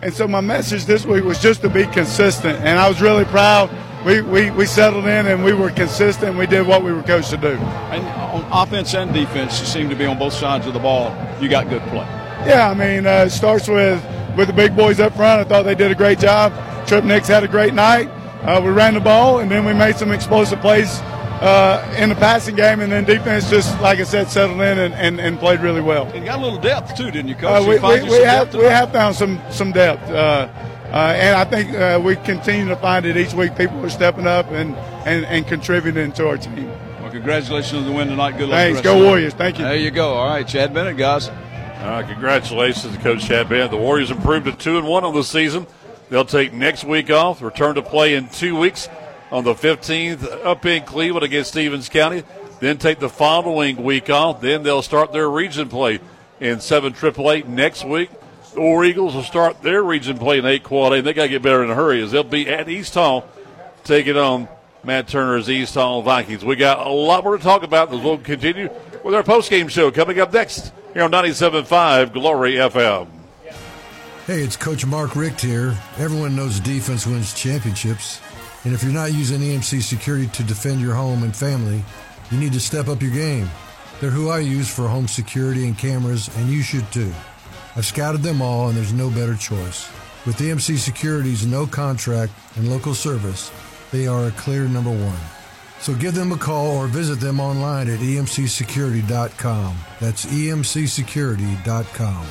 [0.01, 3.25] And so my message this week was just to be consistent, and I was really
[3.25, 3.69] proud.
[4.05, 6.37] We, we, we settled in and we were consistent.
[6.37, 7.57] We did what we were coached to do.
[7.57, 11.15] And on offense and defense, you seem to be on both sides of the ball.
[11.41, 12.05] You got good play.
[12.45, 14.03] Yeah, I mean, uh, it starts with
[14.37, 15.41] with the big boys up front.
[15.41, 16.53] I thought they did a great job.
[16.87, 18.07] Trip Nix had a great night.
[18.43, 20.99] Uh, we ran the ball, and then we made some explosive plays
[21.41, 24.93] uh, in the passing game, and then defense just, like I said, settled in and,
[24.93, 26.05] and, and played really well.
[26.11, 27.63] And got a little depth too, didn't you, Coach?
[27.63, 31.43] Uh, we, we, we have we have found some some depth, uh, uh, and I
[31.43, 33.55] think uh, we continue to find it each week.
[33.57, 34.75] People are stepping up and,
[35.05, 36.67] and, and contributing to our team.
[37.01, 38.37] Well, congratulations on the win tonight.
[38.37, 38.57] Good luck.
[38.57, 38.81] Thanks.
[38.81, 39.33] Go Warriors.
[39.33, 39.65] Thank you.
[39.65, 40.13] There you go.
[40.13, 41.29] All right, Chad Bennett, guys.
[41.29, 43.71] Uh, congratulations to Coach Chad Bennett.
[43.71, 45.67] The Warriors improved to two and one on the season.
[46.09, 48.87] They'll take next week off, return to play in two weeks
[49.31, 52.23] on the 15th up in Cleveland against Stephens County.
[52.59, 54.39] Then take the following week off.
[54.39, 55.99] Then they'll start their region play
[56.39, 58.09] in 7 Triple Eight next week.
[58.55, 60.95] War Eagles will start their region play in 8 Quad A.
[60.97, 63.27] And they got to get better in a hurry as they'll be at East Hall
[63.83, 64.47] taking on
[64.83, 66.45] Matt Turner's East Hall Vikings.
[66.45, 68.69] We got a lot more to talk about as we'll continue
[69.03, 73.07] with our post-game show coming up next here on 97.5 Glory FM.
[74.25, 75.77] Hey, it's Coach Mark Richt here.
[75.97, 78.21] Everyone knows defense wins championships.
[78.63, 81.83] And if you're not using EMC security to defend your home and family,
[82.31, 83.47] you need to step up your game.
[84.01, 87.13] They're who I use for home security and cameras, and you should too.
[87.75, 89.89] I've scouted them all, and there's no better choice.
[90.25, 93.51] With EMC Security's no contract and local service,
[93.91, 95.19] they are a clear number one.
[95.79, 99.75] So give them a call or visit them online at emcsecurity.com.
[99.99, 102.27] That's emcsecurity.com.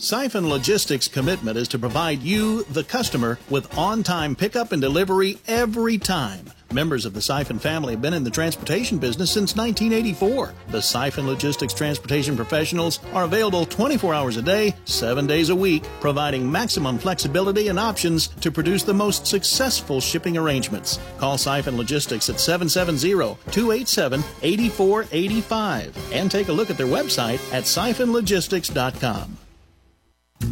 [0.00, 5.38] Siphon Logistics' commitment is to provide you, the customer, with on time pickup and delivery
[5.48, 6.52] every time.
[6.72, 10.52] Members of the Siphon family have been in the transportation business since 1984.
[10.68, 15.84] The Siphon Logistics transportation professionals are available 24 hours a day, 7 days a week,
[16.00, 20.98] providing maximum flexibility and options to produce the most successful shipping arrangements.
[21.16, 27.64] Call Siphon Logistics at 770 287 8485 and take a look at their website at
[27.64, 29.38] siphonlogistics.com.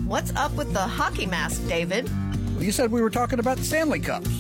[0.07, 2.09] What's up with the hockey mask, David?
[2.59, 4.31] You said we were talking about Stanley Cups.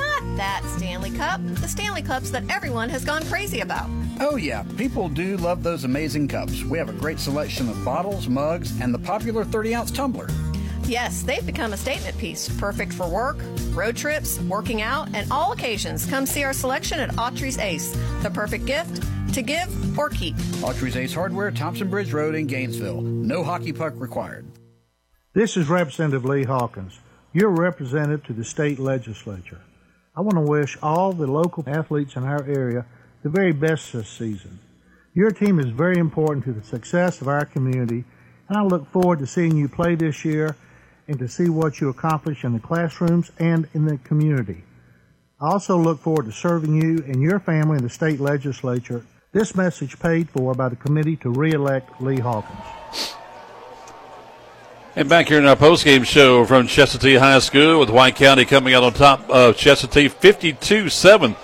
[0.00, 1.40] Not that Stanley Cup.
[1.56, 3.88] The Stanley Cups that everyone has gone crazy about.
[4.20, 6.64] Oh, yeah, people do love those amazing cups.
[6.64, 10.28] We have a great selection of bottles, mugs, and the popular 30 ounce tumbler.
[10.84, 13.38] Yes, they've become a statement piece, perfect for work,
[13.70, 16.04] road trips, working out, and all occasions.
[16.06, 19.02] Come see our selection at Autry's Ace, the perfect gift
[19.34, 20.34] to give or keep.
[20.62, 23.00] Autry's Ace Hardware, Thompson Bridge Road in Gainesville.
[23.02, 24.46] No hockey puck required.
[25.32, 26.98] This is Representative Lee Hawkins,
[27.32, 29.60] your representative to the state legislature.
[30.16, 32.84] I want to wish all the local athletes in our area
[33.22, 34.58] the very best this season.
[35.14, 38.04] Your team is very important to the success of our community,
[38.48, 40.56] and I look forward to seeing you play this year
[41.06, 44.64] and to see what you accomplish in the classrooms and in the community.
[45.40, 49.04] I also look forward to serving you and your family in the state legislature.
[49.32, 53.14] This message paid for by the committee to re-elect Lee Hawkins.
[54.96, 58.74] And back here in our postgame show from Chestatee High School with White County coming
[58.74, 61.36] out on top of Chestatee 52 7.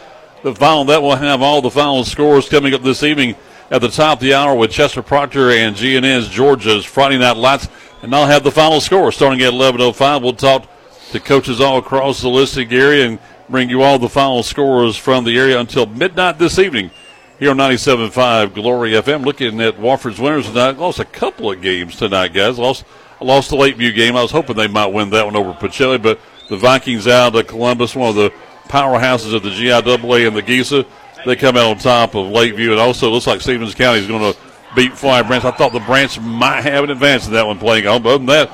[0.42, 3.36] The final that will have all the final scores coming up this evening
[3.70, 7.68] at the top of the hour with Chester Proctor and GNN's Georgia's Friday Night Lights.
[8.02, 10.22] And I'll have the final score starting at 11.05.
[10.22, 10.66] We'll talk
[11.12, 15.22] to coaches all across the listing area and bring you all the final scores from
[15.22, 16.90] the area until midnight this evening
[17.38, 19.24] here on 97.5 Glory FM.
[19.24, 20.78] Looking at Wofford's winners tonight.
[20.78, 22.58] Lost a couple of games tonight, guys.
[22.58, 22.84] Lost
[23.20, 24.16] lost the Lakeview game.
[24.16, 27.46] I was hoping they might win that one over Pacelli, but the Vikings out of
[27.46, 28.32] Columbus, one of the
[28.68, 30.86] powerhouses of the GIAA and the GISA.
[31.24, 32.72] they come out on top of Lakeview.
[32.72, 34.38] And also looks like Stephens County is going to
[34.74, 35.44] beat Flowery Branch.
[35.44, 38.02] I thought the Branch might have an advance in that one playing home.
[38.02, 38.50] But other than that,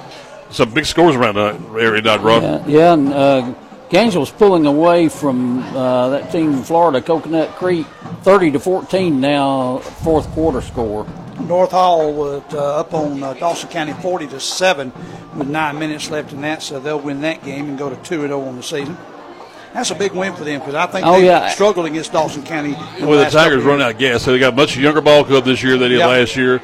[0.50, 2.42] some big scores around that area, not Rod.
[2.42, 3.54] Yeah, yeah and uh,
[3.90, 7.86] Gainesville's pulling away from uh, that team in Florida, Coconut Creek,
[8.22, 11.06] 30 to 14 now, fourth quarter score.
[11.46, 14.92] North Hall was uh, up on uh, Dawson County 40 to 7
[15.36, 18.22] with nine minutes left in that, so they'll win that game and go to 2
[18.22, 18.96] 0 on the season.
[19.74, 21.48] That's a big win for them because I think Oh, they yeah.
[21.48, 22.74] struggled against Dawson County.
[22.98, 24.22] in Well, the last couple Tigers of run out of gas.
[24.22, 26.08] So they got a much younger ball club this year than they did Yep.
[26.08, 26.60] last year.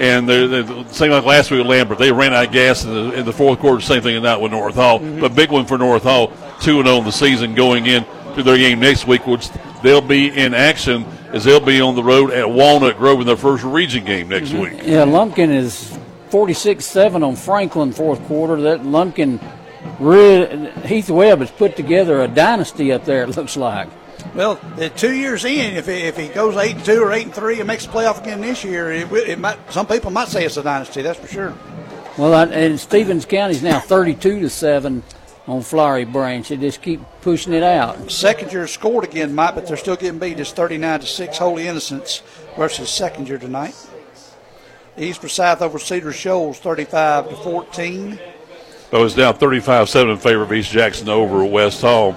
[0.00, 1.98] And they're, they're same like last week with Lambert.
[1.98, 3.82] They ran out of gas in the, in the fourth quarter.
[3.82, 4.98] Same thing in that with North Hall.
[4.98, 6.28] But big one for North Hall.
[6.62, 8.06] 2 0 in the season going in
[8.36, 9.50] to their game next week, which
[9.82, 11.04] they'll be in action
[11.36, 14.48] as they'll be on the road at Walnut Grove in their first region game next
[14.50, 14.76] mm-hmm.
[14.76, 14.82] week.
[14.82, 15.96] Yeah, Lumpkin is
[16.30, 18.60] 46 7 on Franklin fourth quarter.
[18.62, 19.38] That Lumpkin,
[20.00, 23.88] really, Heath Webb has put together a dynasty up there, it looks like.
[24.34, 24.58] Well,
[24.96, 27.58] two years in, if he, if he goes eight and two or eight and three
[27.60, 29.58] and makes the playoff again this year, it, it might.
[29.70, 31.02] Some people might say it's a dynasty.
[31.02, 31.54] That's for sure.
[32.18, 35.02] Well, I, and Stephens County's now 32 to 7
[35.46, 36.48] on Flowery Branch.
[36.48, 37.96] They just keep pushing it out.
[38.06, 40.40] Seckinger scored again, Mike, but they're still getting beat.
[40.40, 42.22] It's 39 to 6 Holy Innocents
[42.56, 43.74] versus Seckinger tonight.
[44.98, 48.18] East Forsyth over Cedar Shoals 35 to 14.
[48.90, 52.14] But it's was down 35 7 in favor of East Jackson over West Hall.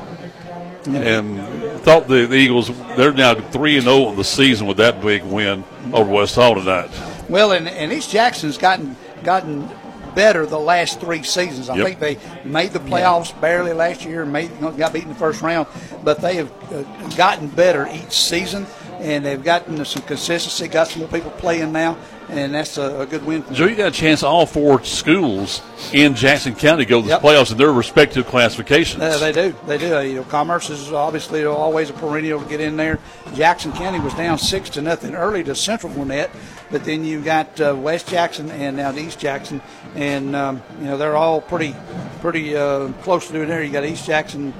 [0.85, 1.40] And
[1.82, 5.24] thought the, the Eagles, they're now 3 and 0 in the season with that big
[5.24, 6.90] win over West Hall tonight.
[7.27, 9.69] Well, and, and East Jackson's gotten gotten
[10.15, 11.69] better the last three seasons.
[11.69, 11.85] I Yep.
[11.85, 15.67] think they made the playoffs barely last year, made got beaten in the first round,
[16.03, 16.83] but they have uh,
[17.15, 18.65] gotten better each season,
[18.99, 20.67] and they've gotten some consistency.
[20.67, 21.97] Got some more people playing now,
[22.29, 23.43] and that's a, a good win.
[23.43, 25.61] For Joe, you got a chance all four schools
[25.93, 27.21] in Jackson County go to the Yep.
[27.21, 29.01] playoffs in their respective classifications.
[29.01, 29.55] Uh, they do.
[29.67, 29.95] They do.
[29.95, 32.99] Uh, you know, Commerce is obviously always a perennial to get in there.
[33.33, 36.29] Jackson County was down six to nothing early to Central Gwinnett,
[36.71, 39.61] but then you got uh, West Jackson and now East Jackson,
[39.95, 41.75] and um, you know they're all pretty,
[42.21, 43.63] pretty uh, close to doing there.
[43.63, 44.53] You got East Jackson.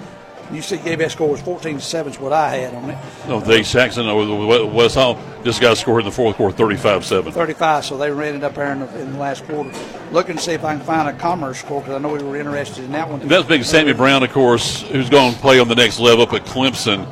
[0.52, 2.12] You see, gave that score was fourteen to seven.
[2.12, 2.98] Is what I had on it.
[3.28, 6.56] No, the East Jackson over the West Hall just got scored in the fourth quarter
[6.56, 7.32] 35 7.
[7.32, 9.72] 35, so they ran it up there in the, in the last quarter.
[10.12, 12.36] Looking to see if I can find a Commerce score because I know we were
[12.36, 13.22] interested in that one.
[13.22, 16.24] And that's big Sammy Brown, of course, who's going to play on the next level
[16.24, 17.08] up at Clemson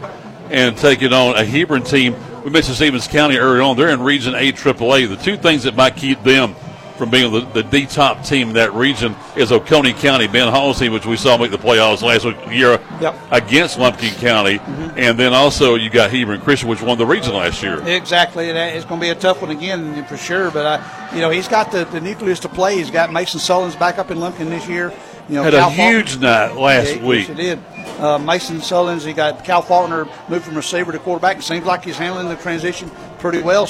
[0.50, 2.16] and taking on a Hebron team.
[2.44, 3.78] We mentioned Stephens County earlier on.
[3.78, 5.10] They're in Region 8 AAA.
[5.10, 6.56] The two things that might keep them
[6.98, 10.80] from being the, the D top team in that region is Oconee County, Ben Hall's
[10.80, 13.16] team, which we saw make the playoffs last week, year Yep.
[13.32, 14.60] against Lumpkin County.
[14.98, 17.80] And then also you got Hebron Christian, which won the region last year.
[17.88, 20.50] Exactly, it's going to be a tough one again for sure.
[20.52, 22.78] But I, you know, he's got the, the nucleus to play.
[22.78, 24.92] He's got Mason Sullins back up in Lumpkin this year.
[25.30, 27.28] You know, Had a Cal Faulkner- huge night last Yeah, week.
[27.28, 27.60] Yes, he did.
[28.00, 31.38] Uh, Mason Sullins, he got Cal Faulkner moved from receiver to quarterback.
[31.38, 33.68] It seems like he's handling the transition pretty well.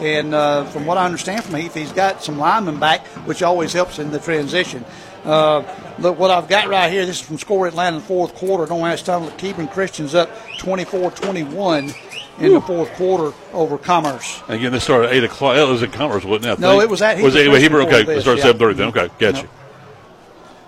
[0.00, 3.72] And uh, from what I understand from Heath, he's got some linemen back, which always
[3.72, 4.84] helps in the transition.
[5.24, 5.62] Uh,
[5.98, 8.66] look, what I've got right here, this is from Score Atlanta in the fourth quarter.
[8.66, 9.30] Don't have time.
[9.38, 11.94] Keeping Christians up 24 21
[12.40, 14.42] in the fourth quarter over Commerce.
[14.48, 15.56] Again, they started at 8 o'clock.
[15.56, 16.60] It was in Commerce, wasn't it?
[16.60, 18.52] No, it was at Was it before Okay, it this, started yeah.
[18.52, 18.88] 7.30 then.
[18.88, 19.42] Okay, got Yep.
[19.44, 19.48] you.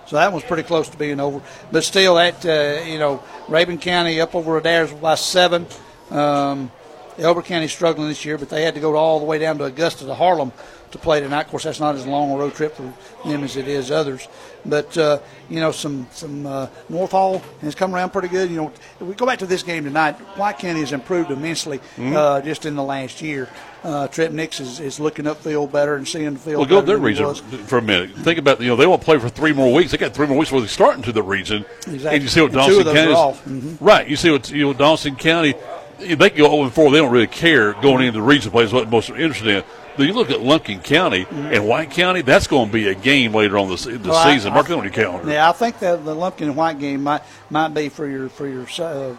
[0.07, 1.41] So that one's pretty close to being over.
[1.69, 5.67] But still, that uh, you know, Rabun County up over Adair's by seven.
[6.09, 6.71] Um,
[7.19, 9.65] Elbert County struggling this year, but they had to go all the way down to
[9.65, 10.51] Augusta to Harlem
[10.91, 11.41] to play tonight.
[11.41, 12.93] Of course, that's not as long a road trip for
[13.27, 14.27] them as it is others.
[14.65, 18.49] But uh, you know, some some uh, North Hall has come around pretty good.
[18.49, 20.13] You know, if we go back to this game tonight.
[20.37, 22.13] White County has improved immensely Mhm.
[22.15, 23.49] uh, just in the last year.
[23.83, 26.57] Uh, Trip Nix is, is looking upfield better and seeing the field.
[26.59, 28.11] Well, go to their region for a minute.
[28.17, 29.91] Think about you know they won't play for three more weeks.
[29.91, 31.65] They got three more weeks before they start into the region.
[31.87, 32.09] Exactly.
[32.09, 33.63] And you see what And Dawson County is-.
[33.63, 33.77] Mhm.
[33.79, 34.07] right?
[34.07, 35.53] You see what you know Dawson County.
[35.99, 36.91] They can go 0 4.
[36.91, 39.63] They don't really care going into the region play is what most are interested in.
[39.97, 42.21] But you look at Lumpkin County and White County.
[42.21, 44.09] That's going to be a game later on this the Mm-hmm.
[44.09, 44.51] Well, season.
[44.51, 45.31] I- Mark it on your calendar.
[45.31, 48.47] Yeah, I think that the Lumpkin and White game might might be for your for
[48.47, 49.15] your uh, uh,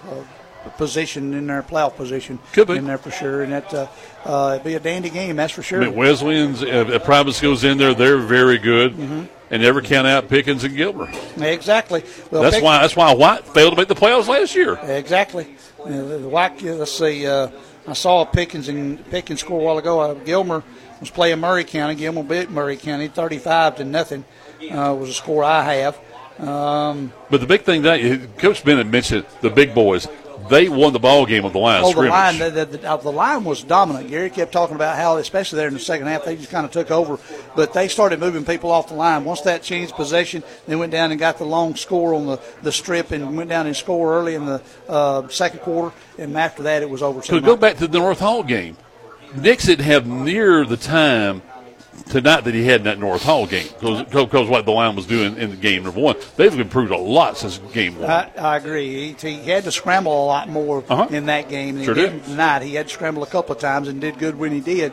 [0.76, 2.38] position in their playoff position.
[2.52, 2.76] Could be.
[2.76, 3.86] in there for sure, and that uh,
[4.24, 5.36] uh, it'd be a dandy game.
[5.36, 5.82] That's for sure.
[5.82, 7.94] I mean, Wesleyan's uh, uh, private schools in there.
[7.94, 9.24] They're very good, Mm-hmm.
[9.50, 11.10] and never count out Pickens and Gilmer.
[11.38, 12.04] Exactly.
[12.30, 12.80] Well, that's Pick- why.
[12.82, 14.78] That's why White failed to make the playoffs last year.
[14.82, 15.46] Exactly.
[15.80, 17.26] Uh, the let's see.
[17.26, 17.50] Uh,
[17.86, 20.00] I saw a Pickens and Pickens score a while ago.
[20.00, 20.62] Uh, Gilmer
[21.00, 21.94] was playing Murray County.
[21.94, 24.24] Gilmer beat Murray County, thirty-five to nothing.
[24.70, 25.98] Uh, was a score I have.
[26.40, 30.06] Um, But the big thing that Coach Bennett mentioned the big boys.
[30.48, 31.82] They won the ball game on the line.
[31.82, 32.10] Oh, the scrimmage.
[32.10, 34.08] line, the, the, the, the line was dominant.
[34.08, 36.72] Gary kept talking about how, especially there in the second half, they just kind of
[36.72, 37.18] took over.
[37.54, 39.24] But they started moving people off the line.
[39.24, 42.72] Once that changed possession, they went down and got the long score on the, the
[42.72, 45.94] strip and went down and scored early in the uh, second quarter.
[46.18, 47.22] And after that, it was over.
[47.22, 48.76] So go back to the North Hall game,
[49.34, 51.42] Nix didn't have near the time
[52.10, 55.36] tonight that he had in that North Hall game because what the line was doing
[55.36, 56.16] in the game number one.
[56.36, 58.10] They've improved a lot since game one.
[58.10, 59.14] I, I agree.
[59.14, 61.08] He, he, had to scramble a lot more uh-huh.
[61.10, 61.76] in that game.
[61.76, 62.62] And sure he did did tonight.
[62.62, 64.92] He had to scramble a couple of times and did good when he did.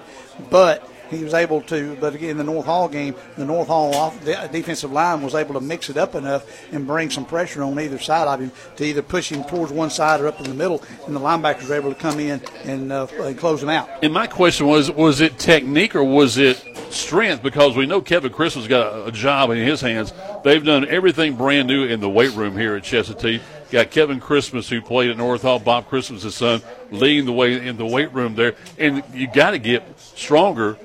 [0.50, 4.20] But he was able to, but again, the North Hall game, the North Hall off,
[4.24, 7.80] the defensive line was able to mix it up enough and bring some pressure on
[7.80, 10.56] either side of him to either push him towards one side or up in the
[10.56, 13.90] middle, and the linebackers were able to come in and, uh, and close him out.
[14.04, 17.44] And my question was, was it technique or was it strength?
[17.44, 20.14] Because we know Kevin Christmas got a, job in his hands.
[20.44, 24.70] They've done everything brand new in the weight room here at Chestatee Got Kevin Christmas,
[24.70, 26.62] who played at North Hall, Bob Christmas' son,
[26.92, 28.56] leading the way in the weight room there.
[28.78, 30.78] And you got to get stronger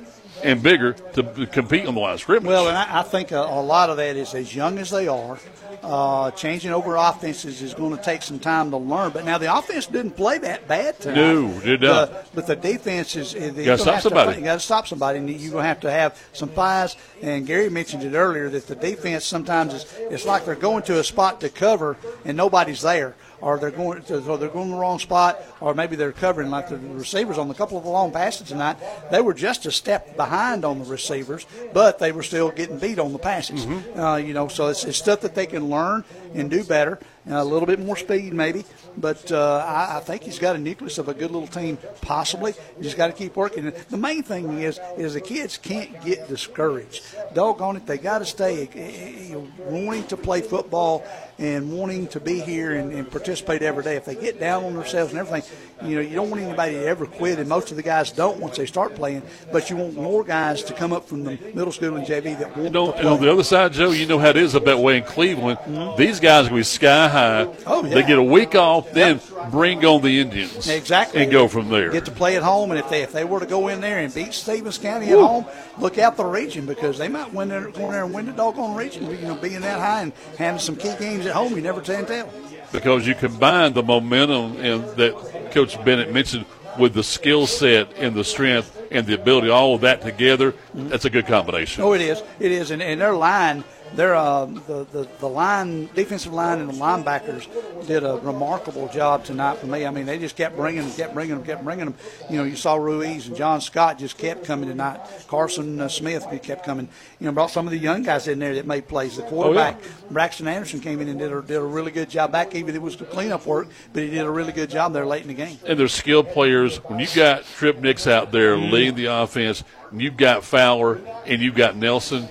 [0.43, 2.49] and bigger to compete on the line of scrimmage.
[2.49, 5.09] Well, and I, I think a, a, lot of that is as young as they
[5.09, 5.39] are,
[5.83, 9.11] uh, changing over offenses is going to take some time to learn.
[9.13, 11.17] But now the offense didn't play that bad tonight.
[11.17, 12.11] No, did not.
[12.11, 13.35] Uh, but the defense is.
[13.35, 14.39] You got to stop somebody.
[14.39, 16.97] You got to stop somebody, and you're going to have to have some pies.
[17.23, 20.99] And Gary mentioned it earlier that the defense sometimes is it's like they're going to
[20.99, 24.77] a spot to cover and nobody's there or they're going to, or they're going the
[24.77, 28.13] wrong spot, or maybe they're covering like the receivers on a couple of the long
[28.13, 28.77] passes tonight.
[29.11, 32.99] They were just a step behind on the receivers, but they were still getting beat
[32.99, 33.67] on the passes.
[33.67, 34.01] Mm-hmm.
[34.01, 36.05] Uh, you know, so it's, it's stuff that they can learn
[36.35, 36.99] and do better.
[37.27, 38.65] A little bit more speed, maybe,
[38.97, 42.55] but uh, I, I, think he's got a nucleus of a good little team, possibly.
[42.79, 43.73] You just got to keep working.
[43.91, 47.05] The main thing is, is the kids can't get discouraged.
[47.35, 51.05] Doggone it, they got to stay eh, eh, wanting to play football
[51.41, 53.97] and wanting to be here and, and, participate every day.
[53.97, 55.51] If they get down on themselves and everything,
[55.83, 58.39] you know, you don't want anybody to ever quit, and most of the guys don't
[58.39, 59.23] once they start playing.
[59.51, 62.55] But you want more guys to come up from the middle school and JV that
[62.55, 63.01] want you know, to play.
[63.01, 65.05] And on the other side, Joe, you know how it is up that way in
[65.05, 65.59] Cleveland.
[65.61, 65.97] Mm-hmm.
[65.97, 67.49] These guys are going to be sky high.
[67.67, 67.95] Oh, yeah.
[67.95, 69.21] They get a week off, then
[69.51, 70.69] bring on the Indians.
[70.69, 71.23] Exactly.
[71.23, 71.91] And go from there.
[71.91, 73.99] Get to play at home, and if they if they were to go in there
[73.99, 75.23] and beat Stephens County Woo.
[75.23, 75.47] at home,
[75.79, 78.33] look out the region because they might win there, go in there and win the
[78.33, 79.11] doggone region.
[79.11, 82.05] You know, being that high and having some key games at home, you never can
[82.05, 82.29] tell.
[82.73, 86.45] Because you combine the momentum and that Coach Bennett mentioned
[86.79, 91.05] with the skill set and the strength and the ability, all of that together, that's
[91.05, 91.83] a good combination.
[91.83, 92.23] Oh, it is.
[92.39, 92.71] It is.
[92.71, 97.47] And, and their line– their uh, the, the the line defensive line and the linebackers
[97.87, 99.85] did a remarkable job tonight for me.
[99.85, 101.95] I mean, they just kept bringing them, kept bringing them, kept bringing them.
[102.29, 105.01] You know, you saw Ruiz and John Scott just kept coming tonight.
[105.29, 106.89] Carson uh, Smith kept coming.
[107.19, 109.17] You know, brought some of the young guys in there that made plays.
[109.17, 109.93] The quarterback oh, yeah.
[110.11, 112.55] Braxton Anderson came in and did a, did a really good job back.
[112.55, 115.23] Even it was the cleanup work, but he did a really good job there late
[115.23, 115.59] in the game.
[115.67, 116.77] And they're skilled players.
[116.85, 118.73] When you got Trip Nix out there mm-hmm.
[118.73, 122.29] leading the offense, and you've got Fowler and you've got Nelson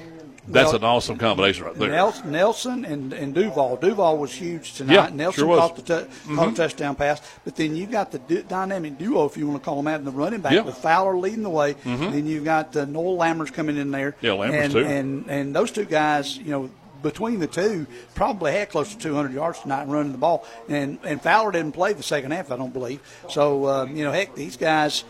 [0.50, 1.90] that's well, an awesome combination right there.
[2.26, 3.78] Nelson and, and Duval.
[3.78, 4.94] Duval was huge tonight.
[4.94, 6.36] Yeah, Nelson sure caught, the t- mm-hmm.
[6.36, 7.22] caught touchdown pass.
[7.45, 10.00] But then you've got the d- dynamic duo, if you want to call them out,
[10.00, 10.61] in the running back yeah.
[10.61, 11.76] with Fowler leading the way.
[11.76, 12.11] Mm-hmm.
[12.11, 14.16] Then you've got uh, Noel Lammers coming in there.
[14.22, 14.80] Yeah, Lammers and, too.
[14.80, 16.69] And, and those two guys, you know,
[17.02, 20.45] between the two, probably had close to 200 yards tonight running the ball.
[20.68, 23.02] And and Fowler didn't play the second half, I don't believe.
[23.30, 25.03] So, um, you know, heck, these guys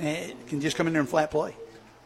[0.00, 1.54] eh, can just come in there and flat play.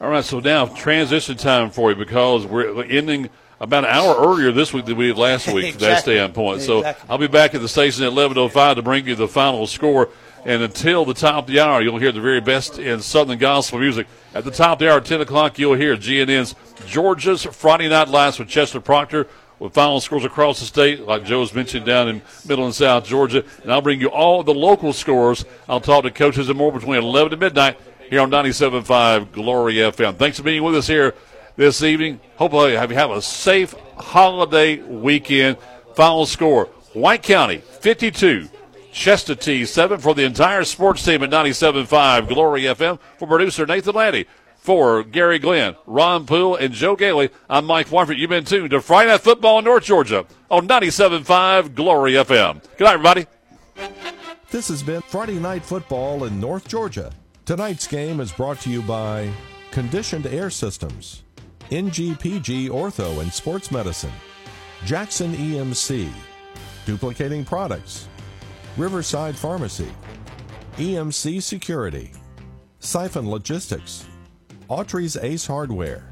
[0.04, 4.52] All right, so now transition time for you because we're ending– about an hour earlier
[4.52, 5.86] this week than we did last week exactly.
[5.86, 6.62] that standpoint.
[6.62, 7.10] So exactly.
[7.10, 10.10] I'll be back at the station at 11.05 to bring you the final score.
[10.44, 13.78] And until the top of the hour, you'll hear the very best in Southern gospel
[13.78, 14.06] music.
[14.34, 16.54] At the top of the hour, 10 o'clock, you'll hear GNN's
[16.86, 19.26] Georgia's Friday Night Lights with Chester Proctor
[19.58, 23.42] with final scores across the state, like Joe's mentioned down in Middle and South Georgia.
[23.62, 25.46] And I'll bring you all the local scores.
[25.66, 27.78] I'll talk to coaches and more between 11 and midnight
[28.14, 30.16] here on 97.5 Glory FM.
[30.16, 31.14] Thanks for being with us here
[31.56, 32.20] this evening.
[32.36, 35.58] Hopefully, you have a safe holiday weekend.
[35.96, 38.48] Final score White County 52,
[38.92, 43.00] Chestatee 7 for the entire sports team at 97.5 Glory FM.
[43.18, 44.26] For producer Nathan Landy,
[44.58, 48.16] for Gary Glenn, Ron Poole, and Joe Gailey, I'm Mike Warford.
[48.16, 52.62] You've been tuned to Friday Night Football in North Georgia on 97.5 Glory FM.
[52.76, 53.26] Good night, everybody.
[54.52, 57.12] This has been Friday Night Football in North Georgia.
[57.44, 59.30] Tonight's game is brought to you by
[59.70, 61.24] Conditioned Air Systems.
[61.68, 64.12] NGPG Ortho and Sports Medicine,
[64.86, 66.10] Jackson EMC,
[66.86, 68.08] Duplicating Products,
[68.78, 69.92] Riverside Pharmacy,
[70.76, 72.12] EMC Security,
[72.78, 74.06] Siphon Logistics,
[74.68, 76.10] Autry's Ace Hardware,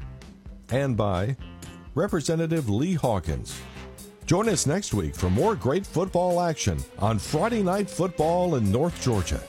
[0.69, 1.35] and by
[1.95, 3.59] Representative Lee Hawkins.
[4.27, 9.01] Join us next week for more great football action on Friday Night Football in North
[9.01, 9.41] Georgia.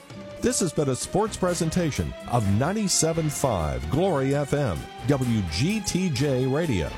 [0.44, 6.90] This has been a sports presentation of 97.5 Glory FM, WGTJ Radio.